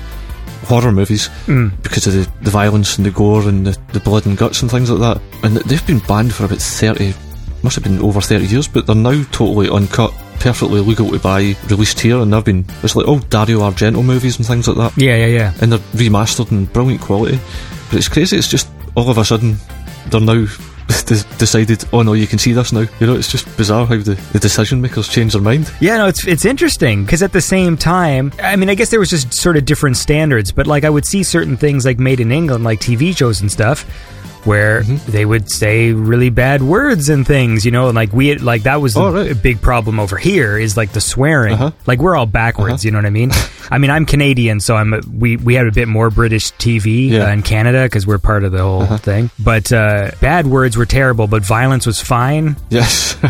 horror 0.68 0.92
movies 0.92 1.28
hmm. 1.46 1.68
because 1.82 2.06
of 2.06 2.12
the, 2.12 2.30
the 2.42 2.50
violence 2.50 2.98
and 2.98 3.06
the 3.06 3.10
gore 3.10 3.48
and 3.48 3.66
the, 3.66 3.78
the 3.92 4.00
blood 4.00 4.26
and 4.26 4.36
guts 4.36 4.60
and 4.60 4.70
things 4.70 4.90
like 4.90 5.00
that. 5.00 5.22
And 5.42 5.56
they've 5.56 5.86
been 5.86 6.00
banned 6.00 6.34
for 6.34 6.44
about 6.44 6.58
30, 6.58 7.14
must 7.62 7.76
have 7.76 7.84
been 7.84 8.00
over 8.00 8.20
30 8.20 8.44
years, 8.46 8.68
but 8.68 8.86
they're 8.86 8.94
now 8.94 9.22
totally 9.32 9.70
uncut, 9.70 10.12
perfectly 10.40 10.80
legal 10.80 11.10
to 11.10 11.18
buy, 11.18 11.56
released 11.68 12.00
here, 12.00 12.18
and 12.18 12.32
they've 12.32 12.44
been, 12.44 12.66
it's 12.82 12.94
like 12.94 13.08
old 13.08 13.28
Dario 13.30 13.60
Argento 13.60 14.04
movies 14.04 14.36
and 14.36 14.46
things 14.46 14.68
like 14.68 14.76
that. 14.76 15.02
Yeah, 15.02 15.16
yeah, 15.16 15.26
yeah. 15.26 15.54
And 15.62 15.72
they're 15.72 15.78
remastered 15.78 16.52
in 16.52 16.66
brilliant 16.66 17.00
quality. 17.00 17.40
But 17.88 17.96
it's 17.96 18.08
crazy, 18.08 18.36
it's 18.36 18.48
just 18.48 18.68
all 18.94 19.10
of 19.10 19.16
a 19.16 19.24
sudden 19.24 19.56
they're 20.10 20.20
now 20.20 20.46
decided, 21.38 21.84
oh 21.92 22.02
no, 22.02 22.14
you 22.14 22.26
can 22.26 22.38
see 22.38 22.52
this 22.52 22.72
now. 22.72 22.84
You 23.00 23.06
know, 23.06 23.14
it's 23.14 23.30
just 23.30 23.44
bizarre 23.56 23.86
how 23.86 23.96
the, 23.96 24.14
the 24.32 24.38
decision 24.38 24.80
makers 24.80 25.08
change 25.08 25.32
their 25.32 25.42
mind. 25.42 25.72
Yeah, 25.80 25.98
no, 25.98 26.06
it's 26.06 26.26
it's 26.26 26.44
interesting 26.44 27.04
because 27.04 27.22
at 27.22 27.32
the 27.32 27.40
same 27.40 27.76
time, 27.76 28.32
I 28.42 28.56
mean, 28.56 28.70
I 28.70 28.74
guess 28.74 28.90
there 28.90 29.00
was 29.00 29.10
just 29.10 29.32
sort 29.32 29.56
of 29.56 29.64
different 29.64 29.96
standards, 29.96 30.50
but 30.50 30.66
like 30.66 30.84
I 30.84 30.90
would 30.90 31.06
see 31.06 31.22
certain 31.22 31.56
things 31.56 31.84
like 31.84 31.98
made 31.98 32.20
in 32.20 32.32
England, 32.32 32.64
like 32.64 32.80
TV 32.80 33.16
shows 33.16 33.40
and 33.40 33.50
stuff, 33.52 33.86
where 34.44 34.82
they 34.82 35.24
would 35.24 35.50
say 35.50 35.92
really 35.92 36.30
bad 36.30 36.62
words 36.62 37.08
and 37.08 37.26
things, 37.26 37.64
you 37.64 37.70
know, 37.70 37.88
and 37.88 37.96
like 37.96 38.12
we 38.12 38.34
like 38.36 38.62
that 38.64 38.80
was 38.80 38.96
Oh, 38.96 39.06
a, 39.08 39.12
right. 39.12 39.30
a 39.32 39.34
big 39.34 39.60
problem 39.60 39.98
over 40.00 40.16
here 40.16 40.58
is 40.58 40.76
like 40.76 40.92
the 40.92 41.00
swearing. 41.00 41.54
Uh-huh. 41.54 41.70
Like 41.86 41.98
we're 42.00 42.16
all 42.16 42.26
backwards, 42.26 42.84
you 42.84 42.90
know 42.90 42.98
what 42.98 43.06
I 43.06 43.10
mean? 43.10 43.30
I 43.70 43.76
mean, 43.78 43.90
I'm 43.90 44.06
Canadian, 44.06 44.60
so 44.60 44.76
I'm 44.76 44.94
a, 44.94 45.00
we 45.12 45.36
we 45.36 45.54
had 45.54 45.66
a 45.66 45.72
bit 45.72 45.88
more 45.88 46.10
British 46.10 46.52
TV 46.52 47.10
Yeah. 47.10 47.18
Uh-huh. 47.20 47.30
uh, 47.30 47.32
in 47.34 47.42
Canada 47.42 47.82
because 47.84 48.06
we're 48.06 48.18
part 48.18 48.44
of 48.44 48.52
the 48.52 48.62
whole 48.62 48.86
thing. 48.98 49.30
But 49.38 49.70
uh, 49.72 50.12
bad 50.20 50.46
words 50.46 50.76
were 50.76 50.86
terrible, 50.86 51.26
but 51.26 51.44
violence 51.44 51.86
was 51.86 52.00
fine. 52.00 52.56
Yes. 52.70 53.16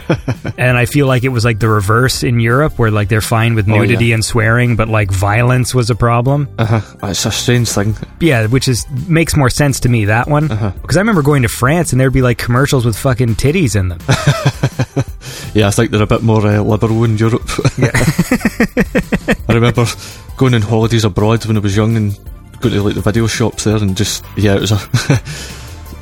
And 0.59 0.76
I 0.76 0.86
feel 0.86 1.06
like 1.06 1.22
it 1.24 1.28
was 1.28 1.44
like 1.44 1.60
the 1.60 1.68
reverse 1.68 2.22
in 2.24 2.40
Europe, 2.40 2.78
where 2.78 2.90
like 2.90 3.09
they're 3.09 3.20
fine 3.20 3.55
with 3.55 3.68
Oh, 3.68 3.74
yeah. 3.74 3.80
nudity 3.82 4.12
and 4.12 4.24
swearing, 4.24 4.74
but 4.76 4.89
like 4.89 5.10
violence 5.10 5.74
was 5.74 5.89
a 5.90 5.94
problem. 5.94 6.48
uh-huh. 6.59 6.80
It's 7.05 7.24
a 7.26 7.30
strange 7.30 7.68
thing. 7.70 7.94
Yeah, 8.20 8.47
which 8.47 8.66
is 8.68 8.86
makes 9.06 9.36
more 9.36 9.51
sense 9.51 9.80
to 9.80 9.89
me 9.89 10.06
that 10.06 10.26
one 10.28 10.48
because 10.48 10.97
Uh-huh. 10.97 10.97
I 10.98 11.00
remember 11.00 11.22
going 11.22 11.42
to 11.42 11.48
France 11.48 11.92
and 11.92 12.00
there'd 12.00 12.12
be 12.12 12.22
like 12.22 12.38
commercials 12.38 12.84
with 12.84 12.98
fucking 12.98 13.36
titties 13.36 13.74
in 13.76 13.88
them. 13.88 14.00
Yeah, 15.54 15.68
I 15.68 15.70
think 15.70 15.90
they're 15.90 16.02
a 16.02 16.06
bit 16.06 16.22
more 16.22 16.46
uh, 16.46 16.60
liberal 16.60 17.04
in 17.04 17.16
Europe. 17.16 17.42
I 19.48 19.54
remember 19.54 19.86
going 20.36 20.54
on 20.54 20.62
holidays 20.62 21.04
abroad 21.04 21.44
when 21.46 21.56
I 21.56 21.60
was 21.60 21.76
young 21.76 21.96
and 21.96 22.16
going 22.60 22.74
to 22.74 22.82
like 22.82 22.94
the 22.94 23.00
video 23.00 23.26
shops 23.26 23.64
there 23.64 23.76
and 23.76 23.96
just 23.96 24.24
yeah, 24.36 24.56
it 24.56 24.60
was 24.60 24.72
a 24.72 24.78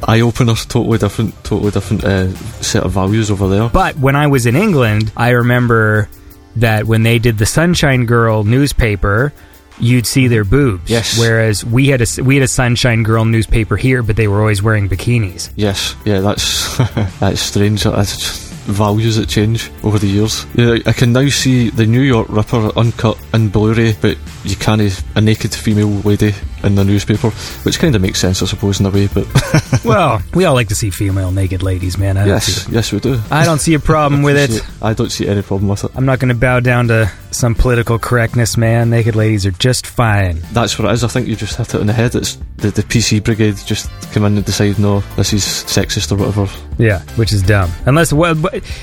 eye 0.09 0.20
opener. 0.20 0.55
Totally 0.55 0.98
different, 0.98 1.32
totally 1.44 1.70
different 1.70 2.05
uh, 2.05 2.35
set 2.60 2.82
of 2.82 2.93
values 2.93 3.31
over 3.31 3.48
there. 3.48 3.68
But 3.68 3.97
when 3.97 4.16
I 4.16 4.27
was 4.27 4.47
in 4.47 4.56
England, 4.56 5.12
I 5.16 5.31
remember 5.31 6.09
that 6.56 6.86
when 6.86 7.02
they 7.02 7.18
did 7.18 7.39
the 7.39 7.47
Sunshine 7.47 8.05
Girl 8.05 8.44
newspaper, 8.44 9.32
you'd 9.78 10.07
see 10.07 10.28
their 10.28 10.44
boobs. 10.44 10.90
Yes. 10.90 11.19
Whereas 11.19 11.65
we 11.65 11.89
had 11.89 12.03
a 12.03 12.07
we 12.23 12.36
had 12.36 12.43
a 12.43 12.48
Sunshine 12.48 13.03
Girl 13.03 13.24
newspaper 13.24 13.77
here, 13.77 14.03
but 14.03 14.16
they 14.16 14.28
were 14.28 14.40
always 14.40 14.62
wearing 14.62 14.89
bikinis. 14.89 15.51
Yes, 15.57 15.94
yeah, 16.05 16.20
that's 16.20 16.77
that's 17.20 17.40
strange. 17.40 17.85
That's 17.85 18.16
just 18.16 18.47
values 18.66 19.16
that 19.16 19.28
change 19.28 19.70
over 19.85 19.98
the 19.98 20.07
years. 20.07 20.44
Yeah, 20.55 20.78
I 20.86 20.93
can 20.93 21.12
now 21.12 21.28
see 21.28 21.70
the 21.70 21.86
New 21.86 22.01
York 22.01 22.28
Ripper 22.28 22.73
uncut 22.77 23.19
in 23.32 23.48
Blu-ray, 23.48 23.97
but 24.01 24.19
you 24.44 24.57
can't 24.57 24.77
a 25.15 25.20
naked 25.20 25.55
female 25.55 25.89
lady 26.01 26.35
in 26.67 26.75
the 26.75 26.85
newspaper, 26.85 27.31
which 27.65 27.79
kind 27.79 27.95
of 27.95 28.03
makes 28.03 28.19
sense, 28.21 28.43
I 28.43 28.47
suppose, 28.47 28.81
in 28.81 28.87
a 28.87 28.91
way. 28.91 29.07
But 29.07 29.27
well, 29.85 30.23
we 30.35 30.45
all 30.45 30.55
like 30.55 30.69
to 30.69 30.75
see 30.75 30.91
female 30.91 31.31
naked 31.31 31.63
ladies, 31.63 31.99
man. 31.99 32.17
I 32.17 32.27
yes, 32.27 32.69
yes, 32.69 32.93
we 32.93 33.01
do. 33.01 33.21
I 33.31 33.45
don't 33.45 33.61
see 33.61 33.75
a 33.75 33.79
problem 33.81 34.23
with 34.23 34.37
it. 34.37 34.63
I 34.83 34.93
don't 34.95 35.11
see 35.11 35.29
any 35.29 35.43
problem 35.43 35.69
with 35.69 35.85
it. 35.85 35.91
I'm 35.95 36.05
not 36.05 36.19
going 36.19 36.29
to 36.29 36.35
bow 36.35 36.61
down 36.61 36.89
to 36.89 37.11
some 37.31 37.55
political 37.55 37.99
correctness, 37.99 38.57
man. 38.57 38.91
Naked 38.91 39.15
ladies 39.15 39.47
are 39.47 39.53
just 39.53 39.87
fine. 39.87 40.41
That's 40.53 40.79
what 40.79 40.89
it 40.89 40.95
is. 40.95 41.05
I 41.05 41.09
think 41.09 41.29
you 41.29 41.37
just 41.37 41.57
hit 41.57 41.75
it 41.75 41.81
on 41.81 41.87
the 41.87 41.93
head. 41.93 42.15
It's 42.15 42.39
the, 42.57 42.71
the 42.71 42.83
PC 42.83 43.23
brigade 43.23 43.57
just 43.67 43.91
come 44.13 44.25
in 44.25 44.37
and 44.37 44.45
decide, 44.45 44.79
no, 44.79 45.01
this 45.17 45.33
is 45.33 45.43
sexist 45.43 46.13
or 46.13 46.17
whatever. 46.17 46.49
Yeah, 46.79 47.01
which 47.17 47.33
is 47.33 47.43
dumb. 47.43 47.71
Unless, 47.85 48.13
well, 48.13 48.35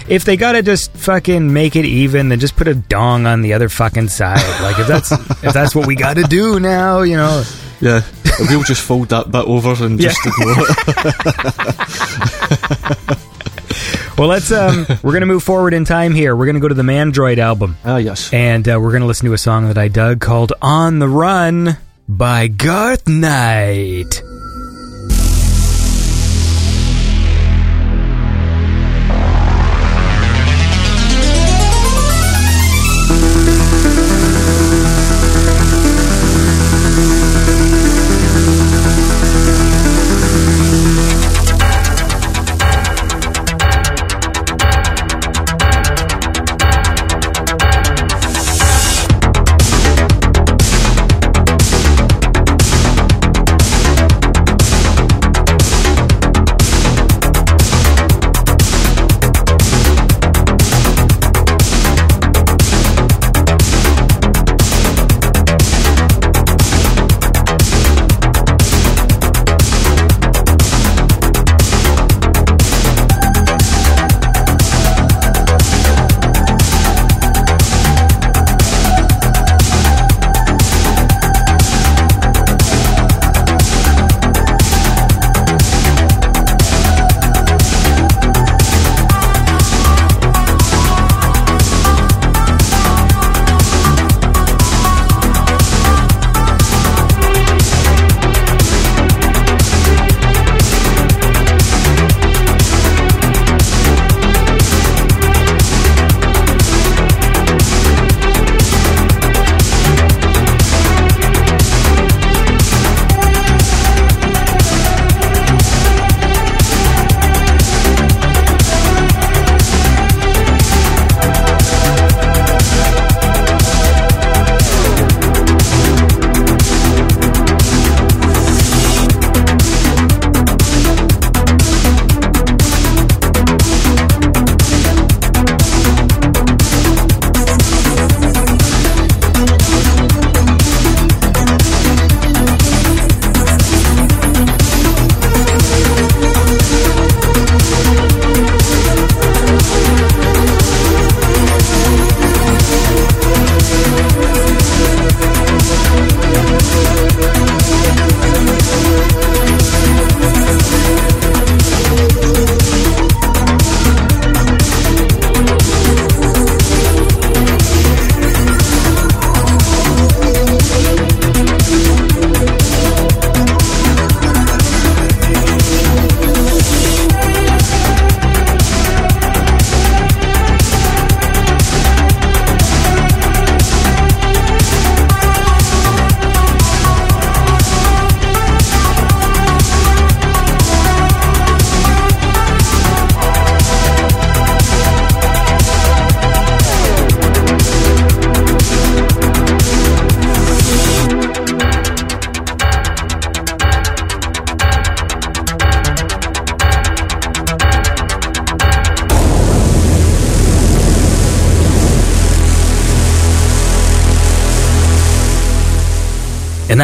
if 0.07 0.25
they 0.25 0.37
gotta 0.37 0.61
just 0.61 0.91
fucking 0.93 1.51
make 1.51 1.75
it 1.75 1.85
even, 1.85 2.29
then 2.29 2.39
just 2.39 2.55
put 2.55 2.67
a 2.67 2.75
dong 2.75 3.25
on 3.25 3.41
the 3.41 3.53
other 3.53 3.69
fucking 3.69 4.09
side. 4.09 4.61
Like 4.61 4.79
if 4.79 4.87
that's 4.87 5.11
if 5.43 5.53
that's 5.53 5.75
what 5.75 5.87
we 5.87 5.95
gotta 5.95 6.23
do 6.23 6.59
now, 6.59 7.01
you 7.01 7.17
know. 7.17 7.43
Yeah, 7.83 8.01
we'll 8.39 8.63
just 8.63 8.81
fold 8.81 9.09
that 9.09 9.29
bit 9.31 9.45
over 9.45 9.73
and 9.85 9.99
Yeah. 9.99 10.09
just 10.09 10.25
ignore 10.25 10.55
it. 10.59 10.65
Well, 14.15 14.27
let's 14.27 14.51
um, 14.51 14.85
we're 15.01 15.13
gonna 15.13 15.25
move 15.25 15.41
forward 15.41 15.73
in 15.73 15.85
time 15.85 16.13
here. 16.13 16.35
We're 16.35 16.45
gonna 16.45 16.59
go 16.59 16.67
to 16.67 16.75
the 16.75 16.83
Mandroid 16.83 17.39
album, 17.39 17.77
Ah, 17.83 17.97
yes. 17.97 18.31
and 18.31 18.67
uh, 18.69 18.79
we're 18.79 18.91
gonna 18.91 19.07
listen 19.07 19.25
to 19.25 19.33
a 19.33 19.39
song 19.39 19.67
that 19.69 19.77
I 19.77 19.87
dug 19.87 20.19
called 20.19 20.53
"On 20.61 20.99
the 20.99 21.09
Run" 21.09 21.77
by 22.07 22.45
Garth 22.47 23.07
Knight. 23.07 24.21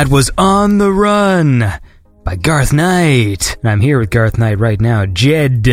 That 0.10 0.16
was 0.16 0.32
On 0.38 0.78
the 0.80 0.92
Run 0.92 1.64
by 2.24 2.36
Garth 2.36 2.74
Knight. 2.74 3.58
And 3.62 3.70
I'm 3.70 3.80
here 3.80 4.00
with 4.00 4.10
Garth 4.10 4.38
Knight 4.38 4.60
right 4.60 4.80
now. 4.80 5.06
Jed 5.06 5.68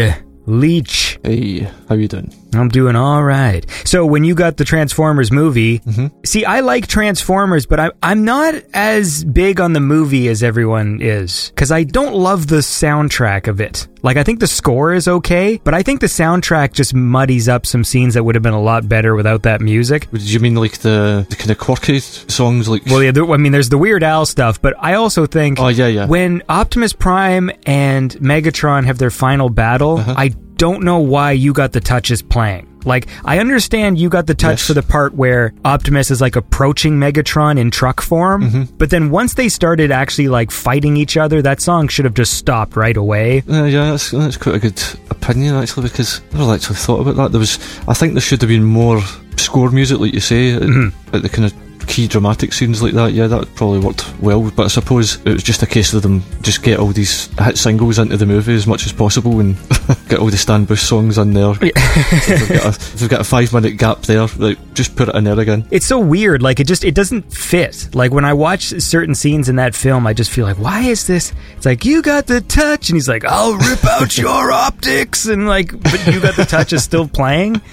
Leach. 0.47 1.19
Hey, 1.25 1.61
how 1.89 1.95
you 1.95 2.07
doing? 2.07 2.33
I'm 2.55 2.69
doing 2.69 2.97
all 2.97 3.23
right. 3.23 3.65
So 3.85 4.05
when 4.05 4.25
you 4.25 4.35
got 4.35 4.57
the 4.57 4.65
Transformers 4.65 5.33
movie, 5.33 5.81
mm-hmm. 5.81 6.09
see, 6.25 6.45
I 6.45 6.61
like 6.61 6.87
Transformers, 6.87 7.67
but 7.67 7.81
I, 7.81 7.91
I'm 8.03 8.25
not 8.25 8.55
as 8.75 9.25
big 9.25 9.61
on 9.61 9.73
the 9.73 9.81
movie 9.81 10.29
as 10.29 10.43
everyone 10.43 11.01
is 11.01 11.51
because 11.51 11.73
I 11.73 11.85
don't 11.85 12.15
love 12.15 12.47
the 12.47 12.57
soundtrack 12.57 13.49
of 13.49 13.61
it. 13.61 13.89
Like 14.07 14.17
I 14.17 14.23
think 14.23 14.39
the 14.39 14.47
score 14.47 14.95
is 14.95 15.09
okay, 15.09 15.61
but 15.65 15.75
I 15.75 15.83
think 15.83 16.01
the 16.01 16.07
soundtrack 16.07 16.73
just 16.73 16.95
muddies 16.95 17.49
up 17.49 17.67
some 17.67 17.83
scenes 17.83 18.15
that 18.15 18.23
would 18.23 18.37
have 18.37 18.43
been 18.43 18.55
a 18.55 18.63
lot 18.63 18.89
better 18.89 19.17
without 19.17 19.43
that 19.43 19.61
music. 19.61 20.09
Did 20.13 20.31
you 20.31 20.39
mean 20.39 20.55
like 20.55 20.79
the, 20.79 21.27
the 21.29 21.35
kind 21.35 21.51
of 21.51 21.59
quirky 21.59 21.99
songs 21.99 22.69
like 22.69 22.87
Well, 22.87 23.03
yeah, 23.03 23.11
there, 23.11 23.29
I 23.29 23.37
mean, 23.37 23.51
there's 23.51 23.69
the 23.69 23.79
Weird 23.79 24.05
Al 24.05 24.25
stuff, 24.25 24.63
but 24.63 24.75
I 24.79 24.95
also 24.95 25.27
think 25.27 25.59
Oh 25.59 25.67
yeah, 25.67 25.89
yeah. 25.89 26.07
when 26.07 26.45
Optimus 26.49 26.93
Prime 26.93 27.51
and 27.67 28.13
Megatron 28.19 28.85
have 28.87 28.99
their 28.99 29.11
final 29.11 29.51
battle, 29.51 29.99
Uh-huh. 29.99 30.15
I 30.17 30.29
don't 30.29 30.85
know 30.85 30.99
why 31.01 31.33
you 31.33 31.53
got 31.53 31.73
the 31.73 31.81
touches 31.81 32.23
playing. 32.23 32.76
Like, 32.87 33.09
I 33.25 33.39
understand 33.41 33.99
you 33.99 34.09
got 34.09 34.27
the 34.27 34.35
touch 34.35 34.61
Yes. 34.61 34.67
for 34.67 34.75
the 34.75 34.83
part 34.83 35.15
where 35.15 35.53
Optimus 35.65 36.11
is 36.11 36.21
like 36.21 36.37
approaching 36.37 36.95
Megatron 36.95 37.59
in 37.59 37.71
truck 37.71 38.01
form, 38.01 38.43
Mm-hmm. 38.45 38.63
but 38.79 38.91
then 38.91 39.11
once 39.11 39.35
they 39.35 39.49
started 39.49 39.91
actually 39.91 40.29
like 40.29 40.51
fighting 40.51 40.97
each 40.97 41.17
other, 41.17 41.43
that 41.43 41.61
song 41.61 41.89
should 41.89 42.05
have 42.05 42.15
just 42.15 42.35
stopped 42.35 42.77
right 42.77 42.97
away. 42.97 43.43
Uh, 43.51 43.65
yeah, 43.65 43.91
that's, 43.91 44.11
that's 44.13 44.37
quite 44.37 44.55
a 44.55 44.59
good 44.59 44.81
opinion 45.11 45.55
actually 45.57 45.89
because 45.89 46.21
I 46.33 46.39
never 46.39 46.53
actually 46.55 46.77
thought 46.77 47.01
about 47.01 47.17
that. 47.17 47.33
There 47.33 47.41
was, 47.41 47.59
I 47.89 47.95
think 47.95 48.13
there 48.15 48.21
should 48.23 48.41
have 48.41 48.49
been 48.49 48.65
more 48.65 49.01
score 49.37 49.71
music, 49.71 49.99
like 49.99 50.15
you 50.15 50.21
say, 50.21 50.53
at, 50.53 50.63
Mm-hmm. 50.63 51.15
at 51.17 51.23
the 51.23 51.29
kind 51.29 51.45
of 51.47 51.53
key 51.87 52.09
dramatic 52.09 52.53
scenes 52.53 52.83
like 52.83 52.93
that. 52.95 53.13
Yeah, 53.13 53.27
that 53.29 53.55
probably 53.55 53.79
worked 53.81 54.05
well. 54.21 54.51
But 54.51 54.65
I 54.65 54.69
suppose 54.69 55.21
it 55.25 55.33
was 55.33 55.43
just 55.43 55.63
a 55.63 55.67
case 55.67 55.93
of 55.95 56.03
them 56.03 56.23
just 56.43 56.63
get 56.63 56.79
all 56.79 56.89
these 56.89 57.29
hit 57.39 57.59
singles 57.59 57.99
into 57.99 58.17
the 58.17 58.27
movie 58.27 58.55
as 58.55 58.67
much 58.67 58.87
as 58.87 58.93
possible 58.93 59.41
and 59.41 59.57
get 60.09 60.19
all 60.19 60.27
the 60.31 60.37
Stan 60.37 60.65
Bush 60.65 60.83
songs 60.83 61.19
in 61.19 61.33
there. 61.33 61.53
if, 61.61 62.27
they've 62.27 62.61
got 62.61 62.77
a, 62.77 62.97
they've 62.97 63.09
got 63.09 63.21
a 63.21 63.25
five 63.25 63.53
minute 63.53 63.77
gap 63.79 64.03
there, 64.03 64.27
like 64.39 64.59
just 64.75 64.97
put 64.97 65.09
it 65.09 65.15
in 65.15 65.25
there 65.25 65.39
again. 65.39 65.67
It's 65.71 65.87
so 65.87 65.99
weird. 65.99 66.43
Like 66.43 66.61
it 66.61 66.67
just 66.67 66.85
it 66.85 66.95
doesn't 66.95 67.33
fit. 67.33 67.95
Like 67.95 68.13
when 68.13 68.25
I 68.25 68.33
watch 68.35 68.65
certain 68.81 69.15
scenes 69.15 69.49
in 69.49 69.57
that 69.57 69.75
film, 69.75 70.07
I 70.07 70.13
just 70.13 70.31
feel 70.31 70.45
like, 70.47 70.59
why 70.59 70.83
is 70.83 71.07
this? 71.07 71.33
It's 71.57 71.67
like 71.67 71.85
you 71.85 72.03
got 72.03 72.27
the 72.27 72.41
touch, 72.41 72.89
and 72.91 72.97
he's 72.97 73.09
like, 73.09 73.25
I'll 73.25 73.57
rip 73.57 73.85
out 73.85 74.17
your 74.19 74.53
optics, 74.53 75.27
and 75.27 75.47
like, 75.47 75.73
but 75.83 76.07
you 76.07 76.21
got 76.21 76.37
the 76.37 76.45
touch 76.45 76.73
is 76.73 76.85
still 76.85 77.09
playing. 77.09 77.61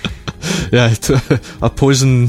Yeah, 0.74 0.90
t- 0.90 1.14
opposing 1.62 2.28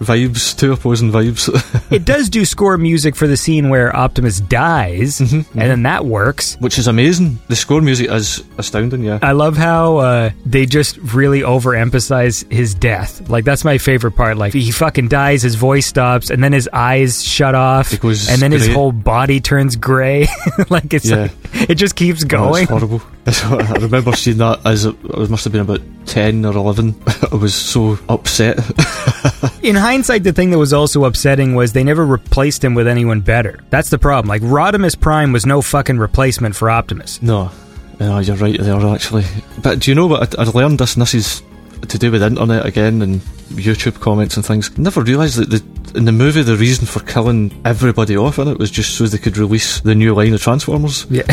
vibes, 0.00 0.56
two 0.58 0.72
opposing 0.72 1.10
vibes. 1.10 1.19
It 1.90 2.04
does 2.04 2.28
do 2.28 2.44
score 2.44 2.78
music 2.78 3.16
for 3.16 3.26
the 3.26 3.36
scene 3.36 3.68
where 3.68 3.94
Optimus 3.94 4.38
dies, 4.40 5.20
and 5.20 5.44
then 5.54 5.82
that 5.82 6.04
works. 6.06 6.56
which 6.60 6.78
is 6.78 6.86
amazing. 6.86 7.38
The 7.48 7.56
score 7.56 7.80
music 7.80 8.08
is 8.10 8.44
astounding. 8.58 9.02
Yeah, 9.02 9.18
I 9.22 9.32
love 9.32 9.56
how 9.56 9.96
uh, 9.96 10.30
they 10.46 10.66
just 10.66 10.98
really 10.98 11.40
overemphasize 11.40 12.50
his 12.52 12.74
death. 12.74 13.28
Like 13.28 13.44
that's 13.44 13.64
my 13.64 13.78
favorite 13.78 14.12
part. 14.12 14.36
Like 14.36 14.52
he 14.52 14.70
fucking 14.70 15.08
dies, 15.08 15.42
his 15.42 15.56
voice 15.56 15.86
stops, 15.86 16.30
and 16.30 16.42
then 16.44 16.52
his 16.52 16.68
eyes 16.72 17.24
shut 17.24 17.54
off, 17.56 17.92
and 17.92 18.40
then 18.40 18.52
his 18.52 18.68
whole 18.68 18.92
body 18.92 19.40
turns 19.40 19.74
gray. 19.76 20.28
like 20.70 20.94
it's 20.94 21.08
Yeah. 21.10 21.22
like, 21.22 21.32
it 21.70 21.76
just 21.76 21.96
keeps 21.96 22.24
Oh, 22.24 22.28
going. 22.28 22.62
it's 22.64 22.70
horrible. 22.70 23.02
I 23.26 23.72
remember 23.80 24.12
seeing 24.12 24.38
that 24.38 24.60
as 24.66 24.84
it, 24.84 25.30
must 25.30 25.44
have 25.44 25.52
been 25.52 25.62
about 25.62 25.80
ten 26.06 26.44
or 26.44 26.52
eleven. 26.56 26.94
I 27.32 27.36
was 27.36 27.54
so 27.54 27.98
upset. 28.08 28.58
In 29.62 29.76
hindsight, 29.76 30.24
the 30.24 30.32
thing 30.32 30.50
that 30.50 30.58
was 30.58 30.72
also 30.72 31.04
upsetting 31.04 31.54
was 31.54 31.72
they 31.72 31.84
never 31.84 32.04
replaced 32.04 32.64
him 32.64 32.74
with 32.74 32.86
anyone 32.88 33.20
better. 33.20 33.60
That's 33.70 33.90
the 33.90 33.98
problem. 33.98 34.28
Like 34.28 34.42
Rodimus 34.42 34.98
Prime 34.98 35.32
was 35.32 35.46
no 35.46 35.62
fucking 35.62 35.98
replacement 35.98 36.56
for 36.56 36.70
Optimus. 36.70 37.22
no, 37.22 37.50
no, 37.98 38.18
you're 38.18 38.36
right 38.36 38.58
there 38.58 38.86
actually. 38.86 39.24
But 39.62 39.80
do 39.80 39.90
you 39.90 39.94
know 39.94 40.06
what? 40.06 40.38
I, 40.38 40.42
I 40.42 40.44
learned 40.46 40.78
this, 40.78 40.94
and 40.94 41.02
this 41.02 41.14
is 41.14 41.42
to 41.88 41.98
do 41.98 42.10
with 42.10 42.22
internet 42.22 42.66
again 42.66 43.02
and 43.02 43.20
YouTube 43.50 44.00
comments 44.00 44.36
and 44.36 44.44
things. 44.46 44.76
Never 44.78 45.02
realised 45.02 45.38
that 45.38 45.50
the, 45.50 45.98
in 45.98 46.04
the 46.04 46.12
movie 46.12 46.42
the 46.42 46.56
reason 46.56 46.86
for 46.86 47.00
killing 47.00 47.50
everybody 47.64 48.16
off 48.16 48.38
in 48.38 48.48
it 48.48 48.58
was 48.58 48.70
just 48.70 48.96
so 48.96 49.06
they 49.06 49.18
could 49.18 49.36
release 49.36 49.80
the 49.80 49.94
new 49.94 50.14
line 50.14 50.34
of 50.34 50.40
Transformers. 50.40 51.06
Yeah. 51.10 51.22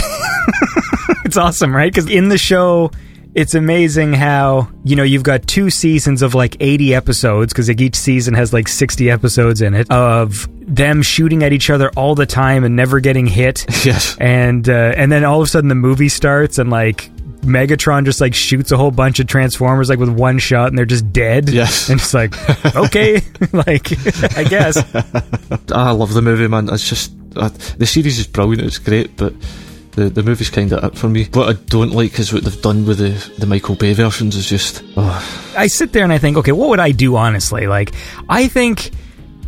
it's 1.25 1.37
awesome, 1.37 1.75
right? 1.75 1.91
Because 1.91 2.09
in 2.09 2.29
the 2.29 2.37
show, 2.37 2.91
it's 3.35 3.53
amazing 3.53 4.13
how, 4.13 4.67
you 4.83 4.95
know, 4.95 5.03
you've 5.03 5.21
got 5.21 5.45
two 5.45 5.69
seasons 5.69 6.23
of 6.23 6.33
like 6.33 6.57
80 6.59 6.95
episodes, 6.95 7.53
because 7.53 7.67
like 7.67 7.79
each 7.79 7.95
season 7.95 8.33
has 8.33 8.51
like 8.51 8.67
60 8.67 9.11
episodes 9.11 9.61
in 9.61 9.75
it, 9.75 9.91
of 9.91 10.47
them 10.61 11.03
shooting 11.03 11.43
at 11.43 11.53
each 11.53 11.69
other 11.69 11.91
all 11.95 12.15
the 12.15 12.25
time 12.25 12.63
and 12.63 12.75
never 12.75 12.99
getting 12.99 13.27
hit. 13.27 13.65
Yes. 13.85 14.17
and 14.19 14.67
uh, 14.67 14.93
and 14.97 15.11
then 15.11 15.23
all 15.23 15.39
of 15.39 15.45
a 15.45 15.49
sudden 15.49 15.69
the 15.69 15.75
movie 15.75 16.09
starts 16.09 16.57
and 16.57 16.69
like 16.69 17.09
Megatron 17.41 18.05
just 18.05 18.19
like 18.21 18.33
shoots 18.33 18.71
a 18.71 18.77
whole 18.77 18.91
bunch 18.91 19.19
of 19.19 19.27
Transformers 19.27 19.89
like 19.89 19.99
with 19.99 20.09
one 20.09 20.39
shot 20.39 20.69
and 20.69 20.77
they're 20.77 20.85
just 20.85 21.11
dead. 21.11 21.49
Yes. 21.49 21.89
and 21.89 21.99
it's 21.99 22.13
like 22.13 22.33
okay, 22.75 23.21
like 23.53 23.91
I 24.37 24.43
guess. 24.43 24.77
I 25.71 25.91
love 25.91 26.13
the 26.13 26.21
movie, 26.21 26.47
man. 26.47 26.69
It's 26.69 26.87
just 26.87 27.13
uh, 27.35 27.49
the 27.77 27.85
series 27.85 28.19
is 28.19 28.27
brilliant. 28.27 28.63
It's 28.63 28.79
great, 28.79 29.15
but 29.17 29.33
the 29.91 30.09
the 30.09 30.23
movie's 30.23 30.49
kind 30.49 30.71
of 30.71 30.83
it 30.83 30.97
for 30.97 31.09
me. 31.09 31.25
What 31.33 31.49
I 31.49 31.59
don't 31.67 31.91
like 31.91 32.17
is 32.19 32.31
what 32.31 32.43
they've 32.43 32.61
done 32.61 32.85
with 32.85 32.99
the 32.99 33.33
the 33.39 33.45
Michael 33.45 33.75
Bay 33.75 33.93
versions. 33.93 34.35
Is 34.35 34.49
just 34.49 34.83
oh, 34.95 35.53
I 35.57 35.67
sit 35.67 35.93
there 35.93 36.03
and 36.03 36.13
I 36.13 36.17
think, 36.17 36.37
okay, 36.37 36.51
what 36.51 36.69
would 36.69 36.79
I 36.79 36.91
do 36.91 37.15
honestly? 37.15 37.67
Like, 37.67 37.93
I 38.29 38.47
think 38.47 38.91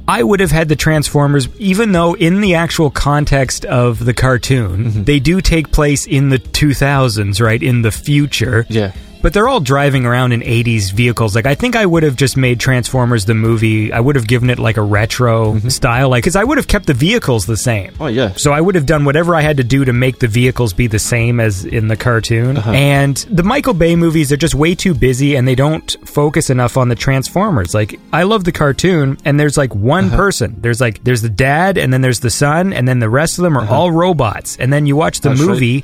I 0.09 0.23
would 0.23 0.39
have 0.39 0.49
had 0.49 0.69
the 0.69 0.75
Transformers, 0.75 1.47
even 1.59 1.91
though 1.91 2.15
in 2.15 2.41
the 2.41 2.55
actual 2.55 2.89
context 2.89 3.63
of 3.65 4.03
the 4.03 4.13
cartoon, 4.15 4.85
mm-hmm. 4.85 5.03
they 5.03 5.19
do 5.19 5.39
take 5.39 5.71
place 5.71 6.07
in 6.07 6.29
the 6.29 6.39
2000s, 6.39 7.39
right? 7.39 7.61
In 7.61 7.83
the 7.83 7.91
future. 7.91 8.65
yeah. 8.69 8.91
But 9.21 9.33
they're 9.33 9.47
all 9.47 9.59
driving 9.59 10.05
around 10.05 10.31
in 10.31 10.41
80s 10.41 10.91
vehicles. 10.91 11.35
Like, 11.35 11.45
I 11.45 11.55
think 11.55 11.75
I 11.75 11.85
would 11.85 12.03
have 12.03 12.15
just 12.15 12.37
made 12.37 12.59
Transformers 12.59 13.25
the 13.25 13.33
movie, 13.33 13.91
I 13.91 13.99
would 13.99 14.15
have 14.15 14.27
given 14.27 14.49
it 14.49 14.59
like 14.59 14.77
a 14.77 14.81
retro 14.81 15.53
mm-hmm. 15.53 15.69
style, 15.69 16.09
like, 16.09 16.23
because 16.23 16.35
I 16.35 16.43
would 16.43 16.57
have 16.57 16.67
kept 16.67 16.85
the 16.85 16.93
vehicles 16.93 17.45
the 17.45 17.57
same. 17.57 17.93
Oh 17.99 18.07
yeah. 18.07 18.33
So 18.33 18.51
I 18.51 18.61
would 18.61 18.75
have 18.75 18.85
done 18.85 19.05
whatever 19.05 19.35
I 19.35 19.41
had 19.41 19.57
to 19.57 19.63
do 19.63 19.85
to 19.85 19.93
make 19.93 20.19
the 20.19 20.27
vehicles 20.27 20.73
be 20.73 20.87
the 20.87 20.99
same 20.99 21.39
as 21.39 21.65
in 21.65 21.87
the 21.87 21.97
cartoon. 21.97 22.57
Uh-huh. 22.57 22.71
And 22.71 23.17
the 23.29 23.43
Michael 23.43 23.73
Bay 23.73 23.95
movies 23.95 24.31
are 24.31 24.37
just 24.37 24.55
way 24.55 24.75
too 24.75 24.93
busy 24.93 25.35
and 25.35 25.47
they 25.47 25.55
don't 25.55 25.95
focus 26.07 26.49
enough 26.49 26.77
on 26.77 26.89
the 26.89 26.95
Transformers. 26.95 27.73
Like 27.73 27.99
I 28.13 28.23
love 28.23 28.43
the 28.43 28.51
cartoon 28.51 29.17
and 29.25 29.39
there's 29.39 29.57
like 29.57 29.75
one 29.75 30.05
uh-huh. 30.05 30.17
person. 30.17 30.55
There's 30.59 30.81
like 30.81 31.03
there's 31.03 31.21
the 31.21 31.29
dad 31.29 31.77
and 31.77 31.91
then 31.93 32.01
there's 32.01 32.19
the 32.19 32.29
son 32.29 32.73
and 32.73 32.87
then 32.87 32.99
the 32.99 33.09
rest 33.09 33.37
of 33.37 33.43
them 33.43 33.57
are 33.57 33.61
uh-huh. 33.61 33.75
all 33.75 33.91
robots. 33.91 34.57
And 34.57 34.71
then 34.71 34.85
you 34.85 34.95
watch 34.95 35.21
the 35.21 35.29
That's 35.29 35.41
right. 35.41 35.83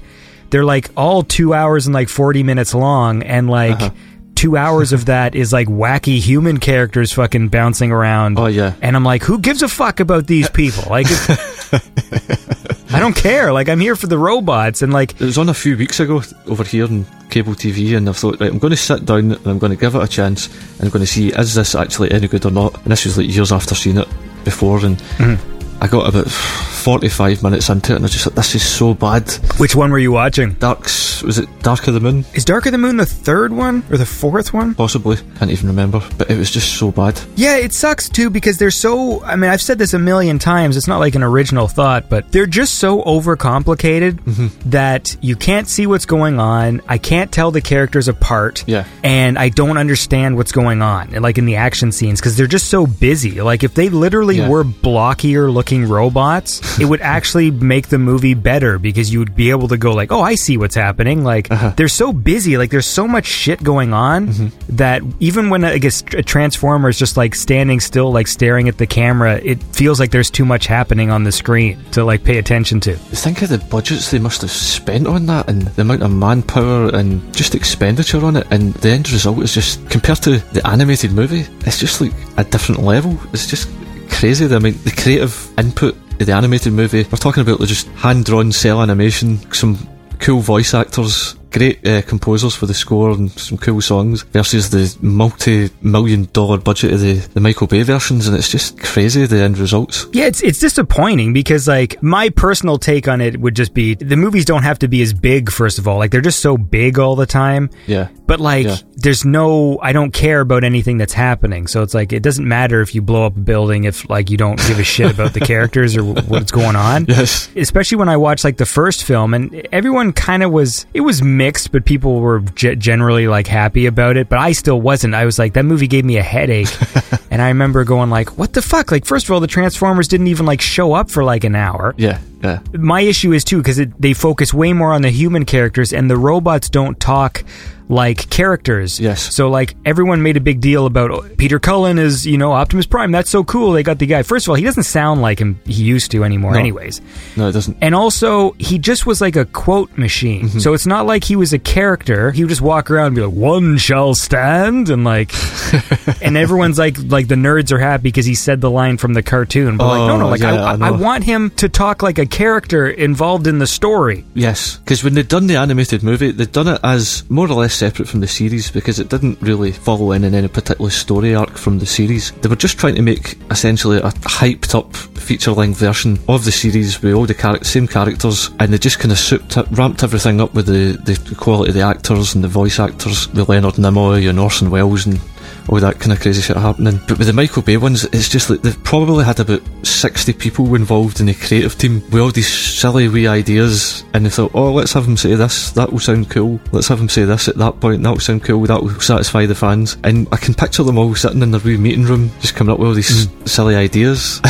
They're 0.49 0.65
like 0.65 0.89
all 0.95 1.23
2 1.23 1.53
hours 1.53 1.87
and 1.87 1.93
like 1.93 2.09
40 2.09 2.43
minutes 2.43 2.73
long 2.73 3.23
and 3.23 3.49
like 3.49 3.81
uh-huh. 3.81 3.89
Two 4.35 4.57
hours 4.57 4.91
of 4.91 5.05
that 5.05 5.33
is 5.33 5.53
like 5.53 5.69
wacky 5.69 6.19
human 6.19 6.59
characters 6.59 7.13
fucking 7.13 7.47
bouncing 7.47 7.93
around. 7.93 8.37
Oh, 8.37 8.47
yeah. 8.47 8.73
And 8.81 8.93
I'm 8.93 9.05
like, 9.05 9.23
who 9.23 9.39
gives 9.39 9.63
a 9.63 9.69
fuck 9.69 10.01
about 10.01 10.27
these 10.27 10.49
people? 10.49 10.83
Like, 10.89 11.07
I 12.91 12.99
don't 12.99 13.15
care. 13.15 13.53
Like, 13.53 13.69
I'm 13.69 13.79
here 13.79 13.95
for 13.95 14.07
the 14.07 14.17
robots, 14.17 14.81
and 14.81 14.91
like, 14.91 15.13
It 15.13 15.21
was 15.21 15.37
on 15.37 15.47
a 15.47 15.53
few 15.53 15.77
weeks 15.77 16.01
ago 16.01 16.21
over 16.47 16.65
here 16.65 16.83
on 16.83 17.05
cable 17.29 17.53
TV, 17.53 17.95
and 17.95 18.09
I 18.09 18.11
thought, 18.11 18.41
right, 18.41 18.51
I'm 18.51 18.59
going 18.59 18.71
to 18.71 18.77
sit 18.77 19.05
down 19.05 19.31
and 19.31 19.47
I'm 19.47 19.57
going 19.57 19.71
to 19.71 19.77
give 19.77 19.95
it 19.95 20.03
a 20.03 20.07
chance, 20.07 20.47
and 20.47 20.83
I'm 20.83 20.89
going 20.89 21.05
to 21.05 21.11
see 21.11 21.29
is 21.29 21.55
this 21.55 21.73
actually 21.73 22.11
any 22.11 22.27
good 22.27 22.45
or 22.45 22.51
not. 22.51 22.75
And 22.83 22.91
this 22.91 23.05
was 23.05 23.17
like 23.17 23.33
years 23.33 23.53
after 23.53 23.73
seeing 23.73 23.97
it 23.97 24.07
before, 24.43 24.85
and 24.85 24.97
mm-hmm. 24.97 25.64
I 25.85 25.87
got 25.87 26.09
about 26.09 26.31
45 26.31 27.43
minutes 27.43 27.69
into 27.69 27.93
it, 27.93 27.97
and 27.97 28.03
I 28.03 28.05
was 28.05 28.11
just 28.11 28.23
thought, 28.23 28.33
this 28.33 28.55
is 28.55 28.67
so 28.67 28.95
bad. 28.95 29.29
which 29.59 29.75
one 29.75 29.91
were 29.91 29.99
you 29.99 30.11
watching? 30.11 30.53
Dark's 30.53 31.05
was 31.21 31.37
it 31.37 31.47
Dark 31.61 31.87
of 31.87 31.93
the 31.93 31.99
Moon? 31.99 32.25
Is 32.33 32.43
Dark 32.43 32.65
of 32.65 32.71
the 32.71 32.77
Moon 32.77 32.97
the 32.97 33.05
third 33.05 33.53
one 33.53 33.83
or 33.91 33.97
the 33.97 34.05
fourth 34.05 34.51
one? 34.51 34.73
Possibly, 34.73 35.17
can't 35.37 35.51
even 35.51 35.67
remember, 35.67 36.01
but 36.17 36.29
it 36.29 36.37
was 36.37 36.49
just 36.49 36.73
so 36.77 36.91
bad. 36.91 37.19
Yeah, 37.35 37.57
it 37.57 37.73
sucks 37.73 38.09
too 38.09 38.29
because 38.29 38.57
they're 38.57 38.71
so. 38.71 39.23
I 39.23 39.35
mean, 39.35 39.51
I've 39.51 39.61
said 39.61 39.77
this 39.77 39.93
a 39.93 39.99
million 39.99 40.39
times. 40.39 40.75
It's 40.75 40.87
not 40.87 40.97
like 40.97 41.13
an 41.13 41.23
original 41.23 41.67
thought, 41.67 42.09
but 42.09 42.31
they're 42.31 42.45
just 42.47 42.75
so 42.75 43.03
overcomplicated 43.03 44.13
mm-hmm. 44.21 44.69
that 44.71 45.15
you 45.21 45.35
can't 45.35 45.67
see 45.67 45.85
what's 45.85 46.05
going 46.05 46.39
on. 46.39 46.81
I 46.87 46.97
can't 46.97 47.31
tell 47.31 47.51
the 47.51 47.61
characters 47.61 48.07
apart. 48.07 48.63
Yeah. 48.67 48.85
And 49.03 49.37
I 49.37 49.49
don't 49.49 49.77
understand 49.77 50.35
what's 50.35 50.51
going 50.51 50.81
on, 50.81 51.11
like 51.11 51.37
in 51.37 51.45
the 51.45 51.57
action 51.57 51.91
scenes, 51.91 52.19
because 52.19 52.37
they're 52.37 52.47
just 52.47 52.69
so 52.69 52.87
busy. 52.87 53.41
Like, 53.41 53.63
if 53.63 53.75
they 53.75 53.89
literally 53.89 54.37
Yeah. 54.37 54.49
were 54.49 54.63
blockier 54.63 55.51
looking 55.53 55.74
robots, 55.83 56.79
it 56.79 56.85
would 56.85 57.01
actually 57.15 57.51
make 57.51 57.89
the 57.89 57.99
movie 57.99 58.33
better 58.33 58.79
because 58.79 59.11
you 59.11 59.19
would 59.19 59.35
be 59.35 59.49
able 59.49 59.67
to 59.67 59.77
go, 59.77 59.93
like, 59.93 60.13
oh, 60.13 60.21
I 60.21 60.35
see 60.35 60.57
what's 60.57 60.75
happening. 60.75 61.25
Like, 61.25 61.51
uh-huh. 61.51 61.73
they're 61.75 61.89
so 61.89 62.13
busy. 62.13 62.57
Like, 62.57 62.71
there's 62.71 62.85
so 62.85 63.07
much 63.07 63.25
shit 63.25 63.61
going 63.61 63.93
on 63.93 64.27
mm-hmm. 64.27 64.75
that 64.77 65.01
even 65.19 65.49
when 65.49 65.65
I 65.65 65.77
guess 65.77 66.01
a 66.13 66.23
transformer 66.23 66.89
is 66.89 66.97
just 66.97 67.17
like 67.17 67.35
standing 67.35 67.79
still, 67.79 68.11
like 68.11 68.27
staring 68.27 68.69
at 68.69 68.77
the 68.77 68.87
camera, 68.87 69.39
it 69.43 69.61
feels 69.63 69.99
like 69.99 70.11
there's 70.11 70.31
too 70.31 70.45
much 70.45 70.67
happening 70.67 71.11
on 71.11 71.23
the 71.23 71.31
screen 71.31 71.83
to 71.91 72.03
like 72.03 72.23
pay 72.23 72.37
attention 72.37 72.79
to. 72.81 72.95
Think 72.95 73.41
of 73.41 73.49
the 73.49 73.57
budgets 73.57 74.11
they 74.11 74.19
must 74.19 74.41
have 74.41 74.51
spent 74.51 75.07
on 75.07 75.25
that, 75.25 75.49
and 75.49 75.63
the 75.63 75.81
amount 75.81 76.03
of 76.03 76.11
manpower 76.11 76.95
and 76.95 77.33
just 77.35 77.55
expenditure 77.55 78.23
on 78.23 78.37
it, 78.37 78.47
and 78.51 78.73
the 78.75 78.89
end 78.89 79.11
result 79.11 79.41
is 79.41 79.53
just 79.53 79.89
compared 79.89 80.21
to 80.23 80.39
the 80.53 80.65
animated 80.67 81.11
movie, 81.11 81.45
it's 81.61 81.79
just 81.79 82.01
like 82.01 82.13
a 82.37 82.43
different 82.43 82.81
level. 82.81 83.17
It's 83.33 83.47
just 83.47 83.69
crazy. 84.09 84.45
I 84.53 84.59
mean, 84.59 84.77
the 84.83 84.91
creative 84.91 85.51
input 85.57 85.95
of 86.19 86.25
the 86.25 86.33
animated 86.33 86.73
movie. 86.73 87.03
We're 87.03 87.17
talking 87.17 87.41
about 87.41 87.59
the 87.59 87.65
just 87.65 87.87
hand 87.89 88.25
drawn 88.25 88.51
cel 88.51 88.81
animation, 88.81 89.51
some 89.51 89.77
cool 90.19 90.39
voice 90.41 90.73
actors, 90.73 91.35
great 91.57 91.85
uh, 91.87 92.01
composers 92.03 92.53
for 92.55 92.65
the 92.65 92.73
score, 92.73 93.11
and 93.11 93.31
some 93.31 93.57
cool 93.57 93.81
songs 93.81 94.23
versus 94.23 94.69
the 94.69 94.95
multi 95.01 95.69
million 95.81 96.27
dollar 96.33 96.57
budget 96.57 96.93
of 96.93 96.99
the, 96.99 97.13
the 97.33 97.39
Michael 97.39 97.67
Bay 97.67 97.83
versions, 97.83 98.27
and 98.27 98.35
it's 98.37 98.49
just 98.49 98.79
crazy 98.79 99.25
the 99.25 99.41
end 99.41 99.57
results. 99.57 100.07
Yeah, 100.13 100.25
it's 100.25 100.41
it's 100.43 100.59
disappointing 100.59 101.33
because 101.33 101.67
like 101.67 102.01
my 102.03 102.29
personal 102.29 102.77
take 102.77 103.07
on 103.07 103.21
it 103.21 103.39
would 103.39 103.55
just 103.55 103.73
be 103.73 103.95
the 103.95 104.15
movies 104.17 104.45
don't 104.45 104.63
have 104.63 104.79
to 104.79 104.87
be 104.87 105.01
as 105.01 105.13
big 105.13 105.51
first 105.51 105.79
of 105.79 105.87
all. 105.87 105.97
Like 105.97 106.11
they're 106.11 106.21
just 106.21 106.39
so 106.41 106.57
big 106.57 106.99
all 106.99 107.15
the 107.15 107.25
time. 107.25 107.69
Yeah. 107.87 108.09
But 108.27 108.39
like 108.39 108.65
Yeah. 108.65 108.77
there's 108.95 109.23
no 109.25 109.79
I 109.81 109.91
don't 109.93 110.11
care 110.11 110.41
about 110.41 110.63
anything 110.63 110.97
that's 110.97 111.13
happening. 111.13 111.67
So 111.67 111.83
it's 111.83 111.93
like 111.93 112.11
it 112.13 112.23
doesn't 112.23 112.47
matter 112.47 112.81
if 112.81 112.93
you 112.95 113.01
blow 113.01 113.25
up 113.25 113.37
a 113.37 113.39
building 113.39 113.83
if 113.85 114.09
like 114.09 114.29
you 114.29 114.37
don't 114.37 114.57
give 114.67 114.79
a 114.79 114.83
shit 114.83 115.11
about 115.11 115.33
the 115.33 115.39
characters 115.51 115.95
or 115.95 116.03
what's 116.03 116.51
going 116.51 116.75
on. 116.75 117.05
Yes. 117.07 117.49
Especially 117.55 117.97
when 117.97 118.09
I 118.09 118.17
watched 118.17 118.43
like 118.43 118.57
the 118.57 118.65
first 118.65 119.03
film 119.03 119.33
and 119.33 119.67
everyone 119.71 120.11
kind 120.11 120.43
of 120.43 120.51
was 120.51 120.85
it 120.93 121.01
was 121.01 121.21
mixed 121.21 121.44
but 121.71 121.85
people 121.85 122.19
were 122.19 122.39
ge- 122.39 122.77
generally 122.77 123.27
like 123.27 123.47
happy 123.47 123.85
about 123.85 124.17
it, 124.17 124.29
but 124.29 124.39
I 124.39 124.51
still 124.53 124.81
wasn't. 124.81 125.13
I 125.13 125.25
was 125.25 125.37
like 125.37 125.53
that 125.53 125.63
movie 125.63 125.87
gave 125.87 126.05
me 126.05 126.17
a 126.17 126.23
headache. 126.23 126.69
and 127.31 127.41
I 127.41 127.49
remember 127.49 127.83
going 127.83 128.09
like 128.09 128.37
what 128.37 128.53
the 128.53 128.61
fuck? 128.61 128.91
Like 128.91 129.05
first 129.05 129.25
of 129.25 129.31
all 129.31 129.39
the 129.39 129.47
Transformers 129.47 130.07
didn't 130.07 130.27
even 130.27 130.45
like 130.45 130.61
show 130.61 130.93
up 130.93 131.09
for 131.11 131.23
like 131.23 131.43
an 131.43 131.55
hour 131.55 131.93
Yeah, 131.97 132.19
yeah. 132.45 132.59
my 132.73 133.01
issue 133.01 133.33
is 133.33 133.43
too 133.43 133.57
because 133.57 133.79
they 133.99 134.13
focus 134.13 134.53
way 134.53 134.73
more 134.73 134.93
on 134.93 135.01
the 135.01 135.09
human 135.09 135.45
characters 135.45 135.93
and 135.93 136.09
the 136.09 136.17
robots 136.17 136.69
don't 136.69 136.99
talk 136.99 137.43
like 137.87 138.29
characters. 138.29 138.99
Yes. 138.99 139.35
So 139.35 139.49
like 139.49 139.75
everyone 139.85 140.21
made 140.23 140.37
a 140.37 140.39
big 140.39 140.59
deal 140.59 140.85
about 140.85 141.11
oh, 141.11 141.29
Peter 141.37 141.59
Cullen 141.59 141.99
is 141.99 142.25
you 142.25 142.37
know 142.37 142.51
Optimus 142.51 142.85
Prime. 142.85 143.11
That's 143.11 143.29
so 143.29 143.43
cool. 143.43 143.73
They 143.73 143.83
got 143.83 143.99
the 143.99 144.05
guy. 144.05 144.23
First 144.23 144.45
of 144.45 144.49
all, 144.49 144.55
he 144.55 144.63
doesn't 144.63 144.83
sound 144.83 145.21
like 145.21 145.39
him 145.39 145.59
he 145.65 145.83
used 145.83 146.11
to 146.11 146.23
anymore. 146.23 146.53
No. 146.53 146.59
Anyways. 146.59 147.01
No, 147.35 147.49
it 147.49 147.51
doesn't. 147.51 147.77
And 147.81 147.93
also, 147.93 148.51
he 148.53 148.79
just 148.79 149.05
was 149.05 149.21
like 149.21 149.35
a 149.35 149.45
quote 149.45 149.95
machine. 149.97 150.45
Mm-hmm. 150.45 150.59
So 150.59 150.73
it's 150.73 150.87
not 150.87 151.05
like 151.05 151.23
he 151.23 151.35
was 151.35 151.53
a 151.53 151.59
character. 151.59 152.31
He 152.31 152.43
would 152.43 152.49
just 152.49 152.61
walk 152.61 152.89
around 152.89 153.07
and 153.07 153.15
be 153.15 153.21
like, 153.21 153.35
"One 153.35 153.77
shall 153.77 154.15
stand," 154.15 154.89
and 154.89 155.03
like, 155.03 155.31
and 156.21 156.37
everyone's 156.37 156.79
like, 156.79 156.97
like 157.03 157.27
the 157.27 157.35
nerds 157.35 157.71
are 157.71 157.79
happy 157.79 158.03
because 158.03 158.25
he 158.25 158.35
said 158.35 158.61
the 158.61 158.71
line 158.71 158.97
from 158.97 159.13
the 159.13 159.23
cartoon. 159.23 159.77
But 159.77 159.87
like, 159.87 160.07
no, 160.07 160.17
no, 160.17 160.25
Oh, 160.25 160.29
like 160.29 160.41
yeah, 160.41 160.55
I, 160.55 160.73
I 160.73 160.87
I, 160.87 160.91
want 160.91 161.23
him 161.23 161.51
to 161.51 161.69
talk 161.69 162.01
like 162.01 162.17
a 162.17 162.25
character 162.35 162.89
involved 162.89 163.47
in 163.47 163.59
the 163.59 163.65
story. 163.65 164.25
Yes, 164.33 164.75
because 164.79 165.05
when 165.05 165.13
they'd 165.13 165.29
done 165.29 165.47
the 165.47 165.55
animated 165.55 166.03
movie, 166.03 166.31
they'd 166.31 166.51
done 166.51 166.67
it 166.67 166.81
as 166.83 167.23
more 167.29 167.47
or 167.47 167.53
less 167.53 167.73
separate 167.73 168.09
from 168.09 168.19
the 168.19 168.27
series 168.27 168.69
because 168.69 168.99
it 168.99 169.07
didn't 169.07 169.41
really 169.41 169.71
follow 169.71 170.11
in 170.11 170.25
in 170.25 170.35
any 170.35 170.49
particular 170.49 170.91
story 170.91 171.33
arc 171.33 171.51
from 171.51 171.79
the 171.79 171.85
series. 171.85 172.31
They 172.31 172.49
were 172.49 172.57
just 172.57 172.77
trying 172.77 172.95
to 172.95 173.01
make 173.01 173.37
essentially 173.49 173.99
a 173.99 174.11
hyped 174.39 174.75
up 174.75 174.93
feature 175.17 175.53
length 175.53 175.79
version 175.79 176.19
of 176.27 176.43
the 176.43 176.51
series 176.51 177.01
with 177.01 177.13
all 177.13 177.25
the 177.25 177.33
char- 177.33 177.63
same 177.63 177.87
characters, 177.87 178.49
and 178.59 178.73
they 178.73 178.79
just 178.79 178.99
kind 178.99 179.13
of 179.13 179.17
souped 179.17 179.55
it, 179.55 179.65
ramped 179.71 180.03
everything 180.03 180.41
up 180.41 180.53
with 180.53 180.65
the, 180.65 180.99
the 181.05 181.35
quality 181.35 181.69
of 181.69 181.75
the 181.75 181.81
actors 181.81 182.35
and 182.35 182.43
the 182.43 182.49
voice 182.49 182.81
actors, 182.81 183.29
with 183.29 183.47
Leonard 183.47 183.75
Nimoy 183.75 184.29
and 184.29 184.41
Orson 184.41 184.69
Welles 184.69 185.05
and 185.05 185.21
all 185.69 185.79
that 185.79 185.99
kind 185.99 186.11
of 186.11 186.19
crazy 186.19 186.41
shit 186.41 186.57
happening. 186.57 186.99
But 187.07 187.17
with 187.17 187.27
the 187.27 187.33
Michael 187.33 187.61
Bay 187.61 187.77
ones, 187.77 188.03
it's 188.05 188.29
just 188.29 188.49
like 188.49 188.61
they've 188.61 188.83
probably 188.83 189.25
had 189.25 189.39
about 189.39 189.61
60 189.85 190.33
people 190.33 190.73
involved 190.75 191.19
in 191.19 191.25
the 191.25 191.33
creative 191.33 191.77
team 191.77 192.01
with 192.11 192.21
all 192.21 192.31
these 192.31 192.51
silly 192.51 193.07
wee 193.07 193.27
ideas, 193.27 194.03
and 194.13 194.25
they 194.25 194.29
thought, 194.29 194.51
oh, 194.53 194.71
let's 194.71 194.93
have 194.93 195.05
him 195.07 195.17
say 195.17 195.35
this, 195.35 195.71
that 195.71 195.91
will 195.91 195.99
sound 195.99 196.29
cool. 196.29 196.59
Let's 196.71 196.87
have 196.87 196.99
him 196.99 197.09
say 197.09 197.23
this 197.23 197.47
at 197.47 197.57
that 197.57 197.79
point, 197.79 198.03
that 198.03 198.11
will 198.11 198.19
sound 198.19 198.43
cool, 198.43 198.63
that 198.65 198.81
will 198.81 198.99
satisfy 198.99 199.45
the 199.45 199.55
fans. 199.55 199.97
And 200.03 200.27
I 200.31 200.37
can 200.37 200.53
picture 200.53 200.83
them 200.83 200.97
all 200.97 201.15
sitting 201.15 201.41
in 201.41 201.51
their 201.51 201.61
wee 201.61 201.77
meeting 201.77 202.05
room, 202.05 202.31
just 202.41 202.55
coming 202.55 202.71
up 202.71 202.79
with 202.79 202.87
all 202.87 202.93
these 202.93 203.27
mm. 203.27 203.49
silly 203.49 203.75
ideas. 203.75 204.41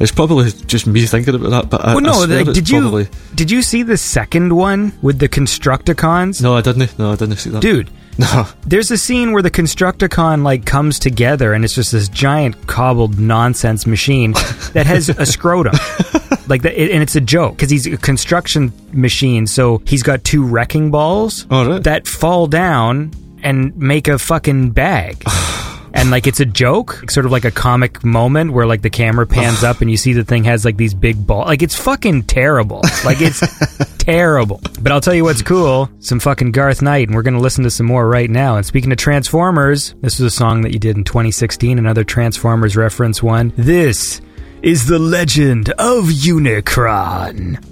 it's 0.00 0.12
probably 0.12 0.50
just 0.66 0.86
me 0.86 1.06
thinking 1.06 1.34
about 1.34 1.50
that, 1.50 1.70
but 1.70 1.82
Well, 1.82 1.98
I 1.98 2.00
no, 2.00 2.12
swear 2.12 2.44
like, 2.44 2.54
did 2.54 2.68
you 2.68 2.80
probably- 2.80 3.08
did 3.34 3.50
you 3.50 3.62
see 3.62 3.82
the 3.82 3.96
second 3.96 4.54
one 4.54 4.92
with 5.02 5.18
the 5.18 5.28
Constructicons? 5.28 6.42
No, 6.42 6.56
I 6.56 6.60
didn't. 6.60 6.98
No, 6.98 7.12
I 7.12 7.16
didn't 7.16 7.36
see 7.36 7.50
that. 7.50 7.62
Dude. 7.62 7.90
there's 8.66 8.90
a 8.90 8.98
scene 8.98 9.32
where 9.32 9.42
the 9.42 9.50
Constructicon 9.50 10.42
like 10.42 10.66
comes 10.66 10.98
together 10.98 11.52
and 11.52 11.64
it's 11.64 11.74
just 11.74 11.92
this 11.92 12.08
giant 12.08 12.66
cobbled 12.66 13.18
nonsense 13.18 13.86
machine 13.86 14.32
that 14.72 14.86
has 14.86 15.08
a 15.08 15.26
scrotum. 15.26 15.74
Like 16.48 16.62
that, 16.62 16.76
and 16.76 17.02
it's 17.02 17.14
a 17.14 17.20
joke 17.20 17.54
because 17.54 17.70
he's 17.70 17.86
a 17.86 17.96
construction 17.96 18.72
machine. 18.92 19.46
So 19.46 19.80
he's 19.86 20.02
got 20.02 20.24
two 20.24 20.44
wrecking 20.44 20.90
balls 20.90 21.46
oh, 21.50 21.56
All 21.56 21.66
right. 21.66 21.84
that 21.84 22.08
fall 22.08 22.48
down 22.48 23.12
and 23.44 23.74
make 23.76 24.08
a 24.08 24.18
fucking 24.18 24.70
bag. 24.72 25.22
And 25.94 26.10
like 26.10 26.26
it's 26.26 26.40
a 26.40 26.46
joke, 26.46 27.10
sort 27.10 27.26
of 27.26 27.32
like 27.32 27.44
a 27.44 27.50
comic 27.50 28.02
moment 28.04 28.52
where 28.52 28.66
like 28.66 28.82
the 28.82 28.90
camera 28.90 29.26
pans 29.26 29.62
up 29.62 29.80
and 29.80 29.90
you 29.90 29.96
see 29.96 30.12
the 30.14 30.24
thing 30.24 30.44
has 30.44 30.64
like 30.64 30.76
these 30.76 30.94
big 30.94 31.26
balls. 31.26 31.46
Like 31.46 31.62
it's 31.62 31.76
fucking 31.78 32.24
terrible. 32.24 32.80
Like 33.04 33.20
it's 33.20 33.40
terrible. 33.98 34.60
But 34.80 34.90
I'll 34.92 35.00
tell 35.00 35.14
you 35.14 35.24
what's 35.24 35.42
cool: 35.42 35.90
some 36.00 36.18
fucking 36.18 36.52
Garth 36.52 36.82
Knight, 36.82 37.08
and 37.08 37.14
we're 37.14 37.22
gonna 37.22 37.40
listen 37.40 37.64
to 37.64 37.70
some 37.70 37.86
more 37.86 38.08
right 38.08 38.30
now. 38.30 38.56
And 38.56 38.64
speaking 38.64 38.90
of 38.90 38.98
Transformers, 38.98 39.94
this 40.00 40.14
is 40.14 40.20
a 40.20 40.30
song 40.30 40.62
that 40.62 40.72
you 40.72 40.78
did 40.78 40.96
in 40.96 41.04
2016, 41.04 41.78
another 41.78 42.04
Transformers 42.04 42.76
reference 42.76 43.22
one. 43.22 43.52
This 43.56 44.20
is 44.62 44.86
the 44.86 44.98
Legend 44.98 45.70
of 45.70 46.06
Unicron 46.06 47.62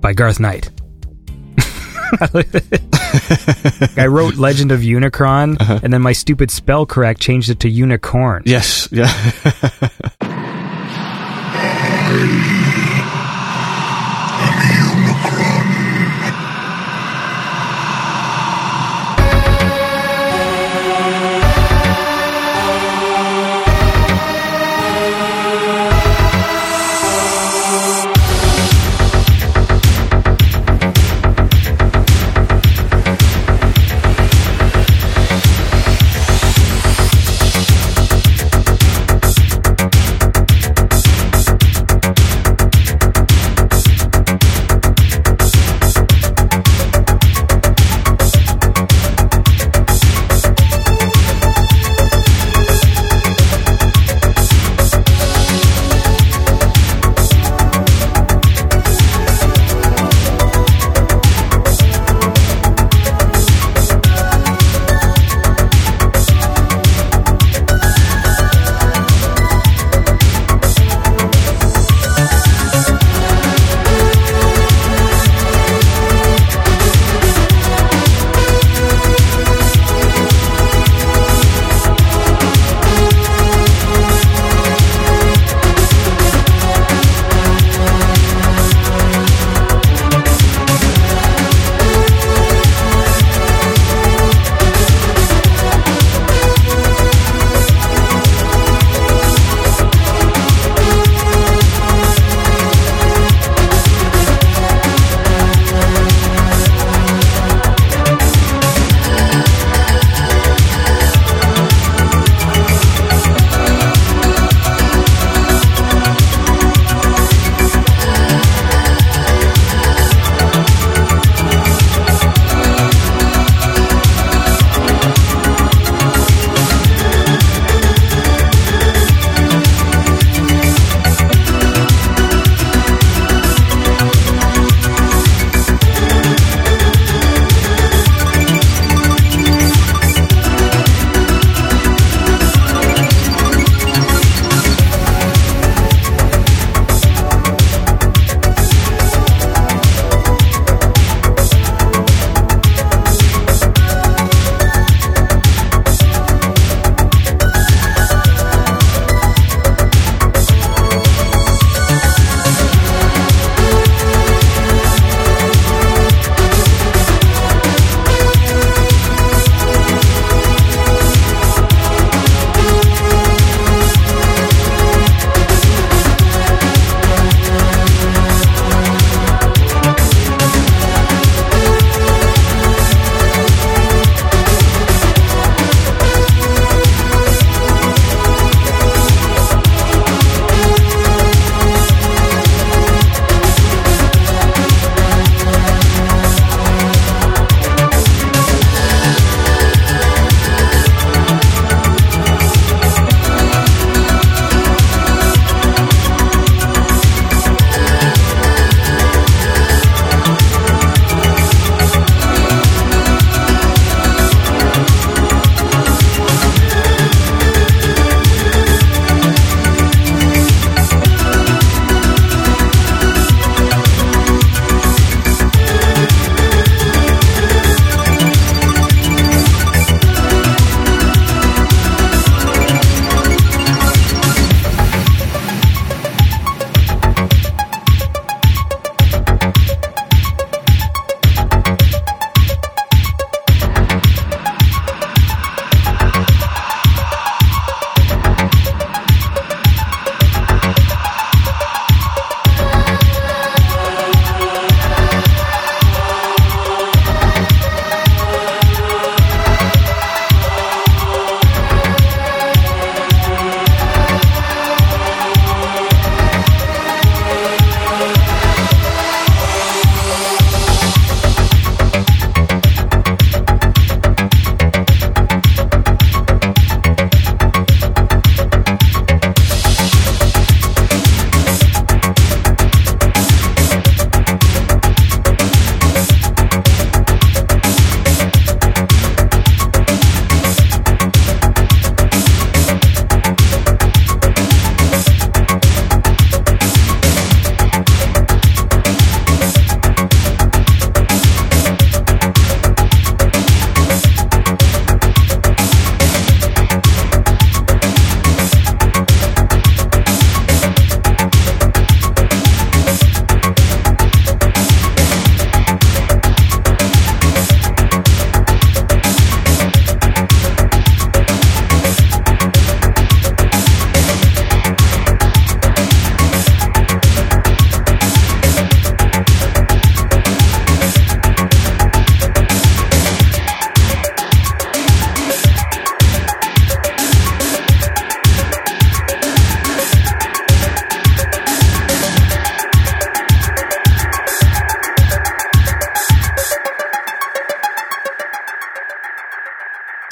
by 0.00 0.12
Garth 0.12 0.40
Knight. 0.40 0.70
I 3.96 4.06
wrote 4.06 4.36
Legend 4.36 4.72
of 4.72 4.80
Unicron, 4.80 5.60
uh-huh. 5.60 5.80
and 5.82 5.92
then 5.92 6.02
my 6.02 6.12
stupid 6.12 6.50
spell 6.50 6.86
correct 6.86 7.20
changed 7.20 7.50
it 7.50 7.60
to 7.60 7.68
unicorn. 7.68 8.42
Yes, 8.44 8.88
yeah. 8.92 9.08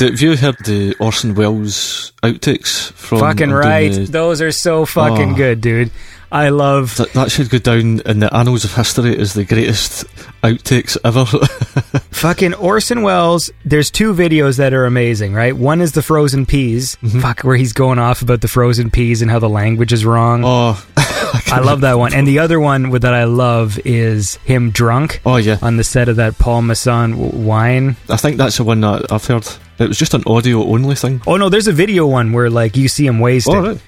Have 0.01 0.21
you 0.21 0.37
heard 0.37 0.57
the 0.65 0.95
Orson 0.99 1.35
Welles 1.35 2.13
outtakes 2.23 2.93
from 2.93 3.21
fucking 3.21 3.51
right. 3.51 3.93
the- 3.93 4.05
Those 4.07 4.41
are 4.43 4.53
so 4.53 4.85
fucking 4.87 5.33
Oh. 5.33 5.37
good, 5.37 5.61
dude. 5.61 5.91
I 6.33 6.51
love. 6.51 6.97
that, 6.99 7.13
that 7.15 7.33
should 7.33 7.51
go 7.51 7.59
down 7.59 8.01
in 8.07 8.21
the 8.21 8.33
annals 8.35 8.65
of 8.65 8.73
history 8.75 9.19
as 9.19 9.35
the 9.35 9.45
greatest 9.45 10.05
outtakes 10.45 10.97
ever. 11.05 11.25
Fucking 12.13 12.55
Orson 12.55 13.03
Welles, 13.03 13.51
there's 13.65 13.91
two 13.91 14.13
videos 14.15 14.59
that 14.59 14.73
are 14.73 14.85
amazing, 14.85 15.33
right? 15.35 15.57
One 15.57 15.81
is 15.81 15.91
the 15.93 16.03
frozen 16.03 16.47
peas, 16.47 16.97
Mm-hmm. 17.03 17.19
fuck, 17.21 17.41
where 17.41 17.57
he's 17.57 17.73
going 17.73 17.99
off 17.99 18.23
about 18.23 18.43
the 18.43 18.49
frozen 18.49 18.91
peas 18.91 19.23
and 19.23 19.31
how 19.31 19.39
the 19.41 19.49
language 19.49 19.93
is 19.93 20.05
wrong. 20.05 20.43
oh, 20.45 20.81
I 20.97 21.61
love 21.65 21.81
that 21.81 21.99
one. 21.99 22.15
And 22.15 22.27
the 22.29 22.39
other 22.39 22.61
one 22.61 22.91
that 22.91 23.13
I 23.15 23.25
love 23.25 23.81
is 23.85 24.37
him 24.45 24.71
drunk 24.71 25.21
oh 25.27 25.37
yeah. 25.37 25.59
on 25.63 25.79
the 25.79 25.85
set 25.85 26.09
of 26.09 26.17
that 26.17 26.39
Paul 26.39 26.63
Masson 26.63 27.45
wine. 27.45 27.97
I 28.09 28.17
think 28.17 28.37
that's 28.37 28.59
the 28.59 28.65
one 28.65 28.83
that 28.83 29.11
I've 29.11 29.25
heard. 29.27 29.49
It 29.81 29.89
was 29.89 29.99
just 29.99 30.15
an 30.15 30.23
audio 30.27 30.63
only 30.63 30.95
thing. 30.95 31.23
Oh 31.27 31.37
no, 31.37 31.49
there's 31.49 31.67
a 31.67 31.73
video 31.73 32.07
one 32.07 32.33
where 32.33 32.51
like 32.51 32.77
you 32.77 32.87
see 32.89 33.07
him 33.07 33.19
wasted 33.19 33.55
Oh, 33.55 33.63
right. 33.71 33.83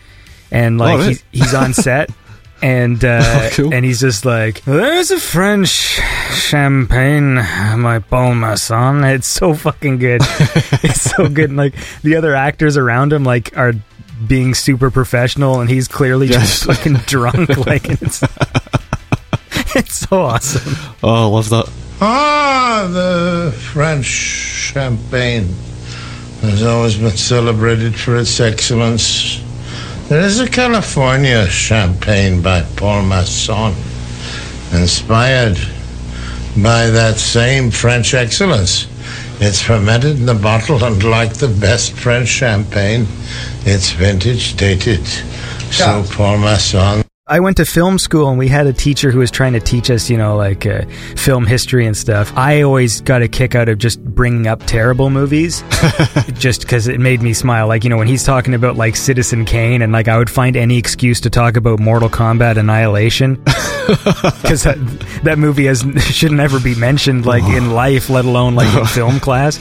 and 0.51 0.79
like 0.79 0.95
Oh, 0.95 0.99
right. 0.99 1.09
he's, 1.09 1.25
he's 1.31 1.55
on 1.55 1.75
set. 1.75 2.11
And 2.65 3.05
uh, 3.05 3.21
Oh, 3.25 3.51
cool. 3.55 3.75
and 3.75 3.85
he's 3.85 3.99
just 3.99 4.25
like, 4.25 4.63
"There's 4.63 5.11
a 5.11 5.19
French 5.19 5.99
champagne, 6.31 7.35
my 7.35 7.99
Paul 7.99 8.37
Masson." 8.37 9.03
It's 9.03 9.27
so 9.27 9.53
fucking 9.55 9.99
good. 9.99 10.21
it's 10.85 11.01
so 11.11 11.29
good. 11.29 11.49
And, 11.51 11.57
like 11.57 11.75
the 12.03 12.15
other 12.15 12.37
actors 12.37 12.77
around 12.77 13.13
him, 13.13 13.25
like 13.25 13.57
are 13.59 13.73
being 14.29 14.55
super 14.55 14.93
professional, 14.93 15.61
and 15.61 15.69
he's 15.69 15.89
clearly 15.89 16.29
just 16.29 16.65
Yes. 16.65 16.77
fucking 16.77 16.93
drunk. 17.07 17.67
Like 17.67 17.89
it's 17.89 18.23
it's 19.75 19.95
so 20.09 20.23
awesome. 20.23 20.77
Oh, 21.03 21.25
I 21.25 21.27
love 21.27 21.49
that. 21.51 21.69
Ah, 22.01 22.89
the 22.93 23.53
French 23.73 24.07
champagne 24.07 25.53
has 26.43 26.65
always 26.65 26.97
been 26.97 27.17
celebrated 27.17 27.95
for 27.95 28.17
its 28.17 28.41
excellence. 28.41 29.41
There 30.09 30.21
is 30.21 30.41
a 30.41 30.49
California 30.49 31.47
champagne 31.49 32.43
by 32.43 32.63
Paul 32.77 33.03
Masson, 33.05 33.75
inspired 34.73 35.57
by 36.57 36.89
that 36.89 37.15
same 37.17 37.71
French 37.71 38.13
excellence. 38.13 38.89
It's 39.41 39.63
fermented 39.63 40.17
in 40.17 40.27
the 40.27 40.35
bottle, 40.35 40.85
and 40.85 41.03
like 41.05 41.35
the 41.35 41.49
best 41.49 41.93
French 41.93 42.29
champagne, 42.29 43.07
it's 43.65 43.91
vintage 43.93 44.57
dated. 44.57 45.07
So 45.71 46.05
Paul 46.11 46.39
Masson 46.39 47.02
I 47.33 47.41
went 47.41 47.57
to 47.57 47.65
film 47.65 47.99
school 47.99 48.29
and 48.29 48.39
we 48.39 48.47
had 48.47 48.67
a 48.67 48.75
teacher 48.75 49.11
who 49.11 49.21
was 49.21 49.31
trying 49.31 49.55
to 49.55 49.61
teach 49.61 49.91
us, 49.91 50.11
you 50.11 50.19
know, 50.19 50.37
like 50.37 50.67
uh, 50.67 50.83
film 51.17 51.47
history 51.47 51.87
and 51.87 51.97
stuff. 51.97 52.31
I 52.37 52.61
always 52.61 53.01
got 53.01 53.23
a 53.23 53.29
kick 53.29 53.55
out 53.55 53.71
of 53.71 53.79
just 53.79 54.05
bringing 54.05 54.47
up 54.47 54.63
terrible 54.67 55.09
movies 55.09 55.65
just 56.35 56.61
because 56.61 56.89
it 56.89 57.01
made 57.01 57.23
me 57.23 57.33
smile. 57.33 57.69
Like, 57.69 57.85
you 57.85 57.89
know, 57.89 57.97
when 57.97 58.07
he's 58.07 58.23
talking 58.23 58.53
about 58.53 58.77
like 58.77 58.97
Citizen 58.97 59.47
Kane 59.47 59.81
and 59.81 59.95
like 59.95 60.09
I 60.09 60.19
would 60.19 60.29
find 60.29 60.59
any 60.59 60.77
excuse 60.77 61.23
to 61.23 61.31
talk 61.31 61.57
about 61.57 61.81
Mortal 61.81 62.11
Kombat 62.11 62.59
Annihilation 62.59 63.37
because 64.43 64.65
that, 64.65 64.77
that 65.25 65.39
movie 65.39 65.65
has 65.65 65.87
should 66.03 66.33
never 66.33 66.61
be 66.61 66.75
mentioned 66.75 67.25
like 67.25 67.45
in 67.45 67.71
life, 67.71 68.11
let 68.11 68.27
alone 68.27 68.55
like 68.55 68.77
in 68.77 68.85
film 68.85 69.19
class. 69.21 69.59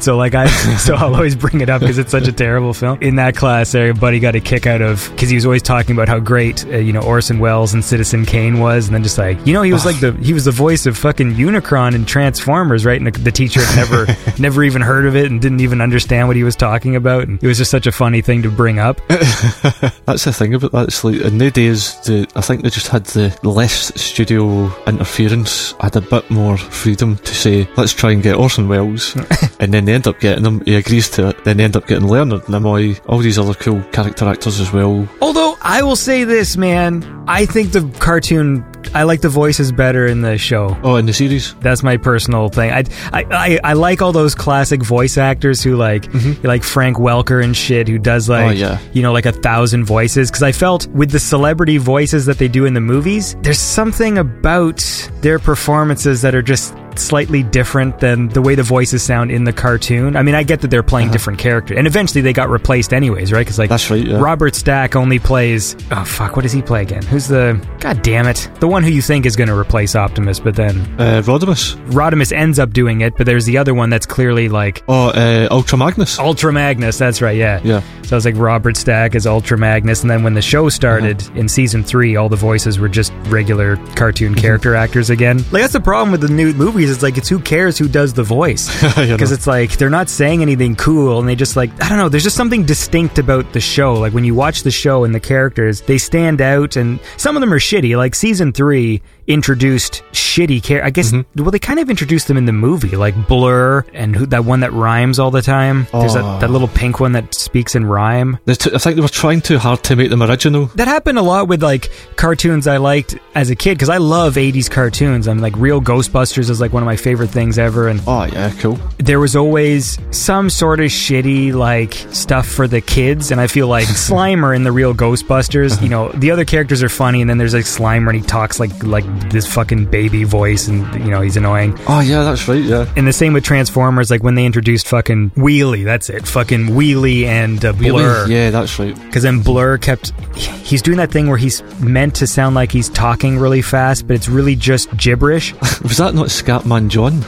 So 0.00 0.16
like 0.16 0.34
I, 0.34 0.46
so 0.78 0.94
I'll 0.94 1.14
always 1.14 1.36
bring 1.36 1.60
it 1.60 1.68
up 1.68 1.80
because 1.80 1.98
it's 1.98 2.10
such 2.10 2.28
a 2.28 2.32
terrible 2.32 2.72
film. 2.72 2.98
In 3.00 3.16
that 3.16 3.36
class, 3.36 3.74
everybody 3.74 4.20
got 4.20 4.34
a 4.34 4.40
kick 4.40 4.66
out 4.66 4.80
of 4.80 5.08
because 5.10 5.28
he 5.28 5.34
was 5.34 5.44
always 5.44 5.62
talking 5.62 5.96
about 5.96 6.08
how 6.08 6.18
great 6.18 6.64
uh, 6.66 6.76
you 6.78 6.92
know 6.92 7.00
Orson 7.00 7.38
Welles 7.38 7.74
and 7.74 7.84
Citizen 7.84 8.24
Kane 8.24 8.60
was, 8.60 8.86
and 8.86 8.94
then 8.94 9.02
just 9.02 9.18
like 9.18 9.44
you 9.46 9.52
know 9.52 9.62
he 9.62 9.72
was 9.72 9.84
like 9.84 9.98
the 10.00 10.12
he 10.14 10.32
was 10.32 10.44
the 10.44 10.52
voice 10.52 10.86
of 10.86 10.96
fucking 10.96 11.34
Unicron 11.34 11.94
and 11.94 12.06
Transformers, 12.06 12.84
right? 12.86 13.00
And 13.00 13.06
the, 13.06 13.18
the 13.18 13.32
teacher 13.32 13.60
had 13.60 13.76
never 13.76 14.06
never 14.38 14.62
even 14.62 14.82
heard 14.82 15.06
of 15.06 15.16
it 15.16 15.30
and 15.30 15.40
didn't 15.40 15.60
even 15.60 15.80
understand 15.80 16.28
what 16.28 16.36
he 16.36 16.44
was 16.44 16.56
talking 16.56 16.96
about, 16.96 17.28
and 17.28 17.42
it 17.42 17.46
was 17.46 17.58
just 17.58 17.70
such 17.70 17.86
a 17.86 17.92
funny 17.92 18.22
thing 18.22 18.42
to 18.42 18.50
bring 18.50 18.78
up. 18.78 19.00
That's 19.08 20.24
the 20.24 20.32
thing 20.32 20.54
about 20.54 20.72
that. 20.72 20.88
It's 20.88 21.02
like 21.02 21.16
in 21.16 21.38
nowadays, 21.38 22.00
the 22.02 22.28
I 22.36 22.40
think 22.40 22.62
they 22.62 22.70
just 22.70 22.88
had 22.88 23.04
the 23.06 23.36
less 23.42 23.92
studio 24.00 24.70
interference. 24.86 25.72
Had 25.80 25.96
a 25.96 26.00
bit 26.00 26.30
more 26.30 26.56
freedom 26.56 27.16
to 27.16 27.34
say, 27.34 27.68
let's 27.76 27.92
try 27.92 28.12
and 28.12 28.22
get 28.22 28.36
Orson 28.36 28.68
Welles, 28.68 29.16
and 29.60 29.72
then 29.72 29.87
they 29.88 29.94
end 29.94 30.06
up 30.06 30.20
getting 30.20 30.44
him. 30.44 30.60
He 30.64 30.76
agrees 30.76 31.08
to 31.10 31.28
it. 31.30 31.44
Then 31.44 31.56
they 31.56 31.64
end 31.64 31.74
up 31.76 31.86
getting 31.86 32.06
Leonard 32.06 32.42
Nimoy, 32.42 33.00
all 33.06 33.18
these 33.18 33.38
other 33.38 33.54
cool 33.54 33.82
character 33.84 34.26
actors 34.26 34.60
as 34.60 34.70
well. 34.70 35.08
Although 35.22 35.56
I 35.62 35.82
will 35.82 35.96
say 35.96 36.24
this, 36.24 36.56
man, 36.58 37.24
I 37.26 37.46
think 37.46 37.72
the 37.72 37.88
cartoon. 37.98 38.64
I 38.94 39.02
like 39.02 39.20
the 39.20 39.28
voices 39.28 39.70
better 39.70 40.06
in 40.06 40.22
the 40.22 40.38
show. 40.38 40.76
Oh, 40.82 40.96
in 40.96 41.04
the 41.06 41.12
series, 41.12 41.54
That's 41.56 41.82
my 41.82 41.98
personal 41.98 42.48
thing. 42.48 42.70
I, 42.70 42.84
I, 43.12 43.24
I, 43.30 43.60
I 43.64 43.72
like 43.74 44.00
all 44.00 44.12
those 44.12 44.34
classic 44.34 44.82
voice 44.82 45.18
actors 45.18 45.62
who 45.62 45.76
like 45.76 46.04
mm-hmm. 46.04 46.46
like 46.46 46.62
Frank 46.62 46.96
Welker 46.96 47.42
and 47.42 47.54
shit 47.56 47.86
who 47.88 47.98
does 47.98 48.30
oh, 48.30 48.34
like 48.34 48.48
Oh, 48.48 48.50
yeah. 48.52 48.78
you 48.92 49.02
know 49.02 49.12
like 49.12 49.26
a 49.26 49.32
thousand 49.32 49.84
voices 49.84 50.30
because 50.30 50.42
I 50.42 50.52
felt 50.52 50.86
with 50.88 51.10
the 51.10 51.18
celebrity 51.18 51.76
voices 51.76 52.24
that 52.26 52.38
they 52.38 52.48
do 52.48 52.64
in 52.64 52.72
the 52.74 52.80
movies, 52.80 53.36
there's 53.42 53.58
something 53.58 54.16
about 54.16 54.78
their 55.20 55.38
performances 55.38 56.22
that 56.22 56.34
are 56.34 56.42
just 56.42 56.74
slightly 56.98 57.42
different 57.42 58.00
than 58.00 58.28
the 58.28 58.42
way 58.42 58.54
the 58.54 58.62
voices 58.62 59.02
sound 59.02 59.30
in 59.30 59.44
the 59.44 59.52
cartoon. 59.52 60.16
I 60.16 60.22
mean, 60.22 60.34
I 60.34 60.42
get 60.42 60.60
that 60.62 60.68
they're 60.70 60.82
playing 60.82 61.10
different 61.10 61.38
characters, 61.38 61.76
and 61.78 61.86
eventually 61.86 62.20
they 62.22 62.32
got 62.32 62.48
replaced 62.50 62.92
anyways, 62.92 63.32
right? 63.32 63.40
Because 63.40 63.58
like 63.58 63.70
Uh-huh. 63.70 63.74
That's 63.78 63.90
right, 63.90 64.06
yeah. 64.06 64.18
Robert 64.20 64.54
Stack 64.54 64.96
only 64.96 65.18
plays. 65.18 65.76
Oh 65.90 66.04
fuck, 66.04 66.36
what 66.36 66.42
does 66.42 66.52
he 66.52 66.62
play 66.62 66.82
again? 66.82 67.02
Who's 67.04 67.28
the? 67.28 67.60
God 67.80 68.02
damn 68.02 68.26
it, 68.26 68.48
the 68.60 68.68
one 68.68 68.82
who 68.82 68.90
you 68.90 69.02
think 69.02 69.24
is 69.26 69.36
going 69.36 69.48
to 69.48 69.56
replace 69.56 69.94
Optimus, 69.96 70.40
but 70.40 70.56
then 70.56 70.78
uh, 70.98 71.22
Rodimus. 71.24 71.76
Rodimus 71.90 72.32
ends 72.32 72.58
up 72.58 72.72
doing 72.72 73.00
it, 73.02 73.16
but 73.16 73.26
there's 73.26 73.44
the 73.44 73.58
other 73.58 73.74
one 73.74 73.90
that's 73.90 74.06
clearly 74.06 74.48
like 74.48 74.82
Oh, 74.88 75.08
uh, 75.08 75.48
Ultra 75.50 75.78
Magnus. 75.78 76.18
Ultra 76.18 76.52
Magnus. 76.52 76.98
That's 76.98 77.22
right, 77.22 77.36
yeah. 77.36 77.60
Yeah. 77.62 77.82
So 78.02 78.16
it's 78.16 78.24
like 78.24 78.36
Robert 78.36 78.76
Stack 78.76 79.14
is 79.14 79.26
Ultra 79.26 79.58
Magnus, 79.58 80.02
and 80.02 80.10
then 80.10 80.22
when 80.22 80.34
the 80.34 80.42
show 80.42 80.68
started 80.68 81.20
Uh-huh. 81.22 81.40
in 81.40 81.48
season 81.48 81.82
three, 81.84 82.16
all 82.16 82.28
the 82.28 82.36
voices 82.36 82.78
were 82.78 82.88
just 82.88 83.12
regular 83.26 83.76
cartoon 83.94 84.32
Mm-hmm. 84.32 84.40
character 84.40 84.74
actors 84.74 85.10
again. 85.10 85.38
Like 85.52 85.62
that's 85.62 85.72
the 85.72 85.80
problem 85.80 86.10
with 86.10 86.20
the 86.22 86.28
new 86.28 86.52
movies. 86.52 86.87
It's 86.88 87.02
like 87.02 87.16
it's 87.18 87.28
who 87.28 87.38
cares 87.38 87.78
who 87.78 87.88
does 87.88 88.14
the 88.14 88.22
voice 88.22 88.68
You 88.82 88.88
because 89.16 89.30
know. 89.30 89.34
it's 89.34 89.46
like 89.46 89.76
they're 89.78 89.90
not 89.90 90.08
saying 90.08 90.42
anything 90.42 90.76
cool, 90.76 91.18
and 91.20 91.28
they 91.28 91.34
just 91.36 91.56
like 91.56 91.70
I 91.82 91.88
don't 91.88 91.98
know. 91.98 92.08
There's 92.08 92.24
just 92.24 92.36
something 92.36 92.64
distinct 92.64 93.18
about 93.18 93.52
the 93.52 93.60
show. 93.60 93.94
Like 93.94 94.12
when 94.12 94.24
you 94.24 94.34
watch 94.34 94.62
the 94.62 94.70
show 94.70 95.04
and 95.04 95.14
the 95.14 95.20
characters, 95.20 95.80
they 95.82 95.98
stand 95.98 96.40
out, 96.40 96.76
and 96.76 96.98
some 97.16 97.36
of 97.36 97.40
them 97.40 97.52
are 97.52 97.58
shitty. 97.58 97.96
Like 97.96 98.14
season 98.14 98.52
three 98.52 99.02
introduced 99.28 100.02
shitty 100.12 100.62
care. 100.62 100.84
I 100.84 100.90
guess 100.90 101.12
Mm-hmm. 101.12 101.42
well 101.42 101.50
they 101.50 101.58
kind 101.58 101.78
of 101.78 101.88
introduced 101.88 102.28
them 102.28 102.36
in 102.36 102.44
the 102.46 102.52
movie, 102.52 102.96
like 102.96 103.14
Blur 103.28 103.84
and 103.94 104.16
who, 104.16 104.26
that 104.26 104.44
one 104.44 104.60
that 104.60 104.72
rhymes 104.72 105.18
all 105.18 105.30
the 105.30 105.42
time. 105.42 105.86
There's 105.92 106.14
that, 106.14 106.24
Oh. 106.24 106.38
that 106.40 106.50
little 106.50 106.68
pink 106.68 106.98
one 107.00 107.12
that 107.12 107.34
speaks 107.34 107.74
in 107.74 107.84
rhyme. 107.86 108.38
They 108.44 108.54
t- 108.54 108.70
I 108.74 108.78
think 108.78 108.96
they 108.96 109.02
were 109.02 109.08
trying 109.08 109.40
too 109.40 109.58
hard 109.58 109.82
to 109.84 109.96
make 109.96 110.10
them 110.10 110.22
original. 110.22 110.66
That 110.74 110.88
happened 110.88 111.18
a 111.18 111.22
lot 111.22 111.48
with 111.48 111.62
like 111.62 111.90
cartoons 112.16 112.66
I 112.66 112.78
liked 112.78 113.16
as 113.34 113.50
a 113.50 113.56
kid 113.56 113.74
because 113.76 113.88
I 113.88 113.98
love 113.98 114.34
80s 114.34 114.70
cartoons. 114.70 115.28
I'm 115.28 115.38
like 115.38 115.56
Real 115.56 115.80
Ghostbusters 115.80 116.50
is 116.50 116.60
like 116.60 116.72
one 116.72 116.82
of 116.82 116.86
my 116.86 116.96
favorite 116.96 117.30
things 117.30 117.58
ever 117.58 117.88
and 117.88 118.00
Oh 118.06 118.24
yeah, 118.24 118.50
cool. 118.58 118.78
There 119.08 119.18
was 119.18 119.34
always 119.34 119.98
some 120.10 120.50
sort 120.50 120.80
of 120.80 120.90
shitty 120.90 121.50
like 121.54 121.94
stuff 122.12 122.46
for 122.46 122.68
the 122.68 122.82
kids 122.82 123.30
and 123.30 123.40
I 123.40 123.46
feel 123.46 123.66
like 123.66 123.86
Slimer 123.88 124.54
in 124.54 124.64
the 124.64 124.70
Real 124.70 124.92
Ghostbusters, 124.92 125.80
you 125.80 125.88
know, 125.88 126.10
the 126.10 126.30
other 126.30 126.44
characters 126.44 126.82
are 126.82 126.90
funny 126.90 127.22
and 127.22 127.30
then 127.30 127.38
there's 127.38 127.54
like 127.54 127.64
Slimer 127.64 128.08
and 128.08 128.16
he 128.16 128.20
talks 128.20 128.60
like 128.60 128.82
like 128.82 129.06
this 129.30 129.50
fucking 129.50 129.86
baby 129.86 130.24
voice 130.24 130.68
and 130.68 130.82
you 131.02 131.10
know, 131.10 131.22
he's 131.22 131.38
annoying. 131.38 131.74
Oh 131.88 132.00
yeah, 132.00 132.22
that's 132.22 132.46
right. 132.48 132.62
Yeah. 132.62 132.86
And 132.96 133.06
the 133.06 133.14
same 133.14 133.32
with 133.32 133.44
Transformers 133.44 134.10
like 134.10 134.22
when 134.22 134.34
they 134.34 134.44
introduced 134.44 134.86
fucking 134.88 135.30
Wheelie, 135.30 135.86
that's 135.86 136.10
it. 136.10 136.28
Fucking 136.28 136.66
Wheelie 136.66 137.24
and 137.24 137.64
uh, 137.64 137.72
Blur. 137.72 138.24
Really? 138.24 138.34
Yeah, 138.34 138.50
that's 138.50 138.78
right. 138.78 138.94
Because 138.94 139.22
then 139.22 139.40
Blur 139.40 139.78
kept. 139.78 140.12
He's 140.36 140.82
doing 140.82 140.98
that 140.98 141.10
thing 141.10 141.28
where 141.28 141.38
he's 141.38 141.62
meant 141.80 142.14
to 142.16 142.26
sound 142.26 142.54
like 142.54 142.70
he's 142.70 142.90
talking 142.90 143.38
really 143.38 143.62
fast, 143.62 144.06
but 144.06 144.16
it's 144.16 144.28
really 144.28 144.54
just 144.54 144.94
gibberish. 144.98 145.54
Was 145.82 145.96
that 145.96 146.14
not 146.14 146.26
Scatman 146.26 146.88
John? 146.88 147.24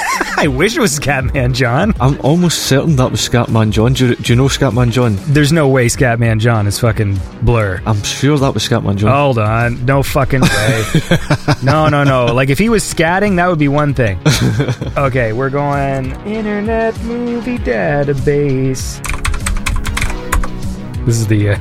I 0.42 0.48
wish 0.48 0.76
it 0.76 0.80
was 0.80 0.98
Scatman 0.98 1.54
John. 1.54 1.94
I'm 2.00 2.20
almost 2.20 2.64
certain 2.64 2.96
that 2.96 3.10
was 3.10 3.20
Scatman 3.26 3.70
John. 3.70 3.94
Do 3.94 4.08
you, 4.08 4.16
do 4.16 4.32
you 4.32 4.36
know 4.36 4.48
Scatman 4.48 4.90
John? 4.90 5.16
There's 5.28 5.52
no 5.52 5.68
way 5.68 5.86
Scatman 5.86 6.40
John 6.40 6.66
is 6.66 6.78
fucking 6.78 7.18
Blur. 7.42 7.80
I'm 7.86 8.02
sure 8.02 8.38
that 8.38 8.52
was 8.52 8.68
Scatman 8.68 8.96
John. 8.96 9.10
Hold 9.10 9.38
on. 9.38 9.84
No 9.86 10.02
fucking 10.02 10.40
way. 10.42 10.84
no, 11.62 11.88
no, 11.88 12.04
no. 12.04 12.26
Like, 12.26 12.50
if 12.50 12.58
he 12.58 12.68
was 12.68 12.82
scatting, 12.84 13.36
that 13.36 13.48
would 13.48 13.58
be 13.58 13.68
one 13.68 13.94
thing. 13.94 14.18
Okay, 14.96 15.32
we're 15.34 15.50
going 15.50 16.12
Internet 16.26 16.98
Movie 17.02 17.58
Database. 17.58 18.98
This 21.06 21.20
is 21.20 21.28
the 21.28 21.50
uh, 21.50 21.58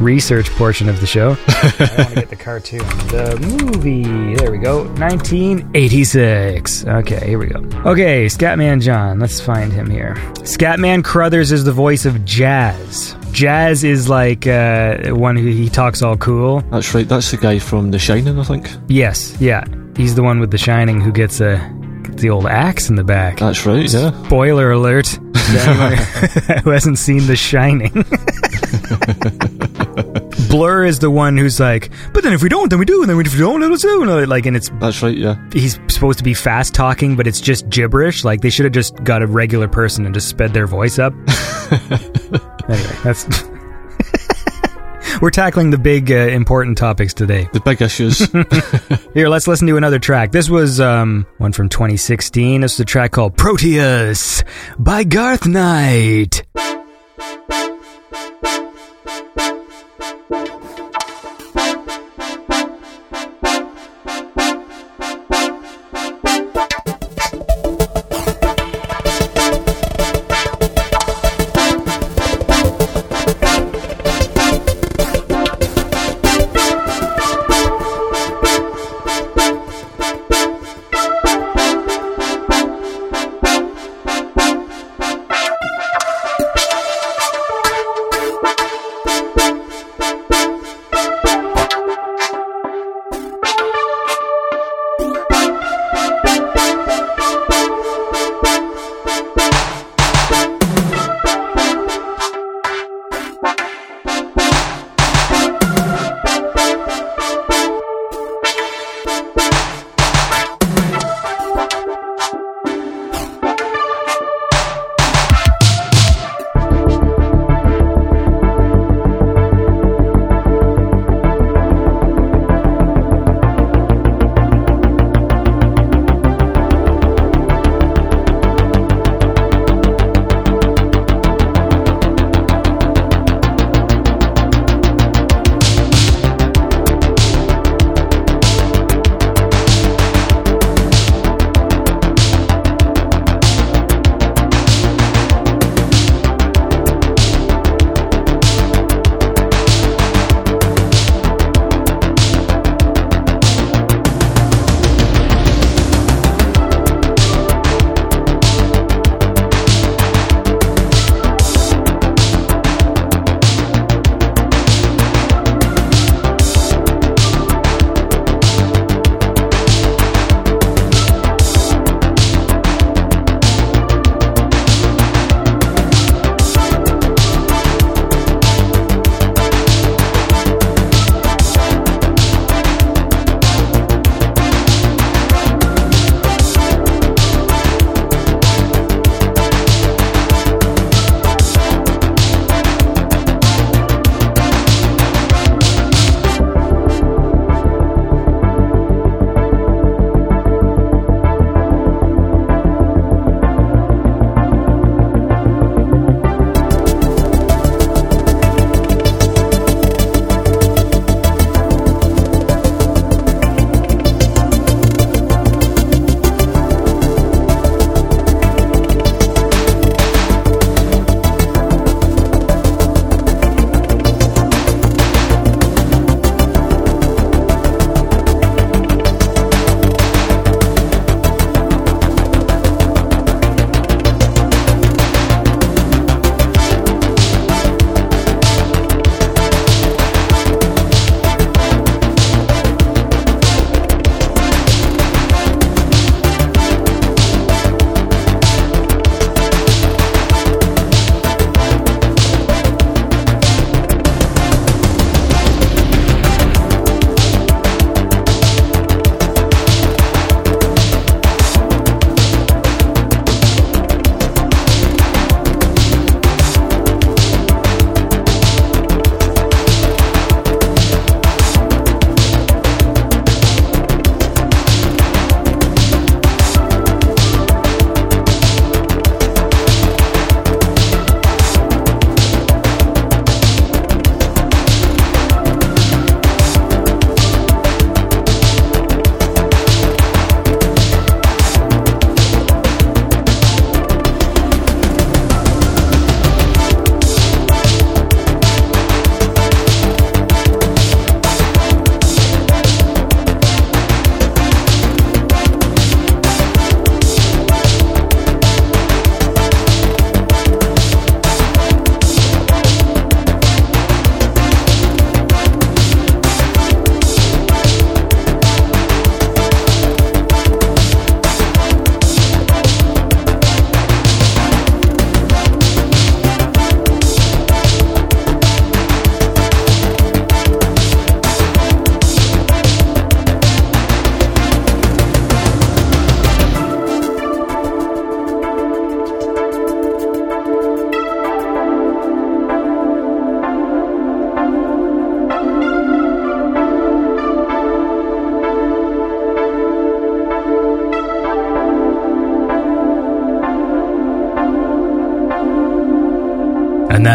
research 0.00 0.48
portion 0.52 0.88
of 0.88 1.00
the 1.02 1.06
show. 1.06 1.36
I 1.48 1.94
want 1.98 2.08
to 2.08 2.14
get 2.14 2.30
the 2.30 2.36
cartoon. 2.36 2.78
The 2.78 3.36
movie. 3.60 4.34
There 4.36 4.50
we 4.50 4.56
go. 4.56 4.84
1986. 4.94 6.86
Okay, 6.86 7.26
here 7.28 7.38
we 7.38 7.48
go. 7.48 7.58
Okay, 7.84 8.24
Scatman 8.24 8.80
John. 8.80 9.18
Let's 9.18 9.38
find 9.38 9.70
him 9.70 9.90
here. 9.90 10.14
Scatman 10.44 11.04
Crothers 11.04 11.52
is 11.52 11.64
the 11.64 11.72
voice 11.72 12.06
of 12.06 12.24
Jazz. 12.24 13.14
Jazz 13.32 13.84
is 13.84 14.08
like 14.08 14.46
uh, 14.46 15.10
one 15.10 15.36
who 15.36 15.48
he 15.48 15.68
talks 15.68 16.00
all 16.00 16.16
cool. 16.16 16.62
That's 16.70 16.94
right. 16.94 17.06
That's 17.06 17.30
the 17.30 17.36
guy 17.36 17.58
from 17.58 17.90
The 17.90 17.98
Shining, 17.98 18.38
I 18.38 18.44
think. 18.44 18.70
Yes, 18.88 19.38
yeah. 19.38 19.62
He's 19.94 20.14
the 20.14 20.22
one 20.22 20.40
with 20.40 20.50
the 20.50 20.58
shining 20.58 21.02
who 21.02 21.12
gets 21.12 21.40
a 21.40 21.58
the 22.16 22.30
old 22.30 22.46
axe 22.46 22.88
in 22.88 22.96
the 22.96 23.04
back. 23.04 23.38
That's 23.38 23.66
right, 23.66 23.92
yeah. 23.92 24.10
Spoiler 24.24 24.70
alert 24.72 25.04
to 25.06 25.18
anyone 25.60 26.58
who 26.64 26.70
hasn't 26.70 26.98
seen 26.98 27.26
The 27.26 27.36
Shining. 27.36 27.92
Blur 30.50 30.84
is 30.84 30.98
the 31.00 31.10
one 31.10 31.36
who's 31.36 31.58
like, 31.60 31.90
but 32.12 32.22
then 32.22 32.32
if 32.32 32.42
we 32.42 32.48
don't, 32.48 32.68
then 32.70 32.78
we 32.78 32.84
do, 32.84 33.02
and 33.02 33.10
then 33.10 33.20
if 33.20 33.34
we 33.34 33.40
don't, 33.40 33.60
then 33.60 33.70
we 33.70 33.76
do. 33.76 34.26
Like, 34.26 34.46
and 34.46 34.56
it's 34.56 34.70
That's 34.80 35.02
right, 35.02 35.16
yeah. 35.16 35.36
he's 35.52 35.78
supposed 35.88 36.18
to 36.18 36.24
be 36.24 36.34
fast 36.34 36.74
talking, 36.74 37.16
but 37.16 37.26
it's 37.26 37.40
just 37.40 37.68
gibberish. 37.68 38.24
Like 38.24 38.40
they 38.40 38.50
should 38.50 38.64
have 38.64 38.72
just 38.72 39.02
got 39.04 39.22
a 39.22 39.26
regular 39.26 39.68
person 39.68 40.06
and 40.06 40.14
just 40.14 40.28
sped 40.28 40.52
their 40.54 40.66
voice 40.66 40.98
up. 40.98 41.12
anyway, 42.68 42.96
that's. 43.02 43.26
We're 45.22 45.30
tackling 45.30 45.70
the 45.70 45.78
big 45.78 46.12
uh, 46.12 46.14
important 46.14 46.76
topics 46.76 47.14
today. 47.14 47.48
The 47.52 47.60
big 47.60 47.80
issues. 47.80 48.18
Here, 49.14 49.28
let's 49.28 49.48
listen 49.48 49.66
to 49.68 49.76
another 49.78 49.98
track. 49.98 50.30
This 50.30 50.50
was 50.50 50.78
um, 50.78 51.26
one 51.38 51.52
from 51.52 51.70
2016. 51.70 52.60
This 52.60 52.74
is 52.74 52.80
a 52.80 52.84
track 52.84 53.12
called 53.12 53.34
Proteus 53.36 54.44
by 54.78 55.04
Garth 55.04 55.46
Knight. 55.46 56.42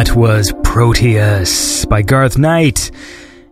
That 0.04 0.16
was 0.16 0.52
Proteus 0.64 1.86
by 1.86 2.02
Garth 2.02 2.36
Knight. 2.36 2.90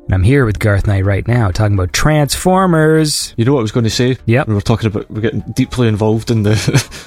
And 0.06 0.16
I'm 0.16 0.24
here 0.24 0.46
with 0.46 0.58
Garth 0.58 0.88
Knight 0.88 1.06
right 1.06 1.28
now 1.28 1.52
talking 1.52 1.76
about 1.76 1.94
Transformers. 1.94 3.36
You 3.38 3.46
know 3.46 3.54
what 3.54 3.60
I 3.60 3.62
was 3.62 3.72
going 3.72 3.84
to 3.84 3.92
say? 3.92 4.18
Yep. 4.26 4.48
We 4.48 4.56
were 4.56 4.62
talking 4.62 4.88
about 4.88 5.12
we're 5.12 5.22
getting 5.22 5.42
deeply 5.42 5.88
involved 5.88 6.32
in 6.32 6.42
the 6.42 6.56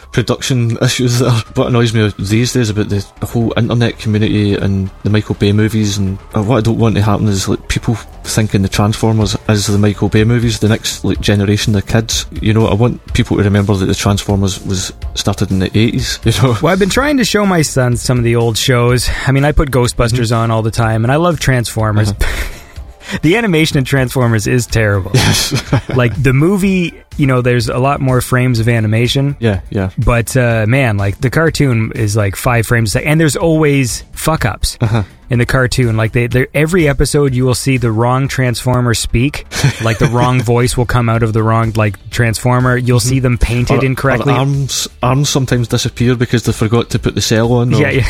production 0.13 0.79
issues 0.81 1.19
there. 1.19 1.33
What 1.55 1.67
annoys 1.67 1.93
me 1.93 2.13
these 2.21 2.53
days 2.53 2.71
about 2.71 2.89
the, 2.89 3.05
the 3.19 3.27
whole 3.27 3.53
internet 3.57 3.99
community 3.99 4.55
and 4.55 4.89
the 5.03 5.11
Michael 5.11 5.35
Bay 5.35 5.53
movies 5.53 5.99
and 5.99 6.21
uh, 6.37 6.45
what 6.45 6.59
I 6.59 6.61
don't 6.61 6.79
want 6.79 6.95
to 6.95 7.03
happen 7.03 7.27
is 7.27 7.49
like 7.49 7.69
people 7.69 7.97
thinking 8.23 8.63
the 8.63 8.69
Transformers 8.69 9.37
is 9.49 9.67
the 9.67 9.79
Michael 9.79 10.09
Bay 10.09 10.23
movies, 10.23 10.61
the 10.61 10.69
next 10.69 11.05
like 11.05 11.21
generation 11.21 11.75
of 11.75 11.85
kids. 11.89 12.27
You 12.41 12.55
know, 12.55 12.67
I 12.67 12.75
want 12.75 13.13
people 13.15 13.37
to 13.39 13.43
remember 13.43 13.75
that 13.75 13.87
the 13.87 13.95
Transformers 13.97 14.65
was 14.65 14.93
started 15.23 15.51
in 15.51 15.59
the 15.61 15.71
80s, 15.71 16.25
you 16.27 16.43
know. 16.43 16.57
Well, 16.61 16.73
I've 16.73 16.79
been 16.79 16.91
trying 16.91 17.17
to 17.17 17.25
show 17.25 17.47
my 17.47 17.63
son 17.63 17.97
some 17.97 18.19
of 18.19 18.25
the 18.25 18.37
old 18.37 18.59
shows. 18.59 19.09
I 19.27 19.33
mean, 19.33 19.45
I 19.45 19.53
put 19.53 19.71
Ghostbusters 19.71 20.13
Mm-hmm. 20.31 20.35
on 20.35 20.51
all 20.51 20.63
the 20.63 20.71
time, 20.71 21.05
and 21.05 21.11
I 21.13 21.17
love 21.17 21.41
Transformers. 21.41 22.13
the 23.23 23.37
animation 23.37 23.79
in 23.79 23.85
Transformers 23.85 24.47
is 24.47 24.67
terrible. 24.67 25.13
Yes. 25.23 25.55
like 25.97 26.21
the 26.23 26.33
movie, 26.33 26.93
you 27.19 27.27
know, 27.27 27.43
there's 27.43 27.69
a 27.69 27.79
lot 27.79 28.01
more 28.01 28.21
frames 28.21 28.59
of 28.61 28.69
animation. 28.69 29.37
yeah, 29.41 29.61
yeah. 29.71 29.91
But 29.99 30.37
uh, 30.37 30.67
man, 30.69 30.97
like 30.97 31.19
the 31.21 31.31
cartoon 31.31 31.93
is 31.95 32.17
like 32.17 32.37
five 32.37 32.67
frames 32.67 32.91
a 32.91 32.93
second, 32.93 33.09
and 33.09 33.21
there's 33.21 33.37
always 33.37 34.03
fuck 34.13 34.45
ups 34.45 34.79
Uh-huh. 34.81 35.03
in 35.31 35.39
the 35.41 35.47
cartoon. 35.47 35.97
Like 35.97 36.13
they, 36.13 36.27
they're- 36.29 36.49
every 36.55 36.89
episode, 36.89 37.35
you 37.35 37.45
will 37.45 37.55
see 37.57 37.77
the 37.77 37.91
wrong 37.91 38.29
transformer 38.29 38.95
speak. 38.95 39.47
like 39.83 39.99
the 39.99 40.07
wrong 40.07 40.41
voice 40.41 40.77
will 40.77 40.87
come 40.87 41.09
out 41.09 41.23
of 41.23 41.33
the 41.33 41.43
wrong 41.43 41.73
like 41.75 42.11
transformer. 42.11 42.77
You'll 42.77 43.01
see 43.01 43.19
them 43.19 43.37
painted 43.39 43.75
Or- 43.79 43.83
or 43.83 43.85
incorrectly. 43.85 44.33
arms 44.33 44.87
arms 45.03 45.29
sometimes 45.29 45.69
disappear 45.69 46.15
because 46.15 46.45
they 46.45 46.53
forgot 46.53 46.91
to 46.91 46.99
put 46.99 47.15
the 47.15 47.21
cel 47.21 47.53
on. 47.53 47.75
Or, 47.75 47.79
Yeah, 47.81 47.91
yeah, 47.91 48.09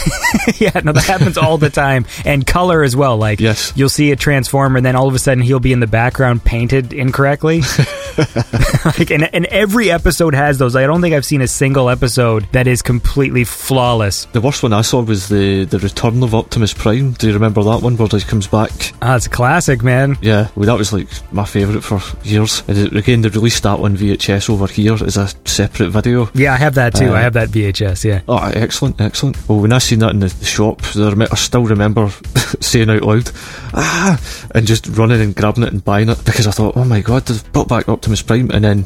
yeah. 0.75 0.81
No, 0.85 0.93
that 0.93 1.05
happens 1.05 1.39
all 1.39 1.57
the 1.59 1.71
time, 1.71 2.05
and 2.25 2.47
color 2.47 2.83
as 2.83 2.95
well. 2.95 3.17
Like, 3.17 3.41
Yes. 3.41 3.73
you'll 3.75 3.89
see 3.89 4.11
a 4.13 4.17
transformer, 4.17 4.77
and 4.77 4.85
then 4.87 4.97
all 4.97 5.09
of 5.09 5.15
a 5.15 5.19
sudden 5.19 5.43
he'll 5.43 5.61
be 5.61 5.73
in 5.73 5.81
the 5.81 5.87
background 5.87 6.45
painted 6.45 6.93
incorrectly. 6.93 7.63
like, 8.99 9.11
and, 9.11 9.33
and 9.35 9.47
every 9.47 9.91
episode 9.91 10.35
has 10.35 10.59
those. 10.59 10.77
I 10.77 10.87
don't 10.87 11.01
think 11.01 11.15
I've 11.15 11.25
seen 11.25 11.41
a 11.41 11.49
single 11.49 11.89
episode 11.91 12.47
that 12.53 12.67
is 12.67 12.83
completely 12.83 13.45
flawless. 13.45 14.27
The 14.27 14.41
worst 14.41 14.63
one 14.63 14.73
I 14.73 14.83
saw 14.83 15.03
was 15.03 15.29
the 15.29 15.65
the 15.65 15.79
return 15.79 16.23
of 16.23 16.35
Optimus 16.35 16.73
Prime. 16.75 17.13
Do 17.13 17.27
you 17.29 17.33
remember 17.35 17.63
that 17.65 17.83
one 17.83 17.97
where 17.97 18.09
he 18.09 18.21
comes 18.21 18.47
back? 18.47 18.71
Ah, 19.03 19.17
it's 19.17 19.27
a 19.27 19.31
classic, 19.31 19.83
man. 19.83 20.17
Yeah, 20.21 20.49
well, 20.57 20.67
that 20.67 20.79
was 20.79 20.93
like 20.93 21.09
my 21.33 21.45
favourite 21.45 21.83
for 21.85 22.01
years. 22.27 22.63
And 22.69 22.79
it- 22.79 22.97
again, 22.97 23.23
they 23.23 23.29
released 23.29 23.63
that 23.65 23.79
one 23.79 23.97
VHS 23.97 24.51
over 24.51 24.67
here 24.67 24.95
as 24.95 25.17
a 25.17 25.29
separate 25.45 25.91
video. 25.91 26.31
Yeah, 26.35 26.53
I 26.55 26.57
have 26.57 26.75
that 26.75 26.95
too. 26.95 27.09
Uh, 27.11 27.15
I 27.15 27.21
have 27.21 27.33
that 27.35 27.49
VHS. 27.51 28.05
Yeah. 28.05 28.21
Oh, 28.29 28.39
excellent, 28.55 29.01
excellent. 29.01 29.37
Well, 29.49 29.61
when 29.61 29.73
I 29.73 29.79
seen 29.79 30.01
that 30.01 30.11
in 30.11 30.21
the, 30.21 30.29
the 30.29 30.45
shop, 30.45 30.83
I 30.85 31.35
still 31.37 31.65
remember 31.65 32.11
saying 32.61 32.91
out 32.91 33.03
loud, 33.03 33.31
ah, 33.75 34.21
and 34.55 34.67
just 34.67 34.87
running 34.89 35.21
and 35.21 35.35
grabbing 35.35 35.65
it 35.65 35.73
and 35.73 35.85
buying 35.85 36.09
it 36.09 36.25
because 36.25 36.47
I 36.47 36.51
thought, 36.51 36.77
oh 36.77 36.85
my 36.85 37.01
god, 37.01 37.27
they've 37.27 37.53
brought 37.53 37.69
back 37.69 37.89
Optimus 37.89 38.23
Prime, 38.23 38.51
and 38.51 38.65
then 38.65 38.82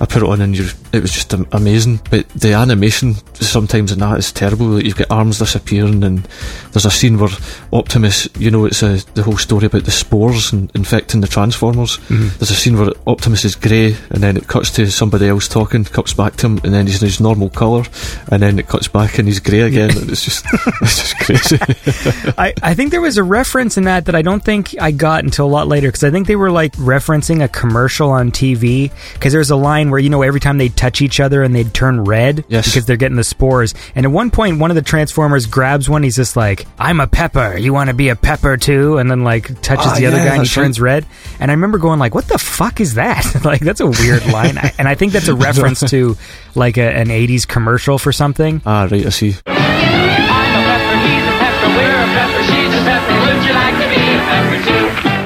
I 0.00 0.06
put 0.06 0.22
it 0.22 0.28
on 0.28 0.40
and 0.40 0.56
you 0.56 0.68
it 0.94 1.02
was 1.02 1.12
just 1.12 1.32
amazing. 1.32 2.00
But 2.10 2.28
the 2.30 2.52
animation 2.52 3.14
sometimes 3.34 3.92
in 3.92 3.98
that 3.98 4.18
is 4.18 4.32
terrible. 4.32 4.66
Like 4.66 4.84
you've 4.84 4.96
got 4.96 5.10
arms 5.10 5.38
disappearing, 5.38 6.04
and 6.04 6.28
there's 6.72 6.84
a 6.84 6.90
scene 6.90 7.18
where 7.18 7.30
Optimus, 7.72 8.28
you 8.38 8.50
know, 8.50 8.64
it's 8.64 8.82
a, 8.82 8.96
the 9.14 9.22
whole 9.22 9.36
story 9.36 9.66
about 9.66 9.84
the 9.84 9.90
spores 9.90 10.52
and 10.52 10.70
infecting 10.74 11.20
the 11.20 11.26
Transformers. 11.26 11.98
Mm-hmm. 11.98 12.28
There's 12.38 12.50
a 12.50 12.54
scene 12.54 12.78
where 12.78 12.90
Optimus 13.06 13.44
is 13.44 13.56
grey, 13.56 13.96
and 14.10 14.22
then 14.22 14.36
it 14.36 14.46
cuts 14.46 14.70
to 14.72 14.90
somebody 14.90 15.28
else 15.28 15.48
talking, 15.48 15.84
cuts 15.84 16.14
back 16.14 16.36
to 16.36 16.46
him, 16.46 16.60
and 16.64 16.72
then 16.72 16.86
he's 16.86 17.02
in 17.02 17.06
his 17.06 17.20
normal 17.20 17.50
colour, 17.50 17.84
and 18.30 18.42
then 18.42 18.58
it 18.58 18.68
cuts 18.68 18.88
back 18.88 19.18
and 19.18 19.26
he's 19.26 19.40
grey 19.40 19.60
again. 19.60 19.90
and 19.90 20.10
it's 20.10 20.24
just, 20.24 20.46
it's 20.80 21.12
just 21.12 21.18
crazy. 21.18 21.58
I, 22.38 22.54
I 22.62 22.74
think 22.74 22.90
there 22.90 23.00
was 23.00 23.18
a 23.18 23.24
reference 23.24 23.76
in 23.76 23.84
that 23.84 24.06
that 24.06 24.14
I 24.14 24.22
don't 24.22 24.44
think 24.44 24.74
I 24.80 24.92
got 24.92 25.24
until 25.24 25.46
a 25.46 25.48
lot 25.48 25.66
later 25.66 25.88
because 25.88 26.04
I 26.04 26.10
think 26.10 26.26
they 26.26 26.36
were 26.36 26.50
like 26.50 26.72
referencing 26.74 27.42
a 27.42 27.48
commercial 27.48 28.10
on 28.10 28.30
TV 28.30 28.90
because 29.14 29.32
there's 29.32 29.50
a 29.50 29.56
line 29.56 29.90
where 29.90 30.00
you 30.00 30.10
know 30.10 30.22
every 30.22 30.40
time 30.40 30.58
they'd 30.58 30.76
touch 30.84 31.00
each 31.00 31.18
other 31.18 31.42
and 31.42 31.54
they'd 31.54 31.72
turn 31.72 32.04
red 32.04 32.44
Yes. 32.48 32.66
because 32.66 32.84
they're 32.84 32.96
getting 32.98 33.16
the 33.16 33.24
spores. 33.24 33.72
And 33.94 34.04
at 34.04 34.12
one 34.12 34.30
point 34.30 34.58
one 34.58 34.70
of 34.70 34.74
the 34.74 34.82
transformers 34.82 35.46
grabs 35.46 35.88
one. 35.88 36.02
He's 36.02 36.16
just 36.16 36.36
like 36.36 36.66
I'm 36.78 37.00
a 37.00 37.06
pepper. 37.06 37.56
You 37.56 37.72
want 37.72 37.88
to 37.88 37.94
be 37.94 38.10
a 38.10 38.16
pepper 38.16 38.56
too? 38.58 38.98
And 38.98 39.10
then 39.10 39.24
like 39.24 39.46
touches 39.62 39.86
Ah, 39.92 39.94
the 39.96 40.06
other 40.06 40.18
guy 40.18 40.24
and 40.24 40.32
he 40.34 40.38
right. 40.40 40.48
turns 40.50 40.78
red. 40.80 41.06
And 41.40 41.50
I 41.50 41.54
remember 41.54 41.78
going 41.78 41.98
like 41.98 42.14
what 42.14 42.28
the 42.28 42.38
fuck 42.38 42.80
is 42.80 42.94
that? 42.94 43.24
Like 43.44 43.60
that's 43.60 43.80
a 43.80 43.86
weird 43.86 44.26
line. 44.26 44.58
And 44.78 44.86
I 44.88 44.94
think 44.94 45.12
that's 45.12 45.28
a 45.28 45.34
reference 45.48 45.80
to 45.90 46.16
like 46.54 46.76
a, 46.76 46.82
an 46.90 47.08
80s 47.08 47.46
commercial 47.48 47.98
for 47.98 48.12
something. 48.12 48.60
Ah, 48.66 48.88
right, 48.90 49.06
I 49.06 49.08
see. 49.10 49.34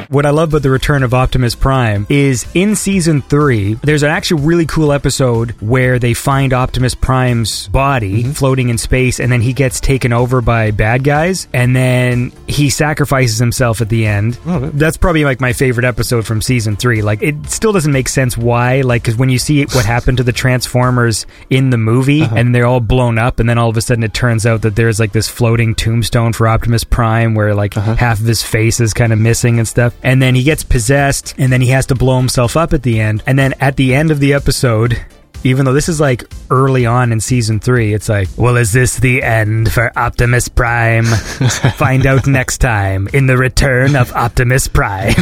What 0.08 0.24
I 0.24 0.30
love 0.30 0.48
about 0.48 0.62
the 0.62 0.70
return 0.70 1.02
of 1.02 1.12
Optimus 1.12 1.54
Prime 1.54 2.06
is 2.08 2.46
in 2.54 2.76
season 2.76 3.20
three, 3.20 3.74
there's 3.74 4.02
an 4.02 4.08
actually 4.08 4.42
really 4.42 4.64
cool 4.64 4.90
episode 4.90 5.50
where 5.60 5.98
they 5.98 6.14
find 6.14 6.54
Optimus 6.54 6.94
Prime's 6.94 7.68
body 7.68 8.22
mm-hmm. 8.22 8.32
floating 8.32 8.70
in 8.70 8.78
space 8.78 9.20
and 9.20 9.30
then 9.30 9.42
he 9.42 9.52
gets 9.52 9.80
taken 9.80 10.14
over 10.14 10.40
by 10.40 10.70
bad 10.70 11.04
guys 11.04 11.46
and 11.52 11.76
then 11.76 12.32
he 12.46 12.70
sacrifices 12.70 13.38
himself 13.38 13.82
at 13.82 13.90
the 13.90 14.06
end. 14.06 14.38
Oh. 14.46 14.70
That's 14.70 14.96
probably 14.96 15.24
like 15.26 15.42
my 15.42 15.52
favorite 15.52 15.84
episode 15.84 16.24
from 16.24 16.40
season 16.40 16.76
three. 16.76 17.02
Like, 17.02 17.20
it 17.20 17.34
still 17.50 17.74
doesn't 17.74 17.92
make 17.92 18.08
sense 18.08 18.34
why. 18.34 18.80
Like, 18.80 19.02
because 19.02 19.18
when 19.18 19.28
you 19.28 19.38
see 19.38 19.64
what 19.66 19.84
happened 19.84 20.16
to 20.16 20.24
the 20.24 20.32
Transformers 20.32 21.26
in 21.50 21.68
the 21.68 21.76
movie 21.76 22.22
uh-huh. 22.22 22.34
and 22.34 22.54
they're 22.54 22.66
all 22.66 22.80
blown 22.80 23.18
up, 23.18 23.40
and 23.40 23.48
then 23.48 23.58
all 23.58 23.68
of 23.68 23.76
a 23.76 23.82
sudden 23.82 24.02
it 24.04 24.14
turns 24.14 24.46
out 24.46 24.62
that 24.62 24.74
there's 24.74 24.98
like 24.98 25.12
this 25.12 25.28
floating 25.28 25.74
tombstone 25.74 26.32
for 26.32 26.48
Optimus 26.48 26.82
Prime 26.82 27.34
where 27.34 27.54
like 27.54 27.76
uh-huh. 27.76 27.96
half 27.96 28.20
of 28.20 28.26
his 28.26 28.42
face 28.42 28.80
is 28.80 28.94
kind 28.94 29.12
of 29.12 29.18
missing 29.18 29.58
and 29.58 29.68
stuff. 29.68 29.94
And 30.02 30.22
then 30.22 30.34
he 30.34 30.42
gets 30.42 30.62
possessed, 30.62 31.34
and 31.38 31.52
then 31.52 31.60
he 31.60 31.68
has 31.68 31.86
to 31.86 31.94
blow 31.94 32.18
himself 32.18 32.56
up 32.56 32.72
at 32.72 32.82
the 32.82 33.00
end. 33.00 33.22
And 33.26 33.38
then 33.38 33.54
at 33.60 33.76
the 33.76 33.94
end 33.94 34.10
of 34.10 34.20
the 34.20 34.32
episode, 34.32 35.04
even 35.44 35.64
though 35.64 35.72
this 35.72 35.88
is 35.88 36.00
like 36.00 36.24
early 36.50 36.86
on 36.86 37.12
in 37.12 37.20
season 37.20 37.60
three, 37.60 37.94
it's 37.94 38.08
like, 38.08 38.28
well, 38.36 38.56
is 38.56 38.72
this 38.72 38.96
the 38.96 39.22
end 39.22 39.72
for 39.72 39.96
Optimus 39.96 40.48
Prime? 40.48 41.04
Find 41.76 42.06
out 42.06 42.26
next 42.26 42.58
time 42.58 43.08
in 43.12 43.26
the 43.26 43.36
return 43.36 43.96
of 43.96 44.12
Optimus 44.12 44.68
Prime. 44.68 45.14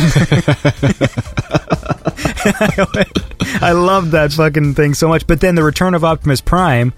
I 3.60 3.72
love 3.72 4.12
that 4.12 4.32
fucking 4.32 4.74
thing 4.74 4.94
so 4.94 5.08
much. 5.08 5.26
But 5.26 5.40
then 5.40 5.54
the 5.54 5.62
return 5.62 5.94
of 5.94 6.04
Optimus 6.04 6.40
Prime 6.40 6.92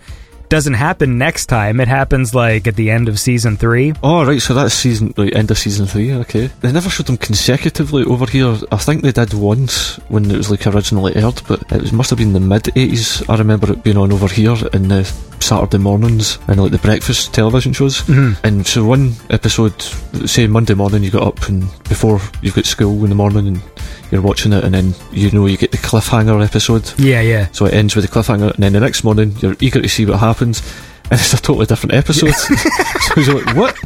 doesn't 0.48 0.74
happen 0.74 1.18
next 1.18 1.46
time. 1.46 1.80
It 1.80 1.88
happens 1.88 2.34
like 2.34 2.66
at 2.66 2.76
the 2.76 2.90
end 2.90 3.08
of 3.08 3.18
season 3.18 3.56
three. 3.56 3.92
Oh, 4.02 4.24
right, 4.24 4.40
so 4.40 4.54
that's 4.54 4.74
season, 4.74 5.14
right, 5.16 5.34
end 5.34 5.50
of 5.50 5.58
season 5.58 5.86
three, 5.86 6.12
okay. 6.12 6.46
They 6.60 6.72
never 6.72 6.90
showed 6.90 7.06
them 7.06 7.16
consecutively 7.16 8.04
over 8.04 8.26
here. 8.26 8.56
I 8.72 8.76
think 8.76 9.02
they 9.02 9.12
did 9.12 9.34
once 9.34 9.96
when 10.08 10.30
it 10.30 10.36
was 10.36 10.50
like 10.50 10.66
originally 10.66 11.14
aired, 11.16 11.42
but 11.46 11.60
it 11.72 11.80
was, 11.80 11.92
must 11.92 12.10
have 12.10 12.18
been 12.18 12.32
the 12.32 12.40
mid 12.40 12.64
80s. 12.64 13.28
I 13.28 13.36
remember 13.36 13.72
it 13.72 13.82
being 13.82 13.96
on 13.96 14.12
over 14.12 14.28
here 14.28 14.56
in 14.72 14.88
the 14.88 15.04
Saturday 15.40 15.78
mornings 15.78 16.38
and 16.48 16.60
like 16.60 16.72
the 16.72 16.78
breakfast 16.78 17.32
television 17.34 17.72
shows. 17.72 18.02
Mm-hmm. 18.02 18.46
And 18.46 18.66
so 18.66 18.84
one 18.84 19.12
episode, 19.30 19.80
say 20.28 20.46
Monday 20.46 20.74
morning, 20.74 21.02
you 21.02 21.10
got 21.10 21.22
up 21.22 21.48
and 21.48 21.62
before 21.84 22.20
you've 22.42 22.54
got 22.54 22.66
school 22.66 23.02
in 23.04 23.10
the 23.10 23.14
morning 23.14 23.46
and 23.48 23.62
you're 24.10 24.22
watching 24.22 24.52
it, 24.52 24.64
and 24.64 24.74
then 24.74 24.94
you 25.12 25.30
know 25.30 25.46
you 25.46 25.56
get 25.56 25.70
the 25.70 25.78
cliffhanger 25.78 26.44
episode. 26.44 26.92
Yeah, 26.98 27.20
yeah. 27.20 27.48
So 27.52 27.66
it 27.66 27.74
ends 27.74 27.94
with 27.96 28.04
a 28.04 28.08
cliffhanger, 28.08 28.54
and 28.54 28.62
then 28.62 28.72
the 28.72 28.80
next 28.80 29.04
morning 29.04 29.34
you're 29.40 29.56
eager 29.60 29.80
to 29.80 29.88
see 29.88 30.06
what 30.06 30.18
happens, 30.18 30.62
and 31.10 31.20
it's 31.20 31.32
a 31.32 31.36
totally 31.40 31.66
different 31.66 31.94
episode. 31.94 32.32
so 32.34 33.20
you're 33.20 33.42
like, 33.42 33.56
what? 33.56 33.76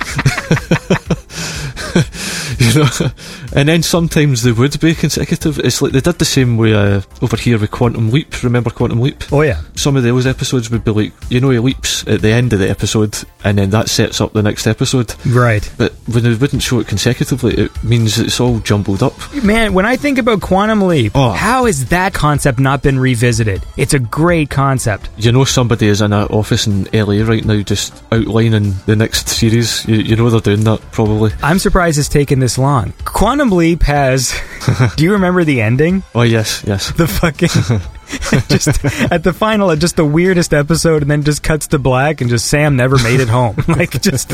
you 2.58 2.74
know, 2.80 3.10
and 3.54 3.68
then 3.68 3.82
sometimes 3.82 4.42
they 4.42 4.52
would 4.52 4.78
be 4.80 4.94
consecutive. 4.94 5.58
It's 5.58 5.80
like 5.82 5.92
they 5.92 6.00
did 6.00 6.18
the 6.18 6.24
same 6.24 6.56
way 6.56 6.74
uh, 6.74 7.00
over 7.20 7.36
here 7.36 7.58
with 7.58 7.70
Quantum 7.70 8.10
Leap. 8.10 8.42
Remember 8.42 8.70
Quantum 8.70 9.00
Leap? 9.00 9.32
Oh 9.32 9.42
yeah. 9.42 9.60
Some 9.74 9.96
of 9.96 10.02
those 10.02 10.26
episodes 10.26 10.70
would 10.70 10.84
be 10.84 10.90
like, 10.90 11.12
you 11.30 11.40
know, 11.40 11.50
he 11.50 11.58
leaps 11.58 12.06
at 12.06 12.20
the 12.22 12.30
end 12.30 12.52
of 12.52 12.58
the 12.58 12.68
episode, 12.70 13.16
and 13.44 13.58
then 13.58 13.70
that 13.70 13.88
sets 13.88 14.20
up 14.20 14.32
the 14.32 14.42
next 14.42 14.66
episode. 14.66 15.14
Right. 15.26 15.68
But 15.78 15.92
when 16.06 16.22
they 16.24 16.34
wouldn't 16.34 16.62
show 16.62 16.80
it 16.80 16.88
consecutively, 16.88 17.54
it 17.54 17.84
means 17.84 18.18
it's 18.18 18.40
all 18.40 18.58
jumbled 18.60 19.02
up. 19.02 19.14
Man, 19.42 19.74
when 19.74 19.86
I 19.86 19.96
think 19.96 20.18
about 20.18 20.40
Quantum 20.40 20.82
Leap, 20.82 21.12
Oh. 21.14 21.30
how 21.32 21.66
has 21.66 21.86
that 21.86 22.12
concept 22.14 22.58
not 22.58 22.82
been 22.82 22.98
revisited? 22.98 23.62
It's 23.76 23.94
a 23.94 23.98
great 23.98 24.50
concept. 24.50 25.08
You 25.16 25.32
know 25.32 25.44
somebody 25.44 25.86
is 25.88 26.00
in 26.00 26.12
an 26.12 26.26
office 26.28 26.66
in 26.66 26.84
LA 26.92 27.24
right 27.26 27.44
now 27.44 27.60
just 27.62 28.02
outlining 28.12 28.74
the 28.86 28.96
next 28.96 29.28
series. 29.28 29.86
You, 29.86 29.96
you 29.96 30.16
know 30.16 30.30
they're 30.30 30.40
doing 30.40 30.64
that 30.64 30.80
probably. 30.92 31.32
I'm 31.42 31.58
surprised 31.58 31.98
it's 31.98 32.08
taken 32.08 32.40
this 32.42 32.58
long. 32.58 32.92
Quantum 33.04 33.50
Leap 33.50 33.84
has. 33.84 34.38
do 34.96 35.04
you 35.04 35.12
remember 35.12 35.44
the 35.44 35.62
ending? 35.62 36.02
Oh 36.14 36.22
yes, 36.22 36.64
yes. 36.66 36.90
The 36.90 37.06
fucking. 37.06 37.48
just 38.48 38.84
at 39.12 39.22
the 39.22 39.32
final, 39.32 39.74
just 39.76 39.96
the 39.96 40.04
weirdest 40.04 40.52
episode, 40.52 41.02
and 41.02 41.10
then 41.10 41.22
just 41.22 41.42
cuts 41.42 41.68
to 41.68 41.78
black, 41.78 42.20
and 42.20 42.28
just 42.28 42.46
Sam 42.46 42.76
never 42.76 42.98
made 42.98 43.20
it 43.20 43.28
home. 43.28 43.56
like 43.68 44.02
just 44.02 44.32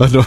I 0.00 0.06
know, 0.08 0.24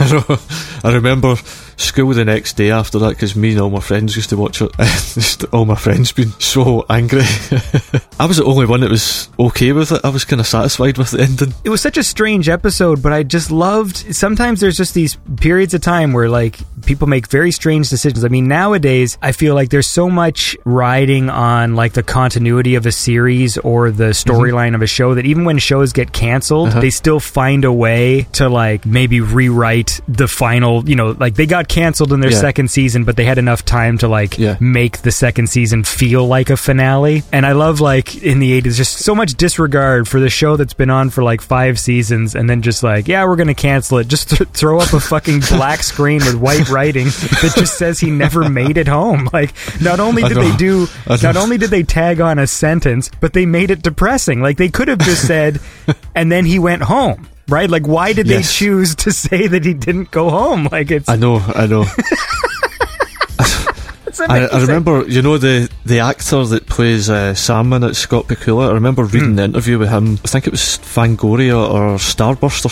I 0.00 0.24
know. 0.28 0.38
I 0.82 0.94
remember 0.94 1.36
school 1.76 2.12
the 2.14 2.24
next 2.24 2.56
day 2.56 2.70
after 2.70 2.98
that 3.00 3.10
because 3.10 3.34
me 3.36 3.52
and 3.52 3.60
all 3.60 3.70
my 3.70 3.80
friends 3.80 4.16
used 4.16 4.30
to 4.30 4.36
watch 4.36 4.60
it. 4.62 4.70
Just 4.78 5.44
all 5.52 5.64
my 5.64 5.74
friends 5.74 6.12
being 6.12 6.30
so 6.38 6.84
angry. 6.90 7.22
I 8.20 8.26
was 8.26 8.36
the 8.38 8.44
only 8.44 8.66
one 8.66 8.80
that 8.80 8.90
was 8.90 9.28
okay 9.38 9.72
with 9.72 9.92
it. 9.92 10.00
I 10.04 10.08
was 10.08 10.24
kind 10.24 10.40
of 10.40 10.46
satisfied 10.46 10.98
with 10.98 11.10
the 11.12 11.22
ending. 11.22 11.54
it 11.64 11.70
was 11.70 11.80
such 11.80 11.96
a 11.96 12.02
strange 12.04 12.48
episode, 12.48 13.02
but 13.02 13.12
I 13.12 13.22
just 13.22 13.50
loved. 13.50 14.14
Sometimes 14.14 14.60
there's 14.60 14.76
just 14.76 14.94
these 14.94 15.16
periods 15.40 15.74
of 15.74 15.80
time 15.80 16.12
where 16.12 16.28
like 16.28 16.58
people 16.86 17.08
make 17.08 17.26
very 17.28 17.50
strange 17.50 17.88
decisions. 17.90 18.24
I 18.24 18.28
mean, 18.28 18.46
nowadays 18.48 19.18
I 19.22 19.32
feel 19.32 19.54
like 19.54 19.70
there's 19.70 19.86
so 19.86 20.08
much 20.10 20.56
riding 20.64 21.30
on 21.30 21.74
like 21.74 21.92
the 21.94 22.02
continuity 22.02 22.74
of 22.76 22.86
a 22.86 22.92
series 22.92 23.58
or 23.58 23.90
the 23.90 24.10
storyline 24.10 24.74
of 24.74 24.82
a 24.82 24.86
show 24.86 25.14
that 25.14 25.26
even 25.26 25.44
when 25.44 25.58
shows 25.58 25.92
get 25.92 26.12
canceled, 26.12 26.68
Uh-huh. 26.68 26.80
they 26.80 26.90
still 26.90 27.20
find 27.20 27.64
a 27.64 27.72
way 27.72 28.26
to 28.32 28.48
like 28.48 28.84
maybe 28.86 29.20
rewrite 29.20 30.00
the 30.08 30.28
final. 30.28 30.88
You 30.88 30.96
know, 30.96 31.10
like 31.18 31.34
they 31.34 31.46
got 31.46 31.63
canceled 31.68 32.12
in 32.12 32.20
their 32.20 32.30
Yeah. 32.32 32.40
second 32.40 32.70
season, 32.70 33.04
but 33.04 33.16
they 33.16 33.24
had 33.24 33.38
enough 33.38 33.64
time 33.64 33.98
to 33.98 34.08
like 34.08 34.38
Yeah. 34.38 34.56
make 34.60 35.02
the 35.02 35.12
second 35.12 35.48
season 35.48 35.84
feel 35.84 36.26
like 36.26 36.50
a 36.50 36.56
finale. 36.56 37.22
And 37.32 37.44
I 37.46 37.52
love 37.52 37.80
like 37.80 38.22
in 38.22 38.38
the 38.38 38.52
80s 38.52 38.76
just 38.76 38.98
so 38.98 39.14
much 39.14 39.34
disregard 39.34 40.08
for 40.08 40.20
the 40.20 40.28
show 40.30 40.56
that's 40.56 40.74
been 40.74 40.90
on 40.90 41.10
for 41.10 41.22
like 41.22 41.40
5 41.40 41.78
seasons 41.78 42.34
and 42.34 42.48
then 42.48 42.62
just 42.62 42.82
like, 42.82 43.08
yeah, 43.08 43.24
we're 43.24 43.36
going 43.36 43.48
to 43.48 43.54
cancel 43.54 43.98
it. 43.98 44.08
Just 44.08 44.30
th- 44.30 44.48
throw 44.50 44.78
up 44.80 44.92
a 44.92 45.00
fucking 45.00 45.40
black 45.50 45.82
screen 45.82 46.18
with 46.24 46.34
white 46.36 46.68
writing 46.68 47.06
that 47.06 47.54
just 47.56 47.76
says 47.78 48.00
he 48.00 48.10
never 48.10 48.48
made 48.48 48.76
it 48.76 48.88
home. 48.88 49.28
Like 49.32 49.52
not 49.80 49.98
only 50.00 50.22
did 50.22 50.36
they 50.36 50.54
do 50.56 50.86
not 51.22 51.36
only 51.36 51.58
did 51.58 51.70
they 51.70 51.82
tag 51.82 52.20
on 52.20 52.38
a 52.38 52.46
sentence, 52.46 53.10
but 53.20 53.32
they 53.32 53.46
made 53.46 53.70
it 53.70 53.82
depressing. 53.82 54.40
Like 54.40 54.56
they 54.58 54.68
could 54.68 54.86
have 54.88 54.98
just 55.00 55.26
said 55.26 55.60
and 56.14 56.30
then 56.30 56.44
he 56.46 56.58
went 56.58 56.82
home. 56.82 57.26
Right? 57.48 57.68
Like 57.68 57.86
why 57.86 58.12
did 58.12 58.26
Yes. 58.26 58.46
they 58.48 58.64
choose 58.66 58.94
to 58.96 59.12
say 59.24 59.46
that 59.46 59.64
he 59.64 59.74
didn't 59.74 60.10
go 60.10 60.30
home? 60.30 60.68
Like 60.72 60.90
it's 60.90 61.08
I 61.08 61.16
know, 61.16 61.36
I 61.38 61.66
know. 61.66 61.84
I, 64.28 64.46
I 64.46 64.60
remember, 64.60 65.04
you 65.08 65.22
know, 65.22 65.38
the 65.38 65.68
the 65.84 65.98
actor 65.98 66.44
that 66.46 66.66
plays 66.66 67.10
uh, 67.10 67.34
Sam 67.34 67.72
in 67.72 67.82
it, 67.82 67.94
Scott 67.94 68.26
Bakula. 68.28 68.70
I 68.70 68.72
remember 68.74 69.04
reading 69.04 69.30
Hmm. 69.30 69.36
the 69.36 69.42
interview 69.44 69.78
with 69.78 69.90
him. 69.90 70.14
I 70.24 70.28
think 70.28 70.46
it 70.46 70.50
was 70.52 70.60
Fangoria 70.78 71.58
or 71.68 71.96
Starburst 71.98 72.64
or 72.64 72.70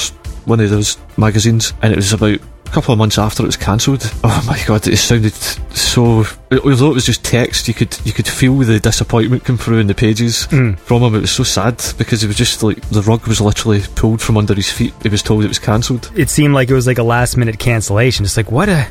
one 0.49 0.61
of 0.61 0.71
those 0.71 0.97
magazines, 1.17 1.73
and 1.83 1.93
it 1.93 1.97
was 1.97 2.13
about 2.13 2.39
couple 2.73 2.93
of 2.93 2.99
months 2.99 3.19
after 3.19 3.43
it 3.43 3.47
was 3.47 3.57
cancelled. 3.57 4.03
Oh 4.25 4.45
my 4.47 4.59
god, 4.67 4.87
it 4.87 4.97
sounded 4.97 5.35
so. 5.35 6.25
Although 6.51 6.91
it 6.91 6.95
was 6.95 7.07
just 7.07 7.23
text, 7.25 7.69
you 7.69 7.75
could 7.75 7.97
you 8.05 8.13
could 8.13 8.27
feel 8.27 8.57
the 8.59 8.81
disappointment 8.81 9.45
come 9.45 9.57
through 9.59 9.79
in 9.79 9.87
the 9.87 9.95
pages 9.95 10.45
Hmm. 10.47 10.73
from 10.75 11.03
him. 11.03 11.15
It 11.15 11.21
was 11.21 11.31
so 11.33 11.43
sad 11.45 11.83
because 11.99 12.25
it 12.25 12.29
was 12.29 12.37
just 12.37 12.63
like 12.63 12.81
the 12.91 13.03
rug 13.03 13.27
was 13.27 13.41
literally 13.41 13.83
pulled 13.95 14.21
from 14.23 14.37
under 14.37 14.55
his 14.55 14.71
feet. 14.71 14.95
He 15.03 15.09
was 15.09 15.23
told 15.23 15.45
it 15.45 15.49
was 15.49 15.59
cancelled. 15.59 16.11
it 16.17 16.31
seemed 16.31 16.55
like 16.55 16.71
it 16.71 16.75
was 16.75 16.87
like 16.87 16.99
a 16.99 17.03
last 17.03 17.37
minute 17.37 17.59
cancellation. 17.59 18.25
It's 18.25 18.37
like, 18.37 18.51
what 18.51 18.69
a. 18.69 18.89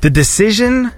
The 0.00 0.10
decision. 0.10 0.90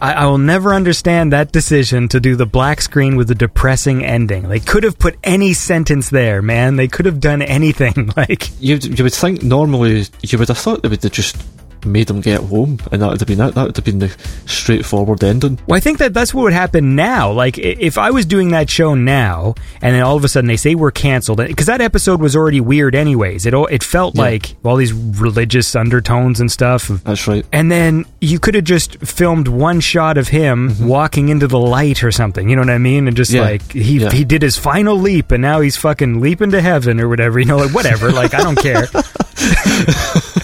I, 0.00 0.12
I 0.12 0.26
will 0.26 0.38
never 0.38 0.74
understand 0.74 1.32
that 1.32 1.50
decision 1.50 2.06
to 2.10 2.20
do 2.20 2.36
the 2.36 2.46
black 2.46 2.80
screen 2.82 3.16
with 3.16 3.26
the 3.26 3.34
depressing 3.34 4.04
ending. 4.04 4.48
They 4.48 4.60
could 4.60 4.84
have 4.84 4.96
put 4.96 5.16
any 5.24 5.52
sentence 5.54 6.08
there, 6.10 6.40
man. 6.40 6.76
They 6.76 6.86
could 6.86 7.04
have 7.06 7.18
done 7.18 7.42
anything. 7.42 8.12
Like, 8.16 8.48
You 8.60 8.76
you 8.76 9.02
would 9.02 9.12
think 9.12 9.42
normally 9.42 10.04
you 10.22 10.38
would 10.38 10.46
have 10.48 10.58
thought 10.58 10.82
they 10.82 10.88
would 10.88 11.02
have 11.02 11.10
just 11.10 11.36
made 11.84 12.08
him 12.10 12.20
get 12.20 12.40
home, 12.40 12.78
and 12.92 13.02
that 13.02 13.08
would 13.10 13.20
have 13.20 13.26
been 13.28 13.40
it. 13.40 13.54
That 13.54 13.66
would 13.66 13.76
have 13.76 13.84
been 13.84 13.98
the 13.98 14.08
straightforward 14.46 15.22
ending. 15.24 15.58
well, 15.66 15.76
I 15.76 15.80
think 15.80 15.98
that 15.98 16.14
that's 16.14 16.32
what 16.34 16.42
would 16.42 16.52
happen 16.52 16.94
now. 16.96 17.30
Like, 17.32 17.58
if 17.58 17.98
I 17.98 18.10
was 18.10 18.26
doing 18.26 18.50
that 18.50 18.68
show 18.70 18.94
now, 18.94 19.54
and 19.82 19.94
then 19.94 20.02
all 20.02 20.16
of 20.16 20.24
a 20.24 20.28
sudden 20.28 20.48
they 20.48 20.56
say 20.56 20.74
we're 20.74 20.90
canceled, 20.90 21.38
because 21.38 21.66
that 21.66 21.80
episode 21.80 22.20
was 22.20 22.34
already 22.36 22.60
weird, 22.60 22.94
anyways. 22.94 23.46
It 23.46 23.54
all, 23.54 23.66
it 23.66 23.82
felt 23.82 24.14
Yeah. 24.16 24.22
like 24.22 24.56
all 24.64 24.76
these 24.76 24.92
religious 24.92 25.74
undertones 25.76 26.40
and 26.40 26.50
stuff. 26.50 26.88
That's 26.88 27.26
right. 27.28 27.44
And 27.52 27.70
then 27.70 28.04
you 28.20 28.38
could 28.38 28.54
have 28.54 28.64
just 28.64 28.98
filmed 28.98 29.48
one 29.48 29.80
shot 29.80 30.18
of 30.18 30.28
him 30.28 30.70
mm-hmm. 30.70 30.86
walking 30.86 31.28
into 31.28 31.46
the 31.46 31.58
light 31.58 32.02
or 32.02 32.10
something. 32.12 32.48
You 32.48 32.56
know 32.56 32.62
what 32.62 32.70
I 32.70 32.78
mean? 32.78 33.08
And 33.08 33.16
just 33.16 33.30
Yeah. 33.32 33.42
like 33.42 33.72
he 33.72 33.98
Yeah. 33.98 34.10
he 34.10 34.24
did 34.24 34.42
his 34.42 34.56
final 34.56 34.96
leap, 34.98 35.30
and 35.30 35.40
now 35.42 35.60
he's 35.60 35.76
fucking 35.76 36.20
leaping 36.20 36.50
to 36.52 36.60
heaven 36.60 37.00
or 37.00 37.08
whatever. 37.08 37.38
You 37.38 37.46
know, 37.46 37.56
like 37.58 37.74
whatever. 37.74 38.10
like 38.12 38.34
I 38.34 38.38
don't 38.42 38.58
care. 38.58 38.86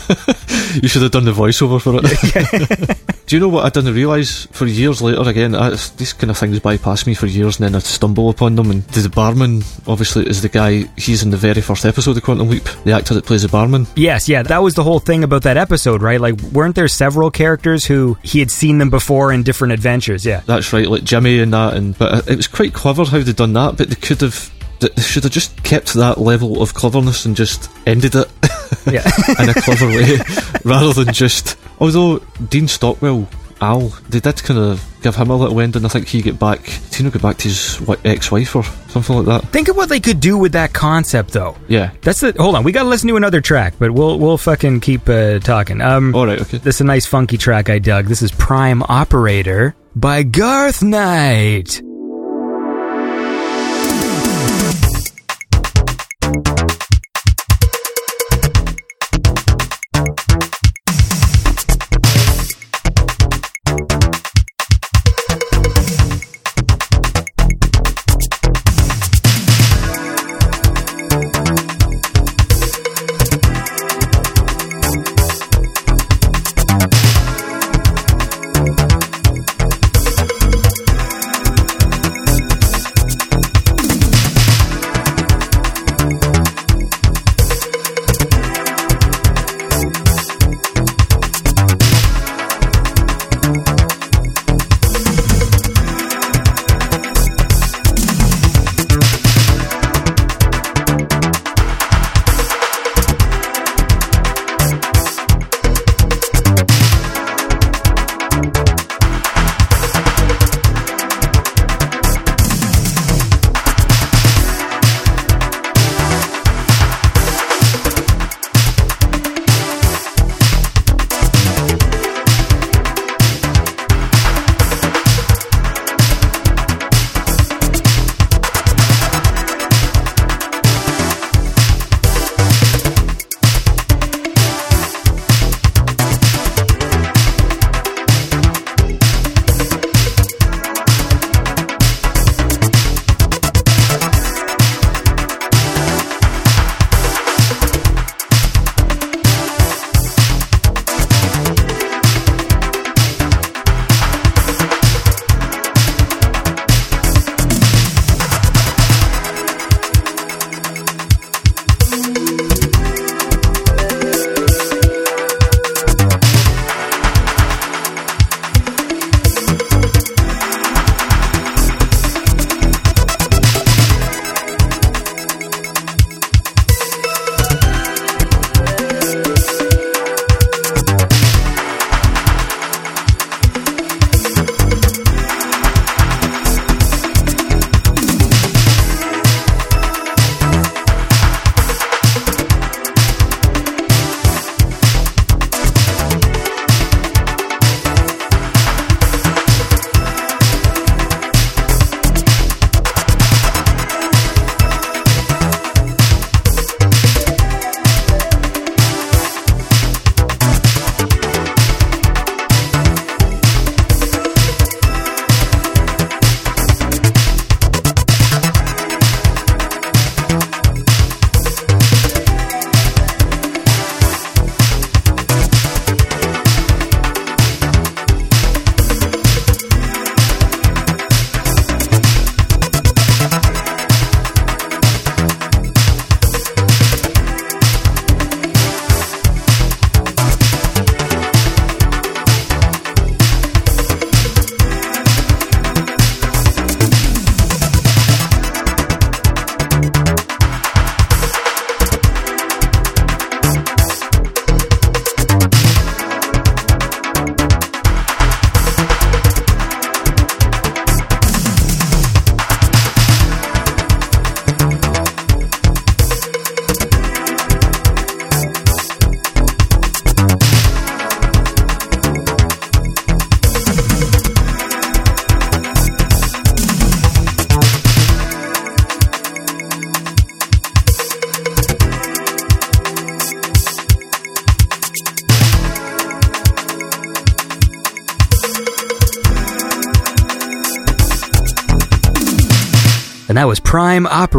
You 0.82 0.88
should 0.88 1.02
have 1.02 1.12
done 1.12 1.24
the 1.24 1.32
voiceover 1.32 1.80
for 1.80 2.00
it. 2.02 2.98
Do 3.26 3.36
you 3.36 3.40
know 3.40 3.48
what 3.48 3.64
I 3.64 3.70
didn't 3.70 3.94
realise 3.94 4.46
for 4.46 4.66
years 4.66 5.00
later? 5.00 5.28
Again, 5.28 5.54
I, 5.54 5.70
these 5.70 6.12
kind 6.12 6.30
of 6.30 6.36
things 6.36 6.60
bypass 6.60 7.06
me 7.06 7.14
for 7.14 7.26
years, 7.26 7.58
and 7.58 7.66
then 7.66 7.74
I 7.74 7.78
stumble 7.78 8.28
upon 8.28 8.56
them. 8.56 8.70
And 8.70 8.82
the 8.84 9.08
barman, 9.08 9.62
obviously, 9.86 10.26
is 10.26 10.42
the 10.42 10.48
guy. 10.48 10.84
He's 10.96 11.22
in 11.22 11.30
the 11.30 11.36
very 11.36 11.62
first 11.62 11.86
episode 11.86 12.16
of 12.16 12.22
Quantum 12.22 12.48
Leap. 12.50 12.64
The 12.84 12.92
actor 12.92 13.14
that 13.14 13.24
plays 13.24 13.42
the 13.42 13.48
barman. 13.48 13.86
Yes, 13.96 14.28
yeah, 14.28 14.42
that 14.42 14.62
was 14.62 14.74
the 14.74 14.82
whole 14.82 15.00
thing 15.00 15.24
about 15.24 15.42
that 15.44 15.56
episode, 15.56 16.02
right? 16.02 16.20
Like, 16.20 16.38
weren't 16.52 16.74
there 16.74 16.88
several 16.88 17.30
characters 17.30 17.84
who 17.86 18.18
he 18.22 18.40
had 18.40 18.50
seen 18.50 18.78
them 18.78 18.90
before 18.90 19.32
in 19.32 19.42
different 19.42 19.72
adventures? 19.72 20.26
Yeah. 20.26 20.42
That's 20.46 20.72
right, 20.72 20.88
like 20.88 21.04
Jimmy 21.04 21.40
and 21.40 21.52
that. 21.54 21.74
And 21.74 21.96
but 21.96 22.12
uh, 22.12 22.22
it 22.26 22.36
was 22.36 22.48
quite 22.48 22.74
clever 22.74 23.04
how 23.04 23.20
they'd 23.20 23.36
done 23.36 23.54
that. 23.54 23.76
But 23.76 23.88
they 23.88 23.96
could 23.96 24.20
have. 24.20 24.50
They 24.80 25.00
should 25.00 25.22
have 25.22 25.32
just 25.32 25.62
kept 25.62 25.94
that 25.94 26.18
level 26.18 26.60
of 26.60 26.74
cleverness 26.74 27.24
and 27.24 27.34
just 27.34 27.70
ended 27.86 28.14
it. 28.16 28.28
Yeah. 28.86 29.02
in 29.42 29.48
a 29.48 29.54
clever 29.54 29.86
way 29.86 30.18
rather 30.64 30.92
than 31.04 31.12
just. 31.14 31.56
Although 31.80 32.18
Dean 32.48 32.68
Stockwell, 32.68 33.28
Al, 33.60 33.88
they 34.08 34.20
did 34.20 34.42
kind 34.42 34.58
of 34.60 34.84
give 35.02 35.16
him 35.16 35.30
a 35.30 35.36
little 35.36 35.60
ending. 35.60 35.84
I 35.84 35.88
think 35.88 36.06
he 36.08 36.22
get 36.22 36.38
back, 36.38 36.62
did 36.64 36.94
he 36.94 37.04
not 37.04 37.12
get 37.12 37.22
back 37.22 37.36
to 37.38 37.48
his 37.48 37.76
wi- 37.78 38.00
ex-wife 38.04 38.56
or 38.56 38.62
something 38.88 39.16
like 39.16 39.26
that? 39.26 39.48
Think 39.50 39.68
of 39.68 39.76
what 39.76 39.88
they 39.88 40.00
could 40.00 40.20
do 40.20 40.36
with 40.38 40.52
that 40.52 40.72
concept, 40.72 41.30
though. 41.32 41.56
Yeah. 41.68 41.90
That's 42.02 42.20
the. 42.20 42.34
Hold 42.38 42.56
on, 42.56 42.64
we 42.64 42.72
gotta 42.72 42.88
listen 42.88 43.08
to 43.08 43.16
another 43.16 43.40
track, 43.40 43.74
but 43.78 43.90
we'll 43.90 44.18
we'll 44.18 44.38
fucking 44.38 44.80
keep 44.80 45.08
uh, 45.08 45.38
talking. 45.40 45.80
Um, 45.80 46.14
All 46.14 46.26
right. 46.26 46.40
Okay. 46.40 46.58
This 46.58 46.76
is 46.76 46.80
a 46.82 46.84
nice 46.84 47.06
funky 47.06 47.38
track 47.38 47.70
I 47.70 47.78
dug. 47.78 48.06
This 48.06 48.22
is 48.22 48.32
Prime 48.32 48.82
Operator 48.82 49.74
by 49.96 50.22
Garth 50.22 50.82
Knight. 50.82 51.80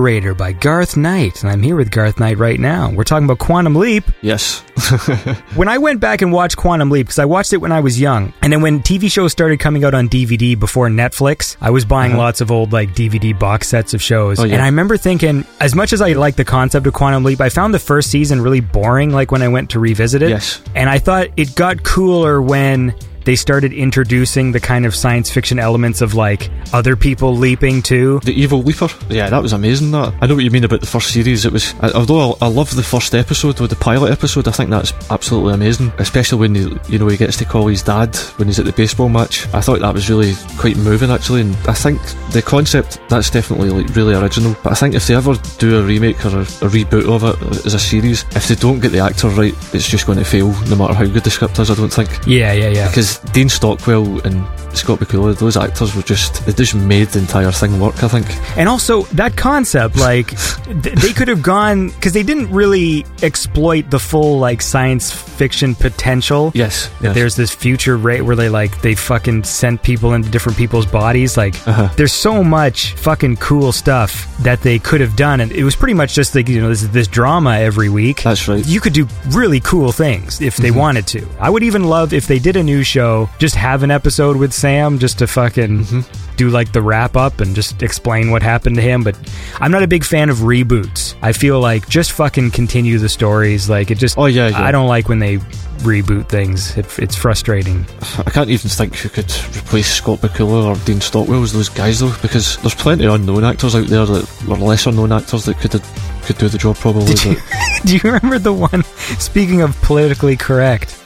By 0.06 0.52
Garth 0.52 0.96
Knight. 0.96 1.42
And 1.42 1.52
I'm 1.52 1.64
here 1.64 1.76
with 1.76 1.90
Garth 1.90 2.20
Knight 2.20 2.38
right 2.38 2.60
now. 2.60 2.92
We're 2.92 3.04
talking 3.06 3.26
about 3.26 3.40
Quantum 3.40 3.74
Leap. 3.74 4.04
Yes. 4.22 4.62
When 5.56 5.68
I 5.68 5.78
went 5.80 6.00
back 6.00 6.22
and 6.22 6.32
watched 6.32 6.58
Quantum 6.58 6.90
Leap, 6.92 7.08
because 7.08 7.18
I 7.18 7.26
watched 7.26 7.54
it 7.54 7.58
when 7.58 7.72
I 7.72 7.80
was 7.80 8.00
young, 8.00 8.34
and 8.44 8.54
then 8.54 8.62
when 8.62 8.82
TV 8.82 9.10
shows 9.12 9.32
started 9.32 9.60
coming 9.60 9.84
out 9.84 9.94
on 9.96 10.08
DVD 10.10 10.60
before 10.60 10.90
Netflix, 10.90 11.56
I 11.60 11.72
was 11.72 11.86
buying 11.86 12.18
lots 12.18 12.40
of 12.42 12.52
old 12.52 12.72
like 12.72 12.90
DVD 12.94 13.38
box 13.38 13.68
sets 13.70 13.94
of 13.96 14.02
shows. 14.02 14.38
Uh-huh. 14.38 14.46
Oh, 14.46 14.48
yeah. 14.48 14.56
And 14.56 14.62
I 14.62 14.68
remember 14.68 14.96
thinking, 14.98 15.44
as 15.60 15.74
much 15.74 15.92
as 15.92 16.02
I 16.02 16.14
like 16.14 16.36
the 16.36 16.46
concept 16.46 16.86
of 16.86 16.94
Quantum 16.94 17.24
Leap, 17.24 17.42
I 17.42 17.50
found 17.50 17.74
the 17.74 17.80
first 17.80 18.12
season 18.12 18.42
really 18.42 18.60
boring. 18.60 19.10
Like 19.12 19.32
when 19.32 19.42
I 19.42 19.48
went 19.48 19.72
to 19.72 19.80
revisit 19.80 20.22
it, 20.22 20.30
Yes. 20.30 20.62
and 20.76 20.88
I 20.88 21.00
thought 21.00 21.30
it 21.36 21.56
got 21.56 21.82
cooler 21.84 22.42
when 22.42 22.94
they 23.24 23.36
started 23.36 23.74
introducing 23.74 24.52
the 24.52 24.60
kind 24.60 24.86
of 24.86 24.94
science 24.94 25.32
fiction 25.32 25.58
elements 25.58 26.02
of 26.02 26.14
like 26.14 26.52
other 26.76 26.96
people 26.96 27.36
leaping 27.36 27.82
too. 27.82 28.20
The 28.24 28.34
Evil 28.34 28.62
Leaper. 28.62 28.90
Yeah, 29.10 29.30
that 29.30 29.42
was 29.42 29.54
amazing. 29.54 29.92
That 29.92 30.14
I 30.22 30.28
know 30.28 30.36
what 30.36 30.44
you 30.44 30.52
mean 30.52 30.64
about 30.64 30.82
the 30.82 30.88
first 30.88 31.12
series. 31.12 31.46
It 31.46 31.52
was, 31.54 31.74
I- 31.82 31.92
although 31.92 32.34
I, 32.42 32.46
I 32.46 32.48
love 32.48 32.76
the 32.76 32.84
first 32.84 33.16
episode 33.16 33.60
with 33.60 33.70
the 33.70 33.76
pilot 33.76 34.12
episode. 34.12 34.48
I 34.48 34.52
think 34.52 34.70
that's 34.70 34.94
absolutely 35.10 35.54
amazing, 35.54 35.92
especially 35.98 36.40
when 36.40 36.56
he, 36.56 36.78
you 36.90 37.00
know 37.00 37.08
he 37.08 37.18
gets 37.18 37.38
to 37.38 37.46
call 37.46 37.68
his 37.68 37.82
dad 37.82 38.16
when 38.38 38.48
he's 38.48 38.60
at 38.60 38.66
the 38.66 38.72
baseball 38.74 39.10
match. 39.10 39.46
I 39.54 39.62
thought 39.62 39.80
that 39.80 39.94
was 39.94 40.10
really 40.10 40.34
quite 40.58 40.78
moving 40.78 41.12
actually, 41.12 41.42
and 41.42 41.56
I 41.68 41.74
think 41.74 42.00
the 42.32 42.42
concept 42.42 43.00
that's 43.10 43.30
definitely 43.30 43.70
like 43.70 43.96
really 43.96 44.16
original. 44.16 44.56
But 44.64 44.74
I 44.74 44.76
think 44.76 44.96
if 44.96 45.08
they 45.08 45.16
ever 45.16 45.36
do 45.58 45.80
a 45.80 45.84
remake 45.84 46.24
or 46.26 46.30
a, 46.30 46.42
a 46.42 46.70
reboot 46.70 47.08
of 47.14 47.24
it 47.24 47.66
as 47.66 47.74
a 47.74 47.80
series, 47.80 48.24
if 48.36 48.48
they 48.48 48.56
don't 48.56 48.80
get 48.80 48.92
the 48.92 49.00
actor 49.00 49.28
right, 49.30 49.54
it's 49.74 49.88
just 49.90 50.06
going 50.06 50.18
to 50.20 50.26
fail, 50.26 50.52
no 50.70 50.76
matter 50.76 50.94
how 50.94 51.06
good 51.06 51.24
the 51.24 51.30
script 51.32 51.60
is. 51.60 51.70
I 51.72 51.76
don't 51.76 51.92
think. 51.94 52.10
Yeah, 52.28 52.52
yeah, 52.54 52.70
yeah. 52.70 52.88
Because 52.90 53.20
Dean 53.34 53.48
Stockwell 53.50 54.20
and 54.26 54.46
Scott 54.78 55.00
Bakula, 55.00 55.38
those 55.38 55.58
actors 55.58 55.96
were 55.96 56.02
just 56.02 56.46
they 56.46 56.54
just 56.54 56.76
made 56.76 57.08
the 57.10 57.20
entire 57.20 57.52
thing 57.52 57.80
work. 57.80 58.04
I 58.04 58.08
think. 58.08 58.28
And 58.58 58.68
also 58.70 59.04
that 59.14 59.36
concept, 59.38 59.96
like 59.98 60.28
th- 60.66 60.96
they 60.96 61.14
could 61.14 61.28
have 61.28 61.42
gone 61.42 61.90
because 61.90 62.14
they 62.14 62.24
didn't 62.24 62.52
really 62.52 63.06
exploit 63.24 63.90
the 63.90 64.00
full 64.00 64.40
like 64.40 64.62
science 64.62 65.12
fiction 65.12 65.76
potential. 65.76 66.52
Yes, 66.54 66.90
yes. 67.02 67.14
there's 67.16 67.36
this 67.36 67.54
future 67.54 67.98
rate 67.98 68.22
where 68.22 68.36
they 68.36 68.50
like 68.50 68.82
they 68.82 68.96
fucking 68.96 69.44
sent 69.44 69.84
people 69.84 70.14
into 70.14 70.30
different 70.30 70.58
people's 70.58 70.86
bodies. 70.86 71.38
Like 71.38 71.56
Uh-huh. 71.68 71.90
there's 71.98 72.14
so 72.14 72.44
much 72.44 72.94
fucking 72.96 73.38
cool 73.38 73.72
stuff 73.72 74.28
that 74.46 74.62
they 74.62 74.80
could 74.80 75.02
have 75.02 75.16
done, 75.16 75.42
and 75.42 75.52
it 75.52 75.64
was 75.64 75.76
pretty 75.76 75.94
much 75.94 76.14
just 76.14 76.34
like 76.34 76.48
you 76.48 76.62
know 76.62 76.70
this 76.70 76.84
this 76.84 77.08
drama 77.08 77.58
every 77.58 77.90
week. 77.90 78.24
That's 78.24 78.48
right. 78.48 78.66
You 78.66 78.80
could 78.80 78.94
do 78.94 79.08
really 79.30 79.60
cool 79.60 79.92
things 79.92 80.40
if 80.40 80.58
they 80.58 80.70
mm-hmm. 80.70 80.80
wanted 80.80 81.08
to. 81.08 81.28
I 81.40 81.50
would 81.50 81.64
even 81.64 81.84
love 81.84 82.14
if 82.14 82.28
they 82.28 82.40
did 82.40 82.56
a 82.56 82.64
new 82.64 82.84
show, 82.84 83.30
just 83.40 83.56
have 83.56 83.84
an 83.84 83.92
episode 83.92 84.38
with 84.38 84.54
Sam 84.54 85.00
just 85.00 85.20
to 85.20 85.28
fucking 85.28 85.80
mm-hmm. 85.80 86.36
do 86.38 86.50
like 86.50 86.72
the 86.72 86.82
wrap 86.82 87.16
up 87.16 87.42
and 87.42 87.56
just 87.56 87.84
explain 87.84 88.32
what 88.32 88.42
happened 88.42 88.76
to 88.78 88.82
him. 88.82 89.04
But 89.04 89.18
I'm 89.60 89.72
not 89.72 89.84
a 89.84 89.88
big 89.88 90.04
fan 90.04 90.30
of 90.30 90.38
reboots. 90.38 91.16
I 91.22 91.34
feel 91.34 91.60
like 91.60 91.90
just 91.90 92.14
fucking 92.14 92.52
continue 92.52 93.00
the 93.00 93.10
stories. 93.10 93.70
Like 93.70 93.92
it 93.92 93.98
just. 93.98 94.18
Oh, 94.18 94.26
yeah, 94.26 94.50
yeah. 94.50 94.64
I 94.64 94.72
don't 94.72 94.88
like 94.88 95.10
when 95.10 95.20
they 95.20 95.40
reboot 95.80 96.30
things. 96.30 96.78
It, 96.78 96.88
it's 97.00 97.16
frustrating. 97.16 97.86
I 98.18 98.30
can't 98.32 98.50
even 98.50 98.70
think 98.70 98.96
who 98.96 99.10
could 99.10 99.32
replace 99.56 99.94
Scott 99.94 100.20
Bakula 100.20 100.66
or 100.66 100.86
Dean 100.86 101.02
Stockwell 101.02 101.44
as 101.44 101.54
those 101.54 101.70
guys 101.70 102.00
though, 102.00 102.14
because 102.22 102.58
there's 102.58 102.76
plenty 102.76 103.06
of 103.06 103.14
unknown 103.14 103.44
actors 103.44 103.76
out 103.76 103.88
there 103.88 104.06
that 104.06 104.44
were 104.48 104.56
lesser 104.56 104.92
known 104.92 105.12
actors 105.12 105.46
that 105.46 105.58
could 105.60 105.82
could 106.26 106.38
do 106.38 106.50
the 106.50 106.58
job 106.58 106.76
probably. 106.78 107.14
Did 107.14 107.24
you, 107.24 107.36
do 107.86 107.94
you 107.96 108.02
remember 108.04 108.40
the 108.40 108.54
one? 108.54 108.84
Speaking 109.20 109.62
of 109.62 109.80
politically 109.82 110.36
correct, 110.36 110.98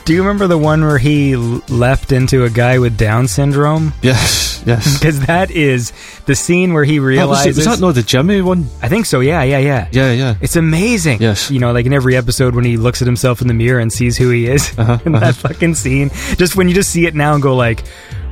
do 0.04 0.12
you 0.12 0.22
remember 0.22 0.46
the 0.46 0.58
one 0.58 0.82
where 0.82 0.98
he 0.98 1.36
leapt 1.36 2.12
into 2.12 2.44
a 2.44 2.50
guy 2.50 2.78
with 2.78 2.96
Down 2.96 3.28
syndrome? 3.28 3.92
yes, 4.02 4.45
yes. 4.66 4.98
Because 4.98 5.20
that 5.26 5.50
is 5.50 5.92
the 6.26 6.34
scene 6.34 6.72
where 6.74 6.84
he 6.84 6.98
realizes. 6.98 7.56
was 7.56 7.64
that 7.66 7.80
not 7.80 7.94
the 7.94 8.02
Jimmy 8.02 8.42
one? 8.42 8.66
I 8.82 8.88
think 8.88 9.06
so. 9.06 9.20
Yeah, 9.20 9.42
yeah, 9.44 9.58
yeah. 9.58 9.88
Yeah, 9.92 10.12
yeah. 10.12 10.34
It's 10.40 10.56
amazing. 10.56 11.22
Yes. 11.22 11.50
You 11.50 11.60
know, 11.60 11.72
like 11.72 11.86
in 11.86 11.92
every 11.94 12.16
episode 12.16 12.54
when 12.54 12.64
he 12.64 12.76
looks 12.76 13.00
at 13.00 13.06
himself 13.06 13.40
in 13.40 13.48
the 13.48 13.54
mirror 13.54 13.78
and 13.80 13.92
sees 13.92 14.16
who 14.18 14.28
he 14.30 14.46
is 14.46 14.76
Uh-huh, 14.78 14.98
in 15.06 15.12
that 15.12 15.34
fucking 15.36 15.74
scene. 15.76 16.10
Just 16.36 16.56
when 16.56 16.68
you 16.68 16.74
just 16.74 16.90
see 16.90 17.06
it 17.06 17.14
now 17.14 17.34
and 17.34 17.42
go 17.42 17.54
like, 17.56 17.84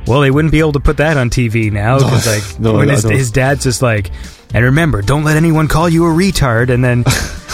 well, 0.07 0.21
they 0.21 0.29
wouldn't 0.29 0.51
be 0.51 0.59
able 0.59 0.73
to 0.73 0.79
put 0.79 0.97
that 0.97 1.17
on 1.17 1.31
TV 1.31 1.71
now 1.71 1.97
because 1.97 2.27
like 2.27 2.59
No, 2.59 2.73
when 2.73 2.89
his, 2.89 3.03
his 3.03 3.31
dad's 3.31 3.63
just 3.63 3.81
like, 3.81 4.11
and 4.53 4.63
remember, 4.63 5.01
don't 5.01 5.23
let 5.23 5.35
anyone 5.35 5.67
call 5.67 5.89
you 5.89 6.05
a 6.05 6.09
retard. 6.09 6.69
And 6.69 6.83
then, 6.83 7.03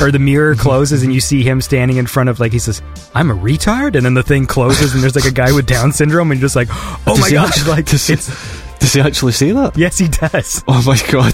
or 0.01 0.11
the 0.11 0.19
mirror 0.19 0.53
closes 0.56 1.01
and 1.01 1.14
you 1.14 1.22
see 1.22 1.42
him 1.43 1.61
standing 1.61 1.98
in 1.98 2.06
front 2.08 2.30
of 2.30 2.40
like 2.40 2.51
he 2.51 2.60
says, 2.60 2.82
"I'm 3.16 3.32
a 3.32 3.34
retard," 3.34 3.95
and 3.95 4.06
then 4.06 4.14
the 4.14 4.22
thing 4.22 4.45
closes 4.45 4.93
and 4.93 5.01
there's 5.01 5.16
like 5.16 5.26
a 5.26 5.32
guy 5.32 5.51
with 5.53 5.66
Down 5.66 5.93
syndrome 5.93 6.30
and 6.32 6.40
you're 6.40 6.45
just 6.45 6.56
like, 6.58 6.68
oh 6.72 7.01
Does 7.16 7.19
my 7.22 7.32
gosh, 7.32 7.66
like 7.68 7.92
it's 7.93 8.10
Does 8.82 8.93
he 8.93 9.00
actually 9.01 9.32
say 9.32 9.51
that? 9.51 9.77
yes, 9.77 9.98
he 10.00 10.08
does. 10.10 10.64
Oh 10.68 10.82
my 10.85 10.98
god. 11.11 11.34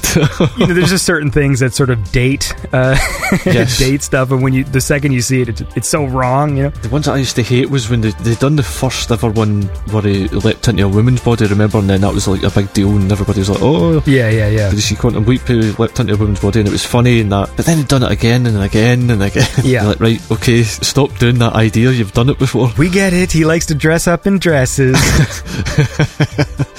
you 0.59 0.67
know, 0.67 0.73
there's 0.73 0.89
just 0.89 1.05
certain 1.05 1.31
things 1.31 1.61
that 1.61 1.73
sort 1.73 1.89
of 1.89 2.11
date, 2.11 2.53
uh, 2.73 2.95
Yes. 3.45 3.79
date 3.79 4.03
stuff, 4.03 4.31
and 4.31 4.43
when 4.43 4.53
you 4.53 4.63
the 4.65 4.81
second 4.81 5.13
you 5.13 5.21
see 5.21 5.41
it, 5.41 5.49
it, 5.49 5.61
it's 5.77 5.87
so 5.87 6.05
wrong. 6.05 6.57
You 6.57 6.63
know, 6.63 6.69
The 6.69 6.89
ones 6.89 7.05
that 7.05 7.13
I 7.13 7.17
used 7.17 7.35
to 7.37 7.43
hate 7.43 7.69
was 7.69 7.89
when 7.89 8.01
they 8.01 8.11
they 8.11 8.35
done 8.35 8.57
the 8.57 8.63
first 8.63 9.09
ever 9.11 9.29
one 9.29 9.63
where 9.91 10.01
he 10.03 10.27
leapt 10.27 10.67
into 10.67 10.83
a 10.83 10.87
woman's 10.89 11.21
body, 11.21 11.45
remember? 11.47 11.77
And 11.79 11.89
then 11.89 12.01
that 12.01 12.13
was 12.13 12.27
like 12.27 12.43
a 12.43 12.49
big 12.51 12.71
deal, 12.73 12.89
and 12.89 13.09
everybody 13.11 13.39
was 13.39 13.49
like, 13.49 13.61
"Oh, 13.61 14.03
yeah, 14.05 14.29
yeah, 14.29 14.49
yeah, 14.49 14.67
did 14.69 14.75
you 14.75 14.81
see 14.81 14.95
Quantum 14.95 15.25
Leap? 15.25 15.41
Who 15.41 15.71
leapt 15.79 15.99
into 16.01 16.13
a 16.13 16.17
woman's 16.17 16.41
body?" 16.41 16.59
And 16.59 16.67
it 16.67 16.71
was 16.71 16.85
funny 16.85 17.21
and 17.21 17.31
that. 17.31 17.49
But 17.55 17.65
then 17.65 17.77
he'd 17.77 17.87
done 17.87 18.03
it 18.03 18.11
again 18.11 18.45
and 18.45 18.61
again 18.61 19.09
and 19.09 19.23
again. 19.23 19.47
Yeah. 19.63 19.87
Like 19.87 19.99
right, 19.99 20.31
okay, 20.31 20.63
stop 20.63 21.17
doing 21.17 21.39
that 21.39 21.53
idea. 21.53 21.91
You've 21.91 22.13
done 22.13 22.29
it 22.29 22.37
before. 22.39 22.71
we 22.77 22.89
get 22.89 23.13
it. 23.13 23.31
He 23.31 23.45
likes 23.45 23.65
to 23.67 23.75
dress 23.75 24.05
up 24.07 24.27
in 24.27 24.37
dresses. 24.39 24.95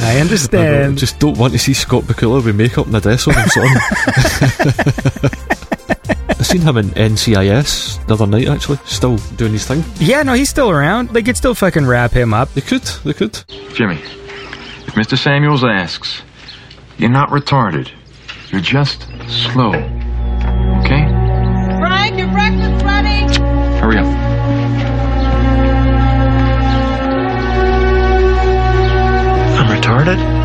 I 0.00 0.18
I 0.18 0.20
understand. 0.60 0.98
just 0.98 1.18
don't 1.18 1.38
want 1.38 1.52
to 1.52 1.58
see 1.58 1.74
Scott 1.74 2.04
Bakula 2.04 2.44
with 2.44 2.54
makeup 2.56 2.86
and 2.86 2.94
a 2.96 3.00
dress 3.00 3.26
on 3.28 3.34
him. 3.34 3.48
Son. 3.48 3.66
I 6.30 6.42
seen 6.42 6.60
him 6.60 6.76
in 6.76 6.90
NCIS 6.90 8.06
the 8.06 8.14
other 8.14 8.26
night. 8.26 8.48
Actually, 8.48 8.78
still 8.84 9.16
doing 9.36 9.52
his 9.52 9.66
thing. 9.66 9.82
yeah, 9.98 10.22
no, 10.22 10.34
he's 10.34 10.48
still 10.48 10.70
around. 10.70 11.10
They 11.10 11.22
could 11.22 11.36
still 11.36 11.54
fucking 11.54 11.86
wrap 11.86 12.12
him 12.12 12.32
up. 12.32 12.52
They 12.54 12.60
could, 12.60 12.82
they 13.04 13.12
could. 13.12 13.34
Jimmy, 13.74 13.96
if 14.86 14.94
Mr. 14.94 15.18
Samuels 15.18 15.64
asks, 15.64 16.22
you're 16.96 17.10
not 17.10 17.30
retarded. 17.30 17.90
You're 18.50 18.60
just 18.60 19.02
slow. 19.28 19.70
Okay? 20.80 21.04
Frank, 21.80 22.18
your 22.18 22.28
breakfast's 22.28 22.84
ready? 22.84 23.34
Hurry 23.80 23.98
up. 23.98 24.06
I'm 29.58 29.66
retarded? 29.80 30.37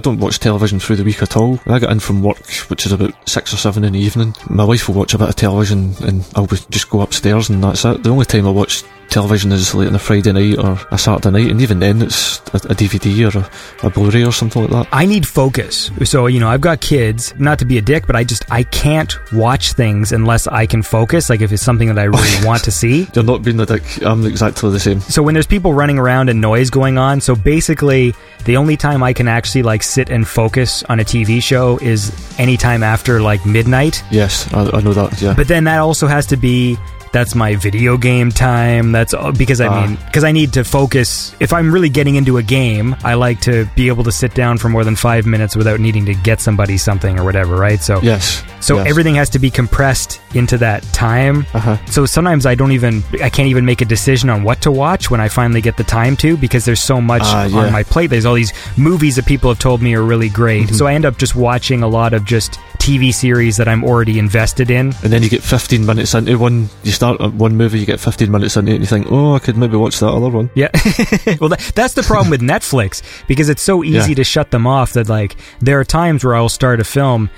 I 0.00 0.02
don't 0.02 0.18
watch 0.18 0.38
television 0.38 0.80
through 0.80 0.96
the 0.96 1.04
week 1.04 1.22
at 1.22 1.36
all. 1.36 1.56
When 1.56 1.74
I 1.74 1.78
get 1.78 1.90
in 1.90 2.00
from 2.00 2.22
work, 2.22 2.38
which 2.68 2.86
is 2.86 2.92
about 2.92 3.12
six 3.28 3.52
or 3.52 3.58
seven 3.58 3.84
in 3.84 3.92
the 3.92 3.98
evening, 3.98 4.34
my 4.48 4.64
wife 4.64 4.88
will 4.88 4.94
watch 4.94 5.12
a 5.12 5.18
bit 5.18 5.28
of 5.28 5.36
television 5.36 5.94
and 6.00 6.26
I'll 6.34 6.46
just 6.46 6.88
go 6.88 7.02
upstairs 7.02 7.50
and 7.50 7.62
that's 7.62 7.84
it. 7.84 8.02
The 8.02 8.08
only 8.08 8.24
time 8.24 8.46
I 8.46 8.50
watch 8.50 8.82
television 9.10 9.52
is 9.52 9.74
late 9.74 9.88
on 9.88 9.94
a 9.94 9.98
Friday 9.98 10.32
night 10.32 10.58
or 10.58 10.78
a 10.90 10.98
Saturday 10.98 11.30
night, 11.30 11.50
and 11.50 11.60
even 11.60 11.80
then 11.80 12.00
it's 12.02 12.38
a, 12.54 12.56
a 12.56 12.74
DVD 12.74 13.34
or 13.34 13.38
a, 13.38 13.86
a 13.86 13.90
Blu-ray 13.90 14.24
or 14.24 14.32
something 14.32 14.62
like 14.62 14.70
that. 14.70 14.88
I 14.92 15.04
need 15.06 15.26
focus. 15.26 15.90
So, 16.04 16.26
you 16.26 16.40
know, 16.40 16.48
I've 16.48 16.60
got 16.60 16.80
kids, 16.80 17.34
not 17.38 17.58
to 17.58 17.64
be 17.64 17.78
a 17.78 17.82
dick, 17.82 18.06
but 18.06 18.16
I 18.16 18.24
just, 18.24 18.50
I 18.50 18.62
can't 18.64 19.12
watch 19.32 19.72
things 19.72 20.12
unless 20.12 20.46
I 20.46 20.66
can 20.66 20.82
focus. 20.82 21.28
Like 21.28 21.40
if 21.40 21.52
it's 21.52 21.62
something 21.62 21.88
that 21.88 21.98
I 21.98 22.04
really 22.04 22.28
want 22.46 22.64
to 22.64 22.70
see. 22.70 23.06
You're 23.14 23.24
not 23.24 23.42
being 23.42 23.60
a 23.60 23.66
dick. 23.66 23.82
I'm 24.02 24.24
exactly 24.24 24.70
the 24.70 24.80
same. 24.80 25.00
So 25.00 25.22
when 25.22 25.34
there's 25.34 25.46
people 25.46 25.74
running 25.74 25.98
around 25.98 26.28
and 26.28 26.40
noise 26.40 26.70
going 26.70 26.96
on, 26.96 27.20
so 27.20 27.34
basically 27.34 28.14
the 28.44 28.56
only 28.56 28.76
time 28.76 29.02
I 29.02 29.12
can 29.12 29.28
actually 29.28 29.62
like 29.62 29.82
sit 29.82 30.08
and 30.08 30.26
focus 30.26 30.82
on 30.84 31.00
a 31.00 31.04
TV 31.04 31.42
show 31.42 31.78
is 31.78 32.12
anytime 32.38 32.82
after 32.82 33.20
like 33.20 33.44
midnight. 33.44 34.02
Yes, 34.10 34.52
I, 34.54 34.70
I 34.70 34.80
know 34.80 34.92
that. 34.92 35.20
Yeah. 35.20 35.34
But 35.34 35.48
then 35.48 35.64
that 35.64 35.78
also 35.78 36.06
has 36.06 36.26
to 36.26 36.36
be 36.36 36.78
that's 37.12 37.34
my 37.34 37.56
video 37.56 37.96
game 37.96 38.30
time. 38.30 38.92
That's 38.92 39.14
all, 39.14 39.32
because 39.32 39.60
I 39.60 39.66
Ah. 39.66 39.86
mean 39.86 39.98
because 40.06 40.24
I 40.24 40.32
need 40.32 40.52
to 40.54 40.64
focus. 40.64 41.34
If 41.40 41.52
I'm 41.52 41.72
really 41.72 41.88
getting 41.88 42.14
into 42.16 42.38
a 42.38 42.42
game, 42.42 42.94
I 43.04 43.14
like 43.14 43.40
to 43.42 43.66
be 43.74 43.88
able 43.88 44.04
to 44.04 44.12
sit 44.12 44.34
down 44.34 44.58
for 44.58 44.68
more 44.68 44.84
than 44.84 44.96
five 44.96 45.26
minutes 45.26 45.56
without 45.56 45.80
needing 45.80 46.06
to 46.06 46.14
get 46.14 46.40
somebody 46.40 46.76
something 46.78 47.18
or 47.18 47.24
whatever. 47.24 47.56
Right. 47.56 47.80
So 47.82 48.00
yes. 48.02 48.42
so 48.60 48.76
yes. 48.76 48.86
everything 48.88 49.14
has 49.16 49.28
to 49.30 49.38
be 49.38 49.50
compressed 49.50 50.20
into 50.34 50.56
that 50.58 50.82
time. 50.92 51.46
Uh-huh. 51.54 51.76
So 51.86 52.06
sometimes 52.06 52.46
I 52.46 52.54
don't 52.54 52.72
even 52.72 53.02
I 53.22 53.28
can't 53.30 53.48
even 53.48 53.64
make 53.64 53.80
a 53.80 53.84
decision 53.86 54.30
on 54.30 54.44
what 54.44 54.60
to 54.62 54.70
watch 54.70 55.10
when 55.10 55.20
I 55.20 55.28
finally 55.28 55.60
get 55.60 55.76
the 55.76 55.84
time 55.84 56.16
to 56.18 56.36
because 56.36 56.64
there's 56.64 56.80
so 56.82 57.00
much 57.00 57.22
Ah, 57.24 57.46
yeah. 57.46 57.58
on 57.58 57.72
my 57.72 57.82
plate. 57.82 58.08
There's 58.08 58.24
all 58.26 58.34
these 58.34 58.52
movies 58.76 59.16
that 59.16 59.26
people 59.26 59.50
have 59.50 59.58
told 59.58 59.82
me 59.82 59.94
are 59.94 60.02
really 60.02 60.28
great. 60.28 60.66
Mm-hmm. 60.66 60.76
So 60.76 60.86
I 60.86 60.94
end 60.94 61.04
up 61.04 61.18
just 61.18 61.34
watching 61.34 61.82
a 61.82 61.88
lot 61.88 62.12
of 62.14 62.24
just 62.24 62.58
TV 62.78 63.12
series 63.12 63.56
that 63.58 63.68
I'm 63.68 63.84
already 63.84 64.18
invested 64.18 64.70
in. 64.70 64.94
And 65.02 65.12
then 65.12 65.22
you 65.22 65.28
get 65.28 65.42
15 65.42 65.84
minutes 65.84 66.14
into 66.14 66.38
one, 66.38 66.70
you 66.82 66.92
start 67.00 67.18
one 67.32 67.56
movie, 67.56 67.78
you 67.80 67.86
get 67.86 67.98
15 67.98 68.30
minutes 68.30 68.58
into 68.58 68.72
it, 68.72 68.74
and 68.74 68.82
you 68.84 68.86
think, 68.86 69.06
oh, 69.10 69.32
I 69.34 69.38
could 69.38 69.56
maybe 69.56 69.74
watch 69.78 69.98
that 70.00 70.08
other 70.10 70.28
one. 70.28 70.50
Yeah. 70.54 70.68
well, 71.40 71.48
that, 71.48 71.72
that's 71.74 71.94
the 71.94 72.02
problem 72.02 72.28
with 72.28 72.42
Netflix 72.42 73.02
because 73.26 73.48
it's 73.48 73.62
so 73.62 73.82
easy 73.82 74.10
Yeah. 74.10 74.16
to 74.16 74.24
shut 74.24 74.50
them 74.50 74.66
off 74.66 74.92
that 74.92 75.08
like 75.08 75.36
there 75.60 75.80
are 75.80 75.84
times 75.84 76.22
where 76.24 76.34
I'll 76.34 76.50
start 76.50 76.78
a 76.78 76.84
film 76.84 77.30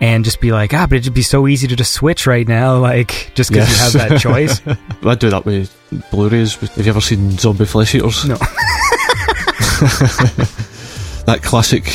and 0.00 0.24
just 0.24 0.40
be 0.40 0.52
like, 0.52 0.72
ah, 0.72 0.86
but 0.88 0.98
it'd 0.98 1.14
be 1.14 1.22
so 1.22 1.48
easy 1.48 1.66
to 1.66 1.74
just 1.74 1.92
switch 1.94 2.28
right 2.28 2.46
now, 2.46 2.78
like 2.90 3.32
just 3.34 3.50
because 3.50 3.68
Yes. 3.68 3.94
you 3.94 3.98
have 4.00 4.08
that 4.10 4.20
choice. 4.20 4.60
I 5.02 5.14
do 5.16 5.30
that 5.30 5.44
with 5.44 5.74
Blu-rays. 6.12 6.54
Have 6.54 6.86
you 6.86 6.90
ever 6.92 7.00
seen 7.00 7.32
Zombie 7.32 7.64
Flesh 7.64 7.96
Eaters? 7.96 8.24
No. 8.24 8.36
that 11.26 11.40
classic. 11.42 11.86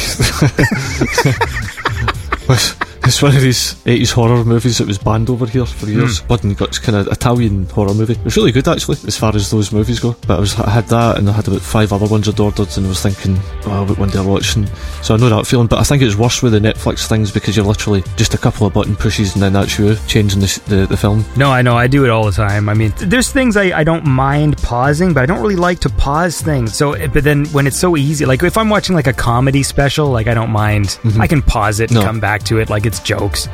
It's- 3.03 3.22
one 3.22 3.35
of 3.35 3.41
these 3.41 3.75
80s 3.85 4.11
horror 4.11 4.43
movies 4.43 4.77
that 4.80 4.88
was 4.88 4.98
banned 4.98 5.30
over 5.30 5.45
here 5.45 5.65
for 5.65 5.88
years. 5.88 6.22
Blood 6.22 6.43
and 6.43 6.57
Guts, 6.57 6.80
kind 6.80 6.95
of 6.98 7.07
Italian 7.07 7.67
horror 7.69 7.93
movie. 7.93 8.14
It 8.14 8.23
was 8.23 8.35
really 8.38 8.51
good 8.51 8.67
actually, 8.67 8.98
as 9.07 9.17
far 9.17 9.35
as 9.35 9.49
those 9.51 9.72
movies 9.72 9.99
go. 9.99 10.15
But 10.27 10.38
I 10.38 10.40
was 10.40 10.59
I 10.59 10.69
had 10.69 10.88
that, 10.88 11.17
and 11.17 11.30
I 11.30 11.33
had 11.33 11.48
about 11.48 11.61
five 11.61 11.91
other 11.93 12.06
ones 12.06 12.27
I'd 12.27 12.40
ordered, 12.40 12.75
and 12.77 12.85
I 12.85 12.90
was 12.90 13.01
thinking, 13.01 13.40
oh, 13.65 13.83
what 13.85 13.98
one 13.99 14.09
day 14.09 14.19
I 14.19 14.22
watch? 14.22 14.56
And 14.56 14.69
so 15.01 15.14
I 15.14 15.17
know 15.17 15.30
that 15.30 15.45
feeling. 15.48 15.67
But 15.67 15.80
I 15.80 15.83
think 15.83 16.01
it's 16.01 16.15
worse 16.15 16.41
with 16.41 16.53
the 16.53 16.59
Netflix 16.59 17.07
things 17.07 17.32
because 17.32 17.56
you're 17.56 17.65
literally 17.65 18.03
just 18.15 18.33
a 18.33 18.38
couple 18.38 18.65
of 18.67 18.73
button 18.73 18.95
pushes, 18.95 19.33
and 19.33 19.43
then 19.43 19.53
that's 19.53 19.77
you 19.77 19.95
changing 20.07 20.40
the, 20.41 20.61
the, 20.67 20.85
the 20.88 20.98
film. 20.98 21.25
No, 21.35 21.51
I 21.51 21.61
know. 21.61 21.75
I 21.77 21.88
do 21.88 22.03
it 22.06 22.09
all 22.09 22.25
the 22.25 22.32
time. 22.32 22.69
I 22.69 22.73
mean, 22.73 22.91
th- 22.93 23.09
there's 23.09 23.30
things 23.32 23.57
I, 23.57 23.77
I 23.80 23.83
don't 23.83 24.06
mind 24.06 24.57
pausing, 24.57 25.14
but 25.14 25.23
I 25.23 25.25
don't 25.25 25.41
really 25.41 25.56
like 25.56 25.80
to 25.80 25.90
pause 25.90 26.41
things. 26.41 26.75
So, 26.75 26.93
eh, 26.93 27.07
but 27.07 27.23
then 27.23 27.45
when 27.48 27.67
it's 27.67 27.77
so 27.80 27.95
easy, 27.98 28.25
like 28.25 28.41
if 28.43 28.57
I'm 28.57 28.69
watching 28.69 28.95
like 28.95 29.07
a 29.07 29.14
comedy 29.14 29.64
special, 29.64 30.07
like 30.09 30.27
I 30.27 30.33
don't 30.33 30.51
mind. 30.51 30.98
I 31.19 31.27
can 31.27 31.41
pause 31.41 31.80
it 31.80 31.90
and 31.91 31.99
No. 31.99 32.06
come 32.06 32.19
back 32.19 32.43
to 32.43 32.59
it, 32.59 32.69
like 32.69 32.85
it's 32.85 32.92
jokes. 32.99 33.47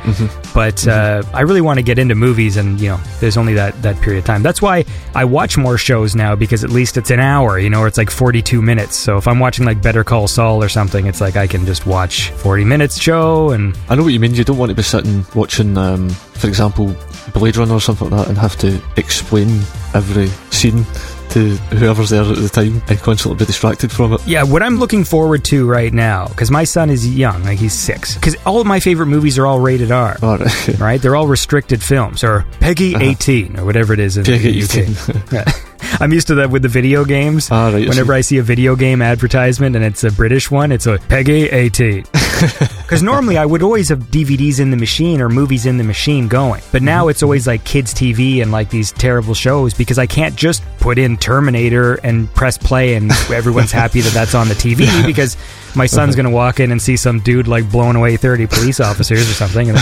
But 0.52 0.86
uh, 0.86 1.22
I 1.32 1.42
really 1.42 1.60
want 1.60 1.78
to 1.78 1.82
get 1.82 1.98
into 1.98 2.14
movies, 2.14 2.56
and 2.56 2.80
you 2.80 2.88
know, 2.90 3.00
there's 3.20 3.36
only 3.36 3.54
that 3.54 3.80
that 3.82 4.00
period 4.00 4.20
of 4.20 4.24
time. 4.24 4.42
That's 4.42 4.60
why 4.60 4.84
I 5.14 5.24
watch 5.24 5.56
more 5.56 5.78
shows 5.78 6.14
now 6.14 6.34
because 6.34 6.64
at 6.64 6.70
least 6.70 6.96
it's 6.96 7.10
an 7.10 7.20
hour, 7.20 7.58
you 7.58 7.70
know, 7.70 7.80
or 7.80 7.86
it's 7.86 7.98
like 7.98 8.10
42 8.10 8.60
minutes. 8.60 8.96
So 8.96 9.16
if 9.16 9.28
I'm 9.28 9.38
watching 9.38 9.64
like 9.64 9.80
Better 9.82 10.04
Call 10.04 10.28
Saul 10.28 10.62
or 10.62 10.68
something, 10.68 11.06
it's 11.06 11.20
like 11.20 11.36
I 11.36 11.46
can 11.46 11.66
just 11.66 11.86
watch 11.86 12.30
40 12.30 12.64
minutes 12.64 12.98
show 13.00 13.50
and 13.50 13.76
I 13.88 13.94
know 13.94 14.02
what 14.02 14.12
you 14.12 14.20
mean. 14.20 14.34
You 14.34 14.44
don't 14.44 14.58
want 14.58 14.70
to 14.70 14.74
be 14.74 14.82
sitting 14.82 15.24
watching, 15.34 15.76
um, 15.78 16.08
for 16.10 16.48
example, 16.48 16.94
Blade 17.34 17.56
Runner 17.56 17.74
or 17.74 17.80
something 17.80 18.10
like 18.10 18.20
that, 18.20 18.28
and 18.28 18.38
have 18.38 18.56
to 18.58 18.80
explain 18.96 19.48
every 19.94 20.28
scene 20.50 20.84
to 21.30 21.56
whoever's 21.76 22.10
there 22.10 22.22
at 22.22 22.36
the 22.36 22.48
time 22.48 22.82
and 22.88 22.98
constantly 23.00 23.38
be 23.38 23.46
distracted 23.46 23.90
from 23.90 24.14
it. 24.14 24.26
Yeah, 24.26 24.42
what 24.42 24.62
I'm 24.62 24.76
looking 24.76 25.04
forward 25.04 25.44
to 25.46 25.68
right 25.68 25.92
now, 25.92 26.28
because 26.28 26.50
my 26.50 26.64
son 26.64 26.90
is 26.90 27.08
young, 27.08 27.42
like 27.44 27.58
he's 27.58 27.74
six, 27.74 28.14
because 28.14 28.36
all 28.46 28.60
of 28.60 28.66
my 28.66 28.80
favorite 28.80 29.06
movies 29.06 29.38
are 29.38 29.46
all 29.46 29.60
rated 29.60 29.90
R. 29.90 30.16
All 30.22 30.38
right. 30.38 30.50
Right? 30.80 31.00
They're 31.00 31.16
all 31.16 31.26
restricted 31.26 31.82
films, 31.82 32.24
or 32.24 32.46
PEGI 32.60 32.94
uh-huh. 32.94 33.04
18, 33.04 33.58
or 33.58 33.64
whatever 33.64 33.92
it 33.92 33.98
is 33.98 34.16
in 34.16 34.24
PEGI 34.24 34.68
the 34.68 35.16
18. 35.16 35.16
UK. 35.16 35.32
Yeah. 35.32 35.52
I'm 36.00 36.12
used 36.12 36.28
to 36.28 36.36
that 36.36 36.50
with 36.50 36.62
the 36.62 36.68
video 36.68 37.04
games. 37.04 37.48
Ah, 37.50 37.70
right, 37.70 37.88
Whenever. 37.88 38.12
I 38.12 38.20
see 38.20 38.38
a 38.38 38.42
video 38.42 38.76
game 38.76 39.02
advertisement 39.02 39.76
and 39.76 39.84
it's 39.84 40.04
a 40.04 40.10
British 40.10 40.50
one, 40.50 40.72
it's 40.72 40.86
a 40.86 40.98
PEGI 40.98 41.52
18. 41.52 42.04
Because 42.40 43.02
normally 43.02 43.36
I 43.36 43.44
would 43.44 43.62
always 43.62 43.90
have 43.90 43.98
DVDs 44.04 44.60
in 44.60 44.70
the 44.70 44.76
machine 44.76 45.20
or 45.20 45.28
movies 45.28 45.66
in 45.66 45.76
the 45.76 45.84
machine 45.84 46.26
going. 46.26 46.62
But 46.72 46.82
now 46.82 47.08
it's 47.08 47.22
always 47.22 47.46
like 47.46 47.64
kids' 47.64 47.92
TV 47.92 48.40
and 48.40 48.50
like 48.50 48.70
these 48.70 48.92
terrible 48.92 49.34
shows 49.34 49.74
because 49.74 49.98
I 49.98 50.06
can't 50.06 50.34
just 50.34 50.62
put 50.78 50.98
in 50.98 51.18
Terminator 51.18 51.96
and 52.02 52.32
press 52.34 52.56
play 52.56 52.94
and 52.94 53.12
everyone's 53.30 53.72
happy 53.72 54.00
that 54.00 54.14
that's 54.14 54.34
on 54.34 54.48
the 54.48 54.54
TV 54.54 55.06
because 55.06 55.36
my 55.76 55.84
son's 55.86 56.16
going 56.16 56.24
to 56.24 56.30
walk 56.30 56.60
in 56.60 56.72
and 56.72 56.80
see 56.80 56.96
some 56.96 57.20
dude 57.20 57.46
like 57.46 57.70
blowing 57.70 57.94
away 57.94 58.16
30 58.16 58.46
police 58.46 58.80
officers 58.80 59.30
or 59.30 59.34
something. 59.34 59.76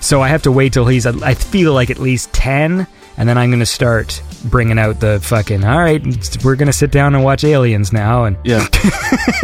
So 0.00 0.22
I 0.22 0.28
have 0.28 0.42
to 0.42 0.52
wait 0.52 0.72
till 0.72 0.86
he's, 0.86 1.06
I 1.06 1.34
feel 1.34 1.72
like 1.74 1.90
at 1.90 1.98
least 1.98 2.32
10. 2.32 2.86
And 3.18 3.28
then 3.28 3.36
I'm 3.36 3.50
going 3.50 3.58
to 3.58 3.66
start 3.66 4.22
bringing 4.44 4.78
out 4.78 5.00
the 5.00 5.18
fucking, 5.20 5.64
all 5.64 5.78
right, 5.78 6.00
we're 6.44 6.54
going 6.54 6.68
to 6.68 6.72
sit 6.72 6.92
down 6.92 7.16
and 7.16 7.24
watch 7.24 7.42
Aliens 7.42 7.92
now. 7.92 8.24
And 8.24 8.36
Yeah. 8.44 8.64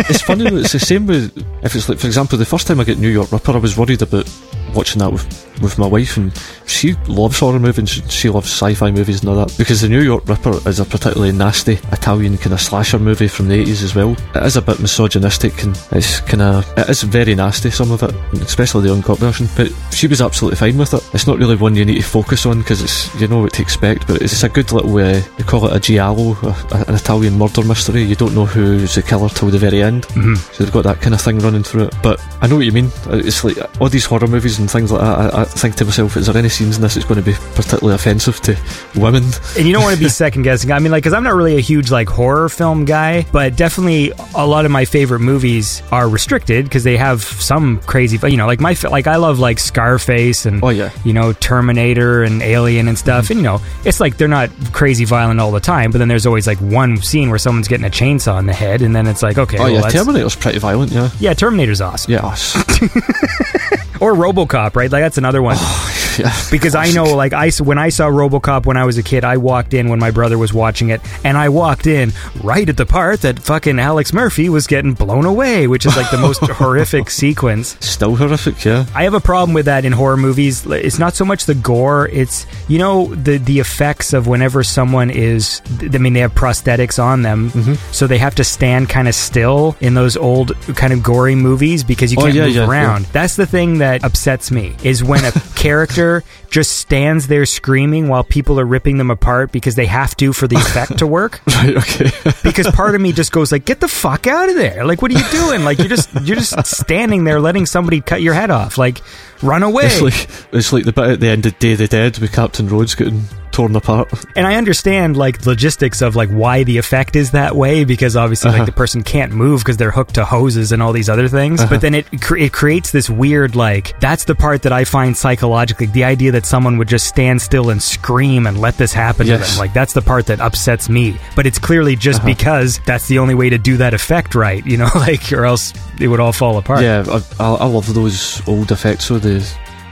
it's 0.08 0.22
funny, 0.22 0.48
though, 0.48 0.58
it's 0.58 0.72
the 0.72 0.78
same 0.78 1.06
with, 1.08 1.36
if 1.64 1.74
it's 1.74 1.88
like, 1.88 1.98
for 1.98 2.06
example, 2.06 2.38
the 2.38 2.44
first 2.44 2.68
time 2.68 2.78
I 2.78 2.84
get 2.84 2.98
New 2.98 3.08
York 3.08 3.32
Ripper, 3.32 3.52
I 3.52 3.56
was 3.58 3.76
worried 3.76 4.00
about 4.00 4.30
watching 4.74 5.00
that 5.00 5.12
with, 5.12 5.53
with 5.62 5.78
my 5.78 5.86
wife, 5.86 6.16
and 6.16 6.32
she 6.66 6.94
loves 7.06 7.38
horror 7.38 7.58
movies, 7.58 7.88
she, 7.90 8.00
she 8.08 8.28
loves 8.28 8.48
sci 8.50 8.74
fi 8.74 8.90
movies 8.90 9.20
and 9.20 9.28
all 9.30 9.36
that, 9.36 9.54
because 9.58 9.80
the 9.80 9.88
New 9.88 10.02
York 10.02 10.26
Ripper 10.28 10.56
is 10.68 10.80
a 10.80 10.84
particularly 10.84 11.32
nasty 11.32 11.74
Italian 11.92 12.36
kind 12.38 12.52
of 12.52 12.60
slasher 12.60 12.98
movie 12.98 13.28
from 13.28 13.48
the 13.48 13.64
80s 13.64 13.82
as 13.82 13.94
well. 13.94 14.12
It 14.34 14.42
is 14.42 14.56
a 14.56 14.62
bit 14.62 14.80
misogynistic, 14.80 15.62
and 15.62 15.78
it's 15.92 16.20
kind 16.20 16.42
of, 16.42 16.78
it 16.78 16.88
is 16.88 17.02
very 17.02 17.34
nasty, 17.34 17.70
some 17.70 17.90
of 17.92 18.02
it, 18.02 18.14
especially 18.42 18.88
the 18.88 18.94
uncut 18.94 19.18
version, 19.18 19.48
but 19.56 19.70
she 19.92 20.06
was 20.06 20.20
absolutely 20.20 20.56
fine 20.56 20.78
with 20.78 20.94
it. 20.94 21.02
It's 21.14 21.26
not 21.26 21.38
really 21.38 21.56
one 21.56 21.76
you 21.76 21.84
need 21.84 21.96
to 21.96 22.02
focus 22.02 22.46
on, 22.46 22.58
because 22.60 22.82
it's, 22.82 23.14
you 23.20 23.28
know 23.28 23.40
what 23.42 23.52
to 23.54 23.62
expect, 23.62 24.06
but 24.06 24.20
it's 24.22 24.42
a 24.42 24.48
good 24.48 24.72
little, 24.72 24.94
uh, 24.96 25.20
they 25.36 25.44
call 25.44 25.66
it 25.66 25.76
a 25.76 25.80
giallo, 25.80 26.32
a, 26.42 26.84
an 26.88 26.94
Italian 26.94 27.38
murder 27.38 27.62
mystery. 27.64 28.02
You 28.02 28.16
don't 28.16 28.34
know 28.34 28.44
who's 28.46 28.94
the 28.94 29.02
killer 29.02 29.28
till 29.28 29.48
the 29.50 29.58
very 29.58 29.82
end. 29.82 30.04
Mhm. 30.08 30.36
So 30.54 30.64
they've 30.64 30.72
got 30.72 30.84
that 30.84 31.00
kind 31.00 31.14
of 31.14 31.20
thing 31.20 31.38
running 31.38 31.62
through 31.62 31.84
it. 31.84 31.94
But 32.02 32.20
I 32.40 32.46
know 32.46 32.56
what 32.56 32.64
you 32.66 32.72
mean. 32.72 32.90
It's 33.08 33.44
like 33.44 33.56
all 33.80 33.88
these 33.88 34.04
horror 34.04 34.26
movies 34.26 34.58
and 34.58 34.70
things 34.70 34.90
like 34.92 35.00
that. 35.00 35.34
I, 35.34 35.40
I 35.42 35.43
think 35.48 35.74
to 35.76 35.84
myself, 35.84 36.16
is 36.16 36.26
there 36.26 36.36
any 36.36 36.48
scenes 36.48 36.76
in 36.76 36.82
this 36.82 36.94
that's 36.94 37.06
going 37.06 37.22
to 37.22 37.24
be 37.24 37.34
particularly 37.54 37.94
offensive 37.94 38.40
to 38.42 38.56
women? 38.96 39.22
and 39.56 39.66
you 39.66 39.72
don't 39.72 39.82
want 39.82 39.96
to 39.96 40.02
be 40.02 40.08
second 40.24 40.42
guessing. 40.42 40.70
I 40.72 40.78
mean, 40.78 40.92
like, 40.92 41.02
because 41.02 41.12
I'm 41.14 41.22
not 41.24 41.34
really 41.34 41.56
a 41.56 41.60
huge 41.60 41.90
like 41.90 42.08
horror 42.08 42.48
film 42.48 42.84
guy, 42.84 43.26
but 43.32 43.56
definitely 43.56 44.12
a 44.34 44.46
lot 44.46 44.64
of 44.64 44.70
my 44.70 44.84
favorite 44.84 45.20
movies 45.20 45.82
are 45.92 46.08
restricted 46.08 46.64
because 46.64 46.84
they 46.84 46.96
have 46.96 47.22
some 47.22 47.78
crazy, 47.80 48.18
you 48.30 48.36
know, 48.36 48.46
like 48.46 48.60
my 48.60 48.76
like 48.90 49.06
I 49.06 49.16
love 49.16 49.38
like 49.38 49.58
Scarface 49.58 50.46
and 50.46 50.62
Oh, 50.62 50.68
yeah. 50.70 50.90
you 51.04 51.12
know 51.12 51.32
Terminator 51.32 52.22
and 52.22 52.42
Alien 52.42 52.88
and 52.88 52.98
stuff, 52.98 53.30
and 53.30 53.38
you 53.38 53.44
know 53.44 53.60
it's 53.84 54.00
like 54.00 54.16
they're 54.16 54.28
not 54.28 54.50
crazy 54.72 55.04
violent 55.04 55.40
all 55.40 55.50
the 55.52 55.60
time, 55.60 55.90
but 55.90 55.98
then 55.98 56.08
there's 56.08 56.26
always 56.26 56.46
like 56.46 56.58
one 56.58 56.96
scene 57.02 57.28
where 57.30 57.38
someone's 57.38 57.68
getting 57.68 57.86
a 57.86 57.90
chainsaw 57.90 58.38
in 58.38 58.46
the 58.46 58.52
head, 58.52 58.82
and 58.82 58.94
then 58.94 59.06
it's 59.06 59.22
like 59.22 59.38
okay, 59.38 59.58
oh 59.58 59.64
well, 59.64 59.72
yeah, 59.72 59.88
Terminator's 59.88 60.36
pretty 60.36 60.58
violent. 60.58 60.92
Yeah, 60.92 61.10
yeah, 61.20 61.34
Terminator's 61.34 61.80
awesome, 61.80 62.12
yeah, 62.12 62.20
oh, 62.22 62.32
it's- 62.32 63.83
or 64.00 64.12
RoboCop, 64.14 64.76
right? 64.76 64.90
Like 64.90 65.02
that's 65.02 65.18
another 65.18 65.42
one. 65.42 65.56
yeah. 66.18 66.32
because 66.50 66.74
I 66.74 66.90
know, 66.92 67.14
like, 67.16 67.32
I 67.32 67.50
when 67.62 67.78
I 67.78 67.88
saw 67.88 68.08
RoboCop 68.08 68.66
when 68.66 68.76
I 68.76 68.84
was 68.84 68.98
a 68.98 69.02
kid, 69.02 69.24
I 69.24 69.36
walked 69.36 69.74
in 69.74 69.88
when 69.88 69.98
my 69.98 70.10
brother 70.10 70.38
was 70.38 70.52
watching 70.52 70.90
it, 70.90 71.00
and 71.24 71.36
I 71.36 71.48
walked 71.48 71.86
in 71.86 72.12
right 72.42 72.68
at 72.68 72.76
the 72.76 72.86
part 72.86 73.22
that 73.22 73.38
fucking 73.38 73.78
Alex 73.78 74.12
Murphy 74.12 74.48
was 74.48 74.66
getting 74.66 74.94
blown 74.94 75.24
away, 75.24 75.66
which 75.66 75.86
is 75.86 75.96
like 75.96 76.10
the 76.10 76.18
most 76.18 76.38
horrific 76.42 77.10
sequence. 77.10 77.76
Still 77.80 78.16
horrific. 78.16 78.64
Yeah. 78.64 78.86
I 78.94 79.04
have 79.04 79.14
a 79.14 79.20
problem 79.20 79.54
with 79.54 79.66
that 79.66 79.84
in 79.84 79.92
horror 79.92 80.16
movies. 80.16 80.64
It's 80.66 80.98
not 80.98 81.14
so 81.14 81.24
much 81.24 81.46
the 81.46 81.54
gore; 81.54 82.08
it's 82.08 82.46
you 82.68 82.78
know 82.78 83.14
the 83.14 83.38
the 83.38 83.58
effects 83.60 84.12
of 84.12 84.26
whenever 84.26 84.62
someone 84.62 85.10
is. 85.10 85.60
I 85.82 85.98
mean, 85.98 86.12
they 86.12 86.20
have 86.20 86.34
prosthetics 86.34 87.02
on 87.02 87.22
them, 87.22 87.50
so 87.92 88.06
they 88.06 88.18
have 88.18 88.34
to 88.36 88.44
stand 88.44 88.88
kind 88.88 89.08
of 89.08 89.14
still 89.14 89.76
in 89.80 89.94
those 89.94 90.16
old 90.16 90.54
kind 90.76 90.92
of 90.92 91.02
gory 91.02 91.34
movies 91.34 91.82
because 91.84 92.12
you 92.12 92.18
Oh, 92.18 92.22
can't 92.24 92.34
yeah, 92.34 92.46
move 92.46 92.54
yeah, 92.54 92.68
around. 92.68 93.04
That's 93.06 93.36
the 93.36 93.46
thing 93.46 93.78
that 93.78 93.83
upsets 93.84 94.50
me 94.50 94.74
is 94.82 95.02
when 95.04 95.24
a 95.24 95.32
character 95.56 96.22
just 96.50 96.76
stands 96.78 97.26
there 97.26 97.46
screaming 97.46 98.08
while 98.08 98.22
people 98.24 98.60
are 98.60 98.64
ripping 98.64 98.98
them 98.98 99.10
apart 99.10 99.50
because 99.52 99.74
they 99.74 99.86
have 99.86 100.16
to 100.16 100.32
for 100.32 100.46
the 100.46 100.56
effect 100.56 100.98
to 100.98 101.06
work. 101.06 101.40
Right. 101.54 101.76
Okay. 101.76 102.10
Because 102.42 102.66
part 102.72 102.94
of 102.94 103.00
me 103.00 103.12
just 103.12 103.32
goes 103.32 103.50
like, 103.50 103.64
"Get 103.64 103.80
the 103.80 103.88
fuck 103.88 104.26
out 104.26 104.48
of 104.48 104.56
there! 104.56 104.84
Like, 104.84 105.00
what 105.02 105.10
are 105.10 105.18
you 105.18 105.30
doing? 105.30 105.64
Like, 105.64 105.78
you're 105.78 105.88
just 105.88 106.10
you're 106.22 106.36
just 106.36 106.66
standing 106.66 107.24
there 107.24 107.40
letting 107.40 107.64
somebody 107.66 108.00
cut 108.00 108.22
your 108.22 108.34
head 108.34 108.50
off. 108.50 108.76
Like, 108.76 109.00
run 109.42 109.62
away." 109.62 109.86
It's 109.86 110.00
like 110.02 110.28
it's 110.52 110.72
like 110.72 110.84
the 110.84 110.92
bit 110.92 111.10
at 111.10 111.20
the 111.20 111.28
end 111.28 111.46
of 111.46 111.58
Day 111.58 111.72
of 111.72 111.78
the 111.78 111.88
Dead 111.88 112.18
with 112.18 112.32
Captain 112.32 112.68
Rhodes 112.68 112.94
getting 112.94 113.24
torn 113.54 113.74
apart. 113.76 114.12
And 114.36 114.46
I 114.46 114.56
understand 114.56 115.16
like 115.16 115.46
logistics 115.46 116.02
of 116.02 116.16
like 116.16 116.28
why 116.28 116.64
the 116.64 116.76
effect 116.78 117.14
is 117.16 117.30
that 117.30 117.54
way 117.56 117.84
because 117.84 118.16
obviously 118.16 118.50
Uh-huh. 118.50 118.58
like 118.58 118.66
the 118.66 118.72
person 118.72 119.02
can't 119.02 119.32
move 119.32 119.60
because 119.60 119.76
they're 119.76 119.92
hooked 119.92 120.14
to 120.16 120.24
hoses 120.24 120.72
and 120.72 120.82
all 120.82 120.92
these 120.92 121.08
other 121.08 121.28
things. 121.28 121.60
Uh-huh. 121.60 121.70
But 121.70 121.80
then 121.80 121.94
it 121.94 122.06
cre- 122.20 122.38
it 122.38 122.52
creates 122.52 122.90
this 122.90 123.08
weird 123.08 123.54
like 123.54 123.98
that's 124.00 124.24
the 124.24 124.34
part 124.34 124.62
that 124.62 124.72
I 124.72 124.84
find 124.84 125.16
psychologically 125.16 125.86
the 125.86 126.04
idea 126.04 126.32
that 126.32 126.44
someone 126.46 126.78
would 126.78 126.88
just 126.88 127.06
stand 127.06 127.40
still 127.40 127.70
and 127.70 127.80
scream 127.82 128.46
and 128.48 128.60
let 128.60 128.76
this 128.76 128.92
happen 128.92 129.26
to 129.26 129.32
Yes. 129.32 129.52
them 129.52 129.60
like 129.60 129.72
that's 129.72 129.92
the 129.94 130.02
part 130.02 130.26
that 130.26 130.40
upsets 130.40 130.88
me. 130.88 131.16
But 131.36 131.46
it's 131.46 131.58
clearly 131.58 131.94
just 131.96 132.18
Uh-huh. 132.20 132.28
because 132.34 132.80
that's 132.86 133.06
the 133.06 133.18
only 133.20 133.34
way 133.34 133.48
to 133.50 133.58
do 133.58 133.76
that 133.76 133.94
effect 133.94 134.34
right, 134.34 134.66
you 134.66 134.76
know, 134.76 134.90
like 135.06 135.32
or 135.32 135.44
else 135.44 135.72
it 136.00 136.08
would 136.08 136.18
all 136.20 136.32
fall 136.32 136.58
apart. 136.58 136.82
Yeah, 136.82 137.04
I, 137.08 137.44
I, 137.44 137.54
I 137.54 137.66
love 137.66 137.94
those 137.94 138.42
old 138.48 138.72
effects. 138.72 139.04
So 139.06 139.18
the 139.20 139.38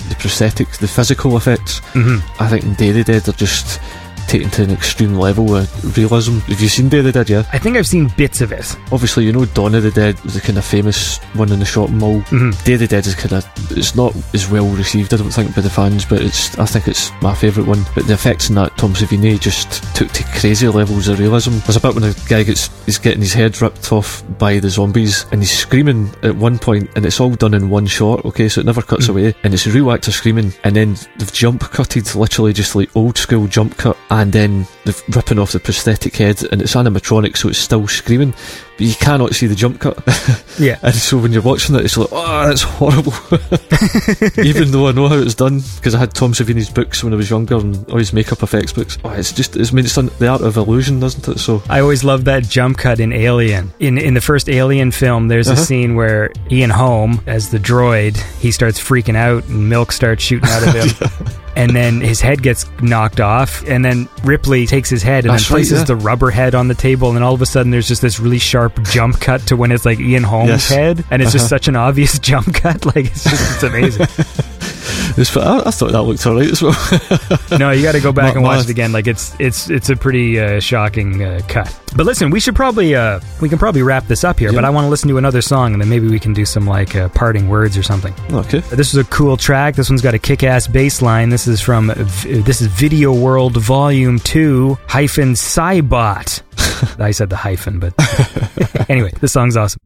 the 0.08 0.14
prosthetics, 0.16 0.78
the 0.78 0.88
physical 0.88 1.36
effects. 1.36 1.80
Mhm. 1.94 2.22
I 2.40 2.48
think 2.48 2.64
in 2.64 2.74
Day 2.74 2.88
of 2.90 2.94
the 2.96 3.04
Dead 3.04 3.22
they're 3.22 3.34
just 3.34 3.80
taken 4.32 4.48
to 4.50 4.62
an 4.62 4.70
extreme 4.70 5.14
level 5.14 5.54
of 5.54 5.96
realism. 5.96 6.38
Have 6.38 6.58
you 6.60 6.68
seen 6.68 6.88
Day 6.88 7.00
of 7.00 7.04
the 7.04 7.12
Dead? 7.12 7.28
Yeah. 7.28 7.44
I 7.52 7.58
think 7.58 7.76
I've 7.76 7.86
seen 7.86 8.08
bits 8.16 8.40
of 8.40 8.50
it. 8.50 8.74
Obviously, 8.90 9.26
you 9.26 9.32
know 9.32 9.44
Dawn 9.44 9.74
of 9.74 9.82
the 9.82 9.90
Dead 9.90 10.18
was 10.24 10.32
the 10.32 10.40
kind 10.40 10.56
of 10.56 10.64
famous 10.64 11.18
one 11.34 11.52
in 11.52 11.58
the 11.58 11.66
shopping 11.66 11.98
mall. 11.98 12.20
Mhm. 12.22 12.64
Day 12.64 12.72
of 12.74 12.80
the 12.80 12.86
Dead 12.86 13.06
is 13.06 13.14
kind 13.14 13.34
of 13.34 13.46
it's 13.70 13.94
not 13.94 14.16
as 14.32 14.48
well 14.48 14.66
received, 14.70 15.12
I 15.12 15.18
don't 15.18 15.30
think, 15.30 15.54
by 15.54 15.60
the 15.60 15.68
fans, 15.68 16.06
but 16.06 16.22
it's 16.22 16.58
I 16.58 16.64
think 16.64 16.88
it's 16.88 17.10
my 17.20 17.34
favourite 17.34 17.68
one. 17.68 17.84
But 17.94 18.06
the 18.06 18.14
effects 18.14 18.48
in 18.48 18.54
that 18.54 18.76
Tom 18.78 18.94
Savini 18.94 19.38
just 19.38 19.82
took 19.94 20.10
to 20.12 20.24
crazy 20.40 20.66
levels 20.68 21.08
of 21.08 21.18
realism. 21.18 21.58
There's 21.66 21.76
a 21.76 21.80
bit 21.80 21.94
when 21.94 22.04
a 22.04 22.14
guy 22.26 22.42
gets 22.42 22.70
he's 22.86 22.98
getting 22.98 23.20
his 23.20 23.34
head 23.34 23.60
ripped 23.60 23.92
off 23.92 24.24
by 24.38 24.58
the 24.58 24.70
zombies 24.70 25.26
and 25.30 25.42
he's 25.42 25.56
screaming 25.56 26.10
at 26.22 26.34
one 26.34 26.58
point, 26.58 26.88
and 26.96 27.04
it's 27.04 27.20
all 27.20 27.30
done 27.34 27.52
in 27.52 27.68
one 27.68 27.86
shot. 27.86 28.24
Okay, 28.24 28.48
so 28.48 28.60
it 28.62 28.66
never 28.66 28.80
cuts 28.80 29.08
away, 29.08 29.34
and 29.44 29.52
it's 29.52 29.66
a 29.66 29.70
real 29.70 29.92
actor 29.92 30.10
screaming, 30.10 30.54
and 30.64 30.74
then 30.74 30.96
they've 31.18 31.32
jump 31.32 31.60
cutted, 31.70 32.14
literally 32.14 32.54
just 32.54 32.74
like 32.74 32.88
old 32.96 33.18
school 33.18 33.46
jump 33.46 33.76
cut, 33.76 33.96
and 34.22 34.32
then 34.32 34.64
they've 34.84 35.02
ripping 35.16 35.40
off 35.40 35.50
the 35.50 35.58
prosthetic 35.58 36.14
head, 36.14 36.44
and 36.52 36.62
it's 36.62 36.76
animatronic, 36.76 37.36
so 37.36 37.48
it's 37.48 37.58
still 37.58 37.88
screaming 37.88 38.32
you 38.82 38.94
cannot 38.94 39.34
see 39.34 39.46
the 39.46 39.54
jump 39.54 39.80
cut. 39.80 39.98
Yeah. 40.58 40.78
and 40.82 40.94
so 40.94 41.16
when 41.16 41.32
you're 41.32 41.40
watching 41.42 41.74
it, 41.76 41.84
it's 41.84 41.96
like, 41.96 42.10
oh, 42.12 42.46
that's 42.46 42.60
horrible. 42.60 43.14
Even 44.44 44.70
though 44.70 44.86
I 44.86 44.92
know 44.92 45.08
how 45.08 45.16
it's 45.16 45.34
done, 45.34 45.60
because 45.76 45.94
I 45.94 45.98
had 45.98 46.12
Tom 46.14 46.32
Savini's 46.32 46.68
books 46.68 47.02
when 47.02 47.12
I 47.12 47.16
was 47.16 47.30
younger 47.30 47.56
and 47.56 47.88
all 47.90 47.96
his 47.98 48.12
makeup 48.12 48.42
effects 48.42 48.72
books. 48.72 48.98
Oh, 49.02 49.10
it's 49.12 49.32
just, 49.32 49.56
it's, 49.56 49.72
I 49.72 49.74
mean, 49.74 49.86
it's 49.86 49.94
the 49.94 50.28
art 50.28 50.42
of 50.42 50.56
illusion, 50.58 51.00
doesn't 51.00 51.26
it? 51.26 51.38
So, 51.40 51.62
I 51.70 51.80
always 51.80 52.04
loved 52.04 52.26
that 52.26 52.42
jump 52.44 52.76
cut 52.78 53.00
in 53.00 53.12
Alien. 53.14 53.72
In 53.80 53.96
in 53.96 54.12
the 54.14 54.20
first 54.20 54.48
Alien 54.50 54.90
film, 54.92 55.28
there's 55.28 55.48
a 55.48 55.52
Uh-huh. 55.52 55.62
scene 55.62 55.94
where 55.96 56.30
Ian 56.50 56.70
Holm, 56.70 57.20
as 57.26 57.50
the 57.50 57.58
droid, 57.58 58.16
he 58.40 58.52
starts 58.52 58.78
freaking 58.80 59.16
out 59.16 59.44
and 59.48 59.68
milk 59.68 59.90
starts 59.92 60.22
shooting 60.22 60.48
out 60.50 60.66
of 60.68 60.74
him. 60.74 61.08
And 61.54 61.76
then 61.76 62.00
his 62.00 62.18
head 62.22 62.42
gets 62.42 62.64
knocked 62.80 63.20
off, 63.20 63.62
and 63.68 63.84
then 63.84 64.08
Ripley 64.24 64.66
takes 64.66 64.88
his 64.88 65.02
head 65.02 65.26
and 65.26 65.34
That's 65.34 65.46
then 65.48 65.54
right, 65.54 65.58
places 65.58 65.80
yeah. 65.80 65.84
the 65.84 65.96
rubber 65.96 66.30
head 66.30 66.54
on 66.54 66.66
the 66.68 66.74
table, 66.74 67.14
and 67.14 67.22
all 67.22 67.34
of 67.34 67.42
a 67.42 67.46
sudden 67.46 67.70
there's 67.70 67.86
just 67.86 68.00
this 68.00 68.18
really 68.18 68.38
sharp 68.38 68.71
jump 68.90 69.20
cut 69.20 69.40
to 69.48 69.56
when 69.56 69.70
it's 69.72 69.84
like 69.84 70.00
Ian 70.00 70.22
Holm's 70.22 70.48
Yes. 70.48 70.68
head, 70.68 71.04
and 71.10 71.22
it's 71.22 71.32
just 71.32 71.44
Uh-huh. 71.44 71.48
such 71.48 71.68
an 71.68 71.76
obvious 71.76 72.18
jump 72.30 72.54
cut. 72.54 72.84
Like 72.86 73.06
it's 73.06 73.24
just 73.24 73.54
it's 73.54 73.62
amazing. 73.62 74.06
I, 75.18 75.62
I 75.66 75.70
thought 75.70 75.92
that 75.92 76.02
looked 76.02 76.26
alright 76.26 76.50
as 76.50 76.62
well. 76.62 77.58
no, 77.58 77.70
you 77.70 77.82
got 77.82 77.92
to 77.92 78.00
go 78.00 78.12
back 78.12 78.34
and 78.34 78.42
watch 78.42 78.64
it 78.64 78.70
again. 78.70 78.92
Like 78.92 79.06
it's 79.06 79.34
it's 79.38 79.70
it's 79.70 79.90
a 79.90 79.96
pretty 79.96 80.40
uh, 80.40 80.60
shocking 80.60 81.22
uh, 81.22 81.40
cut. 81.48 81.78
But 81.96 82.06
listen, 82.06 82.30
we 82.30 82.40
should 82.40 82.56
probably 82.56 82.94
uh, 82.94 83.20
we 83.40 83.48
can 83.48 83.58
probably 83.58 83.82
wrap 83.82 84.06
this 84.06 84.24
up 84.24 84.38
here. 84.38 84.52
But 84.52 84.64
I 84.64 84.70
want 84.70 84.84
to 84.84 84.88
listen 84.88 85.08
to 85.08 85.18
another 85.18 85.42
song, 85.42 85.72
and 85.72 85.80
then 85.80 85.88
maybe 85.88 86.08
we 86.08 86.18
can 86.18 86.32
do 86.32 86.44
some 86.44 86.66
like 86.66 86.96
uh, 86.96 87.08
parting 87.10 87.48
words 87.48 87.76
or 87.76 87.82
something. 87.82 88.14
Okay. 88.32 88.60
This 88.60 88.94
is 88.94 88.96
a 88.96 89.04
cool 89.04 89.36
track. 89.36 89.74
This 89.74 89.90
one's 89.90 90.02
got 90.02 90.14
a 90.14 90.18
kick-ass 90.18 90.66
bass 90.66 91.02
line. 91.02 91.28
This 91.28 91.46
is 91.46 91.60
from 91.60 91.92
v- 91.94 92.40
this 92.40 92.60
is 92.60 92.68
Video 92.68 93.12
World 93.12 93.56
Volume 93.56 94.18
Two 94.18 94.78
hyphen 94.88 95.34
Cybot. 95.34 96.42
I 96.98 97.10
said 97.10 97.30
the 97.30 97.36
hyphen, 97.36 97.78
but 97.78 97.94
anyway, 98.90 99.12
this 99.20 99.32
song's 99.32 99.56
awesome. 99.56 99.78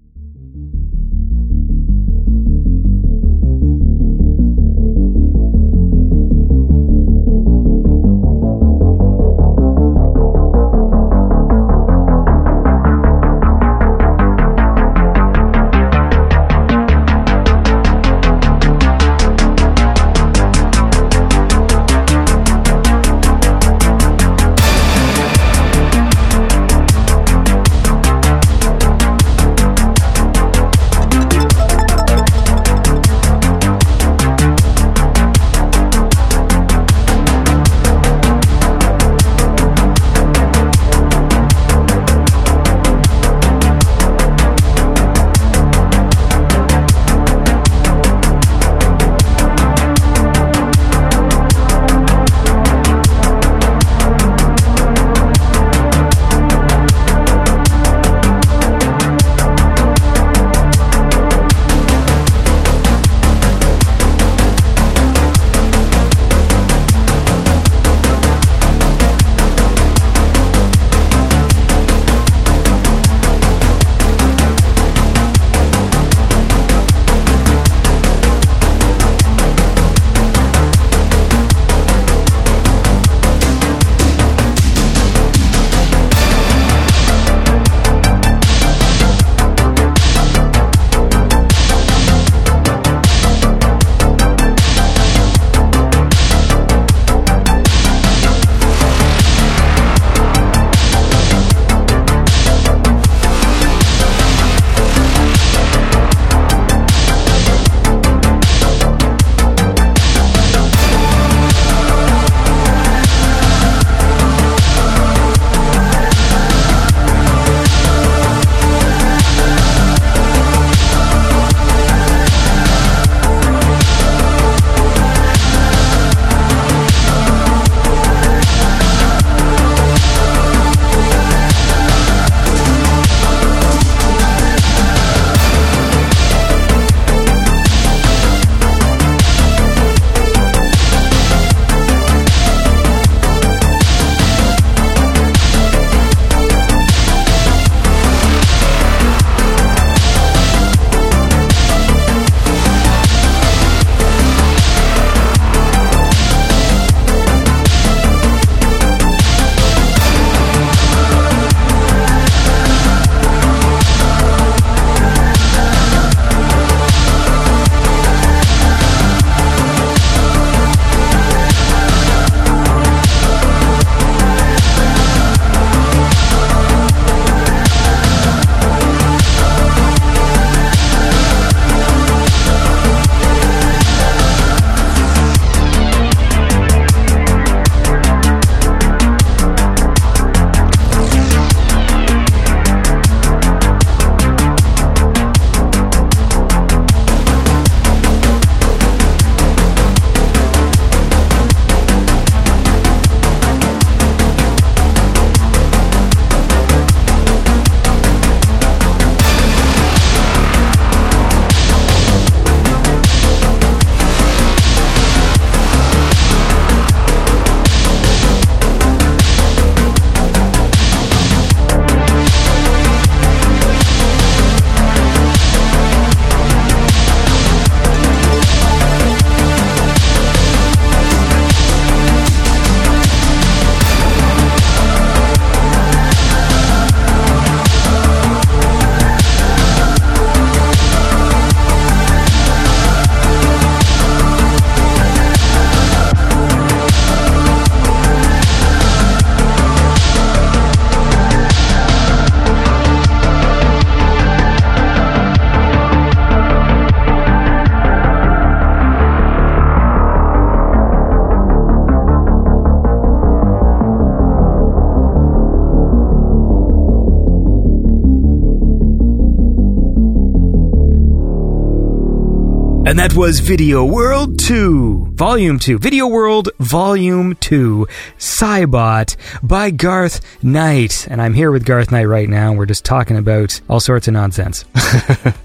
That 273.06 273.14
was 273.14 273.38
Video 273.38 273.84
World 273.84 274.36
2, 274.40 275.12
Volume 275.12 275.60
2. 275.60 275.78
Video 275.78 276.08
World 276.08 276.48
Volume 276.58 277.36
2, 277.36 277.86
Cybot 278.18 279.16
by 279.44 279.70
Garth 279.70 280.20
Knight. 280.42 281.06
And 281.08 281.22
I'm 281.22 281.32
here 281.32 281.52
with 281.52 281.64
Garth 281.64 281.92
Knight 281.92 282.06
right 282.06 282.28
now. 282.28 282.52
We're 282.52 282.66
just 282.66 282.84
talking 282.84 283.16
about 283.16 283.60
all 283.68 283.78
sorts 283.78 284.08
of 284.08 284.14
nonsense. 284.14 284.64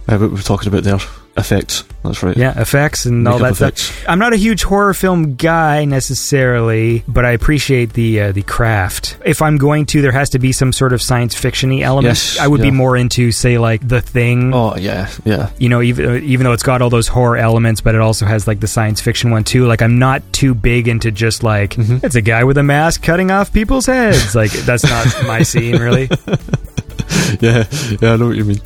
What 0.07 0.19
we're 0.19 0.37
talking 0.41 0.69
about 0.69 0.83
there. 0.83 0.99
Effects. 1.37 1.83
That's 2.03 2.23
right. 2.23 2.35
Yeah, 2.35 2.59
effects 2.59 3.05
and 3.05 3.27
all 3.27 3.37
that 3.39 3.59
Makeup 3.59 3.77
stuff. 3.77 4.05
I'm 4.07 4.17
not 4.17 4.33
a 4.33 4.37
huge 4.37 4.63
horror 4.63 4.93
film 4.95 5.35
guy 5.35 5.85
necessarily, 5.85 7.03
but 7.07 7.25
I 7.25 7.31
appreciate 7.31 7.93
the 7.93 8.21
uh, 8.21 8.31
the 8.31 8.41
craft. 8.41 9.17
If 9.25 9.41
I'm 9.41 9.57
going 9.57 9.85
to, 9.87 10.01
there 10.01 10.11
has 10.11 10.31
to 10.31 10.39
be 10.39 10.51
some 10.51 10.73
sort 10.73 10.93
of 10.93 11.01
science 11.01 11.35
fictiony 11.35 11.81
element. 11.81 12.09
Yes, 12.11 12.39
I 12.39 12.47
would 12.47 12.61
be 12.61 12.71
more 12.71 12.97
into, 12.97 13.31
say, 13.31 13.57
like 13.59 13.87
The 13.87 14.01
Thing. 14.01 14.53
Oh 14.53 14.75
yeah, 14.77 15.09
yeah. 15.25 15.51
You 15.59 15.69
know, 15.69 15.81
even 15.81 16.23
even 16.23 16.43
though 16.43 16.53
it's 16.53 16.63
got 16.63 16.81
all 16.81 16.89
those 16.89 17.07
horror 17.07 17.37
elements, 17.37 17.81
but 17.81 17.93
it 17.95 18.01
also 18.01 18.25
has 18.25 18.47
like 18.47 18.59
the 18.61 18.67
science 18.67 18.99
fiction 19.01 19.29
one 19.29 19.43
too. 19.43 19.65
Like 19.67 19.81
I'm 19.83 19.99
not 19.99 20.23
too 20.33 20.53
big 20.55 20.87
into 20.87 21.11
just 21.11 21.43
like 21.43 21.71
Mm-hmm. 21.71 22.05
it's 22.05 22.15
a 22.15 22.21
guy 22.21 22.43
with 22.43 22.57
a 22.57 22.63
mask 22.63 23.01
cutting 23.03 23.31
off 23.31 23.53
people's 23.53 23.85
heads. 23.85 24.33
Like 24.35 24.51
that's 24.51 24.83
not 24.83 25.05
my 25.27 25.41
scene 25.43 25.77
really. 25.77 26.09
yeah, 27.39 27.63
yeah, 28.01 28.13
I 28.13 28.15
know 28.17 28.27
what 28.27 28.35
you 28.35 28.45
mean. 28.45 28.59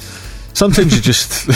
Sometimes 0.56 0.96
you 0.96 1.02
just, 1.02 1.52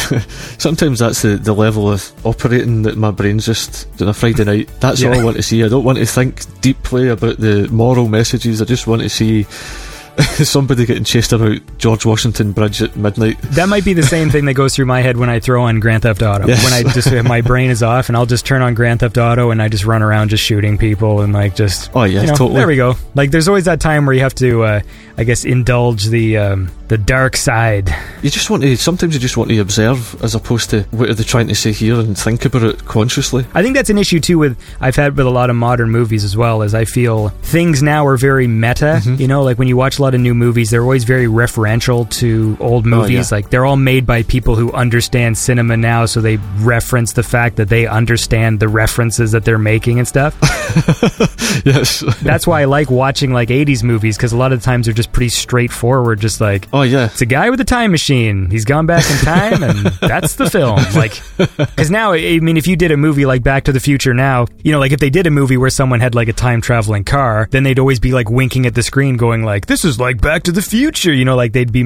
sometimes 0.61 0.99
that's 0.99 1.21
the, 1.21 1.37
the 1.37 1.53
level 1.53 1.89
of 1.89 2.11
operating 2.25 2.81
that 2.81 2.97
my 2.97 3.11
brain's 3.11 3.45
just 3.45 3.87
on 4.01 4.09
a 4.09 4.13
Friday 4.13 4.43
night. 4.43 4.69
That's 4.81 5.01
all 5.01 5.13
I 5.13 5.23
want 5.23 5.37
to 5.37 5.43
see. 5.43 5.63
I 5.63 5.69
don't 5.69 5.85
want 5.85 5.99
to 5.99 6.05
think 6.05 6.41
deeply 6.59 7.07
about 7.07 7.37
the 7.37 7.69
moral 7.71 8.09
messages. 8.09 8.61
I 8.61 8.65
just 8.65 8.87
want 8.87 9.01
to 9.01 9.09
see 9.09 9.43
somebody 10.45 10.85
getting 10.85 11.03
chased 11.03 11.33
about 11.33 11.59
George 11.77 12.05
Washington 12.05 12.51
Bridge 12.51 12.81
at 12.81 12.95
midnight. 12.95 13.39
That 13.41 13.69
might 13.69 13.85
be 13.85 13.93
the 13.93 14.03
same 14.03 14.29
thing 14.29 14.45
that 14.45 14.53
goes 14.53 14.75
through 14.75 14.85
my 14.85 15.01
head 15.01 15.17
when 15.17 15.29
I 15.29 15.39
throw 15.39 15.63
on 15.63 15.79
Grand 15.79 16.03
Theft 16.03 16.21
Auto. 16.21 16.47
Yes. 16.47 16.63
When 16.63 16.73
I 16.73 16.91
just 16.93 17.11
my 17.27 17.41
brain 17.41 17.69
is 17.69 17.83
off 17.83 18.09
and 18.09 18.17
I'll 18.17 18.25
just 18.25 18.45
turn 18.45 18.61
on 18.61 18.73
Grand 18.73 19.01
Theft 19.01 19.17
Auto 19.17 19.51
and 19.51 19.61
I 19.61 19.67
just 19.67 19.85
run 19.85 20.01
around 20.01 20.29
just 20.29 20.43
shooting 20.43 20.77
people 20.77 21.21
and 21.21 21.33
like 21.33 21.55
just 21.55 21.91
Oh, 21.95 22.03
yeah, 22.03 22.21
you 22.21 22.27
know, 22.27 22.35
totally. 22.35 22.55
There 22.55 22.67
we 22.67 22.75
go. 22.75 22.95
Like 23.15 23.31
there's 23.31 23.47
always 23.47 23.65
that 23.65 23.79
time 23.79 24.05
where 24.05 24.13
you 24.13 24.21
have 24.21 24.35
to 24.35 24.63
uh, 24.63 24.81
I 25.17 25.23
guess 25.23 25.43
indulge 25.43 26.05
the 26.05 26.37
um, 26.37 26.71
the 26.87 26.97
dark 26.97 27.35
side. 27.37 27.93
You 28.21 28.29
just 28.29 28.49
want 28.49 28.63
to, 28.63 28.75
sometimes 28.75 29.13
you 29.13 29.19
just 29.19 29.37
want 29.37 29.49
to 29.49 29.59
observe 29.59 30.21
as 30.23 30.33
opposed 30.33 30.71
to 30.71 30.83
what 30.91 31.09
are 31.09 31.13
they 31.13 31.23
trying 31.23 31.47
to 31.47 31.55
say 31.55 31.71
here 31.71 31.99
and 31.99 32.17
think 32.17 32.45
about 32.45 32.63
it 32.63 32.85
consciously. 32.85 33.45
I 33.53 33.61
think 33.61 33.75
that's 33.75 33.89
an 33.89 33.97
issue 33.97 34.19
too 34.19 34.37
with 34.39 34.59
I've 34.81 34.95
had 34.95 35.15
with 35.15 35.25
a 35.25 35.29
lot 35.29 35.49
of 35.49 35.55
modern 35.55 35.89
movies 35.91 36.23
as 36.23 36.35
well 36.35 36.63
as 36.63 36.73
I 36.73 36.85
feel 36.85 37.29
things 37.43 37.83
now 37.83 38.05
are 38.07 38.17
very 38.17 38.47
meta. 38.47 39.01
Mm-hmm. 39.03 39.21
You 39.21 39.27
know, 39.27 39.43
like 39.43 39.57
when 39.59 39.67
you 39.67 39.77
watch 39.77 39.99
a 39.99 40.01
lot 40.01 40.15
of 40.15 40.21
new 40.21 40.28
movies, 40.33 40.69
they're 40.69 40.83
always 40.83 41.03
very 41.03 41.25
referential 41.27 42.09
to 42.11 42.57
old 42.59 42.85
Oh, 42.87 42.89
movies. 42.89 43.31
yeah. 43.31 43.37
Like 43.37 43.49
they're 43.49 43.65
all 43.65 43.75
made 43.77 44.05
by 44.05 44.23
people 44.23 44.55
who 44.55 44.71
understand 44.73 45.37
cinema 45.37 45.77
now, 45.77 46.05
so 46.05 46.21
they 46.21 46.37
reference 46.59 47.13
the 47.13 47.23
fact 47.23 47.57
that 47.57 47.69
they 47.69 47.87
understand 47.87 48.59
the 48.59 48.67
references 48.67 49.31
that 49.33 49.45
they're 49.45 49.57
making 49.57 49.99
and 49.99 50.07
stuff. 50.07 50.35
yes. 51.65 52.03
That's 52.21 52.47
why 52.47 52.61
I 52.61 52.65
like 52.65 52.89
watching 52.89 53.31
like 53.33 53.49
80s 53.49 53.83
movies 53.83 54.17
because 54.17 54.33
a 54.33 54.37
lot 54.37 54.53
of 54.53 54.61
times 54.61 54.85
they're 54.85 54.93
just 54.93 55.11
pretty 55.11 55.29
straightforward. 55.29 56.19
Just 56.19 56.41
like, 56.41 56.67
oh 56.73 56.81
yeah, 56.83 57.05
it's 57.05 57.21
a 57.21 57.25
guy 57.25 57.49
with 57.49 57.59
a 57.61 57.65
time 57.65 57.91
machine. 57.91 58.49
He's 58.49 58.65
gone 58.65 58.85
back 58.85 59.09
in 59.09 59.17
time, 59.17 59.63
and 59.63 59.77
that's 60.01 60.35
the 60.35 60.49
film. 60.49 60.79
Like, 60.99 61.21
because 61.37 61.89
now, 61.91 62.11
I 62.13 62.39
mean, 62.39 62.57
if 62.57 62.67
you 62.67 62.75
did 62.75 62.91
a 62.91 62.97
movie 62.97 63.25
like 63.25 63.41
Back 63.43 63.65
to 63.65 63.71
the 63.71 63.79
Future 63.79 64.13
now, 64.13 64.47
you 64.63 64.71
know, 64.71 64.79
like 64.79 64.91
if 64.91 64.99
they 64.99 65.09
did 65.09 65.27
a 65.27 65.31
movie 65.31 65.55
where 65.55 65.69
someone 65.69 65.99
had 66.01 66.13
like 66.15 66.27
a 66.27 66.33
time 66.33 66.61
traveling 66.61 67.03
car, 67.05 67.47
then 67.51 67.63
they'd 67.63 67.79
always 67.79 67.99
be 67.99 68.11
like 68.11 68.29
winking 68.29 68.65
at 68.65 68.75
the 68.75 68.83
screen, 68.83 69.15
going 69.17 69.43
like, 69.43 69.67
"This 69.67 69.85
is 69.85 69.99
like 69.99 70.18
Back 70.21 70.43
to 70.43 70.51
the 70.51 70.61
Future." 70.61 71.13
You 71.13 71.25
know, 71.25 71.35
like 71.35 71.53
they'd 71.53 71.71
be. 71.71 71.83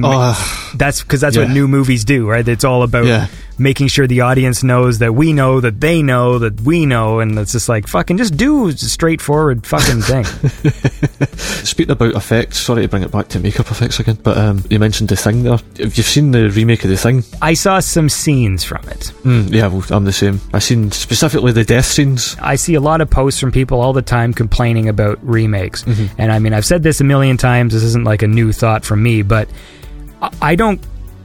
that's 0.74 1.02
because 1.02 1.20
that's 1.20 1.36
what 1.36 1.50
new 1.50 1.68
movies 1.68 2.04
do, 2.04 2.28
right? 2.28 2.46
It's 2.46 2.64
all 2.64 2.82
about 2.82 3.06
Yeah. 3.06 3.26
Making 3.58 3.86
sure 3.88 4.06
the 4.06 4.20
audience 4.22 4.62
knows 4.64 4.98
that 4.98 5.14
we 5.14 5.32
know 5.32 5.60
that 5.60 5.80
they 5.80 6.02
know 6.02 6.38
that 6.38 6.60
we 6.62 6.86
know, 6.86 7.20
and 7.20 7.38
it's 7.38 7.52
just 7.52 7.68
like 7.68 7.86
fucking 7.88 8.16
just 8.18 8.36
do 8.36 8.68
a 8.68 8.72
straightforward 8.72 9.66
fucking 9.66 10.00
thing. 10.02 10.24
Speaking 11.64 11.92
about 11.92 12.14
effects, 12.14 12.58
sorry 12.58 12.82
to 12.82 12.88
bring 12.88 13.02
it 13.02 13.10
back 13.10 13.28
to 13.28 13.40
makeup 13.40 13.70
effects 13.70 14.00
again, 14.00 14.18
but 14.22 14.36
um, 14.36 14.64
you 14.70 14.78
mentioned 14.78 15.08
The 15.08 15.16
Thing 15.16 15.42
there. 15.42 15.58
Have 15.78 15.96
you 15.96 16.02
seen 16.02 16.30
the 16.32 16.50
remake 16.50 16.84
of 16.84 16.90
The 16.90 16.96
Thing? 16.96 17.22
I 17.42 17.54
saw 17.54 17.80
some 17.80 18.08
scenes 18.08 18.64
from 18.64 18.86
it. 18.88 19.12
Mm, 19.24 19.50
yeah, 19.52 19.66
well, 19.68 19.84
I'm 19.90 20.04
the 20.04 20.12
same. 20.12 20.40
I 20.52 20.58
seen 20.58 20.90
specifically 20.90 21.52
the 21.52 21.64
death 21.64 21.86
scenes. 21.86 22.36
I 22.40 22.56
see 22.56 22.74
a 22.74 22.80
lot 22.80 23.00
of 23.00 23.10
posts 23.10 23.40
from 23.40 23.52
people 23.52 23.80
all 23.80 23.92
the 23.92 24.02
time 24.02 24.32
complaining 24.32 24.88
about 24.88 25.18
remakes. 25.24 25.84
And 26.18 26.30
I 26.32 26.38
mean, 26.38 26.52
I've 26.52 26.64
said 26.66 26.82
this 26.82 27.00
a 27.00 27.04
million 27.04 27.36
times. 27.36 27.72
This 27.72 27.82
isn't 27.82 28.04
like 28.04 28.22
a 28.22 28.28
new 28.28 28.52
thought 28.52 28.84
from 28.84 29.02
me, 29.02 29.22
but 29.22 29.48
I- 30.20 30.30
I 30.42 30.54
don't 30.56 30.80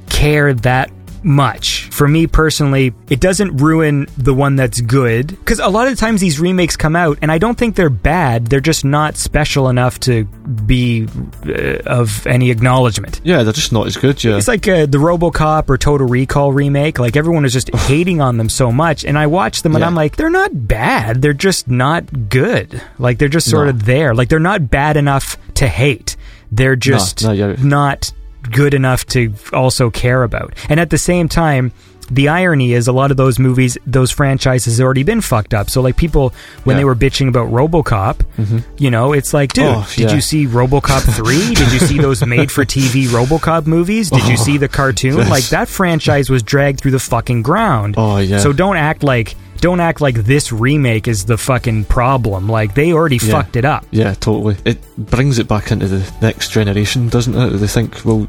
care 0.10 0.54
that 0.54 0.92
much. 1.24 1.86
For 1.92 2.08
me 2.08 2.28
personally, 2.28 2.94
it 3.10 3.20
doesn't 3.20 3.58
ruin 3.58 4.08
the 4.18 4.34
one 4.34 4.56
that's 4.56 4.82
good. 4.82 5.28
Because 5.28 5.60
a 5.60 5.68
lot 5.68 5.88
of 5.88 5.98
times 5.98 6.22
these 6.22 6.40
remakes 6.40 6.76
come 6.78 6.96
out, 6.96 7.18
and 7.22 7.32
I 7.32 7.38
don't 7.38 7.58
think 7.58 7.76
they're 7.76 7.90
bad. 7.90 8.48
They're 8.48 8.60
just 8.60 8.86
not 8.86 9.18
special 9.18 9.70
enough 9.70 10.00
to 10.02 10.26
be 10.26 11.08
uh, 11.46 11.78
of 11.86 12.26
any 12.28 12.52
acknowledgement. 12.52 13.22
Yeah, 13.24 13.44
they're 13.44 13.54
just 13.54 13.72
not 13.72 13.88
as 13.88 13.98
good, 13.98 14.24
yeah. 14.24 14.38
It's 14.38 14.48
like 14.48 14.68
uh, 14.68 14.86
the 14.86 14.98
RoboCop 14.98 15.70
or 15.70 15.78
Total 15.78 16.08
Recall 16.08 16.52
remake. 16.54 17.00
Like 17.00 17.16
everyone 17.16 17.46
is 17.46 17.54
just 17.54 17.74
hating 17.76 18.22
on 18.22 18.38
them 18.38 18.50
so 18.50 18.72
much, 18.72 19.04
and 19.06 19.18
I 19.18 19.28
watch 19.28 19.62
them 19.62 19.76
and 19.76 19.82
Yeah. 19.82 19.88
I'm 19.88 19.96
like, 19.96 20.16
they're 20.16 20.30
not 20.30 20.52
bad. 20.68 21.22
They're 21.22 21.34
just 21.34 21.68
not 21.70 22.30
good. 22.30 22.82
Like 22.98 23.18
they're 23.18 23.28
just 23.30 23.50
sort 23.50 23.66
No. 23.66 23.72
of 23.72 23.86
there. 23.86 24.14
Like 24.16 24.30
they're 24.30 24.40
not 24.40 24.70
bad 24.70 24.98
enough 24.98 25.38
to 25.56 25.68
hate. 25.68 26.16
They're 26.52 26.76
just 26.76 27.24
no, 27.24 27.32
you're- 27.32 27.58
not 27.58 28.12
good 28.52 28.74
enough 28.74 29.06
to 29.08 29.34
also 29.54 29.90
care 29.90 30.24
about. 30.24 30.54
And 30.70 30.80
at 30.80 30.90
the 30.90 30.98
same 30.98 31.28
time. 31.30 31.72
The 32.12 32.28
irony 32.30 32.74
is 32.74 32.88
a 32.88 32.92
lot 32.92 33.12
of 33.12 33.18
those 33.18 33.38
movies, 33.38 33.78
those 33.86 34.10
franchises 34.10 34.80
have 34.80 34.84
already 34.86 35.04
been 35.04 35.22
fucked 35.22 35.54
up. 35.54 35.70
So 35.70 35.80
like 35.80 35.96
people, 35.96 36.34
when 36.64 36.74
Yeah. 36.76 36.80
they 36.80 36.86
were 36.86 36.96
bitching 36.96 37.28
about 37.28 37.52
RoboCop, 37.52 38.22
mm-hmm. 38.36 38.58
you 38.80 38.90
know, 38.90 39.14
it's 39.14 39.32
like, 39.32 39.54
dude, 39.54 39.66
Oh, 39.66 39.88
did 39.96 40.10
yeah. 40.10 40.16
you 40.16 40.22
see 40.22 40.48
RoboCop 40.48 41.02
3? 41.16 41.54
did 41.54 41.72
you 41.72 41.78
see 41.78 42.00
those 42.00 42.26
made 42.26 42.52
for 42.52 42.66
TV 42.66 43.06
RoboCop 43.10 43.68
movies? 43.68 44.10
Did 44.10 44.26
you 44.26 44.34
Oh, 44.34 44.38
see 44.44 44.58
the 44.58 44.68
cartoon? 44.68 45.18
yes. 45.18 45.30
Like 45.30 45.44
that 45.50 45.68
franchise 45.68 46.32
was 46.32 46.42
dragged 46.42 46.82
through 46.82 46.94
the 46.98 47.00
fucking 47.00 47.44
ground. 47.44 47.94
Oh, 47.96 48.18
yeah. 48.18 48.40
So 48.40 48.54
don't 48.54 48.78
act 48.78 49.04
like 49.04 49.36
don't 49.62 49.80
act 49.80 50.02
like 50.02 50.16
this 50.16 50.52
remake 50.52 51.08
is 51.08 51.26
the 51.26 51.38
fucking 51.38 51.86
problem. 51.86 52.48
Like 52.50 52.74
they 52.76 52.94
already 52.94 53.18
Yeah. 53.18 53.32
fucked 53.32 53.56
it 53.56 53.66
up. 53.66 53.86
Yeah, 53.92 54.14
totally. 54.14 54.58
It 54.66 54.80
brings 54.98 55.40
it 55.40 55.48
back 55.48 55.72
into 55.72 55.88
the 55.88 56.12
next 56.22 56.52
generation, 56.52 57.10
doesn't 57.10 57.36
it? 57.36 57.50
They 57.58 57.68
think, 57.68 58.04
well, 58.06 58.28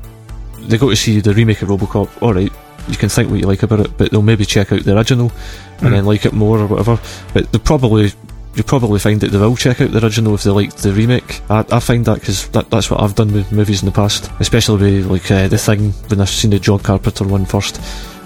they 0.67 0.78
go 0.78 0.91
to 0.91 0.97
see 0.97 1.20
the 1.20 1.34
remake 1.34 1.62
of 1.62 1.68
Robocop, 1.68 2.09
alright, 2.23 2.52
you 2.89 2.97
can 2.97 3.09
think 3.09 3.31
what 3.31 3.41
you 3.41 3.47
like 3.47 3.62
about 3.62 3.81
it, 3.81 3.97
but 3.97 4.10
they'll 4.10 4.23
maybe 4.23 4.44
check 4.44 4.73
out 4.73 4.84
the 4.84 4.97
original 4.97 5.31
and 5.78 5.89
Mm. 5.89 5.91
then 5.92 6.05
like 6.07 6.26
it 6.26 6.33
more 6.33 6.59
or 6.59 6.67
whatever. 6.67 6.99
But 7.34 7.50
they 7.52 7.59
probably. 7.59 8.12
You 8.57 8.65
probably 8.65 8.99
find 8.99 9.20
that 9.20 9.31
they 9.31 9.39
will 9.39 9.55
check 9.55 9.81
out 9.81 9.92
the 9.92 10.05
original 10.05 10.34
if 10.34 10.42
they 10.42 10.50
liked 10.50 10.78
the 10.78 10.91
remake. 10.92 11.41
I, 11.49 11.65
I 11.70 11.78
find 11.78 12.05
that 12.07 12.18
because 12.18 12.49
that, 12.49 12.68
that's 12.68 12.91
what 12.91 13.00
I've 13.00 13.15
done 13.15 13.33
with 13.33 13.52
movies 13.52 13.81
in 13.81 13.86
the 13.86 13.92
past, 13.92 14.28
especially 14.41 15.02
with 15.02 15.07
like 15.07 15.31
uh, 15.31 15.47
the 15.47 15.57
thing 15.57 15.92
when 16.09 16.20
I've 16.20 16.28
seen 16.28 16.50
the 16.50 16.59
John 16.59 16.81
Carpenter 16.81 17.23
one 17.28 17.44
first, 17.44 17.81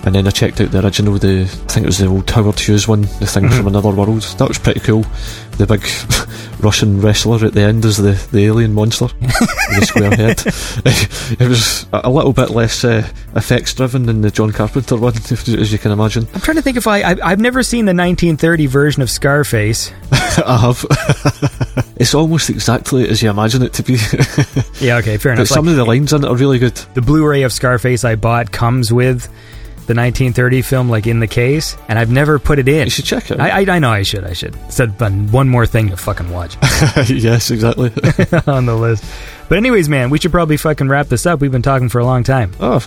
and 0.06 0.14
then 0.14 0.26
I 0.26 0.30
checked 0.30 0.60
out 0.60 0.70
the 0.70 0.84
original. 0.84 1.14
The 1.18 1.42
I 1.42 1.44
think 1.46 1.84
it 1.84 1.86
was 1.86 1.98
the 1.98 2.06
old 2.06 2.28
Howard 2.30 2.58
Hughes 2.60 2.86
one, 2.88 3.02
the 3.02 3.26
thing 3.26 3.44
Mhm. 3.44 3.56
from 3.56 3.66
another 3.68 3.90
world. 3.90 4.22
That 4.38 4.48
was 4.48 4.58
pretty 4.58 4.80
cool. 4.80 5.04
The 5.56 5.66
big 5.66 5.86
Russian 6.64 7.00
wrestler 7.00 7.46
at 7.46 7.52
the 7.54 7.60
end 7.60 7.84
is 7.84 7.96
the, 7.98 8.12
the 8.32 8.44
alien 8.46 8.72
monster 8.74 9.04
with 9.20 9.80
the 9.80 9.86
square 9.86 10.10
head. 10.10 10.42
it 11.40 11.48
was 11.48 11.86
a 11.92 12.10
little 12.10 12.32
bit 12.32 12.50
less 12.50 12.84
uh, 12.84 13.06
effects 13.36 13.72
driven 13.74 14.06
than 14.06 14.20
the 14.22 14.30
John 14.32 14.50
Carpenter 14.50 14.96
one, 14.96 15.14
if, 15.14 15.46
as 15.48 15.72
you 15.72 15.78
can 15.78 15.92
imagine. 15.92 16.26
I'm 16.34 16.40
trying 16.40 16.56
to 16.56 16.62
think 16.62 16.76
if 16.76 16.86
I, 16.88 17.02
I 17.02 17.16
I've 17.22 17.38
never 17.40 17.62
seen 17.62 17.84
the 17.84 17.90
1930 17.94 18.66
version 18.66 19.02
of 19.02 19.10
Scarface. 19.10 19.92
I 20.12 20.58
have. 20.58 20.84
it's 21.96 22.14
almost 22.14 22.50
exactly 22.50 23.08
as 23.08 23.22
you 23.22 23.30
imagine 23.30 23.62
it 23.62 23.72
to 23.74 23.82
be. 23.84 23.94
Yeah, 24.84 24.96
okay, 24.98 25.16
fair 25.18 25.32
but 25.32 25.40
enough. 25.42 25.48
some 25.48 25.66
Like, 25.66 25.72
of 25.72 25.76
the 25.76 25.84
lines 25.84 26.12
in 26.12 26.24
it 26.24 26.28
are 26.28 26.36
really 26.36 26.58
good. 26.58 26.74
the 26.94 27.00
Blu-ray 27.02 27.42
of 27.42 27.52
Scarface 27.52 28.04
I 28.04 28.16
bought 28.16 28.50
comes 28.50 28.92
with 28.92 29.28
the 29.86 29.94
1930 29.94 30.62
film 30.62 30.88
like 30.88 31.06
in 31.06 31.20
the 31.20 31.26
case, 31.26 31.76
and 31.88 31.98
I've 31.98 32.10
never 32.10 32.38
put 32.38 32.58
it 32.58 32.68
in. 32.68 32.84
You 32.84 32.90
should 32.90 33.04
check 33.04 33.30
it. 33.30 33.40
I, 33.40 33.62
I, 33.62 33.76
I 33.76 33.78
know 33.78 33.90
I 33.90 34.02
should. 34.02 34.24
I 34.24 34.32
should. 34.32 34.56
Said 34.72 34.98
one 35.32 35.48
more 35.48 35.66
thing 35.66 35.88
to 35.90 35.96
fucking 35.96 36.30
watch 36.30 36.56
yes, 37.08 37.50
exactly. 37.50 37.90
on 38.46 38.66
the 38.66 38.76
list. 38.76 39.04
But 39.48 39.58
anyways, 39.58 39.88
man, 39.88 40.10
we 40.10 40.18
should 40.18 40.32
probably 40.32 40.56
fucking 40.56 40.88
wrap 40.88 41.08
this 41.08 41.26
up. 41.26 41.40
We've 41.40 41.52
been 41.52 41.62
talking 41.62 41.88
for 41.88 41.98
a 41.98 42.04
long 42.04 42.22
time. 42.24 42.52
oh, 42.60 42.86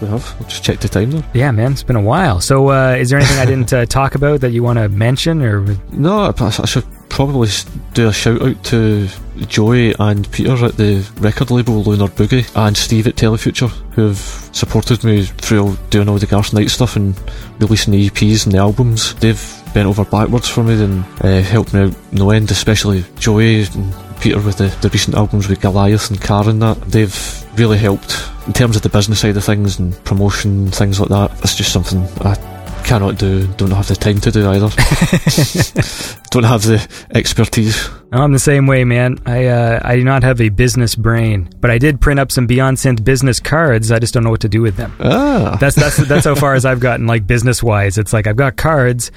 we 0.00 0.08
have. 0.08 0.34
I'll 0.40 0.46
just 0.48 0.64
check 0.64 0.80
the 0.80 0.88
time 0.88 1.10
there. 1.10 1.24
Yeah, 1.34 1.50
man, 1.50 1.72
it's 1.72 1.82
been 1.82 1.96
a 1.96 2.00
while. 2.00 2.40
So, 2.40 2.70
uh, 2.70 2.96
is 2.98 3.10
there 3.10 3.18
anything 3.18 3.38
I 3.38 3.44
didn't 3.44 3.72
uh, 3.72 3.86
talk 3.98 4.14
about 4.14 4.40
that 4.40 4.50
you 4.52 4.62
want 4.62 4.78
to 4.78 4.88
mention, 4.88 5.42
or 5.42 5.60
No, 5.92 6.20
I, 6.20 6.32
I 6.38 6.50
should 6.50 6.84
probably 7.08 7.48
do 7.94 8.08
a 8.08 8.12
shout 8.12 8.42
out 8.42 8.62
to 8.64 9.08
Joey 9.46 9.94
and 9.98 10.30
Peter 10.30 10.64
at 10.64 10.76
the 10.76 11.08
record 11.20 11.50
label 11.50 11.82
Lunar 11.82 12.08
Boogie 12.08 12.50
and 12.56 12.76
Steve 12.76 13.06
at 13.06 13.16
Telefuture 13.16 13.68
who 13.92 14.08
have 14.08 14.18
supported 14.52 15.04
me 15.04 15.24
through 15.24 15.76
doing 15.90 16.08
all 16.08 16.18
the 16.18 16.26
Garth 16.26 16.52
Knight 16.52 16.70
stuff 16.70 16.96
and 16.96 17.18
releasing 17.60 17.92
the 17.92 18.08
EPs 18.08 18.44
and 18.44 18.54
the 18.54 18.58
albums. 18.58 19.14
They've 19.16 19.62
bent 19.74 19.88
over 19.88 20.04
backwards 20.04 20.48
for 20.48 20.64
me 20.64 20.82
and 20.82 21.04
uh, 21.20 21.40
helped 21.42 21.74
me 21.74 21.80
out 21.80 22.12
no 22.12 22.30
end, 22.30 22.50
especially 22.50 23.04
Joey 23.18 23.64
and 23.64 23.94
Peter 24.20 24.40
with 24.40 24.58
the, 24.58 24.68
the 24.80 24.88
recent 24.88 25.16
albums 25.16 25.48
with 25.48 25.60
Goliath 25.60 26.10
and 26.10 26.20
Karen 26.20 26.58
that. 26.60 26.80
They've 26.82 27.44
really 27.58 27.78
helped 27.78 28.28
in 28.46 28.52
terms 28.52 28.76
of 28.76 28.82
the 28.82 28.88
business 28.88 29.20
side 29.20 29.36
of 29.36 29.44
things 29.44 29.78
and 29.78 29.92
promotion, 30.04 30.70
things 30.70 31.00
like 31.00 31.08
that. 31.10 31.32
It's 31.42 31.56
just 31.56 31.72
something 31.72 32.00
I 32.20 32.57
cannot 32.84 33.18
do, 33.18 33.46
don't 33.56 33.70
have 33.70 33.88
the 33.88 33.94
time 33.94 34.20
to 34.20 34.30
do 34.30 34.48
either. 34.48 34.68
don't 36.30 36.44
have 36.44 36.62
the 36.62 36.86
expertise. 37.14 37.88
I'm 38.10 38.32
the 38.32 38.38
same 38.38 38.66
way, 38.66 38.84
man. 38.84 39.18
I 39.26 39.46
uh, 39.46 39.80
I 39.82 39.96
do 39.96 40.04
not 40.04 40.22
have 40.22 40.40
a 40.40 40.48
business 40.48 40.94
brain, 40.94 41.50
but 41.60 41.70
I 41.70 41.78
did 41.78 42.00
print 42.00 42.18
up 42.20 42.32
some 42.32 42.46
Beyond 42.46 42.78
Synth 42.78 43.04
business 43.04 43.40
cards. 43.40 43.92
I 43.92 43.98
just 43.98 44.14
don't 44.14 44.24
know 44.24 44.30
what 44.30 44.40
to 44.40 44.48
do 44.48 44.62
with 44.62 44.76
them. 44.76 44.94
Ah. 45.00 45.56
That's 45.60 45.76
that's 45.76 45.96
that's 46.08 46.24
how 46.24 46.34
far 46.34 46.54
as 46.54 46.64
I've 46.64 46.80
gotten, 46.80 47.06
like 47.06 47.26
business 47.26 47.62
wise. 47.62 47.98
It's 47.98 48.12
like 48.12 48.26
I've 48.26 48.36
got 48.36 48.56
cards, 48.56 49.10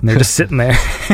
and 0.00 0.08
they're 0.08 0.18
just 0.18 0.34
sitting 0.34 0.56
there. 0.56 0.74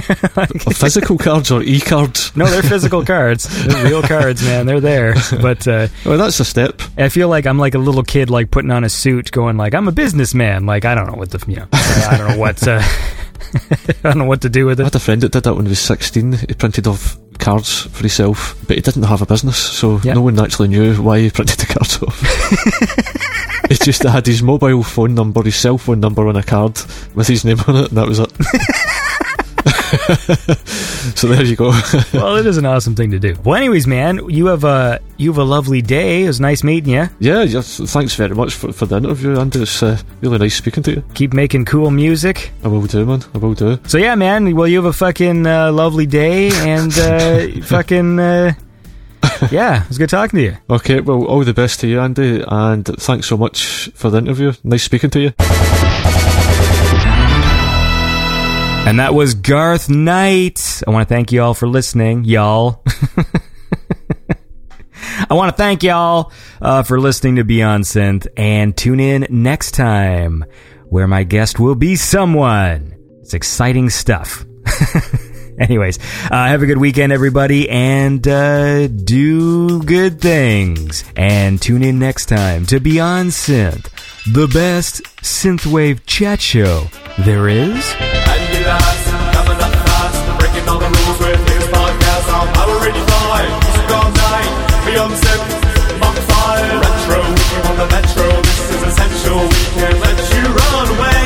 Physical 0.75 1.19
cards 1.19 1.51
or 1.51 1.63
e 1.63 1.81
cards? 1.81 2.35
no, 2.37 2.47
they're 2.47 2.63
physical 2.63 3.05
cards. 3.05 3.45
They're 3.67 3.85
real 3.85 4.03
cards, 4.15 4.43
man. 4.43 4.67
They're 4.67 4.81
there. 4.81 5.15
But 5.41 5.67
uh, 5.67 5.89
Well, 6.05 6.19
that's 6.19 6.41
a 6.41 6.45
step. 6.45 6.81
I 6.97 7.09
feel 7.09 7.29
like 7.29 7.47
I'm 7.47 7.59
like 7.59 7.75
a 7.75 7.79
little 7.79 8.03
kid, 8.03 8.31
like 8.31 8.51
putting 8.51 8.71
on 8.71 8.85
a 8.85 8.89
suit, 8.89 9.31
going 9.31 9.57
like 9.57 9.75
I'm 9.75 9.89
a 9.89 9.93
businessman. 9.93 10.67
Like 10.67 10.85
I 10.85 10.95
don't 10.95 11.07
know 11.11 11.19
what 11.19 11.31
the 11.31 11.45
you 11.47 11.57
know, 11.57 11.69
I 11.73 12.17
don't 12.17 12.29
know 12.31 12.39
what 12.39 12.67
uh, 12.67 12.81
I 12.83 13.95
don't 14.03 14.19
know 14.19 14.25
what 14.25 14.43
to 14.43 14.49
do 14.49 14.67
with 14.67 14.81
it. 14.81 14.85
I 14.85 14.87
had 14.87 14.95
a 14.95 15.01
friend 15.01 15.21
that 15.23 15.33
did 15.33 15.45
that 15.45 15.55
when 15.55 15.67
he 15.67 15.71
was 15.71 15.81
16. 15.81 16.33
He 16.33 16.47
printed 16.55 16.87
off 16.87 17.17
cards 17.39 17.83
for 17.93 18.01
himself, 18.01 18.57
but 18.67 18.77
he 18.77 18.83
didn't 18.83 19.05
have 19.05 19.23
a 19.23 19.27
business, 19.27 19.57
so 19.59 20.01
Yeah. 20.03 20.15
no 20.15 20.23
one 20.23 20.39
actually 20.39 20.69
knew 20.69 20.95
why 21.03 21.21
he 21.21 21.31
printed 21.31 21.59
the 21.59 21.67
cards 21.67 22.03
off. 22.03 22.21
he 23.69 23.75
just 23.77 24.03
had 24.03 24.27
his 24.27 24.43
mobile 24.43 24.83
phone 24.83 25.15
number, 25.15 25.43
his 25.43 25.57
cell 25.57 25.79
phone 25.79 26.01
number 26.01 26.27
on 26.29 26.37
a 26.37 26.43
card 26.43 26.79
with 27.15 27.29
his 27.29 27.45
name 27.45 27.59
on 27.67 27.77
it, 27.77 27.89
and 27.89 27.97
that 27.99 28.07
was 28.09 28.19
it. 28.19 28.33
so 31.17 31.27
there 31.29 31.43
you 31.45 31.57
go. 31.57 31.69
well, 32.13 32.37
it 32.37 32.47
is 32.47 32.57
an 32.57 32.67
awesome 32.67 32.95
thing 32.95 33.11
to 33.11 33.19
do. 33.19 33.35
Well, 33.45 33.57
anyways, 33.57 33.87
man, 33.87 34.29
you 34.29 34.47
have 34.47 34.65
a 34.65 35.01
you 35.17 35.31
have 35.31 35.39
a 35.39 35.45
lovely 35.45 35.83
day. 35.83 36.25
It 36.25 36.29
was 36.29 36.41
nice 36.41 36.63
meeting 36.63 36.95
you. 36.95 37.09
yeah, 37.19 37.43
yes, 37.43 37.79
thanks 37.93 38.15
very 38.15 38.35
much 38.35 38.55
for, 38.55 38.73
for 38.73 38.87
the 38.87 38.97
interview, 38.99 39.39
Andy. 39.39 39.63
It's 39.63 39.83
uh, 39.83 39.99
really 40.21 40.39
nice 40.39 40.55
speaking 40.55 40.83
to 40.85 40.93
you. 40.93 41.05
Keep 41.15 41.33
making 41.33 41.65
cool 41.65 41.91
music. 41.91 42.53
I 42.63 42.69
will 42.69 42.83
do, 42.83 43.05
man. 43.05 43.23
I 43.35 43.39
will 43.39 43.55
do. 43.55 43.79
So 43.87 43.99
yeah, 43.99 44.15
man. 44.15 44.55
Well, 44.55 44.69
you 44.69 44.77
have 44.77 44.85
a 44.85 44.93
fucking 44.93 45.47
uh, 45.47 45.73
lovely 45.73 46.07
day, 46.07 46.51
and 46.53 46.97
uh, 46.99 47.61
fucking 47.63 48.21
uh, 48.21 48.53
yeah, 49.51 49.83
it 49.83 49.89
was 49.89 49.99
good 49.99 50.11
talking 50.11 50.39
to 50.39 50.45
you. 50.45 50.57
Okay, 50.71 51.01
well, 51.01 51.25
all 51.25 51.45
the 51.45 51.55
best 51.55 51.81
to 51.81 51.89
you, 51.89 52.01
Andy, 52.01 52.45
and 52.47 52.85
thanks 52.85 53.27
so 53.27 53.37
much 53.37 53.91
for 53.95 54.11
the 54.11 54.19
interview. 54.19 54.53
Nice 54.63 54.85
speaking 54.85 55.11
to 55.11 55.21
you. 55.21 55.86
And 58.87 59.01
that 59.01 59.15
was 59.15 59.35
Garth 59.35 59.91
Knight. 59.91 60.81
I 60.87 60.91
want 60.93 61.09
to 61.09 61.13
thank 61.13 61.33
you 61.33 61.43
all 61.43 61.55
for 61.55 61.67
listening, 61.67 62.23
y'all. 62.23 62.85
I 65.29 65.35
want 65.35 65.51
to 65.51 65.57
thank 65.57 65.83
y'all 65.83 66.31
uh, 66.63 66.85
for 66.85 67.01
listening 67.01 67.35
to 67.37 67.45
Beyond 67.45 67.83
Synth 67.83 68.29
and 68.37 68.77
tune 68.77 69.01
in 69.01 69.27
next 69.29 69.73
time 69.73 70.45
where 70.89 71.09
my 71.09 71.25
guest 71.25 71.59
will 71.59 71.75
be 71.75 71.97
someone. 71.97 72.95
It's 73.23 73.35
exciting 73.35 73.91
stuff. 73.91 74.45
Anyways, 75.59 75.99
uh, 76.31 76.47
have 76.47 76.63
a 76.63 76.67
good 76.67 76.79
weekend, 76.79 77.13
everybody, 77.13 77.69
and 77.69 78.27
uh, 78.29 78.87
do 78.87 79.83
good 79.83 80.21
things. 80.21 81.03
And 81.17 81.61
tune 81.61 81.83
in 81.83 81.99
next 81.99 82.27
time 82.27 82.67
to 82.67 82.79
Beyond 82.79 83.31
Synth, 83.31 83.91
the 84.33 84.47
best 84.47 85.03
synthwave 85.23 86.07
chat 86.07 86.41
show 86.41 86.85
there 87.19 87.49
is. 87.49 87.85
Coming 88.67 89.61
fast, 89.87 90.19
breaking 90.41 90.69
all 90.69 90.79
the 90.79 90.91
rules 90.91 91.19
beyond 94.87 95.15
on 96.03 96.15
fire. 96.27 96.81
Retro, 96.83 97.21
we 97.31 97.47
the 97.79 97.87
metro. 97.95 98.27
This 98.43 98.71
is 98.75 98.83
essential. 98.91 99.39
We 99.39 99.63
can't 99.79 100.01
let 100.03 100.19
you 100.35 100.43
run 100.51 100.87
away. 100.99 101.23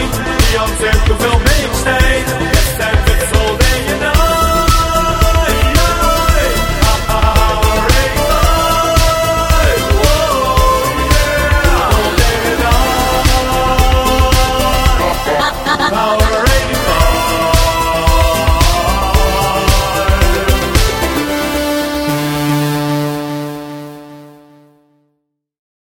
Beyond 0.53 0.73
step, 0.77 1.01
the 1.09 1.15
film 1.17 1.41
each 1.41 1.77
stay. 1.81 2.20